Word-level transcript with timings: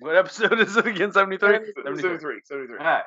What 0.00 0.16
episode 0.16 0.58
is 0.60 0.76
it 0.76 0.86
again? 0.86 1.12
73? 1.12 1.72
73. 1.84 2.40
73. 2.44 2.78
All 2.78 2.84
right. 2.84 3.02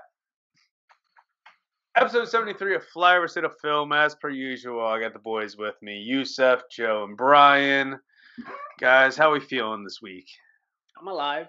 Episode 1.95 2.29
73 2.29 2.75
of 2.75 2.83
Flyover 2.95 3.29
State 3.29 3.43
of 3.43 3.57
Film. 3.61 3.91
As 3.91 4.15
per 4.15 4.29
usual, 4.29 4.85
I 4.85 4.99
got 4.99 5.13
the 5.13 5.19
boys 5.19 5.57
with 5.57 5.75
me 5.81 5.97
Yusef, 5.99 6.61
Joe, 6.71 7.03
and 7.07 7.17
Brian. 7.17 7.99
Guys, 8.79 9.17
how 9.17 9.33
we 9.33 9.39
feeling 9.39 9.83
this 9.83 9.99
week? 10.01 10.27
I'm 10.99 11.07
alive. 11.07 11.47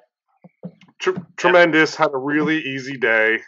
Tr- 0.98 1.18
tremendous. 1.36 1.94
Had 1.94 2.10
a 2.12 2.18
really 2.18 2.58
easy 2.58 2.96
day. 2.96 3.38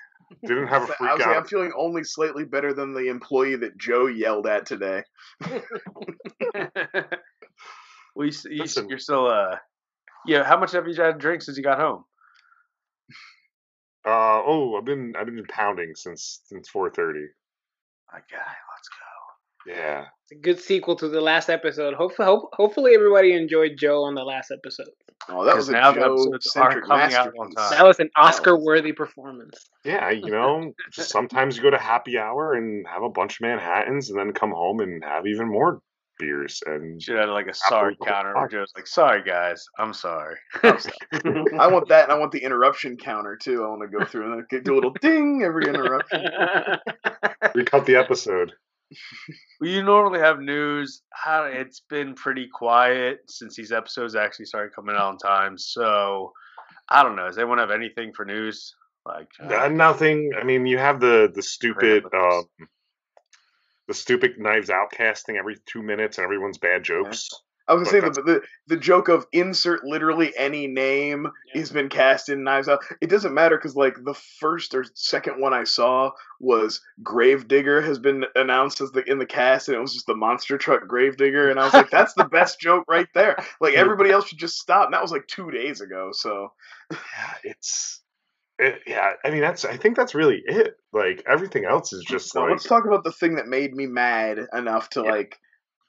Didn't 0.46 0.68
have 0.68 0.82
a 0.88 0.92
I 0.92 0.96
freak 0.96 1.10
was 1.12 1.20
like, 1.20 1.36
I'm 1.36 1.44
feeling 1.44 1.72
only 1.76 2.04
slightly 2.04 2.44
better 2.44 2.72
than 2.72 2.94
the 2.94 3.08
employee 3.08 3.56
that 3.56 3.76
Joe 3.78 4.06
yelled 4.06 4.46
at 4.46 4.64
today. 4.66 5.02
we, 8.14 8.28
s- 8.28 8.46
you, 8.48 8.64
you're 8.88 8.98
still, 8.98 9.26
uh, 9.26 9.56
yeah, 10.26 10.44
how 10.44 10.58
much 10.58 10.72
have 10.72 10.86
you 10.88 10.94
had 10.94 11.12
to 11.12 11.18
drink 11.18 11.42
since 11.42 11.56
you 11.56 11.62
got 11.62 11.78
home? 11.78 12.04
Uh, 14.04 14.42
oh, 14.44 14.76
I've 14.76 14.84
been 14.84 15.14
I've 15.16 15.26
been 15.26 15.44
pounding 15.48 15.92
since 15.94 16.40
since 16.46 16.68
4:30. 16.68 17.26
My 18.12 18.18
guy, 18.18 18.36
let's 18.40 18.88
go. 18.88 19.72
Yeah. 19.72 20.06
It's 20.24 20.32
a 20.32 20.42
good 20.42 20.58
sequel 20.58 20.96
to 20.96 21.08
the 21.08 21.20
last 21.20 21.48
episode. 21.48 21.94
Hopefully, 21.94 22.26
hope, 22.26 22.50
hopefully 22.52 22.94
everybody 22.96 23.32
enjoyed 23.32 23.72
Joe 23.78 24.02
on 24.02 24.14
the 24.16 24.24
last 24.24 24.50
episode. 24.50 24.88
Oh, 25.28 25.44
that 25.44 25.52
'Cause 25.52 25.56
was 25.56 25.68
a 25.68 25.72
now 25.72 25.92
the 25.92 26.00
episodes 26.00 26.26
are 26.26 26.38
Joe-centric 26.40 26.84
coming 26.86 27.14
out 27.14 27.28
on 27.28 27.32
masterpiece. 27.50 27.54
time. 27.54 27.70
That 27.78 27.86
was 27.86 28.00
an 28.00 28.10
Oscar-worthy 28.16 28.92
performance. 28.92 29.70
Yeah, 29.84 30.10
you 30.10 30.32
know, 30.32 30.72
just 30.90 31.10
sometimes 31.10 31.56
you 31.56 31.62
go 31.62 31.70
to 31.70 31.78
happy 31.78 32.18
hour 32.18 32.54
and 32.54 32.84
have 32.88 33.04
a 33.04 33.08
bunch 33.08 33.36
of 33.36 33.42
Manhattans 33.42 34.10
and 34.10 34.18
then 34.18 34.32
come 34.32 34.50
home 34.50 34.80
and 34.80 35.04
have 35.04 35.26
even 35.28 35.48
more 35.48 35.80
beers 36.22 36.62
and 36.66 37.02
Should 37.02 37.18
have 37.18 37.30
like 37.30 37.48
a 37.48 37.54
sorry 37.54 37.96
counter 38.06 38.34
where 38.34 38.48
Pie. 38.48 38.64
Like, 38.76 38.86
sorry 38.86 39.22
guys, 39.24 39.64
I'm 39.78 39.92
sorry. 40.06 40.36
I 40.62 41.66
want 41.66 41.88
that, 41.88 42.04
and 42.04 42.12
I 42.12 42.18
want 42.18 42.30
the 42.32 42.42
interruption 42.42 42.96
counter 42.96 43.36
too. 43.36 43.64
I 43.64 43.68
want 43.68 43.82
to 43.82 43.98
go 43.98 44.04
through 44.04 44.32
and 44.32 44.44
then 44.50 44.62
do 44.62 44.74
a 44.74 44.76
little 44.76 44.94
ding 45.00 45.42
every 45.44 45.66
interruption. 45.66 46.24
we 47.54 47.64
cut 47.64 47.86
the 47.86 47.96
episode. 47.96 48.52
Well, 49.60 49.70
you 49.70 49.82
normally 49.82 50.20
have 50.20 50.38
news. 50.38 51.02
How 51.12 51.44
it's 51.44 51.82
been 51.88 52.14
pretty 52.14 52.48
quiet 52.52 53.20
since 53.28 53.56
these 53.56 53.72
episodes 53.72 54.14
actually 54.14 54.46
started 54.46 54.74
coming 54.74 54.94
out 54.94 55.08
on 55.08 55.18
time. 55.18 55.58
So 55.58 56.32
I 56.88 57.02
don't 57.02 57.16
know. 57.16 57.26
Does 57.26 57.38
anyone 57.38 57.58
have 57.58 57.70
anything 57.70 58.12
for 58.12 58.24
news? 58.24 58.74
Like 59.04 59.28
Uh, 59.40 59.68
nothing. 59.68 60.30
I 60.38 60.44
mean, 60.44 60.66
you 60.66 60.78
have 60.78 61.00
the 61.00 61.30
the 61.34 61.42
stupid 61.42 62.04
Random 62.12 62.44
um, 62.60 62.68
the 63.88 63.94
stupid 63.94 64.38
Knives 64.38 64.70
Out 64.70 64.90
casting 64.92 65.36
every 65.36 65.56
two 65.66 65.82
minutes 65.82 66.18
and 66.18 66.24
everyone's 66.24 66.58
bad 66.58 66.82
jokes. 66.84 67.28
I 67.68 67.74
was 67.74 67.88
gonna 67.90 68.02
But 68.02 68.16
say 68.16 68.22
the, 68.22 68.32
the 68.32 68.42
the 68.74 68.76
joke 68.76 69.08
of 69.08 69.24
insert 69.32 69.84
literally 69.84 70.32
any 70.36 70.66
name 70.66 71.28
Yeah. 71.54 71.60
has 71.60 71.70
been 71.70 71.88
cast 71.88 72.28
in 72.28 72.42
Knives 72.42 72.68
Out. 72.68 72.80
It 73.00 73.08
doesn't 73.08 73.32
matter 73.34 73.56
because 73.56 73.76
like 73.76 73.94
the 74.02 74.14
first 74.40 74.74
or 74.74 74.84
second 74.94 75.40
one 75.40 75.54
I 75.54 75.62
saw 75.64 76.10
was 76.40 76.80
Gravedigger 77.04 77.80
has 77.80 78.00
been 78.00 78.24
announced 78.34 78.80
as 78.80 78.90
the 78.90 79.08
in 79.08 79.18
the 79.18 79.26
cast, 79.26 79.68
and 79.68 79.76
it 79.76 79.80
was 79.80 79.94
just 79.94 80.06
the 80.06 80.16
monster 80.16 80.58
truck 80.58 80.88
Gravedigger, 80.88 81.50
and 81.50 81.60
I 81.60 81.64
was 81.64 81.72
like, 81.72 81.90
that's 81.90 82.14
the 82.14 82.24
best 82.24 82.58
joke 82.60 82.84
right 82.88 83.08
there. 83.14 83.36
Like 83.60 83.74
everybody 83.74 84.10
else 84.10 84.26
should 84.28 84.38
just 84.38 84.58
stop. 84.58 84.86
And 84.86 84.94
that 84.94 85.02
was 85.02 85.12
like 85.12 85.28
two 85.28 85.50
days 85.52 85.80
ago. 85.80 86.10
So 86.12 86.52
Yeah, 86.90 86.98
it's 87.44 88.01
it, 88.58 88.80
yeah. 88.86 89.12
I 89.24 89.30
mean, 89.30 89.40
that's 89.40 89.64
I 89.64 89.76
think 89.76 89.96
that's 89.96 90.14
really 90.14 90.42
it. 90.46 90.76
Like 90.92 91.22
everything 91.28 91.64
else 91.64 91.92
is 91.92 92.04
just 92.04 92.30
so 92.32 92.40
like 92.42 92.50
let's 92.50 92.64
talk 92.64 92.84
about 92.86 93.04
the 93.04 93.12
thing 93.12 93.36
that 93.36 93.46
made 93.48 93.74
me 93.74 93.86
mad 93.86 94.38
enough 94.52 94.90
to 94.90 95.02
Yeah. 95.02 95.10
like 95.10 95.38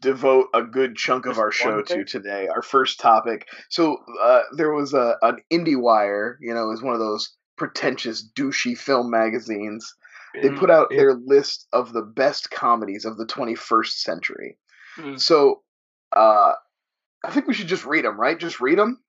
devote 0.01 0.47
a 0.53 0.61
good 0.63 0.95
chunk 0.95 1.25
of 1.25 1.39
our 1.39 1.51
show 1.51 1.81
to 1.81 2.03
today. 2.03 2.47
Our 2.47 2.61
first 2.61 2.99
topic. 2.99 3.47
So 3.69 3.97
uh, 4.21 4.41
there 4.55 4.71
was 4.73 4.93
a 4.93 5.15
an 5.21 5.37
IndieWire, 5.51 6.35
you 6.41 6.53
know, 6.53 6.71
is 6.71 6.81
one 6.81 6.93
of 6.93 6.99
those 6.99 7.35
pretentious 7.57 8.27
douchey 8.37 8.77
film 8.77 9.09
magazines. 9.09 9.93
They 10.41 10.49
Mm, 10.49 10.57
put 10.57 10.69
out 10.71 10.87
it- 10.91 10.97
their 10.97 11.13
list 11.13 11.67
of 11.73 11.93
the 11.93 12.01
best 12.01 12.49
comedies 12.49 13.05
of 13.05 13.17
the 13.17 13.25
21st 13.25 14.01
century. 14.01 14.57
Mm. 14.97 15.19
So 15.19 15.61
uh, 16.15 16.53
I 17.23 17.31
think 17.31 17.47
we 17.47 17.53
should 17.53 17.67
just 17.67 17.85
read 17.85 18.03
them, 18.05 18.19
right? 18.19 18.37
Just 18.39 18.59
read 18.59 18.77
them. 18.79 18.99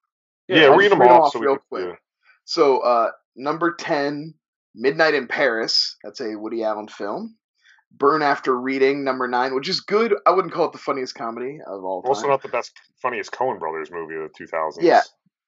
yeah, 0.48 0.66
I'll 0.66 0.76
read 0.76 0.90
them 0.92 1.00
read 1.00 1.10
'em 1.10 1.16
off 1.16 1.26
off 1.26 1.32
so 1.32 1.38
real 1.40 1.58
quick. 1.70 1.98
So 2.44 2.78
uh, 2.80 3.10
number 3.36 3.74
10, 3.74 4.34
Midnight 4.74 5.14
in 5.14 5.26
Paris. 5.28 5.96
That's 6.02 6.20
a 6.20 6.36
Woody 6.36 6.64
Allen 6.64 6.88
film. 6.88 7.36
Burn 7.96 8.22
After 8.22 8.58
Reading, 8.58 9.04
number 9.04 9.28
nine, 9.28 9.54
which 9.54 9.68
is 9.68 9.80
good. 9.80 10.14
I 10.26 10.32
wouldn't 10.32 10.52
call 10.52 10.66
it 10.66 10.72
the 10.72 10.78
funniest 10.78 11.14
comedy 11.14 11.58
of 11.64 11.84
all 11.84 12.02
time. 12.02 12.08
Also, 12.08 12.26
not 12.26 12.42
the 12.42 12.48
best, 12.48 12.72
funniest 13.00 13.30
Coen 13.30 13.60
Brothers 13.60 13.90
movie 13.92 14.16
of 14.16 14.30
the 14.36 14.44
2000s. 14.44 14.78
Yeah. 14.80 15.02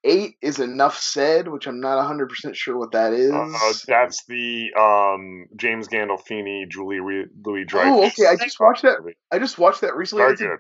Eight 0.04 0.36
is 0.40 0.60
Enough 0.60 0.96
Said, 0.96 1.48
which 1.48 1.66
I'm 1.66 1.80
not 1.80 1.98
100% 1.98 2.54
sure 2.54 2.78
what 2.78 2.92
that 2.92 3.12
is. 3.12 3.32
Uh, 3.32 3.72
that's 3.88 4.24
the 4.26 4.68
um, 4.78 5.46
James 5.56 5.88
Gandolfini, 5.88 6.68
Julie 6.70 7.00
Re- 7.00 7.26
Louis 7.44 7.64
Dreyfus. 7.64 7.90
oh, 7.90 8.06
okay. 8.06 8.26
I 8.26 8.36
just 8.36 8.60
watched 8.60 8.82
that. 8.82 8.98
I 9.32 9.40
just 9.40 9.58
watched 9.58 9.80
that 9.80 9.96
recently. 9.96 10.22
Very 10.22 10.36
good. 10.36 10.58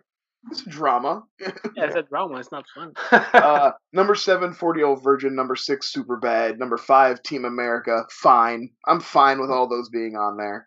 It's 0.50 0.62
drama. 0.62 1.24
Yeah, 1.40 1.50
it's 1.76 1.96
a 1.96 2.02
drama. 2.02 2.36
It's 2.38 2.52
not 2.52 2.64
fun. 2.74 2.92
uh, 3.34 3.72
number 3.92 4.14
seven, 4.14 4.52
40 4.52 4.78
Year 4.80 4.86
Old 4.86 5.02
Virgin. 5.02 5.34
Number 5.34 5.56
six, 5.56 5.92
Superbad. 5.92 6.58
Number 6.58 6.76
five, 6.76 7.22
Team 7.22 7.44
America. 7.44 8.04
Fine. 8.10 8.70
I'm 8.86 9.00
fine 9.00 9.40
with 9.40 9.50
all 9.50 9.68
those 9.68 9.88
being 9.88 10.16
on 10.16 10.36
there. 10.36 10.66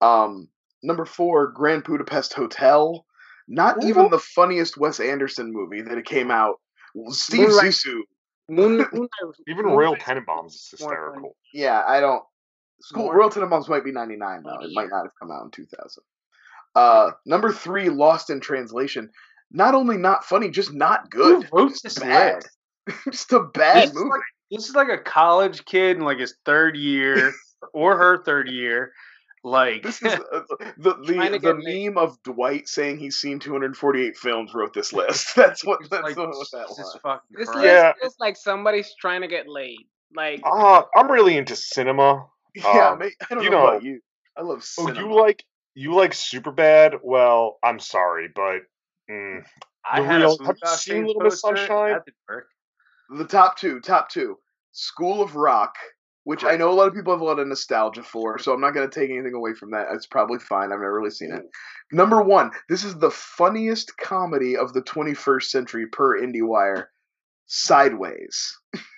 Um, 0.00 0.48
number 0.82 1.04
four, 1.04 1.48
Grand 1.48 1.84
Budapest 1.84 2.32
Hotel. 2.32 3.04
Not 3.48 3.82
even 3.84 4.10
the 4.10 4.18
funniest 4.18 4.76
Wes 4.76 5.00
Anderson 5.00 5.52
movie 5.52 5.82
that 5.82 5.96
it 5.98 6.04
came 6.04 6.30
out. 6.30 6.56
Steve 7.10 7.48
Moonlight. 7.48 7.66
Zissou. 7.72 8.00
Moon, 8.50 8.76
Moonlight, 8.92 9.10
Even 9.46 9.66
Moonlight- 9.66 9.78
Royal 9.78 9.96
Tenenbaums 9.96 10.54
is 10.54 10.68
hysterical. 10.70 11.36
Yeah, 11.52 11.82
I 11.86 12.00
don't. 12.00 12.22
School 12.80 13.04
More- 13.04 13.16
Royal 13.16 13.30
Tenenbaums 13.30 13.68
might 13.68 13.84
be 13.84 13.92
99 13.92 14.42
though. 14.44 14.64
It 14.64 14.70
might 14.72 14.88
not 14.90 15.02
have 15.04 15.12
come 15.20 15.30
out 15.30 15.44
in 15.44 15.50
2000. 15.50 16.02
Uh, 16.78 17.10
number 17.26 17.52
three, 17.52 17.88
Lost 17.88 18.30
in 18.30 18.40
Translation. 18.40 19.10
Not 19.50 19.74
only 19.74 19.96
not 19.96 20.24
funny, 20.24 20.50
just 20.50 20.72
not 20.72 21.10
good. 21.10 21.44
Who 21.44 21.56
wrote 21.58 21.72
this 21.82 21.98
bad. 21.98 22.44
list? 22.86 23.04
just 23.10 23.32
a 23.32 23.40
bad 23.40 23.84
This 23.84 23.90
is 23.90 23.96
movie. 23.96 24.10
like- 24.10 24.20
This 24.50 24.68
is 24.68 24.74
like 24.74 24.88
a 24.88 24.98
college 24.98 25.64
kid 25.64 25.96
in 25.96 26.04
like 26.04 26.18
his 26.18 26.34
third 26.44 26.76
year 26.76 27.32
or 27.72 27.96
her 27.96 28.22
third 28.24 28.48
year. 28.48 28.92
Like 29.44 29.82
This 29.84 30.02
is 30.02 30.12
uh, 30.14 30.40
the 30.78 30.94
Trying 31.06 31.32
the, 31.32 31.38
the 31.38 31.38
get 31.38 31.58
laid. 31.64 31.86
meme 31.94 31.98
of 31.98 32.20
Dwight 32.24 32.68
saying 32.68 32.98
he's 32.98 33.16
seen 33.16 33.38
248 33.38 34.16
films 34.16 34.52
wrote 34.52 34.74
this 34.74 34.92
list. 34.92 35.34
That's 35.36 35.64
what 35.64 35.78
that's 35.90 36.02
like, 36.02 36.16
what, 36.16 36.28
what 36.30 36.46
that 36.52 36.68
Jesus 36.68 36.78
was. 36.78 36.98
fucking 37.02 37.36
this 37.38 37.48
Christ. 37.48 37.64
Yeah. 37.64 37.86
list 37.88 38.00
feels 38.00 38.16
like 38.20 38.36
somebody's 38.36 38.92
trying 39.00 39.20
to 39.22 39.28
get 39.28 39.48
laid. 39.48 39.78
Like, 40.14 40.40
Uh, 40.44 40.82
I'm 40.96 41.10
really 41.10 41.36
into 41.36 41.54
cinema. 41.56 42.26
Yeah, 42.54 42.90
Um, 42.90 42.98
mate, 42.98 43.14
I 43.30 43.34
don't 43.34 43.44
you 43.44 43.50
know, 43.50 43.58
know- 43.60 43.68
about 43.68 43.82
you. 43.84 44.00
I 44.36 44.42
love 44.42 44.64
Oh, 44.78 44.92
you 44.92 45.12
like 45.14 45.44
you 45.80 45.94
like 45.94 46.14
super 46.14 46.50
bad? 46.50 46.94
Well, 47.02 47.58
I'm 47.62 47.78
sorry, 47.78 48.28
but 48.34 48.60
mm, 49.10 49.42
I 49.90 50.00
The 50.00 50.06
had 50.06 50.20
real- 50.20 50.36
a 50.40 50.44
have 50.46 50.56
you 50.62 50.68
seen 50.68 50.76
Stain 50.78 51.06
Little 51.06 51.22
Miss 51.22 51.40
poster, 51.40 51.56
Sunshine? 51.56 51.92
That 51.92 52.04
didn't 52.04 52.16
work. 52.28 52.48
the 53.16 53.24
top 53.26 53.56
two, 53.58 53.80
top 53.80 54.08
two, 54.10 54.36
School 54.72 55.22
of 55.22 55.34
Rock, 55.36 55.74
which 56.24 56.44
I 56.44 56.56
know 56.56 56.70
a 56.70 56.74
lot 56.74 56.88
of 56.88 56.94
people 56.94 57.12
have 57.12 57.20
a 57.22 57.24
lot 57.24 57.38
of 57.38 57.46
nostalgia 57.48 58.02
for, 58.02 58.38
so 58.38 58.52
I'm 58.52 58.60
not 58.60 58.74
going 58.74 58.88
to 58.88 59.00
take 59.00 59.10
anything 59.10 59.34
away 59.34 59.54
from 59.54 59.70
that. 59.70 59.86
It's 59.92 60.06
probably 60.06 60.38
fine. 60.38 60.64
I've 60.72 60.80
never 60.80 60.94
really 60.94 61.10
seen 61.10 61.32
it. 61.32 61.42
Number 61.90 62.20
one, 62.22 62.50
this 62.68 62.84
is 62.84 62.96
the 62.96 63.10
funniest 63.10 63.96
comedy 63.96 64.56
of 64.56 64.72
the 64.74 64.82
21st 64.82 65.44
century 65.44 65.86
per 65.86 66.20
IndieWire. 66.20 66.86
Sideways, 67.46 68.58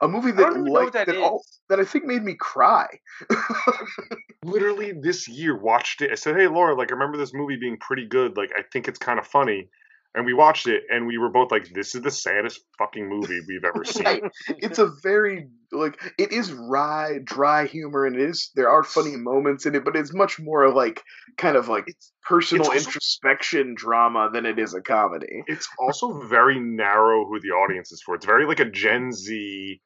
a 0.00 0.08
movie 0.08 0.30
I 0.30 0.32
that 0.32 0.42
don't 0.42 0.52
even 0.52 0.64
know 0.64 0.72
like 0.72 0.84
what 0.84 0.92
that 0.94 1.06
that, 1.06 1.16
is. 1.16 1.22
all, 1.22 1.44
that 1.68 1.80
I 1.80 1.84
think 1.84 2.04
made 2.04 2.22
me 2.22 2.34
cry. 2.34 2.86
literally 4.44 4.92
this 4.92 5.28
year 5.28 5.56
watched 5.56 6.02
it. 6.02 6.10
I 6.10 6.14
said, 6.14 6.36
"Hey, 6.36 6.46
Laura, 6.46 6.74
like 6.74 6.90
I 6.90 6.94
remember 6.94 7.16
this 7.16 7.34
movie 7.34 7.56
being 7.56 7.78
pretty 7.78 8.06
good. 8.06 8.36
Like 8.36 8.50
I 8.56 8.62
think 8.72 8.88
it's 8.88 8.98
kind 8.98 9.18
of 9.18 9.26
funny." 9.26 9.68
And 10.16 10.24
we 10.24 10.32
watched 10.32 10.68
it, 10.68 10.84
and 10.90 11.08
we 11.08 11.18
were 11.18 11.28
both 11.28 11.50
like, 11.50 11.68
"This 11.74 11.96
is 11.96 12.02
the 12.02 12.10
saddest 12.10 12.60
fucking 12.78 13.08
movie 13.08 13.40
we've 13.48 13.64
ever 13.64 13.84
seen." 13.84 14.04
Right. 14.04 14.22
it's 14.48 14.78
a 14.78 14.86
very 15.02 15.48
like 15.72 16.00
it 16.18 16.30
is 16.32 16.52
wry, 16.52 17.18
dry 17.24 17.66
humor, 17.66 18.06
and 18.06 18.14
it 18.14 18.22
is 18.30 18.50
there 18.54 18.70
are 18.70 18.84
funny 18.84 19.16
moments 19.16 19.66
in 19.66 19.74
it, 19.74 19.84
but 19.84 19.96
it's 19.96 20.14
much 20.14 20.38
more 20.38 20.62
of 20.62 20.74
like 20.74 21.02
kind 21.36 21.56
of 21.56 21.68
like 21.68 21.86
personal 22.22 22.62
it's 22.62 22.68
also- 22.68 22.86
introspection 22.90 23.74
drama 23.76 24.30
than 24.32 24.46
it 24.46 24.60
is 24.60 24.72
a 24.74 24.80
comedy. 24.80 25.42
it's 25.48 25.68
also 25.80 26.20
very 26.28 26.60
narrow 26.60 27.26
who 27.26 27.40
the 27.40 27.48
audience 27.50 27.90
is 27.90 28.00
for. 28.06 28.14
It's 28.14 28.24
very 28.26 28.46
like 28.46 28.60
a 28.60 28.70
Gen 28.70 29.10
Z, 29.10 29.80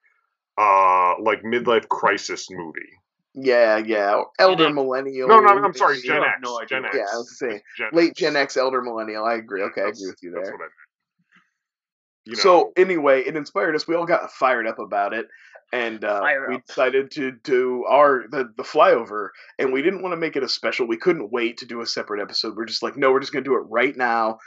uh, 0.58 1.14
like 1.22 1.42
midlife 1.42 1.88
crisis 1.88 2.48
movie. 2.50 2.92
Yeah, 3.34 3.76
yeah, 3.78 4.22
elder 4.38 4.66
X. 4.66 4.74
millennial. 4.74 5.28
No, 5.28 5.40
no, 5.40 5.48
I'm 5.48 5.74
sorry, 5.74 6.00
Gen 6.00 6.22
X. 6.22 6.38
no 6.42 6.58
idea 6.58 6.68
Gen 6.68 6.82
what 6.82 6.94
X. 6.94 6.96
Yeah, 6.96 7.14
I 7.14 7.16
was 7.16 7.38
saying 7.38 7.60
Gen 7.76 7.88
late 7.92 8.16
Gen 8.16 8.36
X, 8.36 8.56
elder 8.56 8.82
millennial. 8.82 9.24
I 9.24 9.34
agree. 9.34 9.62
Okay, 9.62 9.82
I 9.82 9.88
agree 9.88 10.06
with 10.06 10.18
you 10.22 10.32
that's 10.32 10.48
there. 10.48 10.56
what 10.56 10.62
I 10.62 10.64
meant. 10.64 10.72
You 12.24 12.32
know, 12.34 12.40
So 12.40 12.72
anyway, 12.76 13.22
it 13.22 13.36
inspired 13.36 13.74
us. 13.74 13.86
We 13.86 13.94
all 13.94 14.06
got 14.06 14.30
fired 14.32 14.66
up 14.66 14.78
about 14.78 15.14
it, 15.14 15.26
and 15.72 16.04
uh, 16.04 16.22
we 16.48 16.58
decided 16.66 17.10
to 17.12 17.32
do 17.44 17.84
our 17.88 18.24
the, 18.28 18.52
the 18.56 18.64
flyover. 18.64 19.28
And 19.58 19.72
we 19.72 19.82
didn't 19.82 20.02
want 20.02 20.12
to 20.14 20.18
make 20.18 20.36
it 20.36 20.42
a 20.42 20.48
special. 20.48 20.86
We 20.86 20.96
couldn't 20.96 21.30
wait 21.32 21.58
to 21.58 21.66
do 21.66 21.80
a 21.80 21.86
separate 21.86 22.20
episode. 22.20 22.56
We're 22.56 22.66
just 22.66 22.82
like, 22.82 22.96
no, 22.96 23.12
we're 23.12 23.20
just 23.20 23.32
gonna 23.32 23.44
do 23.44 23.54
it 23.56 23.66
right 23.68 23.96
now. 23.96 24.38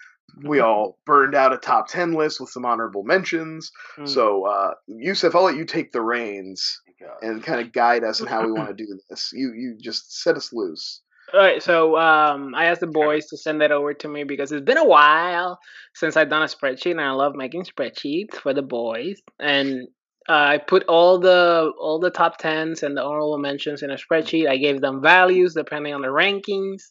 we 0.44 0.60
all 0.60 0.98
burned 1.06 1.36
out 1.36 1.54
a 1.54 1.58
top 1.58 1.88
10 1.88 2.14
list 2.14 2.40
with 2.40 2.50
some 2.50 2.66
honorable 2.66 3.04
mentions. 3.04 3.72
Mm. 3.98 4.08
So, 4.08 4.46
uh, 4.46 4.74
Yusuf, 4.88 5.36
I'll 5.36 5.44
let 5.44 5.56
you 5.58 5.66
take 5.66 5.92
the 5.92 6.02
reins 6.02 6.80
and 7.22 7.44
kind 7.44 7.62
of 7.62 7.72
guide 7.72 8.04
us 8.04 8.20
in 8.20 8.28
how 8.28 8.46
we 8.46 8.52
want 8.52 8.70
to 8.70 8.74
do 8.74 9.00
this. 9.10 9.32
You 9.34 9.54
you 9.54 9.78
just 9.80 10.22
set 10.22 10.36
us 10.36 10.52
loose. 10.54 11.02
All 11.34 11.40
right, 11.40 11.64
so 11.64 11.98
um, 11.98 12.54
I 12.56 12.66
asked 12.66 12.82
the 12.82 12.88
boys 12.88 13.28
to 13.28 13.38
send 13.38 13.62
that 13.62 13.72
over 13.72 13.94
to 13.94 14.08
me 14.10 14.26
because 14.26 14.52
it's 14.52 14.66
been 14.66 14.78
a 14.78 14.86
while 14.86 15.60
since 15.96 16.18
I've 16.18 16.30
done 16.30 16.42
a 16.42 16.48
spreadsheet, 16.48 16.92
and 16.92 17.02
I 17.02 17.12
love 17.12 17.36
making 17.36 17.64
spreadsheets 17.64 18.36
for 18.36 18.54
the 18.54 18.62
boys. 18.62 19.22
And 19.40 19.88
uh, 20.28 20.34
I 20.34 20.58
put 20.58 20.84
all 20.90 21.20
the 21.20 21.72
all 21.80 22.00
the 22.00 22.10
top 22.10 22.38
tens 22.38 22.84
and 22.84 22.98
the 22.98 23.04
honorable 23.04 23.38
mentions 23.38 23.82
in 23.82 23.92
a 23.92 23.96
spreadsheet. 23.96 24.50
I 24.50 24.58
gave 24.58 24.82
them 24.82 25.02
values 25.02 25.54
depending 25.54 25.94
on 25.94 26.02
the 26.02 26.10
rankings, 26.10 26.82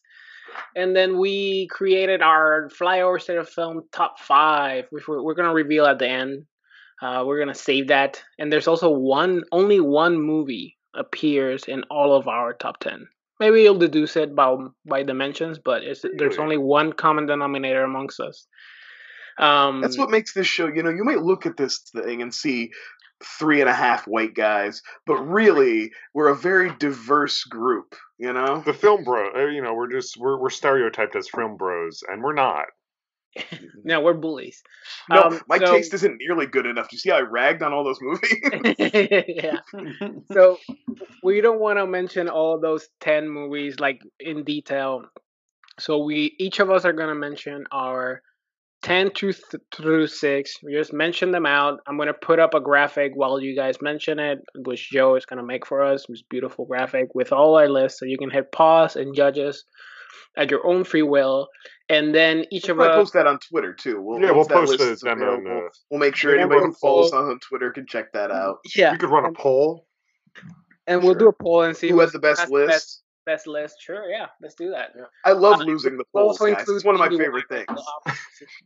and 0.75 0.95
then 0.95 1.19
we 1.19 1.67
created 1.67 2.21
our 2.21 2.69
flyover 2.69 3.21
state 3.21 3.37
of 3.37 3.47
film 3.47 3.83
top 3.91 4.19
five, 4.19 4.85
which 4.89 5.07
we're, 5.07 5.21
we're 5.21 5.35
gonna 5.35 5.53
reveal 5.53 5.85
at 5.85 5.99
the 5.99 6.09
end. 6.09 6.45
Uh, 7.01 7.23
we're 7.25 7.39
gonna 7.39 7.55
save 7.55 7.87
that, 7.87 8.21
and 8.37 8.51
there's 8.51 8.67
also 8.67 8.89
one 8.89 9.43
only 9.51 9.79
one 9.79 10.21
movie 10.21 10.77
appears 10.93 11.63
in 11.65 11.83
all 11.83 12.13
of 12.13 12.27
our 12.27 12.53
top 12.53 12.79
ten 12.79 13.07
maybe 13.41 13.63
you'll 13.63 13.77
deduce 13.77 14.15
it 14.15 14.33
by 14.33 14.55
by 14.85 15.03
dimensions, 15.03 15.59
but 15.59 15.83
it's, 15.83 16.05
there's 16.17 16.37
only 16.37 16.57
one 16.57 16.93
common 16.93 17.25
denominator 17.25 17.83
amongst 17.83 18.19
us. 18.21 18.47
Um, 19.37 19.81
That's 19.81 19.97
what 19.97 20.11
makes 20.11 20.33
this 20.33 20.47
show. 20.47 20.67
You 20.67 20.83
know, 20.83 20.91
you 20.91 21.03
might 21.03 21.21
look 21.21 21.45
at 21.45 21.57
this 21.57 21.79
thing 21.79 22.21
and 22.21 22.33
see 22.33 22.71
three 23.39 23.59
and 23.61 23.69
a 23.69 23.73
half 23.73 24.07
white 24.07 24.35
guys, 24.35 24.81
but 25.05 25.17
really, 25.17 25.91
we're 26.13 26.29
a 26.29 26.35
very 26.35 26.71
diverse 26.77 27.43
group. 27.43 27.95
You 28.19 28.33
know, 28.33 28.61
The 28.63 28.73
film 28.73 29.03
bro, 29.03 29.31
uh, 29.35 29.47
you 29.47 29.63
know, 29.63 29.73
we're 29.73 29.91
just 29.91 30.15
we're 30.17 30.37
we're 30.39 30.51
stereotyped 30.51 31.15
as 31.15 31.27
film 31.27 31.57
bros, 31.57 32.03
and 32.07 32.21
we're 32.21 32.33
not. 32.33 32.65
No, 33.83 34.01
we're 34.01 34.13
bullies. 34.13 34.61
no, 35.09 35.23
Um, 35.23 35.41
my 35.47 35.57
so- 35.57 35.73
taste 35.73 35.93
isn't 35.93 36.17
nearly 36.19 36.45
good 36.47 36.65
enough. 36.65 36.89
Do 36.89 36.95
you 36.95 36.99
see 36.99 37.09
how 37.09 37.17
I 37.17 37.21
ragged 37.21 37.63
on 37.63 37.73
all 37.73 37.83
those 37.83 37.99
movies? 38.01 38.35
yeah. 39.27 39.59
So 40.33 40.57
we 41.23 41.41
don't 41.41 41.59
want 41.59 41.77
to 41.79 41.87
mention 41.87 42.29
all 42.29 42.59
those 42.59 42.87
ten 42.99 43.29
movies 43.29 43.79
like 43.79 44.01
in 44.19 44.43
detail. 44.43 45.03
So 45.79 46.03
we 46.03 46.35
each 46.39 46.59
of 46.59 46.69
us 46.69 46.85
are 46.85 46.93
gonna 46.93 47.15
mention 47.15 47.65
our 47.71 48.21
ten 48.81 49.11
to 49.11 49.31
th- 49.33 49.63
through 49.75 50.07
six. 50.07 50.55
We 50.63 50.73
just 50.73 50.93
mention 50.93 51.31
them 51.31 51.45
out. 51.45 51.79
I'm 51.87 51.97
gonna 51.97 52.13
put 52.13 52.39
up 52.39 52.53
a 52.53 52.59
graphic 52.61 53.11
while 53.15 53.39
you 53.41 53.55
guys 53.55 53.81
mention 53.81 54.19
it, 54.19 54.39
which 54.65 54.89
Joe 54.91 55.15
is 55.15 55.25
gonna 55.25 55.43
make 55.45 55.65
for 55.65 55.83
us. 55.83 56.05
This 56.07 56.23
beautiful 56.29 56.65
graphic 56.65 57.13
with 57.15 57.31
all 57.31 57.55
our 57.57 57.69
lists, 57.69 57.99
so 57.99 58.05
you 58.05 58.17
can 58.17 58.29
hit 58.29 58.51
pause 58.51 58.95
and 58.95 59.15
judge 59.15 59.37
us 59.39 59.63
at 60.37 60.49
your 60.51 60.65
own 60.65 60.83
free 60.83 61.01
will. 61.03 61.47
And 61.91 62.15
then 62.15 62.45
each 62.51 62.63
We'll 62.63 62.71
of 62.71 62.77
probably 62.77 62.91
us. 62.93 62.97
post 63.01 63.13
that 63.13 63.27
on 63.27 63.39
Twitter 63.39 63.73
too. 63.73 64.01
We'll, 64.01 64.19
Yeah, 64.21 64.31
we'll 64.31 64.45
that 64.45 64.53
post 64.53 64.69
list 64.71 64.83
the 64.83 64.91
is 64.91 65.01
demo 65.01 65.33
on 65.33 65.39
available, 65.39 65.43
the- 65.69 65.69
We'll 65.89 65.99
make 65.99 66.15
sure 66.15 66.37
anybody 66.37 66.61
who 66.61 66.73
follows 66.73 67.07
us 67.07 67.13
on 67.13 67.39
Twitter 67.39 67.71
can 67.71 67.85
check 67.85 68.13
that 68.13 68.31
out. 68.31 68.59
Yeah, 68.75 68.93
We 68.93 68.97
could 68.97 69.09
run 69.09 69.25
a 69.25 69.31
poll. 69.33 69.85
and 70.87 71.03
we'll 71.03 71.15
do 71.15 71.27
a 71.27 71.33
poll 71.33 71.63
and 71.63 71.75
see 71.75 71.89
Who 71.89 71.99
has 71.99 72.11
the 72.11 72.19
best 72.19 72.47
the 72.47 72.51
best, 72.51 72.51
list? 72.51 73.03
best 73.25 73.47
list. 73.47 73.75
Sure, 73.81 74.05
yeah, 74.09 74.27
let's 74.41 74.55
do 74.55 74.69
that. 74.71 74.91
I 75.25 75.33
love 75.33 75.59
Uh, 75.61 75.65
losing 75.65 75.97
the 75.97 76.05
polls, 76.15 76.37
guys. 76.39 76.65
It's 76.67 76.83
one 76.85 76.95
of 76.95 76.99
my 76.99 77.09
favorite 77.09 77.49
things. 77.49 77.67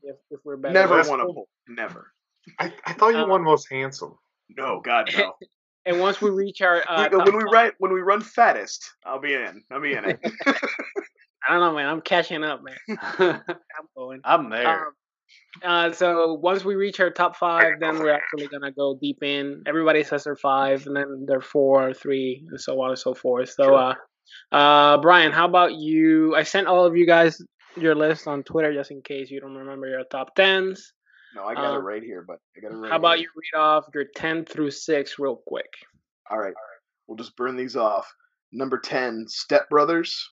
If, 0.04 0.16
if 0.30 0.39
we're 0.44 0.57
better. 0.57 0.74
Never 0.74 0.95
That's 0.98 1.10
won 1.10 1.19
a 1.21 1.25
poll. 1.25 1.48
Never. 1.68 2.12
I, 2.60 2.71
I 2.86 2.94
thought 2.94 3.10
you 3.10 3.18
Um, 3.21 3.30
won 3.30 3.44
most 3.44 3.68
handsome. 3.71 4.18
No, 4.50 4.81
God 4.81 5.10
no. 5.18 5.33
And 5.88 6.00
once 6.00 6.19
we 6.19 6.31
reach 6.31 6.62
our, 6.63 6.83
uh, 6.89 7.07
We- 7.12 7.18
when 7.18 7.25
we 7.38 7.44
five- 7.44 7.51
write 7.51 7.74
when 7.78 7.94
we 7.94 8.01
run 8.01 8.19
fattest, 8.21 8.92
I'll 9.06 9.19
be 9.19 9.33
in. 9.36 9.63
I'll 9.71 9.80
be 9.81 9.94
in 9.94 10.04
it. 10.06 10.19
I 11.47 11.53
don't 11.53 11.62
know, 11.62 11.74
man. 11.75 11.88
I'm 11.88 12.01
catching 12.01 12.44
up, 12.44 12.62
man. 12.63 12.97
I'm 13.19 13.88
going. 13.95 14.21
I'm 14.24 14.50
there. 14.50 14.88
Um, 14.88 14.94
uh, 15.63 15.92
so 15.92 16.33
once 16.33 16.63
we 16.65 16.75
reach 16.75 17.00
our 17.00 17.09
top 17.09 17.36
five, 17.36 17.80
then 17.80 18.00
we're 18.00 18.09
actually 18.13 18.47
gonna 18.47 18.71
go 18.71 18.97
deep 19.01 19.24
in. 19.24 19.63
Everybody 19.65 20.03
says 20.03 20.24
they're 20.24 20.36
five, 20.36 20.86
and 20.88 20.95
then 20.95 21.25
they're 21.27 21.42
four, 21.42 21.94
three, 21.94 22.45
and 22.50 22.59
so 22.59 22.80
on 22.81 22.89
and 22.89 23.00
so 23.00 23.13
forth. 23.13 23.50
So, 23.50 23.63
Sure. 23.63 23.95
uh, 24.51 24.56
uh, 24.56 24.97
Brian, 25.00 25.31
how 25.31 25.45
about 25.45 25.74
you? 25.74 26.36
I 26.36 26.44
sent 26.44 26.68
all 26.68 26.86
of 26.86 26.95
you 26.95 27.06
guys 27.06 27.42
your 27.77 27.95
list 27.95 28.27
on 28.27 28.44
Twitter 28.44 28.74
just 28.74 28.92
in 28.92 29.01
case 29.01 29.30
you 29.30 29.39
don't 29.42 29.56
remember 29.56 29.88
your 29.88 30.03
top 30.06 30.36
tens. 30.36 30.94
No, 31.36 31.44
I 31.44 31.53
got 31.53 31.74
it 31.74 31.77
Um, 31.80 31.83
right 31.86 32.01
here, 32.03 32.24
but 32.25 32.38
I 32.56 32.62
got 32.62 32.71
it 32.71 32.75
right. 32.75 32.89
How 32.92 32.97
about 32.97 33.18
here. 33.18 33.27
you 33.33 33.42
read 33.53 33.59
off 33.59 33.86
your 33.94 34.06
ten 34.15 34.45
through 34.45 34.71
six 34.71 35.19
real 35.19 35.42
quick? 35.47 35.71
All 36.30 36.39
right, 36.39 36.53
we'll 37.07 37.18
just 37.18 37.36
burn 37.36 37.56
these 37.56 37.75
off. 37.75 38.12
Number 38.51 38.77
ten, 38.77 39.25
Step 39.27 39.69
Brothers. 39.69 40.30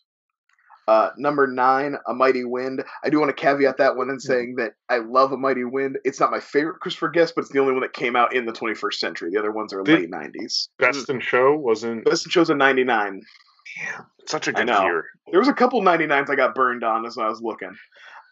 Uh, 0.88 1.10
number 1.18 1.48
nine, 1.48 1.96
A 2.08 2.14
Mighty 2.14 2.44
Wind. 2.44 2.84
I 3.04 3.10
do 3.10 3.20
want 3.20 3.36
to 3.36 3.42
caveat 3.42 3.78
that 3.78 3.96
one 3.96 4.10
in 4.10 4.20
saying 4.20 4.56
that 4.58 4.74
I 4.90 4.98
love 4.98 5.32
A 5.32 5.38
Mighty 5.38 5.64
Wind. 5.64 5.98
It's 6.04 6.20
not 6.20 6.32
my 6.32 6.40
favorite 6.40 6.80
Christopher 6.82 7.10
Guest, 7.10 7.34
but 7.36 7.42
it's 7.42 7.52
the 7.52 7.60
only 7.60 7.74
one 7.74 7.82
that 7.82 7.94
came 7.94 8.16
out 8.16 8.36
in 8.36 8.46
the 8.46 8.52
21st 8.52 8.96
century. 8.96 9.30
The 9.32 9.40
other 9.40 9.52
ones 9.52 9.74
are 9.74 9.82
Did- 9.84 10.00
late 10.00 10.12
90s. 10.12 10.68
Best 10.80 11.10
in 11.10 11.20
show 11.22 11.56
wasn't 11.56 12.06
Best 12.06 12.26
in 12.26 12.32
Show's 12.32 12.50
a 12.50 12.56
99. 12.56 13.22
Damn, 13.76 14.06
such 14.28 14.48
a 14.48 14.54
good 14.54 14.68
year. 14.68 15.06
There 15.32 15.40
was 15.40 15.48
a 15.48 15.54
couple 15.54 15.82
99s 15.82 16.30
I 16.30 16.36
got 16.36 16.54
burned 16.54 16.84
on 16.84 17.06
as 17.06 17.18
I 17.18 17.28
was 17.28 17.42
looking. 17.42 17.76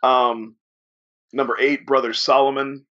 Um, 0.03 0.55
number 1.33 1.57
eight, 1.59 1.85
Brothers 1.85 2.19
Solomon. 2.19 2.85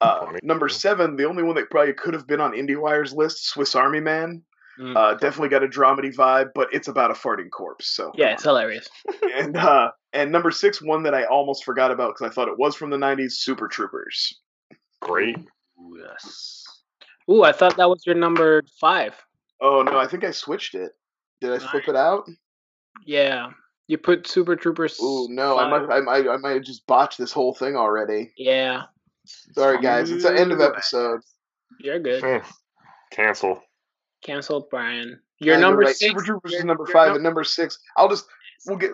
Uh, 0.00 0.32
number 0.42 0.68
seven, 0.68 1.16
the 1.16 1.24
only 1.24 1.42
one 1.42 1.56
that 1.56 1.70
probably 1.70 1.94
could 1.94 2.14
have 2.14 2.26
been 2.26 2.40
on 2.40 2.52
IndieWire's 2.52 3.14
list, 3.14 3.46
Swiss 3.46 3.74
Army 3.74 4.00
Man. 4.00 4.42
Mm. 4.78 4.96
Uh, 4.96 5.14
definitely 5.14 5.48
got 5.48 5.62
a 5.62 5.68
dramedy 5.68 6.14
vibe, 6.14 6.50
but 6.54 6.68
it's 6.72 6.88
about 6.88 7.10
a 7.10 7.14
farting 7.14 7.50
corpse. 7.50 7.88
So 7.88 8.12
yeah, 8.14 8.32
it's 8.32 8.42
hilarious. 8.42 8.88
and 9.36 9.56
uh, 9.56 9.90
and 10.12 10.30
number 10.30 10.50
six, 10.50 10.82
one 10.82 11.02
that 11.04 11.14
I 11.14 11.24
almost 11.24 11.64
forgot 11.64 11.90
about 11.90 12.14
because 12.14 12.30
I 12.30 12.34
thought 12.34 12.48
it 12.48 12.58
was 12.58 12.74
from 12.74 12.90
the 12.90 12.96
'90s, 12.96 13.32
Super 13.32 13.68
Troopers. 13.68 14.40
Great. 15.00 15.36
Ooh, 15.78 15.98
yes. 16.02 16.64
Ooh, 17.30 17.42
I 17.42 17.52
thought 17.52 17.76
that 17.76 17.88
was 17.88 18.04
your 18.06 18.16
number 18.16 18.62
five. 18.80 19.14
Oh 19.60 19.82
no, 19.82 19.98
I 19.98 20.06
think 20.06 20.24
I 20.24 20.30
switched 20.30 20.74
it. 20.74 20.92
Did 21.40 21.52
I 21.52 21.58
flip 21.58 21.88
it 21.88 21.96
out? 21.96 22.24
Yeah, 23.04 23.50
you 23.86 23.98
put 23.98 24.26
Super 24.26 24.56
Troopers. 24.56 24.98
Oh 25.00 25.26
no, 25.30 25.58
I 25.58 25.68
might, 25.68 25.90
I 25.90 26.00
might, 26.00 26.28
I 26.28 26.36
might 26.36 26.54
have 26.54 26.64
just 26.64 26.86
botched 26.86 27.18
this 27.18 27.32
whole 27.32 27.54
thing 27.54 27.76
already. 27.76 28.32
Yeah, 28.36 28.84
Sorry, 29.54 29.80
guys. 29.80 30.10
It's 30.10 30.24
the 30.24 30.38
end 30.38 30.52
of 30.52 30.60
episode. 30.60 31.20
you're 31.80 31.98
good. 31.98 32.22
Eh, 32.22 32.40
Cancel. 34.22 34.60
Canceled, 34.62 34.70
Brian. 34.70 35.20
Your 35.38 35.54
Yeah, 35.54 35.60
number 35.60 35.82
right. 35.82 35.94
six. 35.96 36.10
Super 36.10 36.22
Troopers 36.24 36.52
your- 36.52 36.60
is 36.60 36.64
number 36.64 36.86
five, 36.86 37.08
num- 37.08 37.16
and 37.16 37.24
number 37.24 37.44
six. 37.44 37.78
I'll 37.96 38.08
just 38.08 38.26
we'll 38.66 38.78
get. 38.78 38.92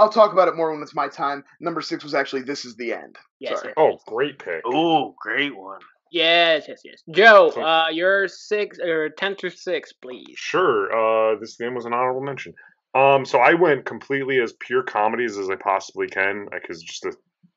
I'll 0.00 0.10
talk 0.10 0.32
about 0.32 0.46
it 0.48 0.54
more 0.54 0.70
when 0.72 0.80
it's 0.82 0.94
my 0.94 1.08
time. 1.08 1.42
Number 1.60 1.80
six 1.80 2.04
was 2.04 2.14
actually 2.14 2.42
"This 2.42 2.64
Is 2.64 2.76
the 2.76 2.92
End." 2.92 3.16
Yes, 3.40 3.60
Sorry. 3.60 3.74
yes, 3.76 3.76
Oh, 3.76 3.98
great 4.06 4.38
pick. 4.38 4.62
Oh, 4.64 5.14
great 5.20 5.56
one. 5.56 5.80
yes, 6.12 6.66
yes, 6.68 6.82
yes. 6.84 7.02
Joe, 7.10 7.50
So- 7.54 7.62
uh, 7.62 7.86
your 7.90 8.28
six 8.28 8.78
or 8.78 9.08
ten 9.10 9.34
through 9.36 9.50
six, 9.50 9.92
please. 9.92 10.34
Sure. 10.36 10.92
Uh, 11.34 11.38
this 11.40 11.56
game 11.56 11.74
was 11.74 11.84
an 11.86 11.92
honorable 11.94 12.20
mention. 12.22 12.54
Um, 12.94 13.24
so 13.24 13.38
I 13.38 13.54
went 13.54 13.84
completely 13.86 14.40
as 14.40 14.52
pure 14.54 14.82
comedies 14.82 15.36
as 15.36 15.50
I 15.50 15.56
possibly 15.56 16.06
can, 16.08 16.46
because 16.52 16.82
just 16.82 17.02
to 17.02 17.12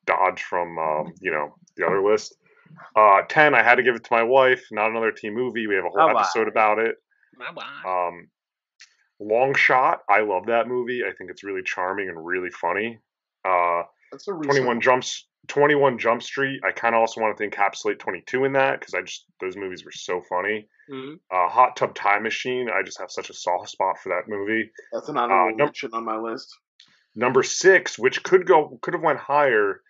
dodge 0.05 0.41
from 0.43 0.77
um, 0.79 1.13
you 1.19 1.31
know 1.31 1.53
the 1.75 1.85
other 1.85 2.01
list. 2.01 2.35
Uh, 2.95 3.21
ten. 3.29 3.53
I 3.55 3.63
had 3.63 3.75
to 3.75 3.83
give 3.83 3.95
it 3.95 4.03
to 4.03 4.13
my 4.13 4.23
wife. 4.23 4.63
Not 4.71 4.89
another 4.91 5.11
teen 5.11 5.33
movie. 5.33 5.67
We 5.67 5.75
have 5.75 5.85
a 5.85 5.89
whole 5.89 6.07
Bye-bye. 6.07 6.21
episode 6.21 6.47
about 6.47 6.79
it. 6.79 6.95
Bye-bye. 7.37 8.07
Um, 8.07 8.27
Long 9.19 9.53
Shot. 9.55 10.01
I 10.09 10.21
love 10.21 10.47
that 10.47 10.67
movie. 10.67 11.01
I 11.07 11.11
think 11.13 11.29
it's 11.29 11.43
really 11.43 11.61
charming 11.63 12.09
and 12.09 12.25
really 12.25 12.49
funny. 12.49 12.99
Uh, 13.45 13.83
That's 14.11 14.27
a 14.27 14.31
Twenty 14.31 14.59
One 14.59 14.67
one. 14.67 14.81
Jumps. 14.81 15.27
Twenty 15.47 15.73
One 15.75 15.97
Jump 15.97 16.21
Street. 16.21 16.61
I 16.63 16.71
kind 16.71 16.93
of 16.93 16.99
also 17.01 17.19
wanted 17.21 17.37
to 17.37 17.49
encapsulate 17.49 17.97
Twenty 17.99 18.21
Two 18.27 18.45
in 18.45 18.53
that 18.53 18.79
because 18.79 18.93
I 18.93 19.01
just 19.01 19.25
those 19.39 19.57
movies 19.57 19.83
were 19.83 19.91
so 19.91 20.21
funny. 20.29 20.67
Mhm. 20.89 21.15
Uh, 21.31 21.47
Hot 21.49 21.75
Tub 21.75 21.95
Time 21.95 22.21
Machine. 22.23 22.69
I 22.69 22.83
just 22.83 22.99
have 22.99 23.09
such 23.11 23.29
a 23.31 23.33
soft 23.33 23.69
spot 23.69 23.97
for 23.99 24.09
that 24.09 24.27
movie. 24.29 24.71
That's 24.93 25.09
an 25.09 25.17
honorable 25.17 25.57
num- 25.57 25.65
mention 25.67 25.89
on 25.93 26.05
my 26.05 26.17
list. 26.17 26.55
Number 27.15 27.41
six, 27.43 27.97
which 27.97 28.21
could 28.23 28.45
go 28.45 28.77
could 28.83 28.93
have 28.93 29.01
went 29.03 29.17
higher, 29.19 29.81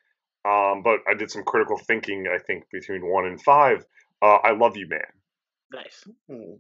um, 0.46 0.82
but 0.84 1.00
I 1.08 1.14
did 1.14 1.30
some 1.32 1.44
critical 1.44 1.78
thinking. 1.78 2.28
I 2.34 2.38
think 2.40 2.66
between 2.72 3.06
one 3.08 3.26
and 3.26 3.42
five. 3.42 3.86
Uh, 4.22 4.38
I 4.44 4.52
love 4.52 4.78
you, 4.78 4.88
man. 4.88 5.00
Nice. 5.74 6.04
Hmm. 6.30 6.54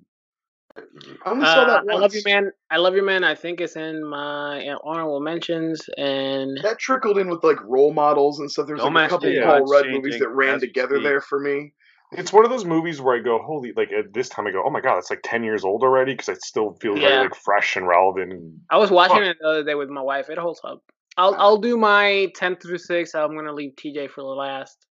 I 1.25 1.29
only 1.31 1.45
saw 1.45 1.63
Uh, 1.63 1.65
that 1.67 1.83
I 1.91 1.95
love 1.97 2.15
you, 2.15 2.21
man. 2.25 2.51
I 2.69 2.77
love 2.77 2.95
you, 2.95 3.03
man. 3.03 3.23
I 3.23 3.35
think 3.35 3.59
it's 3.59 3.75
in 3.75 4.03
my 4.05 4.67
uh, 4.67 4.77
honorable 4.83 5.19
mentions, 5.19 5.89
and 5.97 6.57
That 6.63 6.79
trickled 6.79 7.17
in 7.17 7.29
with 7.29 7.43
like 7.43 7.61
role 7.63 7.93
models 7.93 8.39
and 8.39 8.49
stuff. 8.49 8.67
There's 8.67 8.81
like 8.81 9.05
a 9.05 9.09
couple 9.09 9.29
Land, 9.29 9.43
Paul 9.43 9.63
it's 9.63 9.71
Rudd 9.71 9.91
movies 9.91 10.19
that 10.19 10.29
ran 10.29 10.59
together 10.59 10.95
speak. 10.95 11.03
there 11.03 11.21
for 11.21 11.39
me. 11.39 11.73
It's 12.13 12.33
one 12.33 12.43
of 12.43 12.51
those 12.51 12.65
movies 12.65 12.99
where 12.99 13.15
I 13.17 13.19
go, 13.21 13.39
holy, 13.39 13.71
like 13.75 13.91
at 13.91 14.13
this 14.13 14.27
time 14.27 14.45
I 14.45 14.51
go, 14.51 14.63
oh 14.65 14.69
my 14.69 14.81
god, 14.81 14.97
it's 14.97 15.09
like 15.09 15.21
ten 15.23 15.43
years 15.43 15.63
old 15.63 15.81
already 15.83 16.13
because 16.13 16.29
it 16.29 16.43
still 16.43 16.77
feels 16.81 16.99
Yeah. 16.99 17.09
very 17.09 17.23
like 17.23 17.35
fresh 17.35 17.75
and 17.75 17.87
relevant. 17.87 18.33
And 18.33 18.59
I 18.69 18.77
was 18.77 18.91
watching 18.91 19.17
Fuck. 19.17 19.25
it 19.27 19.37
the 19.41 19.47
other 19.47 19.63
day 19.63 19.75
with 19.75 19.89
my 19.89 20.01
wife. 20.01 20.29
It 20.29 20.37
holds 20.37 20.61
up. 20.63 20.83
I'll 21.17 21.35
I'll 21.35 21.57
do 21.57 21.77
my 21.77 22.31
ten 22.35 22.55
through 22.55 22.77
six. 22.77 23.13
I'm 23.15 23.35
gonna 23.35 23.53
leave 23.53 23.75
TJ 23.75 24.09
for 24.09 24.21
the 24.21 24.27
last. 24.27 24.85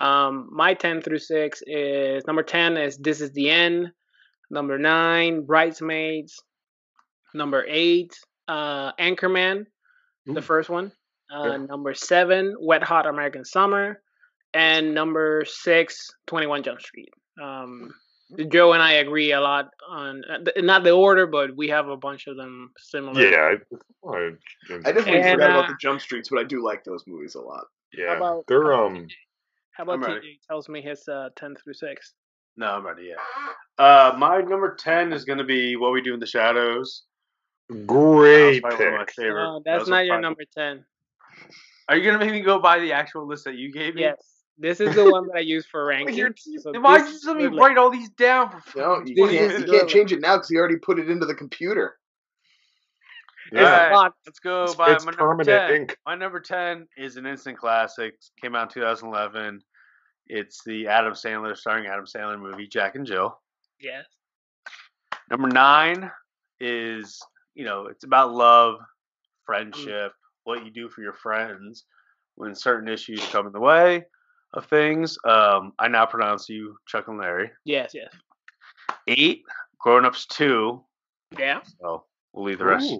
Um, 0.00 0.48
my 0.52 0.74
ten 0.74 1.02
through 1.02 1.18
six 1.18 1.62
is 1.66 2.26
number 2.26 2.42
ten 2.42 2.76
is 2.76 2.96
This 2.96 3.20
Is 3.20 3.32
the 3.32 3.50
End. 3.50 3.90
Number 4.50 4.78
nine, 4.78 5.44
Bridesmaids. 5.44 6.42
Number 7.34 7.64
eight, 7.68 8.18
uh, 8.48 8.92
Anchorman, 8.92 9.66
the 10.26 10.42
first 10.42 10.70
one. 10.70 10.92
Uh, 11.30 11.58
Number 11.58 11.92
seven, 11.92 12.56
Wet 12.58 12.82
Hot 12.82 13.06
American 13.06 13.44
Summer, 13.44 14.00
and 14.54 14.94
number 14.94 15.44
six, 15.46 16.08
21 16.26 16.62
Jump 16.62 16.80
Street. 16.80 17.10
Um, 17.40 17.90
Joe 18.50 18.72
and 18.74 18.82
I 18.82 18.92
agree 18.94 19.32
a 19.32 19.40
lot 19.40 19.70
on 19.88 20.22
uh, 20.30 20.38
not 20.58 20.84
the 20.84 20.90
order, 20.90 21.26
but 21.26 21.56
we 21.56 21.68
have 21.68 21.88
a 21.88 21.96
bunch 21.96 22.26
of 22.26 22.36
them 22.36 22.70
similar. 22.78 23.20
Yeah, 23.22 23.54
I, 24.06 24.08
I, 24.08 24.30
I 24.84 24.92
definitely 24.92 25.20
And, 25.22 25.32
forgot 25.40 25.50
about 25.50 25.64
uh, 25.64 25.68
the 25.68 25.76
Jump 25.80 26.00
Streets, 26.00 26.28
but 26.28 26.38
I 26.38 26.44
do 26.44 26.62
like 26.62 26.84
those 26.84 27.04
movies 27.06 27.34
a 27.36 27.40
lot. 27.40 27.64
yeah. 27.92 28.16
about- 28.16 28.44
They're 28.48 28.74
um. 28.74 29.06
How 29.72 29.84
about 29.84 30.04
I'm 30.04 30.16
TJ 30.20 30.40
tells 30.48 30.68
me 30.68 30.82
his 30.82 31.06
uh, 31.08 31.28
10 31.36 31.54
through 31.62 31.74
6? 31.74 32.14
No, 32.56 32.66
I'm 32.72 32.84
ready. 32.84 33.10
Yeah. 33.10 33.14
Uh, 33.84 34.16
my 34.18 34.40
number 34.40 34.74
ten 34.74 35.12
is 35.12 35.24
going 35.24 35.38
to 35.38 35.44
be 35.44 35.76
What 35.76 35.92
We 35.92 36.02
Do 36.02 36.12
in 36.14 36.18
the 36.20 36.26
Shadows. 36.26 37.04
Great 37.86 38.62
That 38.62 38.72
was 38.72 38.78
one 38.78 38.88
of 38.88 38.94
my 38.94 39.04
pick. 39.04 39.14
favorite- 39.14 39.44
No, 39.44 39.62
that's 39.64 39.80
was 39.82 39.88
not 39.88 40.04
your 40.06 40.20
number 40.20 40.42
10. 40.56 40.84
Are 41.88 41.96
you 41.96 42.02
going 42.02 42.18
to 42.18 42.24
make 42.24 42.34
me 42.34 42.40
go 42.40 42.58
by 42.58 42.80
the 42.80 42.92
actual 42.92 43.26
list 43.26 43.44
that 43.44 43.54
you 43.54 43.72
gave 43.72 43.94
me? 43.94 44.02
Yes. 44.02 44.16
This 44.58 44.80
is 44.80 44.94
the 44.94 45.08
one 45.08 45.28
that 45.28 45.36
I 45.36 45.40
use 45.40 45.66
for 45.66 45.86
ranking. 45.86 46.16
You're- 46.16 46.32
so 46.58 46.72
Then 46.72 46.82
why'd 46.82 47.02
this 47.02 47.08
you 47.08 47.14
just 47.14 47.26
let 47.26 47.36
me 47.36 47.44
is 47.44 47.50
write 47.52 47.78
all 47.78 47.90
these 47.90 48.10
down 48.10 48.50
for 48.50 48.78
No, 48.78 48.96
fucking 48.96 49.16
you 49.16 49.28
can't, 49.28 49.58
you 49.66 49.72
can't 49.72 49.88
change 49.88 50.12
it 50.12 50.20
now 50.20 50.36
because 50.36 50.50
you 50.50 50.58
already 50.58 50.76
put 50.78 50.98
it 50.98 51.08
into 51.08 51.26
the 51.26 51.34
computer. 51.34 51.96
It's 53.52 53.60
Alright. 53.60 53.92
locked. 53.92 54.18
Let's 54.26 54.40
go 54.40 54.64
It's, 54.64 54.74
by 54.74 54.92
it's 54.92 55.04
my 55.06 55.12
number 55.12 55.44
permanent 55.44 55.68
10. 55.68 55.74
ink. 55.82 55.96
My 56.04 56.14
number 56.16 56.40
10 56.40 56.86
is 56.96 57.16
an 57.16 57.24
instant 57.24 57.56
classic. 57.56 58.14
Came 58.42 58.54
out 58.54 58.64
in 58.64 58.82
2011. 58.82 59.62
It's 60.26 60.62
the 60.64 60.88
Adam 60.88 61.14
Sandler, 61.14 61.56
starring 61.56 61.86
Adam 61.86 62.04
Sandler 62.04 62.38
movie, 62.38 62.66
Jack 62.66 62.96
and 62.96 63.06
Jill. 63.06 63.40
Yes. 63.80 64.04
Number 65.30 65.48
nine 65.48 66.10
is, 66.60 67.18
you 67.54 67.64
know, 67.64 67.86
it's 67.86 68.04
about 68.04 68.32
love, 68.34 68.80
friendship, 69.46 70.12
what 70.44 70.64
you 70.64 70.70
do 70.70 70.88
for 70.90 71.00
your 71.00 71.14
friends 71.14 71.84
when 72.34 72.54
certain 72.54 72.88
issues 72.88 73.24
come 73.28 73.46
in 73.46 73.52
the 73.52 73.60
way 73.60 74.04
of 74.54 74.66
things. 74.66 75.18
Um, 75.24 75.72
I 75.78 75.88
now 75.88 76.06
pronounce 76.06 76.48
you 76.48 76.76
Chuck 76.86 77.08
and 77.08 77.18
Larry. 77.18 77.50
Yes, 77.64 77.92
yes. 77.94 78.12
Eight, 79.06 79.42
Grown 79.78 80.04
Ups 80.04 80.26
2. 80.26 80.82
Yeah. 81.38 81.60
So 81.80 82.04
we'll 82.32 82.44
leave 82.44 82.58
the 82.58 82.64
rest. 82.64 82.92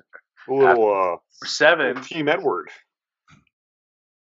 Ooh, 0.51 0.53
a 0.53 0.55
little 0.55 1.13
uh, 1.15 1.17
Seven, 1.47 2.03
Team 2.03 2.29
Edward. 2.29 2.69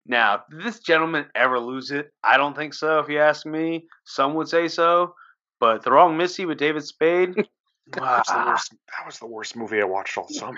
Now, 0.07 0.43
did 0.51 0.63
this 0.63 0.81
gentleman 0.81 1.27
ever 1.35 1.61
lose 1.61 1.91
it? 1.91 2.13
I 2.25 2.37
don't 2.37 2.57
think 2.57 2.75
so, 2.75 2.99
if 2.99 3.09
you 3.09 3.21
ask 3.21 3.47
me. 3.47 3.87
Some 4.05 4.35
would 4.35 4.49
say 4.49 4.67
so. 4.67 5.15
But 5.61 5.85
The 5.85 5.93
Wrong 5.93 6.17
Missy 6.17 6.47
with 6.47 6.59
David 6.59 6.85
Spade? 6.85 7.35
That 7.93 8.03
was, 8.03 8.27
the 8.29 8.45
worst, 8.47 8.71
that 8.71 9.07
was 9.07 9.19
the 9.19 9.27
worst 9.27 9.57
movie 9.57 9.81
I 9.81 9.85
watched 9.85 10.17
all 10.17 10.29
summer. 10.29 10.57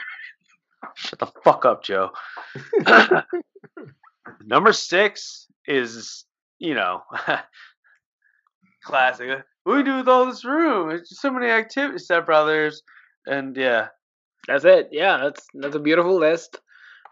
Shut 0.96 1.18
the 1.18 1.32
fuck 1.42 1.64
up, 1.64 1.82
Joe. 1.82 2.10
Number 4.44 4.74
six 4.74 5.46
is, 5.66 6.26
you 6.62 6.74
know, 6.74 7.02
classic. 8.84 9.28
What 9.64 9.72
do 9.72 9.76
we 9.78 9.82
do 9.82 9.96
with 9.96 10.08
all 10.08 10.26
this 10.26 10.44
room? 10.44 10.90
It's 10.90 11.08
just 11.08 11.20
so 11.20 11.30
many 11.30 11.46
activities, 11.46 12.04
Step 12.04 12.26
Brothers. 12.26 12.82
And 13.26 13.56
yeah, 13.56 13.88
That's 14.46 14.64
it. 14.64 14.88
Yeah, 14.92 15.18
that's 15.18 15.46
that's 15.54 15.76
a 15.76 15.80
beautiful 15.80 16.16
list. 16.18 16.58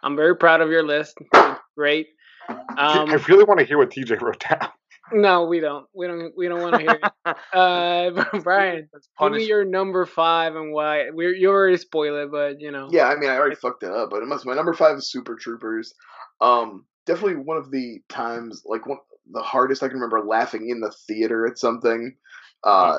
I'm 0.03 0.17
very 0.17 0.37
proud 0.37 0.61
of 0.61 0.71
your 0.71 0.83
list. 0.83 1.17
It's 1.33 1.61
great. 1.77 2.09
Um, 2.49 3.11
I 3.11 3.23
really 3.29 3.45
want 3.45 3.61
to 3.61 3.67
hear 3.67 3.79
what 3.79 3.91
TJ 3.91 4.21
wrote 4.21 4.41
down. 4.49 4.69
no, 5.13 5.45
we 5.45 5.61
don't. 5.61 5.87
We 5.95 6.07
don't. 6.07 6.33
We 6.37 6.49
don't 6.49 6.61
want 6.63 6.75
to 6.77 6.81
hear 6.81 6.99
it. 7.01 7.37
Uh, 7.53 8.39
Brian, 8.43 8.89
That's 8.93 9.09
give 9.21 9.33
me 9.33 9.45
your 9.47 9.65
number 9.65 10.07
five 10.07 10.57
and 10.57 10.73
why. 10.73 11.11
We're 11.11 11.35
you 11.35 11.51
already 11.51 11.77
spoiled 11.77 12.17
it, 12.27 12.31
but 12.33 12.61
you 12.61 12.71
know. 12.71 12.89
Yeah, 12.91 13.07
I 13.07 13.17
mean, 13.17 13.31
I 13.31 13.37
already 13.37 13.57
fucked 13.57 13.83
it 13.83 13.91
up, 13.93 14.11
but 14.11 14.23
it 14.23 14.27
must. 14.27 14.47
My 14.47 14.55
number 14.55 14.73
five 14.75 14.97
is 14.97 15.11
Super 15.11 15.37
Troopers. 15.37 15.93
Um, 16.41 16.87
definitely 17.07 17.37
one 17.37 17.57
of 17.57 17.71
the 17.71 18.01
times, 18.09 18.63
like 18.65 18.87
one 18.87 18.99
the 19.31 19.43
hardest 19.43 19.83
I 19.83 19.89
can 19.89 19.97
remember 19.97 20.25
laughing 20.25 20.69
in 20.69 20.81
the 20.81 20.93
theater 21.07 21.47
at 21.47 21.59
something. 21.59 22.17
Uh, 22.65 22.99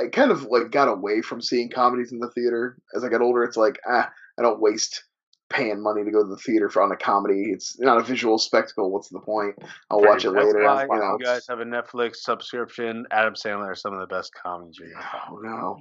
I 0.00 0.08
kind 0.08 0.30
of 0.30 0.44
like 0.44 0.70
got 0.70 0.88
away 0.88 1.22
from 1.22 1.40
seeing 1.40 1.70
comedies 1.70 2.12
in 2.12 2.18
the 2.18 2.30
theater 2.30 2.78
as 2.94 3.04
I 3.04 3.08
got 3.08 3.20
older. 3.20 3.44
It's 3.44 3.56
like 3.56 3.78
ah, 3.88 4.10
I 4.38 4.42
don't 4.42 4.60
waste 4.60 5.04
paying 5.50 5.82
money 5.82 6.02
to 6.02 6.10
go 6.10 6.22
to 6.22 6.28
the 6.28 6.36
theater 6.36 6.68
for 6.68 6.82
on 6.82 6.90
a 6.90 6.96
comedy. 6.96 7.50
It's 7.50 7.78
not 7.78 7.98
a 7.98 8.02
visual 8.02 8.38
spectacle. 8.38 8.90
What's 8.90 9.10
the 9.10 9.20
point? 9.20 9.54
I'll 9.90 10.00
watch 10.00 10.24
it 10.24 10.30
later. 10.30 10.62
why 10.64 10.84
you 10.84 10.88
know, 10.88 11.18
you 11.20 11.24
guys 11.24 11.46
have 11.48 11.60
a 11.60 11.64
Netflix 11.64 12.16
subscription. 12.16 13.06
Adam 13.10 13.34
Sandler 13.34 13.68
are 13.68 13.74
some 13.74 13.92
of 13.92 14.00
the 14.00 14.06
best 14.06 14.32
comedies 14.42 14.78
you're. 14.80 14.88
Oh 15.30 15.38
no! 15.42 15.80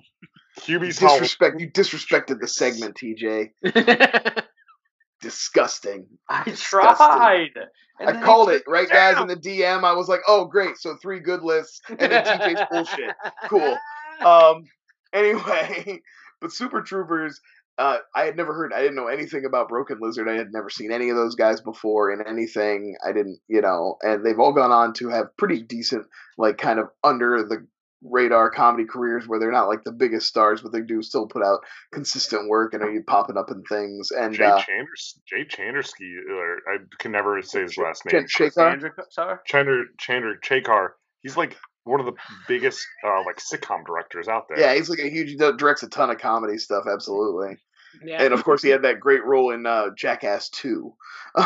Hubie's 0.63 0.99
Hall- 0.99 1.09
Disrespect. 1.09 1.59
You 1.59 1.71
disrespected 1.71 2.39
the 2.39 2.47
segment, 2.47 2.95
TJ. 2.95 4.43
Disgusting. 5.21 6.07
I 6.29 6.43
Disgusting. 6.43 6.95
tried. 7.07 7.49
And 7.99 8.17
I 8.17 8.23
called 8.23 8.49
it 8.49 8.63
right, 8.67 8.89
guys, 8.89 9.19
in 9.21 9.27
the 9.27 9.35
DM. 9.35 9.83
I 9.83 9.93
was 9.93 10.07
like, 10.07 10.21
"Oh, 10.27 10.45
great! 10.45 10.77
So 10.77 10.95
three 11.01 11.19
good 11.19 11.43
lists, 11.43 11.81
and 11.89 11.99
then 11.99 12.25
TJ's 12.25 12.67
bullshit. 12.71 13.15
Cool. 13.47 13.77
Um. 14.25 14.65
Anyway, 15.13 15.99
but 16.41 16.51
Super 16.51 16.81
Troopers. 16.83 17.41
Uh, 17.79 17.97
I 18.13 18.25
had 18.25 18.37
never 18.37 18.53
heard. 18.53 18.71
I 18.71 18.81
didn't 18.81 18.95
know 18.95 19.07
anything 19.07 19.45
about 19.45 19.67
Broken 19.69 19.97
Lizard. 19.99 20.29
I 20.29 20.35
had 20.35 20.51
never 20.51 20.69
seen 20.69 20.91
any 20.91 21.09
of 21.09 21.15
those 21.15 21.33
guys 21.33 21.59
before 21.59 22.11
in 22.11 22.21
anything. 22.27 22.95
I 23.03 23.13
didn't, 23.13 23.39
you 23.47 23.61
know. 23.61 23.97
And 24.03 24.23
they've 24.23 24.39
all 24.39 24.53
gone 24.53 24.71
on 24.71 24.93
to 24.95 25.09
have 25.09 25.35
pretty 25.37 25.63
decent, 25.63 26.05
like, 26.37 26.59
kind 26.59 26.77
of 26.79 26.89
under 27.03 27.41
the 27.41 27.65
radar 28.03 28.49
comedy 28.49 28.85
careers 28.85 29.27
where 29.27 29.39
they're 29.39 29.51
not 29.51 29.67
like 29.67 29.83
the 29.83 29.91
biggest 29.91 30.27
stars, 30.27 30.61
but 30.61 30.71
they 30.71 30.81
do 30.81 31.01
still 31.01 31.27
put 31.27 31.43
out 31.43 31.59
consistent 31.91 32.49
work 32.49 32.73
and 32.73 32.83
are 32.83 32.91
you 32.91 33.03
popping 33.03 33.37
up 33.37 33.51
in 33.51 33.63
things. 33.63 34.11
And 34.11 34.33
Jay 34.33 34.43
uh, 34.43 34.59
Chanders, 34.59 35.19
Jay 35.27 35.45
Chandersky, 35.45 36.15
or 36.29 36.57
I 36.67 36.77
can 36.99 37.11
never 37.11 37.41
say 37.41 37.61
his 37.61 37.77
last 37.77 38.05
name. 38.05 38.25
Chen- 38.27 38.49
Shekar? 38.49 38.53
Sandra, 38.53 38.91
sorry. 39.09 39.37
Chander 39.49 39.83
Chander 39.99 40.35
Chekar. 40.43 40.89
He's 41.21 41.37
like 41.37 41.57
one 41.83 41.99
of 41.99 42.05
the 42.05 42.13
biggest 42.47 42.85
uh, 43.05 43.23
like 43.25 43.37
sitcom 43.37 43.85
directors 43.85 44.27
out 44.27 44.47
there. 44.49 44.59
Yeah, 44.59 44.73
he's 44.73 44.89
like 44.89 44.99
a 44.99 45.09
huge. 45.09 45.29
He 45.29 45.35
directs 45.35 45.83
a 45.83 45.89
ton 45.89 46.09
of 46.09 46.17
comedy 46.17 46.57
stuff. 46.57 46.85
Absolutely. 46.91 47.57
yeah. 48.03 48.23
and 48.23 48.33
of 48.33 48.43
course 48.43 48.63
he 48.63 48.69
had 48.69 48.83
that 48.83 48.99
great 48.99 49.25
role 49.25 49.51
in 49.51 49.65
uh, 49.65 49.87
Jackass 49.95 50.49
Two. 50.49 50.95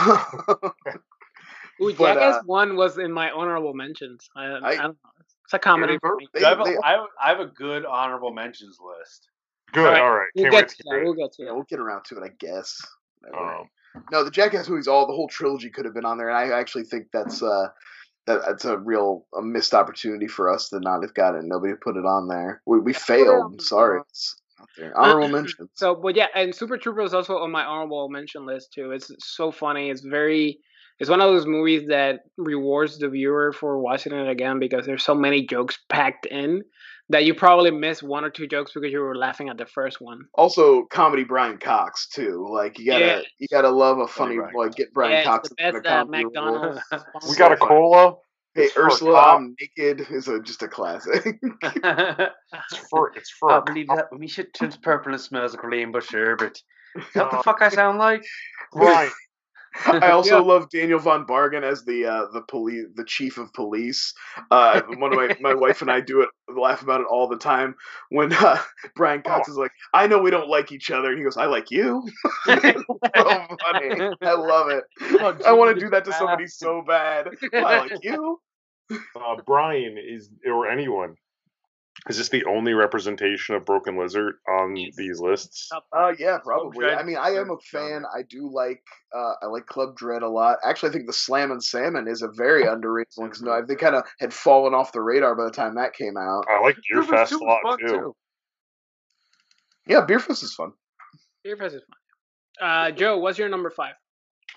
Ooh, 1.81 1.93
but, 1.93 2.13
Jackass 2.13 2.35
uh, 2.35 2.41
One 2.45 2.75
was 2.77 2.97
in 2.97 3.11
my 3.11 3.31
honorable 3.31 3.73
mentions. 3.73 4.29
I, 4.35 4.45
I, 4.45 4.67
I- 4.69 4.75
don't 4.75 4.83
know. 5.03 5.11
It's 5.45 5.53
a 5.53 5.59
comedy. 5.59 5.97
for. 5.99 6.17
They- 6.33 6.43
I 6.43 6.49
have, 6.49 6.59
a, 6.59 6.63
they- 6.63 6.77
I, 6.83 6.91
have, 6.91 7.05
I 7.23 7.29
have 7.29 7.39
a 7.39 7.45
good 7.47 7.85
honorable 7.85 8.33
mentions 8.33 8.77
list. 8.79 9.29
Good. 9.71 9.85
Alright, 9.85 10.01
All 10.01 10.11
right. 10.11 10.27
We'll 10.35 10.43
Can't 10.45 10.51
get 10.53 10.61
wait 10.63 10.69
to 10.69 10.75
to 10.77 10.83
that. 10.89 11.03
We'll 11.03 11.13
it. 11.13 11.17
get 11.17 11.31
to 11.33 11.43
yeah, 11.43 11.51
we'll 11.51 11.63
get 11.63 11.79
around 11.79 12.05
to 12.05 12.17
it, 12.17 12.23
I 12.23 12.29
guess. 12.39 12.81
Um, 13.37 13.69
no, 14.11 14.23
the 14.23 14.31
Jackass 14.31 14.69
movies, 14.69 14.87
all 14.87 15.07
the 15.07 15.13
whole 15.13 15.27
trilogy 15.27 15.69
could 15.69 15.85
have 15.85 15.93
been 15.93 16.05
on 16.05 16.17
there, 16.17 16.29
and 16.29 16.37
I 16.37 16.57
actually 16.57 16.83
think 16.83 17.07
that's 17.11 17.41
uh, 17.41 17.67
that 18.27 18.41
that's 18.45 18.65
a 18.65 18.77
real 18.77 19.25
a 19.35 19.41
missed 19.41 19.73
opportunity 19.73 20.27
for 20.27 20.51
us 20.51 20.69
to 20.69 20.79
not 20.79 21.01
have 21.01 21.13
gotten. 21.13 21.47
Nobody 21.47 21.73
put 21.73 21.97
it 21.97 22.05
on 22.05 22.27
there. 22.27 22.61
We 22.65 22.79
we 22.79 22.93
failed. 22.93 23.53
I'm 23.53 23.59
sorry. 23.59 24.01
It's 24.09 24.35
not 24.59 24.69
there. 24.77 24.97
Honorable 24.97 25.29
mentions. 25.29 25.69
So, 25.73 25.95
but 25.95 26.15
yeah, 26.15 26.27
and 26.35 26.53
Super 26.53 26.77
Trooper 26.77 27.01
is 27.01 27.13
also 27.13 27.37
on 27.37 27.51
my 27.51 27.63
honorable 27.65 28.07
mention 28.09 28.45
list 28.45 28.73
too. 28.73 28.91
It's 28.91 29.11
so 29.19 29.51
funny. 29.51 29.89
It's 29.89 30.01
very. 30.01 30.59
It's 30.99 31.09
one 31.09 31.19
of 31.21 31.27
those 31.29 31.45
movies 31.45 31.87
that 31.89 32.21
rewards 32.37 32.97
the 32.99 33.09
viewer 33.09 33.51
for 33.51 33.79
watching 33.79 34.13
it 34.13 34.29
again 34.29 34.59
because 34.59 34.85
there's 34.85 35.03
so 35.03 35.13
many 35.15 35.45
jokes 35.45 35.77
packed 35.89 36.25
in 36.25 36.63
that 37.09 37.25
you 37.25 37.33
probably 37.35 37.69
miss 37.71 38.01
one 38.01 38.23
or 38.23 38.29
two 38.29 38.47
jokes 38.47 38.71
because 38.73 38.91
you 38.91 38.99
were 38.99 39.15
laughing 39.15 39.49
at 39.49 39.57
the 39.57 39.65
first 39.65 39.99
one. 40.01 40.21
Also, 40.33 40.83
comedy 40.85 41.23
Brian 41.23 41.57
Cox 41.57 42.07
too. 42.07 42.47
Like 42.49 42.79
you 42.79 42.87
gotta 42.87 43.05
Yeah. 43.05 43.21
you 43.39 43.47
gotta 43.51 43.69
love 43.69 43.99
a 43.99 44.07
funny 44.07 44.37
Brian 44.37 44.55
like 44.55 44.75
get 44.75 44.93
Brian 44.93 45.11
yeah, 45.11 45.23
Cox 45.23 45.49
the 45.49 45.55
in 45.59 45.69
a 45.69 45.73
best 45.73 45.85
uh, 45.85 46.03
comedy. 46.03 46.23
McDonald's. 46.23 46.81
we 47.29 47.35
got 47.35 47.51
a 47.51 47.57
cola. 47.57 48.15
Hey 48.55 48.63
It's 48.63 48.77
Ursula. 48.77 49.35
I'm 49.35 49.55
naked 49.59 50.07
is 50.09 50.29
a, 50.29 50.39
just 50.39 50.63
a 50.63 50.67
classic. 50.69 51.25
It's 52.71 52.77
for 52.89 53.11
it's 53.15 53.29
for 53.31 53.49
a 53.57 53.61
believe 53.61 53.87
cop. 53.87 53.97
that 53.97 54.11
when 54.11 54.21
me 54.21 54.27
shit 54.27 54.53
turns 54.53 54.77
purple 54.77 55.11
and 55.11 55.21
smells 55.21 55.53
like 55.53 55.63
rainbow 55.63 55.99
sherbet. 55.99 56.57
Is 56.95 57.03
that 57.15 57.29
the 57.31 57.43
fuck 57.43 57.61
I 57.61 57.67
sound 57.67 57.97
like? 57.99 58.23
Right. 58.73 59.11
I 60.01 60.11
also 60.11 60.37
Yeah. 60.37 60.41
love 60.41 60.69
Daniel 60.69 60.99
von 60.99 61.25
Bargen 61.25 61.63
as 61.63 61.83
the 61.85 62.05
uh, 62.05 62.25
the 62.31 62.41
police, 62.41 62.85
the 62.95 63.03
chief 63.05 63.37
of 63.37 63.51
police. 63.53 64.13
Uh, 64.51 64.81
one 64.83 65.11
of 65.11 65.17
my 65.17 65.29
my 65.39 65.53
wife 65.53 65.81
and 65.81 65.91
I 65.91 66.01
do 66.01 66.21
it, 66.21 66.29
laugh 66.47 66.81
about 66.81 67.01
it 67.01 67.07
all 67.09 67.27
the 67.27 67.37
time. 67.37 67.75
When 68.09 68.31
uh, 68.33 68.57
Brian 68.95 69.21
Cox 69.21 69.47
is 69.47 69.57
like, 69.57 69.71
"I 69.93 70.07
know 70.07 70.19
we 70.19 70.31
don't 70.31 70.49
like 70.49 70.71
each 70.71 70.91
other," 70.91 71.09
and 71.09 71.17
he 71.17 71.23
goes, 71.23 71.37
"I 71.37 71.45
like 71.45 71.71
you." 71.71 72.07
so 72.45 73.47
funny. 73.61 74.01
I 74.23 74.33
love 74.33 74.69
it. 74.69 74.83
Oh, 75.19 75.37
I 75.45 75.53
want 75.53 75.77
to 75.77 75.85
do 75.85 75.89
that 75.91 76.05
to 76.05 76.13
somebody 76.13 76.47
so 76.47 76.83
bad. 76.87 77.29
I 77.61 77.73
like 77.75 77.93
you. 78.01 78.39
Uh, 79.15 79.35
Brian 79.45 79.97
is 79.97 80.29
or 80.45 80.67
anyone. 80.69 81.15
Is 82.07 82.17
this 82.17 82.29
the 82.29 82.45
only 82.45 82.73
representation 82.73 83.55
of 83.55 83.65
Broken 83.65 83.97
Lizard 83.97 84.35
on 84.47 84.75
Yes. 84.75 84.95
these 84.95 85.19
lists? 85.19 85.69
Uh, 85.91 86.13
yeah, 86.19 86.37
probably. 86.37 86.85
I 86.85 87.01
mean, 87.01 87.17
I 87.17 87.29
am 87.31 87.49
a 87.49 87.57
fan. 87.57 88.03
I 88.15 88.21
do 88.21 88.47
like 88.53 88.83
uh, 89.15 89.33
I 89.41 89.47
like 89.47 89.65
Club 89.65 89.95
Dread 89.97 90.21
a 90.21 90.29
lot. 90.29 90.57
Actually, 90.63 90.89
I 90.89 90.91
think 90.93 91.07
the 91.07 91.13
Slammin' 91.13 91.61
Salmon 91.61 92.07
is 92.07 92.21
a 92.21 92.27
very 92.27 92.67
underrated 92.67 93.13
one 93.15 93.29
because 93.29 93.41
no, 93.41 93.59
they 93.67 93.75
kind 93.75 93.95
of 93.95 94.03
had 94.19 94.33
fallen 94.33 94.75
off 94.75 94.91
the 94.91 95.01
radar 95.01 95.35
by 95.35 95.45
the 95.45 95.51
time 95.51 95.75
that 95.75 95.93
came 95.93 96.15
out. 96.15 96.45
I 96.47 96.61
like 96.61 96.75
Beer 96.75 97.01
Super 97.01 97.17
Fest 97.17 97.31
a 97.33 97.37
lot 97.37 97.61
fun, 97.63 97.79
too. 97.79 98.15
Yeah, 99.87 100.05
Beerfest 100.05 100.43
is 100.43 100.53
fun. 100.53 100.73
Beerfest 101.45 101.75
is 101.75 101.83
fun. 101.83 102.69
Uh, 102.69 102.91
Joe, 102.91 103.17
what's 103.17 103.37
your 103.37 103.49
number 103.49 103.69
five? 103.69 103.93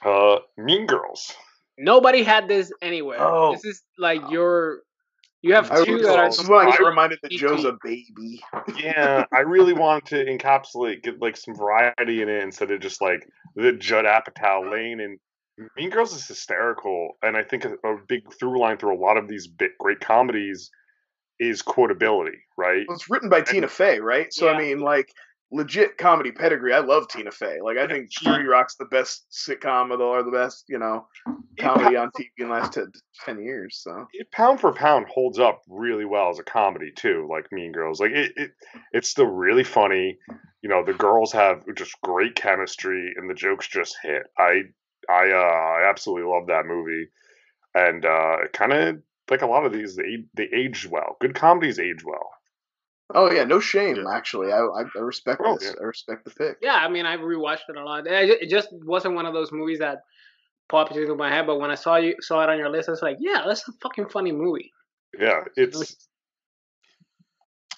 Uh, 0.05 0.39
Mean 0.57 0.87
Girls. 0.87 1.35
Nobody 1.77 2.23
had 2.23 2.49
this 2.49 2.73
anywhere. 2.83 3.19
Oh. 3.21 3.53
This 3.53 3.65
is 3.65 3.83
like 3.99 4.31
your. 4.31 4.81
You 5.43 5.55
have 5.55 5.71
I 5.71 5.85
two 5.85 5.95
was, 5.95 6.03
that 6.03 6.19
are. 6.19 6.27
this 6.27 6.41
is 6.41 6.51
I 6.51 6.53
get 6.53 6.63
completely- 6.63 6.87
reminded 6.87 7.19
that 7.23 7.31
Joe's 7.31 7.65
a 7.65 7.77
baby. 7.83 8.43
Yeah, 8.77 9.25
I 9.33 9.41
really 9.41 9.73
wanted 9.73 10.07
to 10.07 10.25
encapsulate, 10.25 11.03
get 11.03 11.21
like 11.21 11.37
some 11.37 11.55
variety 11.55 12.23
in 12.23 12.29
it 12.29 12.43
instead 12.43 12.71
of 12.71 12.81
just 12.81 13.01
like 13.01 13.27
the 13.55 13.73
Judd 13.73 14.05
Apatow 14.05 14.71
lane. 14.71 15.01
And 15.01 15.19
Mean 15.77 15.91
Girls 15.91 16.15
is 16.15 16.27
hysterical, 16.27 17.19
and 17.23 17.37
I 17.37 17.45
think 17.45 17.65
a, 17.65 17.75
a 17.89 17.99
big 18.09 18.33
through 18.35 18.59
line 18.61 18.79
through 18.79 18.97
a 18.97 19.01
lot 19.01 19.17
of 19.17 19.29
these 19.29 19.47
big, 19.47 19.71
great 19.79 20.01
comedies 20.01 20.71
is 21.39 21.63
quotability, 21.63 22.35
right? 22.57 22.85
Well, 22.89 22.97
it's 22.97 23.09
written 23.09 23.29
by 23.29 23.43
Tina 23.43 23.69
Fey, 23.69 24.01
right? 24.01 24.33
So 24.33 24.49
I 24.49 24.59
mean, 24.59 24.81
like 24.81 25.13
legit 25.51 25.97
comedy 25.97 26.33
pedigree. 26.33 26.75
I 26.75 26.81
love 26.81 27.09
Tina 27.09 27.31
Fey. 27.31 27.61
Like 27.63 27.79
I 27.79 27.87
think 27.87 28.11
Thirty 28.13 28.45
Rock's 28.45 28.77
the 28.77 28.85
best 28.87 29.27
sitcom 29.31 29.93
of 29.93 29.99
the 29.99 30.05
or 30.05 30.23
the 30.23 30.31
best, 30.31 30.65
you 30.69 30.79
know, 30.79 31.07
comedy 31.59 31.97
on 31.97 32.09
TV 32.09 32.29
in 32.39 32.49
the 32.49 32.55
last 32.55 32.73
10, 32.75 32.93
10 33.25 33.43
years. 33.43 33.81
So 33.83 34.07
it 34.13 34.31
pound 34.31 34.61
for 34.61 34.73
pound 34.73 35.07
holds 35.09 35.39
up 35.39 35.63
really 35.69 36.05
well 36.05 36.31
as 36.31 36.39
a 36.39 36.45
comedy 36.45 36.93
too, 36.95 37.29
like 37.31 37.51
Mean 37.53 37.73
Girls. 37.73 38.01
Like 38.01 38.13
it, 38.13 38.33
it 38.37 38.51
it's 38.93 39.09
still 39.09 39.27
really 39.27 39.65
funny. 39.65 40.19
You 40.63 40.69
know, 40.69 40.85
the 40.85 40.95
girls 40.95 41.33
have 41.33 41.63
just 41.75 42.01
great 42.03 42.35
chemistry 42.35 43.15
and 43.17 43.29
the 43.29 43.35
jokes 43.35 43.69
just 43.69 43.97
hit. 44.03 44.25
I 44.39 44.63
I 45.09 45.31
uh 45.31 45.85
I 45.85 45.89
absolutely 45.89 46.31
love 46.31 46.49
that 46.49 46.67
movie. 46.67 47.09
And 47.75 48.05
uh 48.05 48.39
it 48.45 48.53
kind 48.53 48.73
of 48.73 48.99
like 49.31 49.43
a 49.43 49.47
lot 49.47 49.65
of 49.65 49.73
these 49.73 49.97
they 49.97 50.25
they 50.35 50.49
age 50.55 50.87
well. 50.91 51.17
Good 51.21 51.35
comedies 51.35 51.79
age 51.79 52.05
well. 52.05 52.31
Oh 53.15 53.31
yeah, 53.31 53.45
no 53.45 53.61
shame. 53.61 53.97
Yeah. 53.97 54.13
Actually, 54.15 54.53
I 54.53 54.59
I, 54.59 54.83
I 54.97 55.01
respect 55.01 55.41
Oh, 55.45 55.57
this. 55.59 55.69
yeah. 55.69 55.81
I 55.81 55.85
respect 55.85 56.25
the 56.25 56.31
pick. 56.31 56.59
Yeah, 56.63 56.75
I 56.75 56.89
mean, 56.89 57.07
I 57.07 57.17
rewatched 57.17 57.69
it 57.69 57.77
a 57.77 57.85
lot. 57.85 58.07
It 58.07 58.49
just 58.51 58.69
wasn't 58.73 59.15
one 59.15 59.27
of 59.27 59.35
those 59.35 59.53
movies 59.53 59.79
that 59.81 59.99
popped 60.69 60.95
into 60.97 61.15
my 61.15 61.31
head. 61.31 61.47
But 61.47 61.59
when 61.59 61.71
I 61.71 61.75
saw 61.75 61.97
you 61.97 62.15
saw 62.21 62.43
it 62.43 62.49
on 62.51 62.59
your 62.59 62.69
list, 62.71 62.89
I 62.89 62.93
was 62.93 63.03
like, 63.03 63.17
yeah, 63.21 63.43
that's 63.47 63.67
a 63.69 63.73
fucking 63.83 64.09
funny 64.09 64.33
movie. 64.33 64.73
Yeah, 65.19 65.45
it's 65.57 65.97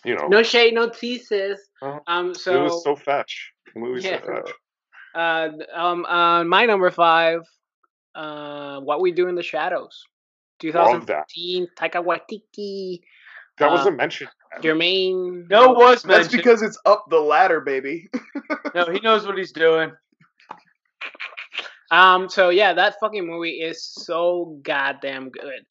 you 0.05 0.17
know 0.17 0.27
No 0.29 0.43
shade, 0.43 0.75
no 0.75 0.89
thesis. 0.91 1.61
Uh-huh. 1.83 2.01
Um, 2.07 2.31
it 2.31 2.37
so 2.37 2.65
was 2.65 2.85
so 2.85 2.97
fetch. 2.97 3.53
The 3.75 3.81
movie's 3.81 4.05
Yeah. 4.05 4.21
so 4.21 4.27
fetch. 4.27 4.53
uh, 5.15 5.49
um, 5.75 6.05
uh, 6.07 6.45
my 6.45 6.67
number 6.67 6.91
five, 6.91 7.43
uh, 8.15 8.81
What 8.81 9.01
We 9.01 9.13
Do 9.13 9.29
in 9.29 9.35
the 9.37 9.43
Shadows, 9.43 10.03
Love 10.65 11.07
that. 11.07 11.27
2015, 11.29 11.69
Taika 11.79 12.05
Waititi, 12.05 13.01
That 13.61 13.69
uh, 13.69 13.73
wasn't 13.73 13.97
mentioned. 13.99 14.31
Jemaine. 14.62 15.47
No, 15.49 15.73
it 15.73 15.76
was 15.76 16.05
mentioned. 16.05 16.11
That's 16.11 16.33
mentioned. 16.33 16.43
because 16.43 16.62
it's 16.62 16.79
up 16.87 17.05
the 17.11 17.21
ladder, 17.21 17.61
baby. 17.61 18.09
no, 18.75 18.87
he 18.90 18.99
knows 19.00 19.26
what 19.26 19.38
he's 19.38 19.52
doing. 19.52 19.93
Um. 21.90 22.29
So 22.29 22.49
yeah, 22.49 22.73
that 22.73 22.97
fucking 23.00 23.26
movie 23.26 23.61
is 23.61 23.85
so 23.85 24.59
goddamn 24.62 25.31
good. 25.31 25.67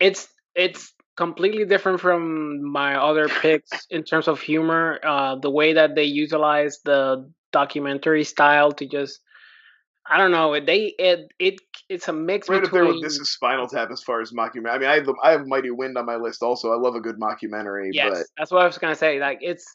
It's 0.00 0.26
it's 0.54 0.92
completely 1.16 1.64
different 1.64 2.00
from 2.00 2.62
my 2.62 2.94
other 2.94 3.28
picks 3.28 3.86
in 3.90 4.02
terms 4.02 4.28
of 4.28 4.40
humor. 4.40 4.98
Uh, 5.04 5.36
the 5.36 5.50
way 5.50 5.74
that 5.74 5.94
they 5.94 6.04
utilize 6.04 6.78
the 6.84 7.30
documentary 7.52 8.24
style 8.24 8.72
to 8.72 8.86
just, 8.86 9.20
I 10.08 10.18
don't 10.18 10.30
know. 10.30 10.58
They 10.60 10.94
it 10.98 11.32
it 11.38 11.60
it's 11.88 12.08
a 12.08 12.12
mix 12.12 12.48
right 12.48 12.64
up 12.64 12.70
there 12.70 12.84
with 12.84 13.02
this 13.02 13.18
is 13.18 13.30
Spinal 13.30 13.68
Tap 13.68 13.90
as 13.90 14.02
far 14.02 14.20
as 14.20 14.32
mockumentary. 14.32 14.70
I 14.70 14.78
mean, 14.78 14.88
I 14.88 14.94
have 14.96 15.08
I 15.22 15.30
have 15.32 15.46
Mighty 15.46 15.70
Wind 15.70 15.96
on 15.96 16.06
my 16.06 16.16
list 16.16 16.42
also. 16.42 16.72
I 16.72 16.76
love 16.76 16.94
a 16.94 17.00
good 17.00 17.16
mockumentary, 17.18 17.90
yes, 17.92 18.10
but 18.10 18.26
that's 18.36 18.50
what 18.50 18.62
I 18.62 18.66
was 18.66 18.78
gonna 18.78 18.94
say. 18.94 19.20
Like 19.20 19.38
it's 19.40 19.66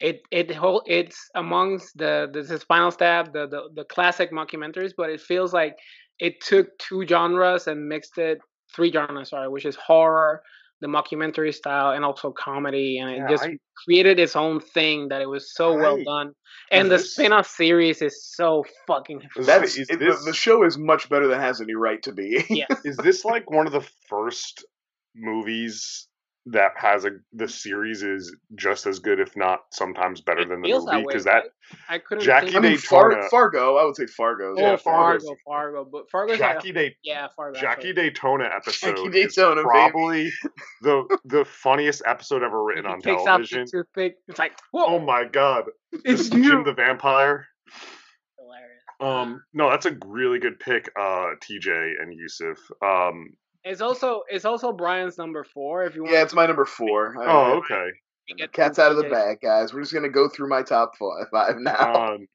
it 0.00 0.22
it 0.30 0.50
whole 0.54 0.82
it's 0.86 1.30
amongst 1.34 1.96
the 1.96 2.28
this 2.32 2.50
is 2.50 2.62
Spinal 2.62 2.92
Tap, 2.92 3.32
the, 3.32 3.46
the 3.46 3.68
the 3.74 3.84
classic 3.84 4.32
mockumentaries, 4.32 4.92
but 4.96 5.10
it 5.10 5.20
feels 5.20 5.52
like 5.52 5.76
it 6.18 6.40
took 6.40 6.76
two 6.78 7.06
genres 7.06 7.66
and 7.68 7.88
mixed 7.88 8.18
it 8.18 8.38
three 8.74 8.90
genres, 8.90 9.30
sorry, 9.30 9.48
which 9.48 9.64
is 9.64 9.76
horror, 9.76 10.42
the 10.82 10.88
mockumentary 10.88 11.54
style, 11.54 11.92
and 11.92 12.04
also 12.04 12.30
comedy, 12.32 12.98
and 12.98 13.08
it 13.10 13.16
Yeah, 13.18 13.28
just 13.30 13.44
I- 13.44 13.56
created 13.86 14.18
its 14.18 14.36
own 14.36 14.60
thing 14.60 15.08
that 15.08 15.22
it 15.22 15.26
was 15.28 15.54
so 15.54 15.74
well 15.74 16.02
done. 16.04 16.32
And 16.70 16.90
the 16.90 16.96
this- 16.96 17.14
spin-off 17.14 17.46
series 17.46 18.02
is 18.02 18.14
so 18.36 18.64
fucking 18.86 19.22
that's 19.40 19.78
is 19.78 19.88
it, 19.88 19.98
the, 19.98 20.04
this- 20.06 20.24
the 20.26 20.34
show 20.34 20.64
is 20.64 20.76
much 20.76 21.08
better 21.08 21.26
than 21.28 21.38
it 21.38 21.42
has 21.42 21.60
any 21.62 21.74
right 21.74 22.02
to 22.02 22.12
be. 22.12 22.44
yeah. 22.50 22.66
is 22.84 22.96
this 22.98 23.24
like 23.24 23.50
one 23.50 23.66
of 23.66 23.72
the 23.72 23.86
first 24.08 24.64
movies 25.14 26.08
that 26.46 26.72
has 26.76 27.04
a 27.04 27.10
the 27.32 27.46
series 27.46 28.02
is 28.02 28.34
just 28.56 28.86
as 28.86 28.98
good 28.98 29.20
if 29.20 29.36
not 29.36 29.60
sometimes 29.70 30.20
better 30.20 30.40
It 30.40 30.48
than 30.48 30.60
the 30.60 30.68
feels 30.68 30.84
movie 30.90 31.04
because 31.06 31.24
that 31.24 31.44
right? 31.44 31.78
I 31.88 31.98
couldn't 31.98 32.24
Jackie 32.24 32.46
think 32.50 32.56
I 32.56 32.60
mean, 32.70 32.78
Far, 32.78 33.10
Daytona. 33.10 33.28
Fargo. 33.30 33.76
I 33.76 33.84
would 33.84 33.94
say 33.96 34.06
Fargo. 34.06 34.54
Oh, 34.56 34.60
Yeah, 34.60 34.76
Fargo, 34.76 35.20
Fargo's- 35.24 35.38
Fargo, 35.46 35.84
but 35.90 36.10
Fargo's 36.10 36.40
like, 36.40 36.54
Jackie 36.56 36.72
Day 36.72 36.96
yeah, 37.04 37.28
Fargo. 37.36 37.60
Jackie 37.60 37.88
right. 37.88 37.96
Daytona 37.96 38.50
episode 38.54 38.96
Jackie 38.96 39.20
is 39.20 39.34
Daytona, 39.36 39.56
baby. 39.62 39.68
probably 39.68 40.32
the 40.82 41.18
the 41.26 41.44
funniest 41.44 42.02
episode 42.06 42.42
ever 42.42 42.62
written 42.64 42.86
on 42.86 43.00
picks 43.02 43.22
television. 43.22 43.60
Up 43.60 43.66
the 43.66 43.70
toothpick. 43.78 44.16
It's 44.26 44.38
like, 44.40 44.52
whoa, 44.72 44.86
Oh 44.86 44.98
my 44.98 45.24
god, 45.24 45.66
It's 46.04 46.28
Jim 46.28 46.42
you. 46.42 46.64
the 46.64 46.72
Vampire. 46.74 47.46
hilarious. 48.36 48.82
Um, 49.00 49.42
no, 49.52 49.70
that's 49.70 49.86
a 49.86 49.96
really 50.06 50.38
good 50.38 50.58
pick, 50.60 50.90
uh, 50.98 51.30
TJ 51.40 51.92
and 52.00 52.12
Yusuf. 52.14 52.58
Um, 52.84 53.30
It's 53.64 53.80
also 53.80 54.22
it's 54.28 54.44
also 54.44 54.72
Brian's 54.72 55.18
number 55.18 55.44
four. 55.44 55.84
If 55.84 55.94
you 55.94 56.02
want, 56.02 56.14
Yeah, 56.14 56.22
it's 56.22 56.34
my 56.34 56.46
number 56.46 56.64
four. 56.64 57.16
I- 57.22 57.26
oh, 57.26 57.52
okay. 57.58 57.90
Cat's 58.52 58.78
out 58.78 58.92
of 58.92 58.98
the 58.98 59.08
bag, 59.10 59.40
guys. 59.40 59.72
We're 59.74 59.80
just 59.82 59.92
gonna 59.92 60.08
go 60.08 60.28
through 60.28 60.48
my 60.48 60.62
top 60.62 60.92
five, 60.96 61.28
five 61.30 61.58
now. 61.58 62.14
Um, 62.14 62.28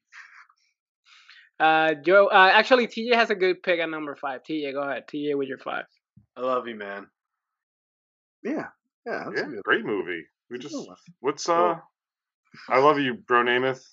Uh, 1.60 1.94
Joe. 1.94 2.28
Uh, 2.28 2.50
actually, 2.52 2.86
TJ 2.86 3.14
has 3.14 3.30
a 3.30 3.34
good 3.34 3.62
pick 3.62 3.80
at 3.80 3.90
number 3.90 4.14
five. 4.14 4.42
TJ, 4.44 4.72
go 4.72 4.82
ahead. 4.82 5.08
TJ 5.08 5.36
with 5.36 5.48
your 5.48 5.58
five. 5.58 5.86
I 6.36 6.40
love 6.40 6.68
you, 6.68 6.76
man. 6.76 7.08
yeah, 8.44 8.68
yeah, 9.04 9.24
that's 9.26 9.40
yeah, 9.40 9.46
good. 9.46 9.62
great 9.64 9.84
movie. 9.84 10.24
We 10.50 10.58
just 10.58 10.76
what's 11.20 11.48
uh, 11.48 11.76
I 12.68 12.78
love 12.78 13.00
you, 13.00 13.14
bro. 13.14 13.42
Namath. 13.42 13.84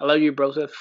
I 0.00 0.06
love 0.06 0.18
you, 0.20 0.32
Broseph. 0.32 0.72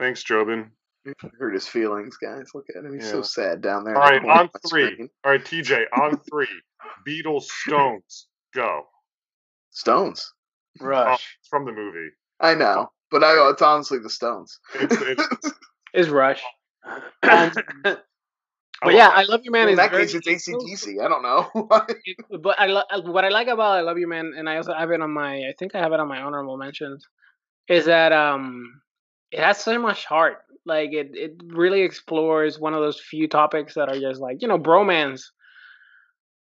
Thanks, 0.00 0.24
Jobin. 0.24 0.70
Hurt 1.38 1.54
his 1.54 1.66
feelings, 1.68 2.16
guys. 2.18 2.50
Look 2.54 2.66
at 2.76 2.84
him. 2.84 2.94
He's 2.94 3.08
so 3.08 3.22
sad 3.22 3.62
down 3.62 3.84
there. 3.84 3.96
All 3.96 4.02
in 4.02 4.04
the 4.04 4.12
right, 4.12 4.22
corner 4.22 4.42
on 4.42 4.50
three. 4.68 4.92
screen. 4.96 5.10
All 5.24 5.32
right, 5.32 5.44
TJ, 5.44 5.84
on 5.94 6.18
three. 6.30 6.48
Beatles, 7.06 7.44
Stones, 7.44 8.28
go. 8.54 8.86
Stones. 9.70 10.32
Oh, 11.06 11.14
Rush. 11.14 11.38
it's 11.40 11.48
from 11.48 11.66
the 11.66 11.72
movie. 11.72 12.10
I 12.40 12.54
know, 12.54 12.90
but 13.10 13.24
I, 13.24 13.50
it's 13.50 13.62
honestly 13.62 13.98
the 14.00 14.10
Stones. 14.10 14.60
It's, 14.74 15.00
it's, 15.00 15.28
Is 15.94 16.10
Rush. 16.10 16.42
I 17.22 17.52
But 18.82 18.94
yeah, 18.94 19.08
love 19.08 19.14
I 19.14 19.24
love 19.24 19.40
you, 19.44 19.52
man. 19.52 19.68
in 19.68 19.76
is 19.76 19.78
that 19.78 19.94
case, 19.94 20.14
it's 20.14 20.28
ACDC. 20.28 21.04
I 21.04 21.08
don't 21.08 21.22
know. 21.22 21.68
but 22.42 22.60
I 22.60 22.66
lo- 22.66 22.82
what 23.12 23.24
I 23.24 23.28
like 23.30 23.48
about 23.48 23.78
I 23.78 23.82
love 23.82 23.98
you, 23.98 24.08
man, 24.08 24.34
and 24.36 24.48
I 24.48 24.56
also 24.58 24.74
have 24.74 24.90
it 24.90 25.00
on 25.02 25.12
my 25.12 25.36
I 25.36 25.54
think 25.58 25.74
I 25.74 25.80
have 25.80 25.92
it 25.92 26.00
on 26.00 26.08
my 26.08 26.22
honorable 26.22 26.56
mentions, 26.56 27.06
is 27.68 27.86
that 27.86 28.12
um 28.12 28.82
it 29.32 29.40
has 29.40 29.58
so 29.58 29.78
much 29.78 30.04
heart. 30.06 30.38
Like 30.64 30.92
it 30.92 31.10
it 31.14 31.32
really 31.46 31.82
explores 31.82 32.58
one 32.58 32.74
of 32.74 32.80
those 32.80 33.00
few 33.00 33.28
topics 33.28 33.74
that 33.74 33.88
are 33.88 33.98
just 33.98 34.20
like 34.20 34.38
you 34.40 34.48
know 34.48 34.58
bromance, 34.58 35.22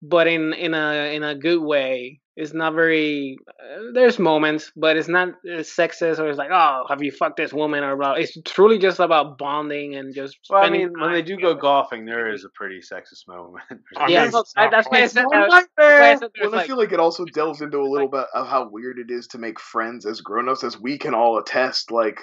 but 0.02 0.26
in 0.26 0.52
in 0.52 0.74
a 0.74 1.14
in 1.14 1.22
a 1.22 1.34
good 1.34 1.60
way. 1.62 2.20
It's 2.36 2.54
not 2.54 2.72
very. 2.74 3.36
Uh, 3.48 3.90
there's 3.92 4.18
moments, 4.18 4.72
but 4.74 4.96
it's 4.96 5.08
not 5.08 5.28
uh, 5.44 5.58
sexist 5.60 6.18
or 6.18 6.28
it's 6.30 6.38
like 6.38 6.48
oh 6.50 6.84
have 6.88 7.02
you 7.02 7.10
fucked 7.12 7.36
this 7.36 7.52
woman 7.52 7.84
or 7.84 7.96
blah. 7.96 8.12
It's 8.14 8.34
truly 8.46 8.78
just 8.78 8.98
about 8.98 9.36
bonding 9.36 9.94
and 9.96 10.14
just. 10.14 10.38
well, 10.48 10.64
I 10.64 10.70
mean, 10.70 10.90
when 10.98 11.12
they 11.12 11.18
time 11.18 11.24
do 11.36 11.36
go 11.36 11.54
golfing, 11.54 12.06
there 12.06 12.32
is 12.32 12.44
a 12.44 12.48
pretty 12.54 12.78
sexist 12.80 13.28
moment. 13.28 13.64
I 13.98 14.08
Yeah, 14.08 14.22
mean, 14.22 14.32
so 14.32 14.44
that's 14.56 14.88
why 14.88 15.02
I 15.02 15.06
said 15.06 15.26
that. 15.30 15.50
That's 15.50 15.68
why 15.84 16.12
I 16.12 16.14
there. 16.14 16.16
said 16.16 16.30
there's 16.34 16.50
Well, 16.50 16.60
I 16.60 16.66
feel 16.66 16.78
like 16.78 16.92
it 16.92 17.00
also 17.00 17.24
delves 17.34 17.60
into 17.60 17.78
a 17.78 17.84
little 17.84 18.08
bit 18.08 18.24
of 18.32 18.46
how 18.46 18.70
weird 18.70 18.98
it 18.98 19.10
is 19.10 19.26
to 19.28 19.38
make 19.38 19.60
friends 19.60 20.06
as 20.06 20.22
grown-ups, 20.22 20.64
as 20.64 20.80
we 20.80 20.96
can 20.96 21.14
all 21.14 21.36
attest. 21.36 21.90
Like, 21.90 22.20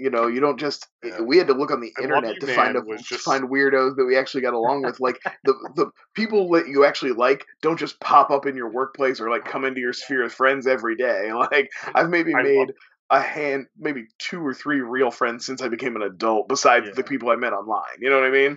you 0.00 0.10
know, 0.10 0.26
you 0.26 0.40
don't 0.40 0.58
just. 0.58 0.88
Eh, 1.04 1.08
yeah. 1.10 1.20
We 1.20 1.36
had 1.38 1.46
to 1.48 1.52
look 1.54 1.70
on 1.70 1.80
the 1.80 1.92
And 1.96 2.04
internet 2.06 2.40
to 2.40 2.46
find 2.54 2.76
a, 2.76 2.82
Man 2.84 2.96
to 2.98 3.02
just- 3.04 3.24
find 3.24 3.44
weirdos 3.48 3.96
that 3.96 4.04
we 4.06 4.16
actually 4.16 4.40
got 4.42 4.54
along 4.54 4.82
with. 4.82 4.98
Like 5.00 5.20
the 5.44 5.54
the 5.76 5.90
people 6.14 6.50
that 6.52 6.66
you 6.68 6.84
actually 6.84 7.12
like 7.12 7.44
don't 7.62 7.78
just 7.78 8.00
pop 8.00 8.30
up 8.30 8.46
in 8.46 8.56
your 8.56 8.70
workplace 8.72 9.20
or 9.20 9.30
like 9.30 9.44
come 9.44 9.64
into 9.64 9.80
your 9.80 9.92
sphere 9.92 10.24
of 10.24 10.32
friends 10.32 10.66
every 10.66 10.96
day. 10.96 11.30
Like 11.34 11.70
I've 11.94 12.08
maybe 12.10 12.34
I 12.34 12.42
made. 12.42 12.72
a 13.10 13.20
hand, 13.20 13.66
maybe 13.78 14.04
two 14.18 14.40
or 14.44 14.54
three 14.54 14.80
real 14.80 15.10
friends 15.10 15.44
since 15.44 15.60
I 15.62 15.68
became 15.68 15.96
an 15.96 16.02
adult, 16.02 16.48
besides 16.48 16.86
Yeah. 16.86 16.92
the 16.94 17.02
people 17.04 17.28
I 17.30 17.36
met 17.36 17.52
online. 17.52 17.98
You 18.00 18.08
know 18.10 18.16
what 18.20 18.26
I 18.26 18.30
mean? 18.30 18.56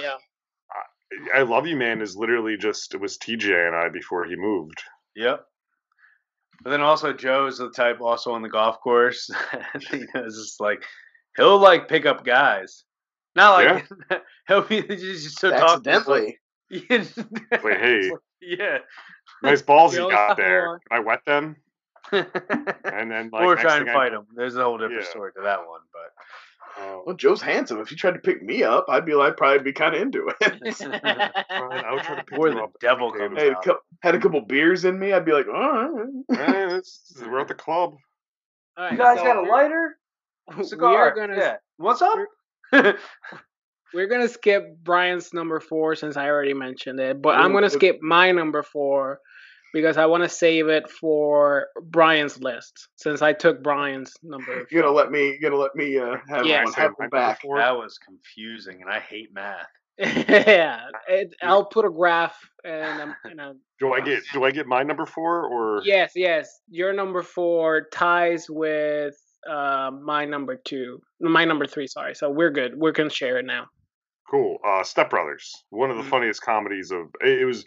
yeah. 0.00 0.14
I 1.34 1.42
love 1.42 1.66
you, 1.66 1.76
man. 1.76 2.02
Is 2.02 2.16
literally 2.16 2.56
just 2.56 2.94
it 2.94 3.00
was 3.00 3.18
TJ 3.18 3.66
and 3.68 3.76
I 3.76 3.88
before 3.88 4.24
he 4.24 4.34
moved. 4.36 4.82
Yep. 5.16 5.44
But 6.64 6.70
then 6.70 6.80
also 6.80 7.12
Joe's 7.12 7.58
the 7.58 7.68
type 7.70 8.00
also 8.00 8.32
on 8.32 8.40
the 8.42 8.48
golf 8.48 8.80
course. 8.80 9.30
you 9.92 10.00
know, 10.14 10.24
it's 10.24 10.36
just 10.36 10.60
like 10.60 10.82
he'll 11.36 11.58
like 11.58 11.88
pick 11.88 12.06
up 12.06 12.24
guys. 12.24 12.84
Not 13.36 13.62
like 13.62 14.22
he'll 14.48 14.62
be 14.62 14.80
just 14.82 15.38
so 15.38 15.50
talk 15.50 15.86
Accidentally. 15.86 16.38
Wait, 16.70 17.10
hey, 17.78 18.10
yeah. 18.40 18.78
nice 19.42 19.60
balls 19.60 19.92
We 19.92 19.98
you 20.02 20.10
got 20.10 20.36
there. 20.38 20.80
Can 20.88 20.98
I 20.98 21.00
wet 21.00 21.20
them, 21.26 21.56
and 22.12 23.10
then 23.10 23.28
like 23.30 23.42
next 23.46 23.60
try 23.62 23.76
and 23.76 23.84
thing 23.86 23.88
I- 23.90 23.92
fight 23.92 24.12
him. 24.14 24.26
There's 24.34 24.56
a 24.56 24.64
whole 24.64 24.78
different 24.78 25.02
Yeah. 25.02 25.10
story 25.10 25.32
to 25.36 25.42
that 25.42 25.58
one, 25.58 25.80
but 25.92 26.13
Uh, 26.76 26.98
Well, 27.06 27.16
Joe's 27.16 27.40
handsome. 27.42 27.80
If 27.80 27.88
he 27.88 27.96
tried 27.96 28.12
to 28.14 28.18
pick 28.18 28.42
me 28.42 28.62
up, 28.62 28.86
I'd 28.88 29.04
be 29.04 29.14
like, 29.14 29.32
I'd 29.32 29.36
probably 29.36 29.60
be 29.62 29.72
kind 29.72 29.94
of 29.94 30.00
into 30.02 30.28
it. 30.28 30.36
I 31.50 31.92
would 31.92 32.02
try 32.02 32.16
to 32.16 32.24
pick 32.24 32.38
Or 32.38 32.48
you 32.48 32.54
the 32.54 32.62
up. 32.62 32.72
devil 32.80 33.12
comes 33.12 33.38
Hey, 33.38 33.50
out. 33.52 33.78
had 34.02 34.14
a 34.14 34.18
couple 34.20 34.40
beers 34.40 34.84
in 34.84 34.98
me, 34.98 35.12
I'd 35.12 35.24
be 35.24 35.32
like, 35.32 35.46
all 35.48 35.54
right. 35.88 36.06
Hey, 36.38 36.66
this- 36.66 37.12
we're 37.24 37.40
at 37.40 37.48
the 37.48 37.54
club. 37.54 37.94
All 38.76 38.84
right, 38.84 38.92
You 38.92 38.98
guys 38.98 39.18
so 39.18 39.24
got 39.24 39.36
a 39.36 39.42
we're- 39.42 39.52
lighter? 39.52 39.96
We 40.58 40.64
Cigar. 40.64 40.96
are 40.96 41.14
gonna 41.14 41.36
yeah. 41.38 41.56
What's 41.78 42.02
up? 42.02 42.18
we're 43.94 44.06
gonna 44.08 44.28
skip 44.28 44.76
Brian's 44.82 45.32
number 45.32 45.60
four 45.60 45.94
since 45.94 46.16
I 46.16 46.26
already 46.28 46.54
mentioned 46.54 47.00
it, 47.00 47.22
but 47.22 47.36
I'm 47.36 47.52
gonna 47.52 47.68
good. 47.68 47.72
skip 47.78 48.02
my 48.02 48.32
number 48.32 48.62
four 48.62 49.20
because 49.74 49.98
I 49.98 50.06
want 50.06 50.22
to 50.22 50.28
save 50.30 50.68
it 50.68 50.88
for 50.88 51.66
Brian's 51.82 52.40
list 52.40 52.88
since 52.96 53.20
I 53.20 53.34
took 53.34 53.62
Brian's 53.62 54.14
number. 54.22 54.66
You're 54.70 54.82
gonna 54.82 54.94
let 54.94 55.10
me, 55.10 55.36
you're 55.38 55.50
gonna 55.50 55.60
let 55.60 55.74
me 55.76 55.98
uh, 55.98 56.16
have 56.30 56.46
Yeah. 56.46 56.64
one, 56.64 56.72
have 56.72 56.92
my 56.98 57.04
one 57.04 57.08
back. 57.10 57.20
number 57.26 57.38
four? 57.42 57.58
that 57.58 57.76
was 57.76 57.98
confusing, 57.98 58.80
and 58.80 58.90
I 58.90 59.00
hate 59.00 59.28
math. 59.34 59.66
yeah, 59.98 60.86
it, 61.08 61.34
I'll 61.42 61.66
put 61.66 61.84
a 61.84 61.90
graph 61.90 62.36
and 62.64 63.00
I'm, 63.02 63.14
and 63.24 63.40
I'm, 63.40 63.60
Do 63.80 63.92
I 63.92 64.00
get 64.00 64.22
do 64.32 64.42
I 64.44 64.50
get 64.50 64.66
my 64.66 64.82
number 64.82 65.04
four 65.06 65.44
or 65.46 65.82
yes, 65.84 66.12
yes, 66.16 66.48
your 66.70 66.92
number 66.92 67.22
four 67.22 67.88
ties 67.92 68.46
with 68.48 69.14
uh, 69.48 69.90
my 70.02 70.24
number 70.24 70.56
two, 70.56 71.00
my 71.20 71.44
number 71.44 71.66
three. 71.66 71.86
Sorry, 71.86 72.14
so 72.14 72.30
we're 72.30 72.50
good. 72.50 72.72
We 72.76 72.88
are 72.88 72.92
gonna 72.92 73.10
share 73.10 73.38
it 73.38 73.44
now. 73.44 73.66
Cool. 74.30 74.58
Uh, 74.66 74.82
Step 74.82 75.10
Brothers. 75.10 75.52
One 75.70 75.90
of 75.90 75.96
the 75.98 76.02
Mhm. 76.02 76.08
funniest 76.10 76.42
comedies 76.42 76.90
of. 76.90 77.02
It, 77.20 77.42
it 77.42 77.44
was 77.44 77.64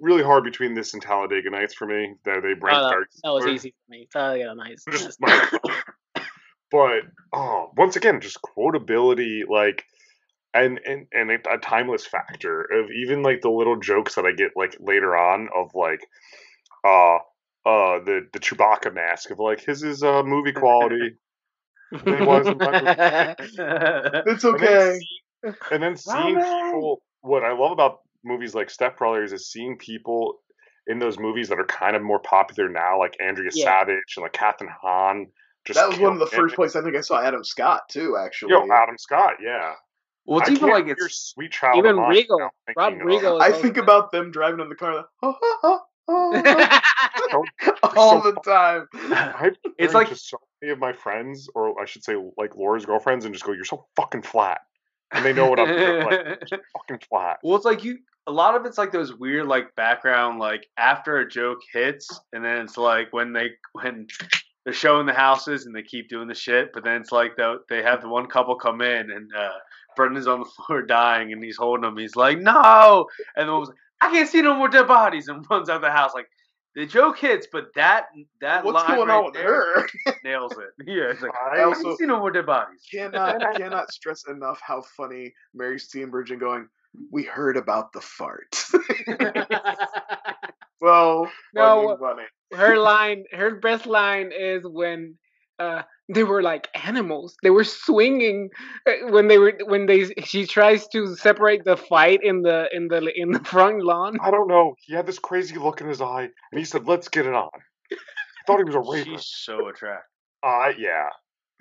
really 0.00 0.22
hard 0.22 0.44
between 0.44 0.74
this 0.74 0.94
and 0.94 1.02
Talladega 1.02 1.50
Nights 1.50 1.74
for 1.74 1.86
me. 1.86 2.14
That 2.24 2.42
they 2.42 2.48
Oh, 2.50 2.58
ranked 2.60 2.66
that, 2.66 2.90
very 2.90 3.04
that 3.24 3.32
was 3.32 3.42
similar. 3.42 3.54
easy 3.54 3.70
for 3.70 3.90
me. 3.90 4.08
Oh, 4.14 4.34
yeah, 4.34 4.54
nice. 4.54 4.84
Just 4.90 5.20
my- 5.20 5.48
but 6.70 7.02
oh, 7.32 7.72
once 7.76 7.96
again, 7.96 8.20
just 8.20 8.38
quotability, 8.42 9.42
like, 9.48 9.84
and 10.54 10.80
and 10.86 11.06
and 11.12 11.30
a, 11.30 11.54
a 11.54 11.58
timeless 11.58 12.06
factor 12.06 12.62
of 12.62 12.90
even 12.90 13.22
like 13.22 13.40
the 13.42 13.50
little 13.50 13.76
jokes 13.78 14.14
that 14.14 14.24
I 14.26 14.32
get 14.32 14.52
like 14.56 14.76
later 14.80 15.16
on 15.16 15.48
of 15.54 15.74
like, 15.74 16.00
uh, 16.84 17.16
uh, 17.66 17.98
the 18.04 18.28
the 18.32 18.38
Chewbacca 18.40 18.94
mask 18.94 19.30
of 19.30 19.38
like 19.38 19.60
his 19.60 19.82
is 19.82 20.02
uh 20.02 20.22
movie 20.22 20.52
quality, 20.52 21.16
It 21.92 22.26
wasn't 22.26 22.60
It's 24.26 24.44
And 24.44 24.60
then 24.60 24.64
okay. 24.64 25.00
and 25.70 25.82
then 25.82 25.96
seeing 25.96 26.36
people. 26.36 27.02
What 27.20 27.44
I 27.44 27.52
love 27.52 27.72
about 27.72 27.98
movies 28.28 28.54
like 28.54 28.70
Step 28.70 28.98
Brothers 28.98 29.32
is 29.32 29.50
seeing 29.50 29.76
people 29.78 30.38
in 30.86 30.98
those 30.98 31.18
movies 31.18 31.48
that 31.48 31.58
are 31.58 31.66
kind 31.66 31.96
of 31.96 32.02
more 32.02 32.18
popular 32.20 32.68
now, 32.68 32.98
like 32.98 33.16
Andrea 33.20 33.50
Yeah. 33.52 33.64
Savage 33.64 34.14
and 34.16 34.22
like 34.22 34.32
Kathryn 34.32 34.68
Hahn. 34.82 35.26
Just 35.66 35.78
That 35.78 35.88
was 35.88 35.98
one 35.98 36.12
of 36.14 36.18
the 36.18 36.26
first 36.26 36.54
places 36.54 36.76
I 36.76 36.82
think 36.82 36.96
I 36.96 37.00
saw 37.02 37.20
Adam 37.20 37.44
Scott 37.44 37.82
too. 37.90 38.16
Actually, 38.16 38.52
Yo, 38.52 38.66
Adam 38.72 38.96
Scott, 38.96 39.34
yeah. 39.42 39.74
well, 40.24 40.38
it's 40.40 40.48
I 40.48 40.52
even 40.52 40.60
can't 40.60 40.72
like 40.72 40.84
hear 40.86 40.96
it's 40.98 41.32
Sweet 41.34 41.50
Child 41.52 41.78
Even 41.78 41.96
Riggle, 41.96 42.48
Rob 42.76 42.94
Riggle. 42.94 43.40
I 43.40 43.52
think 43.52 43.76
also- 43.76 43.82
about 43.82 44.12
them 44.12 44.30
driving 44.30 44.60
in 44.60 44.68
the 44.70 44.76
car 44.76 44.94
like, 44.96 45.04
oh, 45.22 45.36
oh, 45.42 45.80
oh, 46.08 46.64
oh, 47.32 47.44
all 47.96 48.22
so 48.22 48.32
the 48.32 48.40
time. 48.40 48.86
I 48.94 49.50
It's 49.78 49.92
like- 49.94 50.08
to 50.08 50.16
so 50.16 50.38
many 50.62 50.72
of 50.72 50.78
my 50.78 50.92
friends, 50.92 51.48
or 51.54 51.80
I 51.80 51.84
should 51.84 52.02
say, 52.04 52.14
like 52.38 52.56
Laura's 52.56 52.86
girlfriends, 52.86 53.24
and 53.24 53.34
just 53.34 53.44
go, 53.44 53.52
"You're 53.52 53.64
so 53.64 53.86
fucking 53.96 54.22
flat," 54.22 54.60
and 55.12 55.24
they 55.24 55.32
know 55.32 55.48
what 55.50 55.60
I'm 55.60 55.68
doing. 55.68 56.04
Like, 56.06 56.40
fucking 56.76 57.00
flat. 57.08 57.38
Well, 57.42 57.56
it's 57.56 57.64
like 57.64 57.84
you. 57.84 57.98
A 58.28 58.32
lot 58.32 58.54
of 58.54 58.66
it's 58.66 58.78
like 58.78 58.92
those 58.92 59.12
weird 59.14 59.46
like 59.46 59.74
background 59.74 60.38
like 60.38 60.66
after 60.76 61.16
a 61.18 61.28
joke 61.28 61.58
hits, 61.72 62.06
and 62.32 62.44
then 62.44 62.58
it's 62.58 62.76
like 62.76 63.08
when 63.12 63.32
they 63.32 63.48
when 63.72 64.06
they're 64.64 64.74
showing 64.74 65.06
the 65.06 65.14
houses 65.14 65.64
and 65.66 65.74
they 65.74 65.82
keep 65.82 66.08
doing 66.10 66.28
the 66.28 66.34
shit, 66.34 66.70
but 66.74 66.84
then 66.84 67.00
it's 67.00 67.10
like 67.10 67.36
the, 67.36 67.56
they 67.70 67.82
have 67.82 68.02
the 68.02 68.08
one 68.08 68.26
couple 68.26 68.54
come 68.56 68.82
in 68.82 69.10
and 69.10 69.30
uh, 69.34 69.48
Brennan's 69.96 70.26
on 70.26 70.40
the 70.40 70.44
floor 70.66 70.82
dying 70.82 71.32
and 71.32 71.42
he's 71.42 71.56
holding 71.56 71.84
him. 71.88 71.96
He's 71.96 72.16
like, 72.16 72.38
no, 72.38 73.06
and 73.34 73.48
the 73.48 73.52
woman's 73.52 73.70
like, 73.70 73.78
I 74.02 74.10
can't 74.12 74.28
see 74.28 74.42
no 74.42 74.54
more 74.54 74.68
dead 74.68 74.86
bodies, 74.86 75.28
and 75.28 75.44
runs 75.50 75.70
out 75.70 75.76
of 75.76 75.82
the 75.82 75.90
house. 75.90 76.12
Like 76.14 76.26
the 76.74 76.84
joke 76.86 77.18
hits, 77.18 77.46
but 77.50 77.68
that 77.76 78.06
that 78.42 78.62
What's 78.64 78.86
line 78.86 78.96
going 78.96 79.08
right 79.08 79.16
on 79.18 79.24
with 79.24 79.34
there 79.34 79.80
her? 79.80 79.88
nails 80.24 80.52
it. 80.52 80.86
Yeah, 80.86 81.10
it's 81.12 81.22
like 81.22 81.32
I 81.34 81.60
I 81.60 81.64
also- 81.64 81.82
can't 81.82 81.98
see 81.98 82.06
no 82.06 82.18
more 82.18 82.30
dead 82.30 82.44
bodies. 82.46 82.82
cannot 82.92 83.40
cannot 83.56 83.90
stress 83.90 84.24
enough 84.28 84.60
how 84.62 84.82
funny 84.96 85.32
Mary 85.54 85.78
Steenburgen 85.78 86.38
going. 86.38 86.68
We 87.10 87.24
heard 87.24 87.56
about 87.56 87.92
the 87.92 88.00
fart. 88.00 88.64
well, 90.80 91.30
No, 91.54 91.96
her 92.54 92.78
line, 92.78 93.24
her 93.32 93.56
best 93.56 93.86
line 93.86 94.30
is 94.36 94.62
when 94.64 95.16
uh, 95.58 95.82
they 96.08 96.24
were 96.24 96.42
like 96.42 96.68
animals. 96.74 97.36
They 97.42 97.50
were 97.50 97.64
swinging 97.64 98.50
uh, 98.86 99.10
when 99.10 99.28
they 99.28 99.38
were 99.38 99.54
when 99.64 99.86
they 99.86 100.06
she 100.24 100.46
tries 100.46 100.86
to 100.88 101.16
separate 101.16 101.64
the 101.64 101.76
fight 101.76 102.20
in 102.22 102.42
the 102.42 102.68
in 102.72 102.88
the 102.88 103.12
in 103.14 103.32
the 103.32 103.40
front 103.40 103.82
lawn. 103.82 104.18
I 104.22 104.30
don't 104.30 104.48
know. 104.48 104.74
He 104.80 104.94
had 104.94 105.06
this 105.06 105.18
crazy 105.18 105.56
look 105.56 105.80
in 105.80 105.88
his 105.88 106.00
eye, 106.00 106.28
and 106.52 106.58
he 106.58 106.64
said, 106.64 106.86
"Let's 106.86 107.08
get 107.08 107.26
it 107.26 107.34
on." 107.34 107.50
I 107.92 107.96
thought 108.46 108.58
he 108.58 108.64
was 108.64 108.74
a 108.74 109.04
She's 109.04 109.26
so 109.26 109.68
attractive. 109.68 110.04
Uh, 110.42 110.72
yeah. 110.78 111.08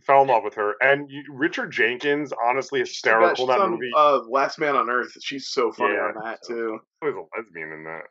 Fell 0.08 0.22
in 0.22 0.30
love 0.30 0.44
with 0.44 0.56
her, 0.56 0.76
and 0.80 1.12
you, 1.12 1.22
Richard 1.30 1.72
Jenkins, 1.72 2.32
honestly 2.44 2.80
hysterical 2.80 3.36
She's 3.36 3.44
in 3.44 3.48
that 3.50 3.60
on, 3.60 3.72
movie. 3.72 3.92
Uh, 3.96 4.20
Last 4.30 4.58
Man 4.58 4.76
on 4.76 4.90
Earth. 4.90 5.12
She's 5.22 5.50
so 5.50 5.72
funny 5.74 5.96
Yeah, 5.96 6.14
on 6.16 6.24
that 6.24 6.46
so 6.46 6.54
too. 6.54 6.80
He 7.02 7.08
was 7.08 7.16
a 7.16 7.38
lesbian 7.38 7.74
in 7.74 7.84
that. 7.84 8.04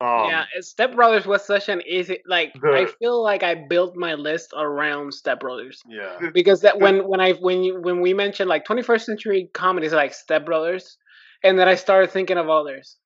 Um, 0.00 0.30
yeah, 0.30 0.44
Step 0.60 0.94
Brothers 0.94 1.26
was 1.26 1.44
such 1.44 1.68
an 1.68 1.82
easy 1.84 2.20
like. 2.24 2.52
I 2.64 2.86
feel 3.00 3.20
like 3.20 3.42
I 3.42 3.56
built 3.68 3.96
my 3.96 4.14
list 4.14 4.54
around 4.56 5.12
Step 5.12 5.40
Brothers 5.40 5.82
Yeah. 5.88 6.30
because 6.32 6.60
that 6.60 6.78
when 6.78 7.06
when 7.08 7.20
I 7.20 7.32
when 7.32 7.64
you 7.64 7.80
when 7.80 8.00
we 8.00 8.14
mentioned 8.14 8.48
like 8.48 8.64
21st 8.64 9.00
century 9.04 9.50
comedies 9.52 9.92
like 9.92 10.14
Step 10.14 10.46
Brothers, 10.46 10.98
and 11.42 11.58
then 11.58 11.66
I 11.66 11.74
started 11.74 12.12
thinking 12.12 12.38
of 12.38 12.48
others. 12.48 12.96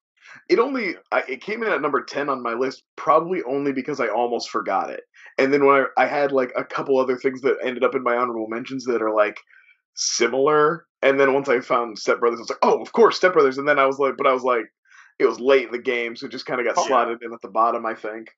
It 0.50 0.58
only 0.58 0.96
I, 1.10 1.22
it 1.28 1.40
came 1.40 1.62
in 1.62 1.72
at 1.72 1.80
number 1.80 2.02
ten 2.04 2.28
on 2.28 2.42
my 2.42 2.52
list, 2.52 2.82
probably 2.96 3.42
only 3.42 3.72
because 3.72 3.98
I 3.98 4.08
almost 4.08 4.50
forgot 4.50 4.90
it. 4.90 5.00
And 5.38 5.52
then 5.52 5.64
when 5.66 5.86
I, 5.96 6.02
I 6.02 6.06
had 6.06 6.32
like 6.32 6.52
a 6.56 6.64
couple 6.64 6.98
other 6.98 7.16
things 7.16 7.40
that 7.42 7.56
ended 7.62 7.84
up 7.84 7.94
in 7.94 8.02
my 8.02 8.16
honorable 8.16 8.48
mentions 8.48 8.84
that 8.84 9.02
are 9.02 9.14
like 9.14 9.38
similar, 9.94 10.86
and 11.02 11.18
then 11.18 11.34
once 11.34 11.48
I 11.48 11.60
found 11.60 11.98
Step 11.98 12.20
Brothers, 12.20 12.38
I 12.38 12.42
was 12.42 12.50
like, 12.50 12.58
oh, 12.62 12.80
of 12.80 12.92
course, 12.92 13.16
Step 13.16 13.32
Brothers. 13.32 13.58
And 13.58 13.66
then 13.68 13.78
I 13.78 13.86
was 13.86 13.98
like, 13.98 14.16
but 14.16 14.26
I 14.26 14.32
was 14.32 14.42
like, 14.44 14.64
it 15.18 15.26
was 15.26 15.40
late 15.40 15.66
in 15.66 15.72
the 15.72 15.78
game, 15.78 16.16
so 16.16 16.26
it 16.26 16.32
just 16.32 16.46
kind 16.46 16.60
of 16.60 16.66
got 16.66 16.76
Oh, 16.78 16.82
yeah. 16.82 16.88
slotted 16.88 17.22
in 17.22 17.32
at 17.32 17.40
the 17.42 17.48
bottom, 17.48 17.84
I 17.86 17.94
think. 17.94 18.28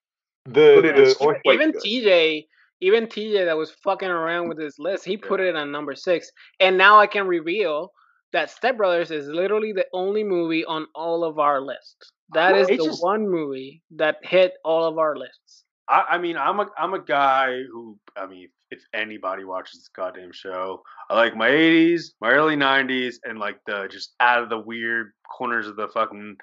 the, 0.45 0.81
the- 0.81 1.01
is 1.01 1.15
quite 1.15 1.41
even 1.45 1.71
good. 1.71 1.81
TJ, 1.81 2.47
even 2.81 3.07
TJ 3.07 3.45
that 3.45 3.57
was 3.57 3.71
fucking 3.83 4.09
around 4.09 4.49
with 4.49 4.59
his 4.59 4.75
list, 4.79 5.05
he 5.05 5.17
put 5.17 5.39
it 5.39 5.55
on 5.55 5.71
number 5.71 5.95
six. 5.95 6.29
And 6.59 6.77
now 6.77 6.99
I 6.99 7.07
can 7.07 7.27
reveal 7.27 7.91
that 8.33 8.49
Step 8.49 8.77
Brothers 8.77 9.11
is 9.11 9.27
literally 9.27 9.71
the 9.71 9.85
only 9.93 10.23
movie 10.23 10.65
on 10.65 10.85
all 10.93 11.23
of 11.23 11.39
our 11.39 11.61
lists. 11.61 12.11
That 12.33 12.53
Well, 12.53 12.61
is 12.61 12.67
the 12.67 12.77
just- 12.77 13.03
one 13.03 13.27
movie 13.29 13.81
that 13.95 14.17
hit 14.23 14.53
all 14.63 14.85
of 14.85 14.97
our 14.97 15.15
lists. 15.15 15.63
I, 15.87 16.05
I 16.11 16.17
mean, 16.17 16.37
I'm 16.37 16.59
a 16.59 16.67
I'm 16.77 16.93
a 16.93 16.99
guy 17.03 17.61
who 17.71 17.97
I 18.15 18.25
mean, 18.25 18.49
if 18.71 18.81
anybody 18.93 19.43
watches 19.43 19.79
this 19.79 19.89
goddamn 19.95 20.31
show, 20.31 20.81
I 21.09 21.15
like 21.15 21.35
my 21.35 21.49
80s, 21.49 22.11
my 22.21 22.29
early 22.31 22.55
90s, 22.55 23.15
and 23.23 23.37
like 23.39 23.57
the 23.67 23.87
just 23.91 24.15
out 24.19 24.41
of 24.43 24.49
the 24.49 24.59
weird 24.59 25.11
corners 25.37 25.67
of 25.67 25.75
the 25.75 25.87
fucking 25.89 26.37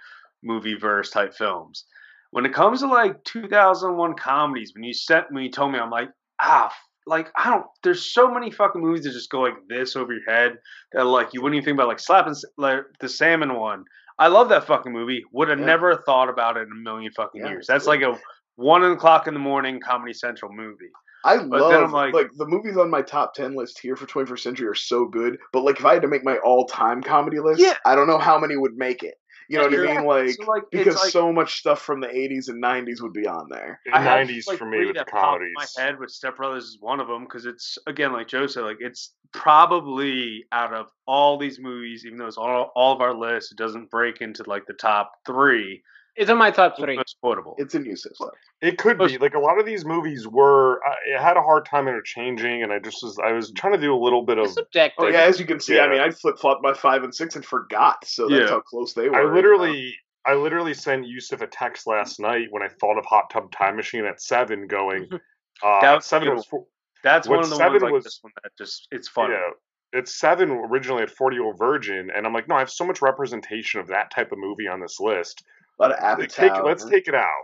movie 0.45 0.75
verse 0.75 1.11
type 1.11 1.35
films. 1.35 1.85
When 2.31 2.47
it 2.47 2.55
comes 2.55 2.81
to 2.81 2.87
like 2.87 3.23
2001 3.25 4.15
comedies, 4.15 4.73
when 4.75 4.85
you 4.85 4.95
set 4.95 5.31
when 5.33 5.45
you 5.45 5.51
told 5.51 5.73
me, 5.73 5.79
I'm 5.79 5.91
like, 5.91 6.11
ah, 6.41 6.73
like 7.07 7.29
I 7.37 7.51
don't. 7.51 7.67
There's 7.83 8.13
so 8.13 8.31
many 8.33 8.51
fucking 8.51 8.81
movies 8.81 9.05
that 9.05 9.13
just 9.13 9.31
go 9.31 9.41
like 9.41 9.55
this 9.69 9.97
over 9.97 10.13
your 10.13 10.25
head 10.27 10.55
that 10.93 11.05
like 11.05 11.31
you 11.33 11.43
wouldn't 11.43 11.57
even 11.57 11.65
think 11.65 11.77
about, 11.77 11.89
like 11.89 12.01
slapping 12.01 12.35
like 12.57 12.85
the 13.01 13.09
salmon 13.09 13.55
one. 13.55 13.85
I 14.19 14.29
love 14.29 14.51
that 14.51 14.67
fucking 14.67 14.93
movie. 14.93 15.25
Would 15.33 15.49
have 15.49 15.59
Yeah. 15.59 15.65
never 15.67 15.97
thought 16.07 16.29
about 16.29 16.57
it 16.57 16.63
in 16.63 16.73
a 16.73 16.77
million 16.77 17.11
fucking 17.13 17.41
Yeah, 17.41 17.51
years. 17.51 17.67
That's 17.67 17.87
like 17.87 18.03
a 18.03 18.19
one 18.63 18.85
o'clock 18.85 19.27
in 19.27 19.35
the 19.35 19.41
morning 19.41 19.81
Comedy 19.81 20.13
Central 20.13 20.53
movie. 20.53 20.91
I 21.25 21.37
then 21.37 21.51
love 21.51 21.85
I'm 21.85 21.93
like, 21.93 22.15
like- 22.15 22.31
the 22.37 22.47
movies 22.47 22.77
on 22.77 22.91
my 22.91 23.03
top 23.03 23.35
ten 23.35 23.55
list 23.55 23.79
here 23.79 23.95
for 23.97 24.07
21st 24.07 24.41
century 24.41 24.67
are 24.69 24.75
so 24.75 25.05
good. 25.07 25.39
But 25.53 25.63
like 25.63 25.79
if 25.79 25.85
I 25.85 25.93
had 25.95 26.03
to 26.03 26.09
make 26.09 26.25
my 26.25 26.37
all 26.39 26.67
time 26.67 27.03
comedy 27.03 27.39
list, 27.39 27.61
Yeah. 27.61 27.75
I 27.87 27.95
don't 27.95 28.09
know 28.09 28.19
how 28.19 28.39
many 28.39 28.57
would 28.57 28.77
make 28.77 29.03
it. 29.03 29.15
You 29.49 29.59
know 29.59 29.65
what 29.65 29.75
I 29.75 29.97
mean? 29.99 30.05
Like 30.07 30.31
So, 30.31 30.45
like, 30.45 30.63
because 30.71 30.97
like- 30.97 31.11
so 31.11 31.33
much 31.33 31.59
stuff 31.59 31.81
from 31.83 32.01
the 32.01 32.07
80s 32.09 32.49
and 32.49 32.61
90s 32.63 33.03
would 33.03 33.13
be 33.13 33.27
on 33.27 33.49
there. 33.51 33.81
the 33.85 33.95
I 33.97 34.01
have, 34.01 34.27
90s 34.27 34.47
like, 34.49 34.59
for 34.59 34.65
me 34.67 34.79
with 34.79 34.89
the 34.89 34.93
that 35.01 35.09
pop 35.09 35.37
in 35.41 35.55
comedies. 35.55 35.77
My 35.77 35.83
head 35.83 35.99
with 36.01 36.11
Step 36.11 36.37
Brothers 36.37 36.65
is 36.65 36.79
one 36.81 37.01
of 37.01 37.07
them 37.09 37.25
because 37.25 37.45
it's 37.47 37.77
again 37.87 38.13
like 38.13 38.29
Joe 38.29 38.47
said, 38.47 38.63
like 38.63 38.79
it's 38.81 39.15
probably 39.33 40.45
out 40.53 40.73
of 40.75 40.87
all 41.07 41.39
these 41.39 41.59
movies, 41.61 42.05
even 42.07 42.19
though 42.19 42.27
it's 42.27 42.37
all, 42.39 42.73
all 42.75 42.95
of 42.95 43.01
our 43.01 43.15
lists, 43.15 43.53
it 43.53 43.59
doesn't 43.59 43.91
break 43.91 44.21
into 44.21 44.43
like 44.47 44.67
the 44.67 44.75
top 44.75 45.13
three. 45.27 45.83
It's 46.15 46.31
in 46.31 46.37
my 46.37 46.51
top 46.51 46.73
It's 46.73 46.81
the 46.81 46.87
three. 46.87 46.97
most 46.97 47.17
quotable. 47.23 47.55
It's 47.59 47.75
in 47.75 47.85
use 47.87 48.07
stuff. 48.15 48.29
It 48.61 48.77
could 48.79 48.99
be 48.99 49.17
like 49.19 49.35
a 49.35 49.39
lot 49.39 49.59
of 49.59 49.65
these 49.67 49.85
movies 49.85 50.29
were. 50.29 50.81
I, 50.87 51.19
I 51.19 51.23
had 51.23 51.37
a 51.37 51.43
hard 51.43 51.65
time 51.65 51.89
interchanging, 51.89 52.63
and 52.63 52.71
I 52.73 52.79
just 52.81 53.03
was. 53.03 53.19
I 53.25 53.33
was 53.33 53.51
trying 53.53 53.73
to 53.73 53.79
do 53.81 53.95
a 53.95 53.97
little 54.03 54.25
bit 54.25 54.37
of. 54.39 54.51
Subjective. 54.51 55.05
Oh 55.05 55.09
yeah, 55.09 55.23
as 55.23 55.41
you 55.41 55.47
can 55.47 55.59
see, 55.59 55.81
I 55.81 55.89
mean, 55.89 56.01
I 56.01 56.11
flip 56.11 56.39
flopped 56.39 56.63
my 56.63 56.75
five 56.75 57.03
and 57.03 57.15
six 57.15 57.35
and 57.37 57.45
forgot, 57.45 58.07
so 58.07 58.29
that's 58.29 58.43
Yeah. 58.43 58.49
how 58.49 58.61
close 58.61 58.93
they 58.93 59.09
were. 59.09 59.17
I 59.17 59.23
you 59.23 59.29
know? 59.29 59.35
literally, 59.35 59.95
I 60.27 60.35
literally 60.35 60.75
sent 60.75 61.07
Yusuf 61.07 61.41
a 61.41 61.47
text 61.47 61.87
last 61.87 62.21
night 62.21 62.49
when 62.51 62.63
I 62.63 62.69
thought 62.69 62.99
of 62.99 63.07
Hot 63.07 63.31
Tub 63.31 63.51
Time 63.51 63.77
Machine 63.77 64.05
at 64.05 64.21
seven, 64.21 64.67
going. 64.67 65.09
Uh, 65.63 65.81
That 65.81 65.93
at 65.93 65.95
was 65.97 66.07
seven 66.07 66.35
was. 66.35 66.45
For, 66.47 66.65
That's 67.05 67.29
What 67.29 67.37
one 67.37 67.45
of 67.45 67.51
the 67.51 67.57
seven 67.57 67.73
ones 67.75 67.83
like 67.85 67.93
was- 67.93 68.05
this 68.05 68.19
one 68.23 68.33
that 68.43 68.51
just 68.59 68.89
it's 68.91 69.07
funny. 69.07 69.35
Yeah, 69.35 69.51
it's 69.93 70.19
seven 70.19 70.51
originally 70.51 71.03
at 71.05 71.11
40 71.11 71.37
Year 71.37 71.45
Old 71.45 71.59
Virgin, 71.59 72.11
and 72.13 72.27
I'm 72.27 72.33
like, 72.33 72.49
no, 72.49 72.57
I 72.57 72.61
have 72.61 72.71
so 72.71 72.85
much 72.85 73.01
representation 73.01 73.79
of 73.79 73.87
that 73.89 74.11
type 74.11 74.33
of 74.33 74.39
movie 74.39 74.67
on 74.67 74.81
this 74.81 74.99
list. 74.99 75.45
A 75.79 75.83
lot 75.83 75.93
of 75.93 76.19
Like, 76.19 76.29
take, 76.29 76.53
let's 76.65 76.85
take 76.85 77.09
it 77.09 77.15
out. 77.15 77.43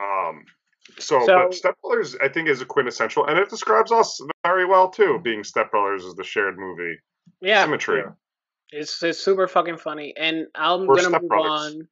Um, 0.00 0.44
so, 0.98 1.24
So- 1.26 1.44
but 1.44 1.54
Step 1.54 1.76
Brothers, 1.82 2.16
I 2.22 2.28
think, 2.28 2.48
is 2.48 2.60
a 2.60 2.66
quintessential, 2.66 3.26
and 3.26 3.38
it 3.38 3.48
describes 3.48 3.92
us 3.92 4.20
very 4.44 4.64
well 4.66 4.90
too. 4.90 5.18
Being 5.22 5.44
Step 5.44 5.70
Brothers 5.70 6.04
is 6.04 6.14
the 6.14 6.24
shared 6.24 6.58
movie 6.58 6.96
Yeah, 7.40 7.62
symmetry. 7.64 8.02
it's 8.70 9.02
it's 9.02 9.18
super 9.18 9.46
fucking 9.48 9.78
funny, 9.78 10.14
and 10.16 10.46
I'm 10.54 10.86
We're 10.86 10.96
gonna 10.96 11.20
move 11.20 11.28
Brothers. 11.28 11.74
on. 11.76 11.88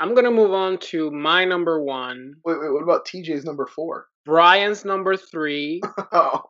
I'm 0.00 0.14
gonna 0.14 0.30
move 0.30 0.52
on 0.52 0.78
to 0.78 1.10
my 1.10 1.44
number 1.44 1.82
one, 1.82 2.34
Wait, 2.44 2.60
wait, 2.60 2.72
what 2.72 2.82
about 2.84 3.04
TJ's 3.06 3.44
number 3.44 3.66
four? 3.66 4.06
Brian's 4.24 4.84
number 4.84 5.16
three, 5.16 5.80
Oh, 6.12 6.42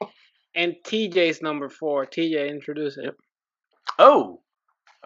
and 0.55 0.75
TJ's 0.85 1.41
number 1.43 1.69
four. 1.71 2.05
TJ, 2.07 2.49
introduce 2.51 2.97
it. 2.99 3.15
Oh, 3.99 4.43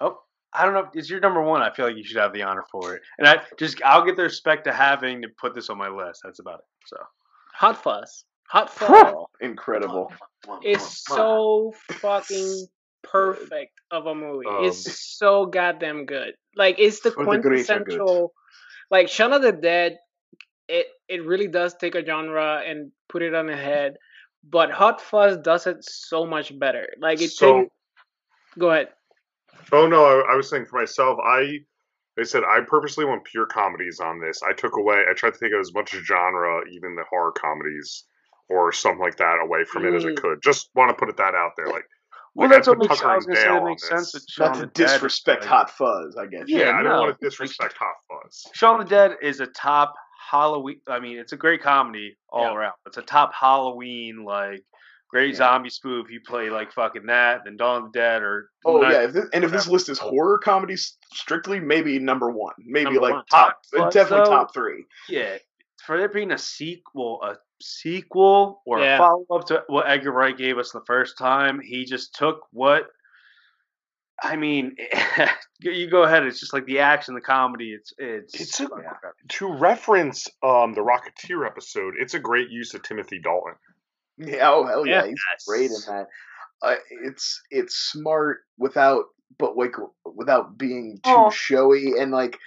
oh, 0.01 0.19
I 0.55 0.65
don't 0.65 0.75
know. 0.75 0.81
If 0.81 0.89
it's 0.95 1.11
your 1.11 1.21
number 1.21 1.43
one. 1.43 1.63
I 1.63 1.73
feel 1.73 1.87
like 1.87 1.97
you 1.97 2.05
should 2.05 2.19
have 2.19 2.33
the 2.33 2.43
honor 2.43 2.65
for 2.71 2.95
it. 2.95 3.03
And 3.19 3.27
I 3.27 3.43
just, 3.59 3.81
I'll 3.85 4.05
get 4.05 4.17
the 4.17 4.23
respect 4.25 4.65
to 4.65 4.73
having 4.73 5.23
to 5.23 5.29
put 5.29 5.55
this 5.55 5.71
on 5.71 5.79
my 5.79 5.89
list. 5.89 6.21
That's 6.25 6.41
about 6.41 6.61
it. 6.61 6.65
So 6.87 6.97
Hot 7.55 7.83
Fuzz. 7.83 8.25
Hot 8.49 8.71
Fuzz 8.71 9.15
incredible. 9.41 10.13
It's 10.63 11.05
so 11.07 11.73
fucking 11.93 12.67
perfect 13.03 13.73
of 13.91 14.07
a 14.07 14.15
movie. 14.15 14.47
Um, 14.47 14.65
it's 14.65 15.17
so 15.19 15.47
goddamn 15.47 16.05
good. 16.05 16.35
Like 16.55 16.77
it's 16.79 17.01
the 17.01 17.15
Or 17.15 17.25
the 17.25 17.39
greats 17.39 17.71
are 17.71 17.79
good. 17.79 17.85
quintessential. 17.99 18.33
Like 18.91 19.09
Shaun 19.09 19.33
of 19.33 19.43
the 19.43 19.53
Dead, 19.53 19.99
it 20.69 20.87
it 21.09 21.25
really 21.25 21.49
does 21.49 21.75
take 21.75 21.95
a 21.95 22.05
genre 22.05 22.63
and 22.67 22.93
put 23.09 23.23
it 23.23 23.35
on 23.35 23.47
the 23.47 23.57
head. 23.57 23.97
But 24.45 24.71
Hot 24.71 25.01
Fuzz 25.01 25.39
does 25.39 25.67
it 25.67 25.79
so 25.81 26.27
much 26.27 26.59
better. 26.59 26.89
Like 27.01 27.23
it 27.23 27.31
So, 27.31 27.63
takes. 27.63 27.75
Go 28.59 28.71
ahead. 28.71 28.89
Oh 29.73 29.87
no, 29.87 30.05
I, 30.05 30.33
I 30.33 30.37
was 30.37 30.49
saying 30.51 30.67
for 30.67 30.79
myself, 30.81 31.19
I. 31.25 31.59
They 32.15 32.25
said 32.25 32.43
I 32.45 32.61
purposely 32.69 33.07
want 33.07 33.25
pure 33.25 33.47
comedies 33.47 33.99
on 33.99 34.21
this. 34.21 34.43
I 34.43 34.53
took 34.53 34.77
away. 34.77 35.03
I 35.11 35.15
tried 35.15 35.33
to 35.33 35.41
take 35.41 35.55
out 35.55 35.61
as 35.61 35.73
much 35.73 35.93
genre, 36.07 36.61
even 36.71 36.95
the 36.95 37.05
horror 37.09 37.33
comedies 37.33 38.05
or 38.51 38.71
something 38.71 39.01
like 39.01 39.17
that, 39.17 39.39
away 39.43 39.65
from 39.65 39.87
it 39.87 39.95
as 39.95 40.05
I 40.05 40.09
Mm. 40.11 40.21
could. 40.21 40.43
Just 40.43 40.69
want 40.75 40.91
to 40.91 40.95
put 40.95 41.09
it 41.09 41.17
that 41.17 41.35
out 41.35 41.53
there. 41.57 41.69
Like, 41.69 41.85
well, 42.35 42.49
like, 42.51 42.57
that's 42.59 42.69
I 42.69 42.73
what 42.73 42.81
put 42.81 42.91
makes. 42.91 43.03
I 43.03 43.15
was 43.17 43.25
gonna 43.25 43.37
say 43.37 43.45
Dale 43.45 43.57
it 43.57 43.65
makes 43.65 43.89
sense. 43.89 44.13
this. 44.13 44.25
That 44.27 44.31
Shaun 44.31 44.49
Not 44.49 44.57
to 44.57 44.63
of 44.65 44.73
Dead 44.75 44.85
disrespect 45.01 45.45
Hot 45.47 45.71
Fuzz, 45.71 46.17
I 46.19 46.27
guess. 46.27 46.45
yeah, 46.49 46.67
Yeah, 46.67 46.77
I 46.79 46.83
don't 46.83 46.99
want 47.01 47.19
to 47.19 47.25
disrespect 47.27 47.77
Hot 47.79 47.95
Fuzz. 48.09 48.47
Shaun 48.53 48.81
of 48.83 48.89
the 48.91 48.95
Dead 48.95 49.17
is 49.23 49.41
a 49.41 49.47
top 49.47 49.95
Halloween. 50.31 50.81
I 50.87 51.01
mean, 51.01 51.19
it's 51.19 51.33
a 51.33 51.37
great 51.39 51.63
comedy 51.63 52.19
all 52.29 52.45
Yeah. 52.45 52.55
around. 52.55 52.75
It's 52.87 52.99
a 52.99 53.03
top 53.03 53.33
Halloween 53.33 54.23
like 54.25 54.65
great 55.13 55.31
Yeah. 55.31 55.37
zombie 55.37 55.71
spoof. 55.71 56.11
You 56.11 56.21
play 56.21 56.51
like 56.51 56.73
fucking 56.73 57.07
that, 57.07 57.43
then 57.45 57.57
Dawn 57.57 57.85
of 57.85 57.93
the 57.93 57.99
Dead, 57.99 58.23
or 58.23 58.49
Oh 58.65 58.83
yeah, 58.83 59.03
if 59.05 59.13
this, 59.13 59.27
and 59.33 59.45
if 59.45 59.51
this 59.53 59.69
list 59.69 59.89
is 59.89 59.99
horror 59.99 60.39
comedy 60.39 60.75
strictly, 61.15 61.61
maybe 61.61 61.99
number 61.99 62.31
one, 62.31 62.55
maybe 62.59 62.85
Number 62.87 63.01
like 63.01 63.13
one. 63.15 63.25
top, 63.31 63.59
Hot 63.75 63.93
definitely 63.93 64.25
though, 64.25 64.31
top 64.31 64.55
three. 64.55 64.85
yeah. 65.09 65.37
For 65.85 65.99
there 65.99 66.09
being 66.09 66.31
a 66.33 66.39
sequel, 66.39 67.21
a 67.23 67.37
sequel 67.61 68.63
or 68.65 68.79
Yeah. 68.81 68.95
a 68.97 68.99
follow 68.99 69.27
up 69.33 69.47
to 69.49 69.65
what 69.67 69.89
Edgar 69.89 70.13
Wright 70.13 70.37
gave 70.37 70.57
us 70.59 70.71
the 70.73 70.81
first 70.87 71.19
time, 71.19 71.61
he 71.61 71.85
just 71.85 72.15
took 72.15 72.41
what. 72.53 72.89
I 74.25 74.37
mean, 74.37 74.77
you 75.61 75.91
go 75.91 76.05
ahead. 76.05 76.23
It's 76.25 76.39
just 76.39 76.53
like 76.53 76.65
the 76.67 76.79
action, 76.79 77.15
the 77.15 77.21
comedy. 77.21 77.73
It's 77.73 77.93
it's. 77.99 78.41
It's 78.41 78.61
a-. 78.61 78.69
To 79.31 79.53
reference 79.53 80.29
um, 80.45 80.75
the 80.75 80.81
Rocketeer 80.83 81.45
episode, 81.45 81.95
it's 81.99 82.15
a 82.15 82.21
great 82.21 82.49
use 82.49 82.73
of 82.75 82.83
Timothy 82.83 83.19
Dalton. 83.19 83.55
Yeah, 84.27 84.51
oh 84.51 84.65
hell 84.67 84.87
yeah, 84.87 85.05
Yeah. 85.05 85.11
he's 85.11 85.45
great 85.47 85.71
in 85.71 85.77
that. 85.89 86.07
Uh, 86.63 86.77
it's 87.05 87.41
it's 87.51 87.77
smart 87.77 88.41
without, 88.59 89.05
but 89.39 89.57
like 89.57 89.75
without 90.15 90.57
being 90.59 91.01
too 91.05 91.11
Oh. 91.11 91.31
showy, 91.31 91.95
and 91.99 92.13
like 92.13 92.39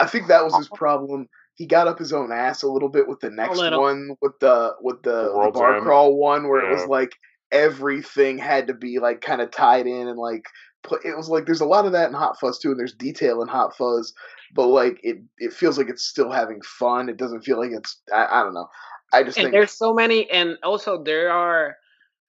I 0.00 0.06
think 0.06 0.26
that 0.28 0.44
was 0.44 0.56
his 0.56 0.68
problem. 0.68 1.28
He 1.54 1.64
got 1.66 1.86
up 1.88 1.98
his 1.98 2.12
own 2.12 2.32
ass 2.32 2.62
a 2.62 2.68
little 2.68 2.88
bit 2.90 3.08
with 3.08 3.20
the 3.20 3.30
next 3.30 3.56
one, 3.78 4.16
with 4.20 4.38
the 4.40 4.74
with 4.82 5.02
the, 5.02 5.10
The 5.32 5.42
the 5.46 5.50
bar 5.52 5.76
End. 5.76 5.84
crawl 5.84 6.16
one, 6.16 6.48
where 6.48 6.60
it 6.60 6.70
was 6.74 6.86
like 6.86 7.12
everything 7.52 8.36
had 8.38 8.66
to 8.66 8.74
be 8.74 8.98
like 8.98 9.20
kind 9.20 9.40
of 9.40 9.50
tied 9.50 9.86
in 9.86 10.08
and 10.08 10.18
like 10.18 10.44
put, 10.82 11.04
it 11.04 11.16
was 11.16 11.28
like 11.28 11.46
there's 11.46 11.60
a 11.62 11.66
lot 11.66 11.86
of 11.86 11.92
that 11.92 12.08
in 12.08 12.14
Hot 12.14 12.38
Fuzz 12.38 12.58
too, 12.58 12.70
and 12.70 12.78
there's 12.78 12.92
detail 12.94 13.40
in 13.42 13.48
Hot 13.48 13.76
Fuzz, 13.76 14.12
but 14.54 14.66
like 14.66 14.98
it 15.02 15.18
it 15.38 15.52
feels 15.52 15.78
like 15.78 15.88
it's 15.88 16.04
still 16.04 16.30
having 16.30 16.60
fun. 16.62 17.08
It 17.08 17.16
doesn't 17.16 17.42
feel 17.44 17.58
like 17.58 17.70
it's 17.72 18.00
I, 18.12 18.26
I 18.26 18.42
don't 18.42 18.54
know. 18.54 18.68
I 19.12 19.22
just 19.22 19.38
and 19.38 19.46
think 19.46 19.52
there's 19.52 19.72
so 19.72 19.94
many 19.94 20.30
and 20.30 20.56
also 20.62 21.02
there 21.02 21.30
are 21.30 21.76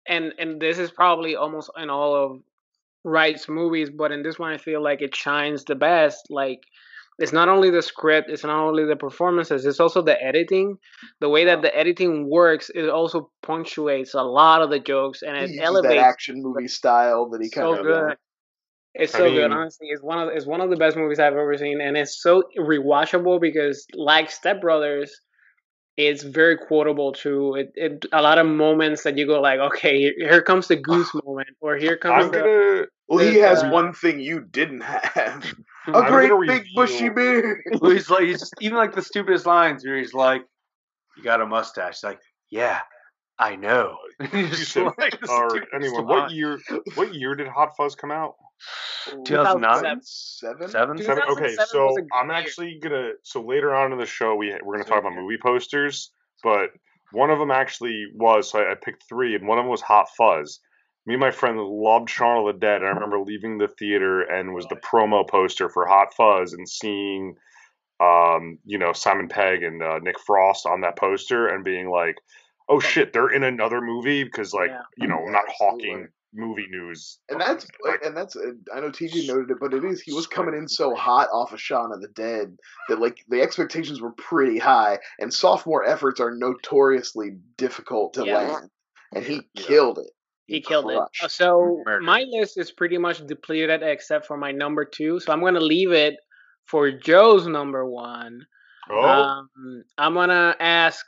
and 0.08 0.34
and 0.38 0.62
this 0.62 0.78
is 0.78 0.92
probably 0.92 1.36
almost 1.36 1.70
in 1.78 1.90
all 1.90 2.16
of 2.16 2.42
Wright's 3.04 3.48
movies 3.48 3.90
but 3.90 4.12
in 4.12 4.22
this 4.22 4.38
one 4.38 4.54
I 4.54 4.58
feel 4.58 4.82
like 4.84 5.02
it 5.02 5.16
shines 5.16 5.64
the 5.64 5.76
best 5.76 6.28
like 6.30 6.62
it's 7.20 7.34
not 7.34 7.50
only 7.50 7.70
the 7.72 7.82
script 7.82 8.30
it's 8.30 8.44
not 8.44 8.60
only 8.60 8.86
the 8.86 8.96
performances 8.96 9.66
it's 9.66 9.80
also 9.80 10.02
the 10.02 10.22
editing. 10.22 10.78
The 11.20 11.30
way 11.30 11.46
that 11.46 11.62
the 11.62 11.76
editing 11.76 12.30
works 12.30 12.70
it 12.74 12.90
also 12.90 13.32
punctuates 13.42 14.14
a 14.14 14.22
lot 14.22 14.62
of 14.62 14.70
the 14.70 14.80
jokes 14.80 15.24
and 15.24 15.38
he 15.38 15.44
it 15.44 15.50
uses 15.52 15.66
elevates 15.66 15.96
that 15.96 16.00
action 16.00 16.44
movie 16.44 16.68
style 16.68 17.30
that 17.30 17.42
he 17.42 17.50
so 17.50 17.62
kind 17.62 17.80
of 17.80 17.86
good. 17.86 18.18
It's 18.94 19.16
I 19.16 19.20
so 19.20 19.32
good 19.32 19.52
honestly 19.52 19.88
it's 19.90 20.04
one 20.04 20.20
of 20.20 20.30
it's 20.36 20.46
one 20.46 20.62
of 20.62 20.70
the 20.70 20.76
best 20.76 20.96
movies 20.98 21.20
I've 21.20 21.34
ever 21.34 21.58
seen 21.58 21.82
and 21.82 21.98
it's 21.98 22.22
so 22.22 22.44
rewatchable 22.58 23.42
because 23.42 23.86
like 23.96 24.30
Step 24.30 24.62
Brothers 24.62 25.22
it's 25.98 26.22
very 26.22 26.56
quotable 26.56 27.12
too. 27.12 27.56
It, 27.56 27.74
it 27.76 28.06
a 28.14 28.22
lot 28.22 28.38
of 28.38 28.46
moments 28.46 29.04
that 29.04 29.18
you 29.18 29.26
go 29.26 29.42
like, 29.42 29.60
okay, 29.60 29.98
here, 29.98 30.14
here 30.18 30.42
comes 30.42 30.68
the 30.68 30.76
goose 30.76 31.10
moment, 31.26 31.50
or 31.60 31.76
here 31.76 31.98
comes 31.98 32.26
I'm 32.26 32.32
the 32.32 32.38
gonna. 32.40 32.86
Well, 33.10 33.20
he 33.20 33.36
There's, 33.36 33.62
has 33.62 33.64
uh, 33.64 33.70
one 33.70 33.94
thing 33.94 34.20
you 34.20 34.42
didn't 34.42 34.82
have: 34.82 35.44
a 35.88 35.98
I'm 35.98 36.12
great 36.12 36.30
gonna 36.30 36.46
big 36.46 36.68
bushy 36.76 37.10
beard. 37.10 37.62
He's 37.82 38.10
like 38.10 38.24
he's 38.24 38.40
just 38.40 38.54
even 38.62 38.78
like 38.78 38.94
the 38.94 39.02
stupidest 39.02 39.46
lines 39.46 39.84
where 39.84 39.98
he's 39.98 40.14
like, 40.14 40.44
"You 41.18 41.24
got 41.24 41.42
a 41.42 41.46
mustache." 41.46 41.96
He's 41.96 42.04
like, 42.04 42.20
"Yeah, 42.50 42.82
I 43.40 43.56
know." 43.56 43.98
You 44.34 44.48
said, 44.56 44.86
like 44.98 45.20
the 45.20 45.92
or 45.94 46.04
what 46.04 46.32
year? 46.32 46.60
What 46.96 47.14
year 47.14 47.36
did 47.36 47.48
Hot 47.48 47.78
Fuzz 47.78 47.94
come 47.94 48.12
out? 48.12 48.36
2009? 49.26 50.02
Seven. 50.02 50.70
Seven. 50.70 50.98
Seven. 50.98 51.24
Okay, 51.30 51.56
so 51.68 51.86
was 51.86 51.98
a 51.98 52.02
good 52.02 52.10
I'm 52.14 52.32
actually 52.32 52.80
gonna. 52.82 53.12
So 53.24 53.42
later 53.42 53.76
on 53.76 53.92
in 53.92 54.00
the 54.00 54.08
show, 54.08 54.36
we 54.36 54.56
we're 54.64 54.78
gonna 54.78 54.90
talk 54.90 55.00
about 55.00 55.14
movie 55.14 55.38
posters, 55.42 56.12
but 56.44 56.72
one 57.12 57.30
of 57.30 57.40
them 57.40 57.52
actually 57.52 58.06
was. 58.16 58.50
So 58.50 58.60
I, 58.60 58.72
I 58.72 58.76
picked 58.76 59.04
three, 59.08 59.36
and 59.36 59.48
one 59.48 59.60
of 59.60 59.64
them 59.64 59.72
was 59.72 59.82
Hot 59.82 60.08
Fuzz. 60.18 60.60
Me 61.06 61.14
and 61.14 61.22
my 61.22 61.32
friend 61.32 61.58
loved 61.58 62.10
Shaun 62.10 62.46
of 62.46 62.54
the 62.54 62.60
Dead. 62.60 62.82
And 62.82 62.88
I 62.88 62.92
remember 62.92 63.22
leaving 63.22 63.58
the 63.58 63.70
theater 63.70 64.22
and 64.22 64.54
was 64.54 64.66
the 64.68 64.76
promo 64.76 65.28
poster 65.28 65.70
for 65.70 65.88
Hot 65.88 66.14
Fuzz 66.14 66.52
and 66.52 66.68
seeing, 66.68 67.36
um, 68.02 68.60
you 68.66 68.78
know, 68.78 68.92
Simon 68.92 69.30
Pegg 69.30 69.64
and 69.64 69.82
uh, 69.82 70.00
Nick 70.00 70.20
Frost 70.20 70.66
on 70.66 70.82
that 70.82 70.98
poster 70.98 71.48
and 71.48 71.64
being 71.64 71.90
like, 71.90 72.18
"Oh 72.70 72.80
shit, 72.80 73.14
they're 73.14 73.30
in 73.30 73.44
another 73.44 73.82
movie." 73.82 74.24
Because 74.24 74.54
like, 74.54 74.70
Yeah. 74.70 74.82
you 74.98 75.08
know, 75.08 75.20
Yeah, 75.26 75.32
not 75.32 75.46
absolutely. 75.50 75.90
hawking 75.90 76.08
movie 76.34 76.68
news. 76.70 77.20
And 77.30 77.40
that's 77.40 77.66
Like- 77.84 78.04
and 78.06 78.16
that's 78.16 78.36
uh, 78.36 78.52
I 78.76 78.82
know 78.82 78.92
TJ 78.92 79.28
noted 79.28 79.50
it, 79.52 79.58
but 79.60 79.74
it 79.74 79.84
is 79.84 80.02
he 80.02 80.14
was 80.14 80.28
coming 80.28 80.54
in 80.56 80.68
so 80.68 80.94
hot 80.94 81.30
off 81.32 81.54
of 81.54 81.60
Shaun 81.62 81.92
of 81.94 82.02
the 82.02 82.10
Dead 82.10 82.56
that 82.90 83.00
like 83.00 83.24
the 83.30 83.42
expectations 83.42 84.02
were 84.02 84.12
pretty 84.12 84.58
high, 84.60 85.00
and 85.20 85.34
sophomore 85.34 85.86
efforts 85.86 86.20
are 86.20 86.32
notoriously 86.36 87.32
difficult 87.58 88.14
to 88.16 88.26
Yeah. 88.26 88.38
land, 88.38 88.70
and 89.16 89.24
he 89.24 89.36
Yeah. 89.54 89.64
killed 89.68 90.00
it. 90.00 90.12
he 90.50 90.62
killed 90.62 90.90
it. 90.90 90.98
Uh. 90.98 91.28
So 91.28 91.84
Murdered. 91.86 92.04
my 92.04 92.22
list 92.30 92.58
is 92.58 92.72
pretty 92.72 92.98
much 92.98 93.26
depleted 93.28 93.84
except 93.84 94.26
for 94.26 94.38
my 94.38 94.52
number 94.54 94.86
two. 94.86 95.20
So 95.20 95.34
I'm 95.34 95.42
gonna 95.42 95.60
leave 95.60 95.92
it 95.92 96.16
for 96.66 96.90
Joe's 96.90 97.48
number 97.48 97.86
one. 97.86 98.46
Oh, 98.90 99.02
Um, 99.04 99.50
I'm 99.98 100.14
gonna 100.14 100.56
ask 100.62 101.06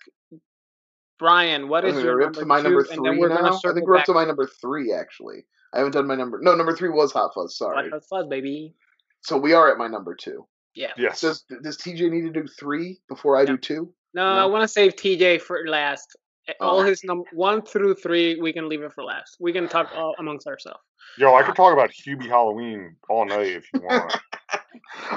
Brian, 1.19 1.67
what 1.67 1.85
is 1.85 1.95
Okay, 1.95 2.03
your 2.05 2.15
we're 2.15 2.21
up 2.21 2.25
number 2.27 2.39
to 2.41 2.45
my 2.45 2.57
two? 2.57 2.63
number 2.63 2.79
and 2.79 2.89
then 2.89 2.97
three 3.13 3.19
we're 3.19 3.29
now. 3.29 3.35
gonna 3.35 3.55
I 3.67 3.73
think 3.73 3.85
we're 3.87 3.97
up 3.97 4.05
to 4.05 4.13
my 4.13 4.25
number 4.25 4.47
three 4.47 4.93
actually. 4.93 5.45
I 5.73 5.77
haven't 5.79 5.91
done 5.93 6.07
my 6.07 6.15
number. 6.15 6.39
No, 6.41 6.55
number 6.55 6.75
three 6.75 6.89
was 6.89 7.11
Hot 7.11 7.31
Fuzz. 7.35 7.57
Sorry. 7.57 7.89
Hot 7.89 8.03
Fuzz, 8.09 8.27
baby. 8.27 8.73
So 9.21 9.37
we 9.37 9.53
are 9.53 9.69
at 9.71 9.77
my 9.77 9.87
number 9.87 10.15
two. 10.15 10.47
Yeah. 10.73 10.93
yes. 10.97 11.21
Does 11.21 11.43
does 11.61 11.77
TJ 11.77 12.09
need 12.09 12.21
to 12.21 12.31
do 12.31 12.47
three 12.47 13.01
before 13.09 13.37
I 13.37 13.41
No. 13.41 13.53
do 13.53 13.57
two? 13.57 13.93
No, 14.13 14.33
No? 14.33 14.39
I 14.41 14.45
want 14.45 14.63
to 14.63 14.67
save 14.67 14.95
TJ 14.95 15.41
for 15.41 15.67
last. 15.67 16.15
Uh, 16.47 16.53
All 16.61 16.79
Oh. 16.79 16.83
his 16.83 17.03
num 17.03 17.23
one 17.33 17.61
through 17.61 17.95
three, 17.95 18.39
we 18.41 18.53
can 18.53 18.67
leave 18.69 18.81
it 18.81 18.93
for 18.93 19.03
last. 19.03 19.37
We 19.39 19.51
can 19.53 19.67
talk 19.67 19.91
all 19.95 20.15
amongst 20.19 20.47
ourselves. 20.47 20.79
Yo, 21.17 21.35
I 21.35 21.43
could 21.43 21.55
talk 21.55 21.73
about 21.73 21.91
Hubie 21.91 22.27
Halloween 22.27 22.95
all 23.09 23.25
night 23.25 23.47
if 23.47 23.65
you 23.73 23.81
want. 23.81 24.15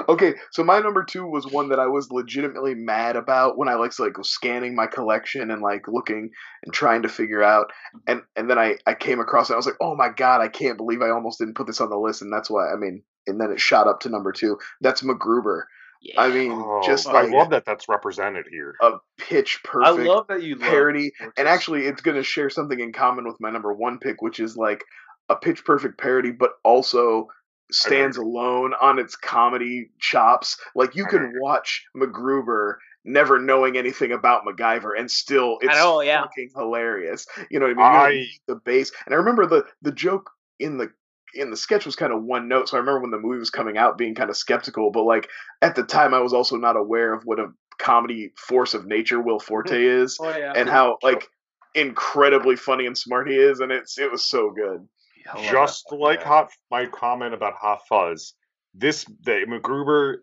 Okay, 0.09 0.33
so 0.51 0.63
my 0.63 0.79
number 0.79 1.03
two 1.03 1.25
was 1.25 1.45
one 1.47 1.69
that 1.69 1.79
I 1.79 1.87
was 1.87 2.11
legitimately 2.11 2.75
mad 2.75 3.15
about 3.15 3.57
when 3.57 3.67
I 3.69 3.75
like 3.75 3.97
like 3.99 4.17
was 4.17 4.29
scanning 4.29 4.75
my 4.75 4.87
collection 4.87 5.51
and 5.51 5.61
like 5.61 5.87
looking 5.87 6.29
and 6.63 6.73
trying 6.73 7.03
to 7.03 7.09
figure 7.09 7.43
out, 7.43 7.71
and 8.07 8.21
and 8.35 8.49
then 8.49 8.57
I 8.57 8.77
I 8.85 8.93
came 8.93 9.19
across 9.19 9.49
it. 9.49 9.53
I 9.53 9.57
was 9.57 9.65
like, 9.65 9.75
oh 9.81 9.95
my 9.95 10.09
god, 10.09 10.41
I 10.41 10.47
can't 10.47 10.77
believe 10.77 11.01
I 11.01 11.09
almost 11.09 11.39
didn't 11.39 11.55
put 11.55 11.67
this 11.67 11.81
on 11.81 11.89
the 11.89 11.97
list, 11.97 12.21
and 12.21 12.31
that's 12.31 12.49
why 12.49 12.71
I 12.71 12.75
mean, 12.75 13.03
and 13.27 13.39
then 13.39 13.51
it 13.51 13.59
shot 13.59 13.87
up 13.87 14.01
to 14.01 14.09
number 14.09 14.31
two. 14.31 14.57
That's 14.81 15.01
MacGruber. 15.01 15.63
Yeah. 16.01 16.19
I 16.21 16.29
mean, 16.29 16.51
Oh, 16.51 16.81
just 16.85 17.07
I 17.07 17.21
love 17.23 17.51
that 17.51 17.63
that's 17.65 17.87
represented 17.87 18.45
here. 18.51 18.75
a 18.81 18.91
pitch 19.17 19.61
perfect. 19.63 20.01
I 20.01 20.03
love 20.03 20.25
that 20.27 20.43
you 20.43 20.57
parody, 20.57 21.13
Fortress. 21.17 21.33
and 21.37 21.47
actually, 21.47 21.85
it's 21.85 22.01
going 22.01 22.17
to 22.17 22.23
share 22.23 22.49
something 22.49 22.77
in 22.77 22.91
common 22.91 23.25
with 23.25 23.37
my 23.39 23.49
number 23.49 23.71
one 23.73 23.99
pick, 23.99 24.21
which 24.21 24.41
is 24.41 24.57
like 24.57 24.83
a 25.29 25.37
pitch 25.37 25.63
perfect 25.63 25.97
parody, 25.97 26.31
but 26.31 26.51
also 26.65 27.27
stands 27.71 28.17
alone 28.17 28.73
on 28.81 28.99
its 28.99 29.15
comedy 29.15 29.89
chops. 29.99 30.57
Like 30.75 30.95
you 30.95 31.05
can 31.05 31.33
watch 31.39 31.85
MacGruber 31.95 32.75
never 33.05 33.39
knowing 33.39 33.77
anything 33.77 34.11
about 34.11 34.43
MacGyver 34.45 34.91
and 34.97 35.09
still 35.11 35.57
it's 35.61 35.77
all, 35.77 36.03
yeah. 36.03 36.21
fucking 36.21 36.49
hilarious. 36.55 37.25
You 37.49 37.59
know 37.59 37.67
what 37.67 37.79
I 37.79 38.07
mean? 38.09 38.19
I- 38.21 38.25
the 38.47 38.55
base. 38.55 38.91
And 39.05 39.13
I 39.13 39.17
remember 39.17 39.45
the 39.45 39.65
the 39.81 39.91
joke 39.91 40.29
in 40.59 40.77
the 40.77 40.91
in 41.35 41.49
the 41.49 41.57
sketch 41.57 41.85
was 41.85 41.95
kind 41.95 42.13
of 42.13 42.23
one 42.23 42.47
note. 42.47 42.69
So 42.69 42.77
I 42.77 42.79
remember 42.79 43.01
when 43.01 43.11
the 43.11 43.17
movie 43.19 43.39
was 43.39 43.49
coming 43.49 43.77
out 43.77 43.97
being 43.97 44.13
kind 44.15 44.29
of 44.29 44.37
skeptical, 44.37 44.91
but 44.91 45.03
like 45.03 45.29
at 45.61 45.75
the 45.75 45.83
time 45.83 46.13
I 46.13 46.19
was 46.19 46.33
also 46.33 46.57
not 46.57 46.77
aware 46.77 47.11
of 47.13 47.23
what 47.25 47.39
a 47.39 47.47
comedy 47.79 48.31
force 48.37 48.73
of 48.75 48.85
nature 48.85 49.19
Will 49.19 49.39
Forte 49.47 49.83
is 49.83 50.17
Oh 50.21 50.29
yeah. 50.37 50.53
and 50.55 50.69
how 50.69 50.97
like 51.01 51.27
incredibly 51.75 52.55
funny 52.55 52.85
and 52.85 52.95
smart 52.97 53.27
he 53.27 53.35
is 53.35 53.59
and 53.59 53.71
it's 53.71 53.97
it 53.97 54.11
was 54.11 54.23
so 54.23 54.51
good. 54.51 54.87
I 55.31 55.35
love 55.37 55.45
just 55.51 55.91
like 55.91 56.19
Yeah. 56.21 56.27
hot 56.27 56.51
my 56.71 56.85
comment 56.87 57.33
about 57.33 57.53
hot 57.53 57.81
fuzz 57.87 58.33
this 58.73 59.05
the 59.21 59.45
MacGruber 59.47 60.17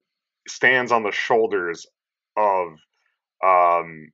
stands 0.48 0.92
on 0.92 1.02
the 1.02 1.12
shoulders 1.12 1.86
of 2.36 2.68
um 3.44 4.10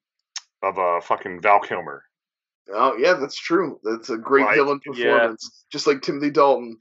of 0.62 0.79
a 0.79 0.81
uh, 0.81 1.01
fucking 1.01 1.40
Val 1.40 1.61
Kilmer. 1.61 2.03
Oh 2.72 2.96
yeah, 2.96 3.14
that's 3.14 3.37
true. 3.37 3.79
That's 3.85 4.11
a 4.11 4.16
great 4.16 4.44
Like, 4.46 4.57
villain 4.57 4.81
yeah. 4.87 4.92
performance. 5.12 5.64
Just 5.70 5.87
like 5.87 6.03
Timothy 6.03 6.31
Dalton. 6.31 6.79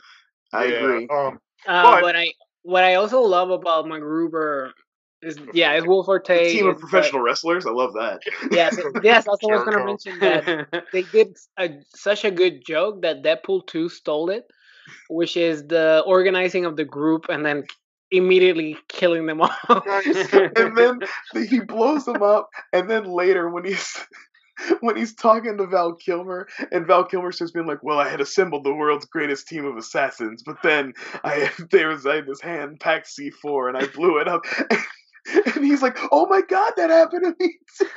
I 0.53 0.65
Yeah, 0.65 0.75
agree. 0.77 1.07
Um, 1.07 1.39
Uh, 1.67 1.83
But- 1.83 2.01
but 2.01 2.15
I 2.15 2.33
what 2.63 2.83
I 2.83 2.95
also 2.95 3.21
love 3.21 3.51
about 3.51 3.85
MacGruber 3.85 4.71
is 5.21 5.39
yeah, 5.53 5.71
it's 5.73 5.87
Will 5.87 6.01
A 6.01 6.03
Forte. 6.03 6.51
team 6.51 6.67
of 6.67 6.75
the- 6.79 6.85
uh, 6.85 6.89
professional 6.89 7.21
wrestlers. 7.21 7.65
I 7.65 7.71
love 7.71 7.93
that. 7.93 8.21
Yes, 8.51 8.77
yes. 9.03 9.25
What 9.25 9.39
I 9.51 9.55
was 9.55 9.63
gonna 9.65 9.85
mention 9.85 10.19
that 10.19 10.83
they 10.93 11.03
did 11.03 11.35
a, 11.57 11.69
such 11.95 12.25
a 12.25 12.31
good 12.31 12.65
joke 12.65 13.01
that 13.01 13.23
Deadpool 13.23 13.65
2 13.67 13.89
stole 13.89 14.29
it, 14.29 14.45
which 15.09 15.35
is 15.37 15.65
the 15.67 16.03
organizing 16.05 16.65
of 16.65 16.75
the 16.75 16.85
group 16.85 17.25
and 17.29 17.45
then 17.45 17.63
immediately 18.11 18.77
killing 18.87 19.25
them 19.25 19.41
all. 19.41 19.49
and 19.69 20.77
then 20.77 20.99
the- 21.33 21.45
he 21.49 21.59
blows 21.59 22.05
them 22.05 22.21
up, 22.21 22.49
and 22.73 22.89
then 22.89 23.05
later 23.05 23.49
when 23.49 23.65
he's 23.65 23.97
when 24.79 24.95
he's 24.95 25.13
talking 25.13 25.57
to 25.57 25.67
Val 25.67 25.93
Kilmer, 25.95 26.47
and 26.71 26.87
Val 26.87 27.03
Kilmer 27.03 27.31
starts 27.33 27.51
being 27.51 27.65
like, 27.67 27.83
"Well, 27.83 27.99
I 27.99 28.07
had 28.07 28.21
assembled 28.21 28.63
the 28.63 28.73
world's 28.73 29.05
greatest 29.05 29.47
team 29.49 29.65
of 29.65 29.75
assassins, 29.75 30.43
but 30.43 30.57
then 30.63 30.93
I 31.25 31.49
there 31.71 31.89
was 31.89 32.05
I 32.05 32.15
had 32.17 32.25
this 32.27 32.39
hand 32.41 32.79
packed 32.79 33.07
C4, 33.07 33.67
and 33.69 33.77
I 33.77 33.87
blew 33.87 34.19
it 34.19 34.27
up." 34.29 34.43
And 35.55 35.65
he's 35.65 35.81
like, 35.81 35.97
"Oh 36.11 36.27
my 36.27 36.41
god, 36.41 36.73
that 36.77 36.89
happened 36.89 37.23
to 37.23 37.35
me!" 37.39 37.57
too." 37.77 37.87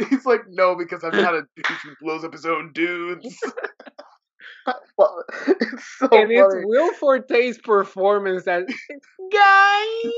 he's 0.08 0.24
like, 0.24 0.42
"No, 0.48 0.74
because 0.74 1.04
I'm 1.04 1.16
not 1.16 1.34
a 1.34 1.42
dude 1.56 1.66
who 1.66 1.90
blows 2.00 2.24
up 2.24 2.32
his 2.32 2.46
own 2.46 2.72
dudes." 2.72 3.36
Well, 4.96 5.24
it's 5.48 5.84
so 5.98 6.08
And 6.12 6.30
it's 6.30 6.54
Will 6.64 6.92
Forte's 6.94 7.58
performance 7.58 8.44
that 8.44 8.64
guys, 9.32 10.12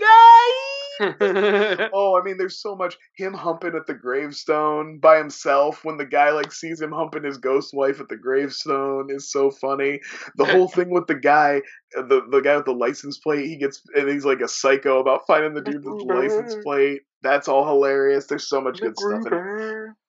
guys. 0.00 0.74
Oh, 1.92 2.16
I 2.18 2.22
mean, 2.24 2.36
there's 2.36 2.60
so 2.60 2.76
much 2.76 2.96
him 3.16 3.34
humping 3.34 3.74
at 3.74 3.86
the 3.86 3.94
gravestone 3.94 4.98
by 4.98 5.18
himself 5.18 5.84
when 5.84 5.96
the 5.96 6.04
guy 6.04 6.30
like 6.30 6.52
sees 6.52 6.80
him 6.80 6.92
humping 6.92 7.24
his 7.24 7.38
ghost 7.38 7.74
wife 7.74 8.00
at 8.00 8.08
the 8.08 8.16
gravestone 8.16 9.08
is 9.10 9.30
so 9.30 9.50
funny. 9.50 10.00
The 10.36 10.44
whole 10.52 10.68
thing 10.68 10.90
with 10.90 11.08
the 11.08 11.16
guy, 11.16 11.62
the 11.94 12.22
the 12.30 12.40
guy 12.40 12.56
with 12.56 12.66
the 12.66 12.72
license 12.72 13.18
plate, 13.18 13.46
he 13.46 13.56
gets 13.56 13.82
and 13.96 14.08
he's 14.08 14.24
like 14.24 14.40
a 14.40 14.48
psycho 14.48 15.00
about 15.00 15.26
finding 15.26 15.54
the 15.54 15.62
dude 15.62 15.84
with 15.84 15.98
the 15.98 16.04
license 16.14 16.54
plate. 16.62 17.02
That's 17.22 17.48
all 17.48 17.66
hilarious. 17.66 18.26
There's 18.26 18.48
so 18.48 18.60
much 18.60 18.80
good 18.80 18.96
stuff. 18.96 19.26
In 19.26 19.32
it. 19.34 19.40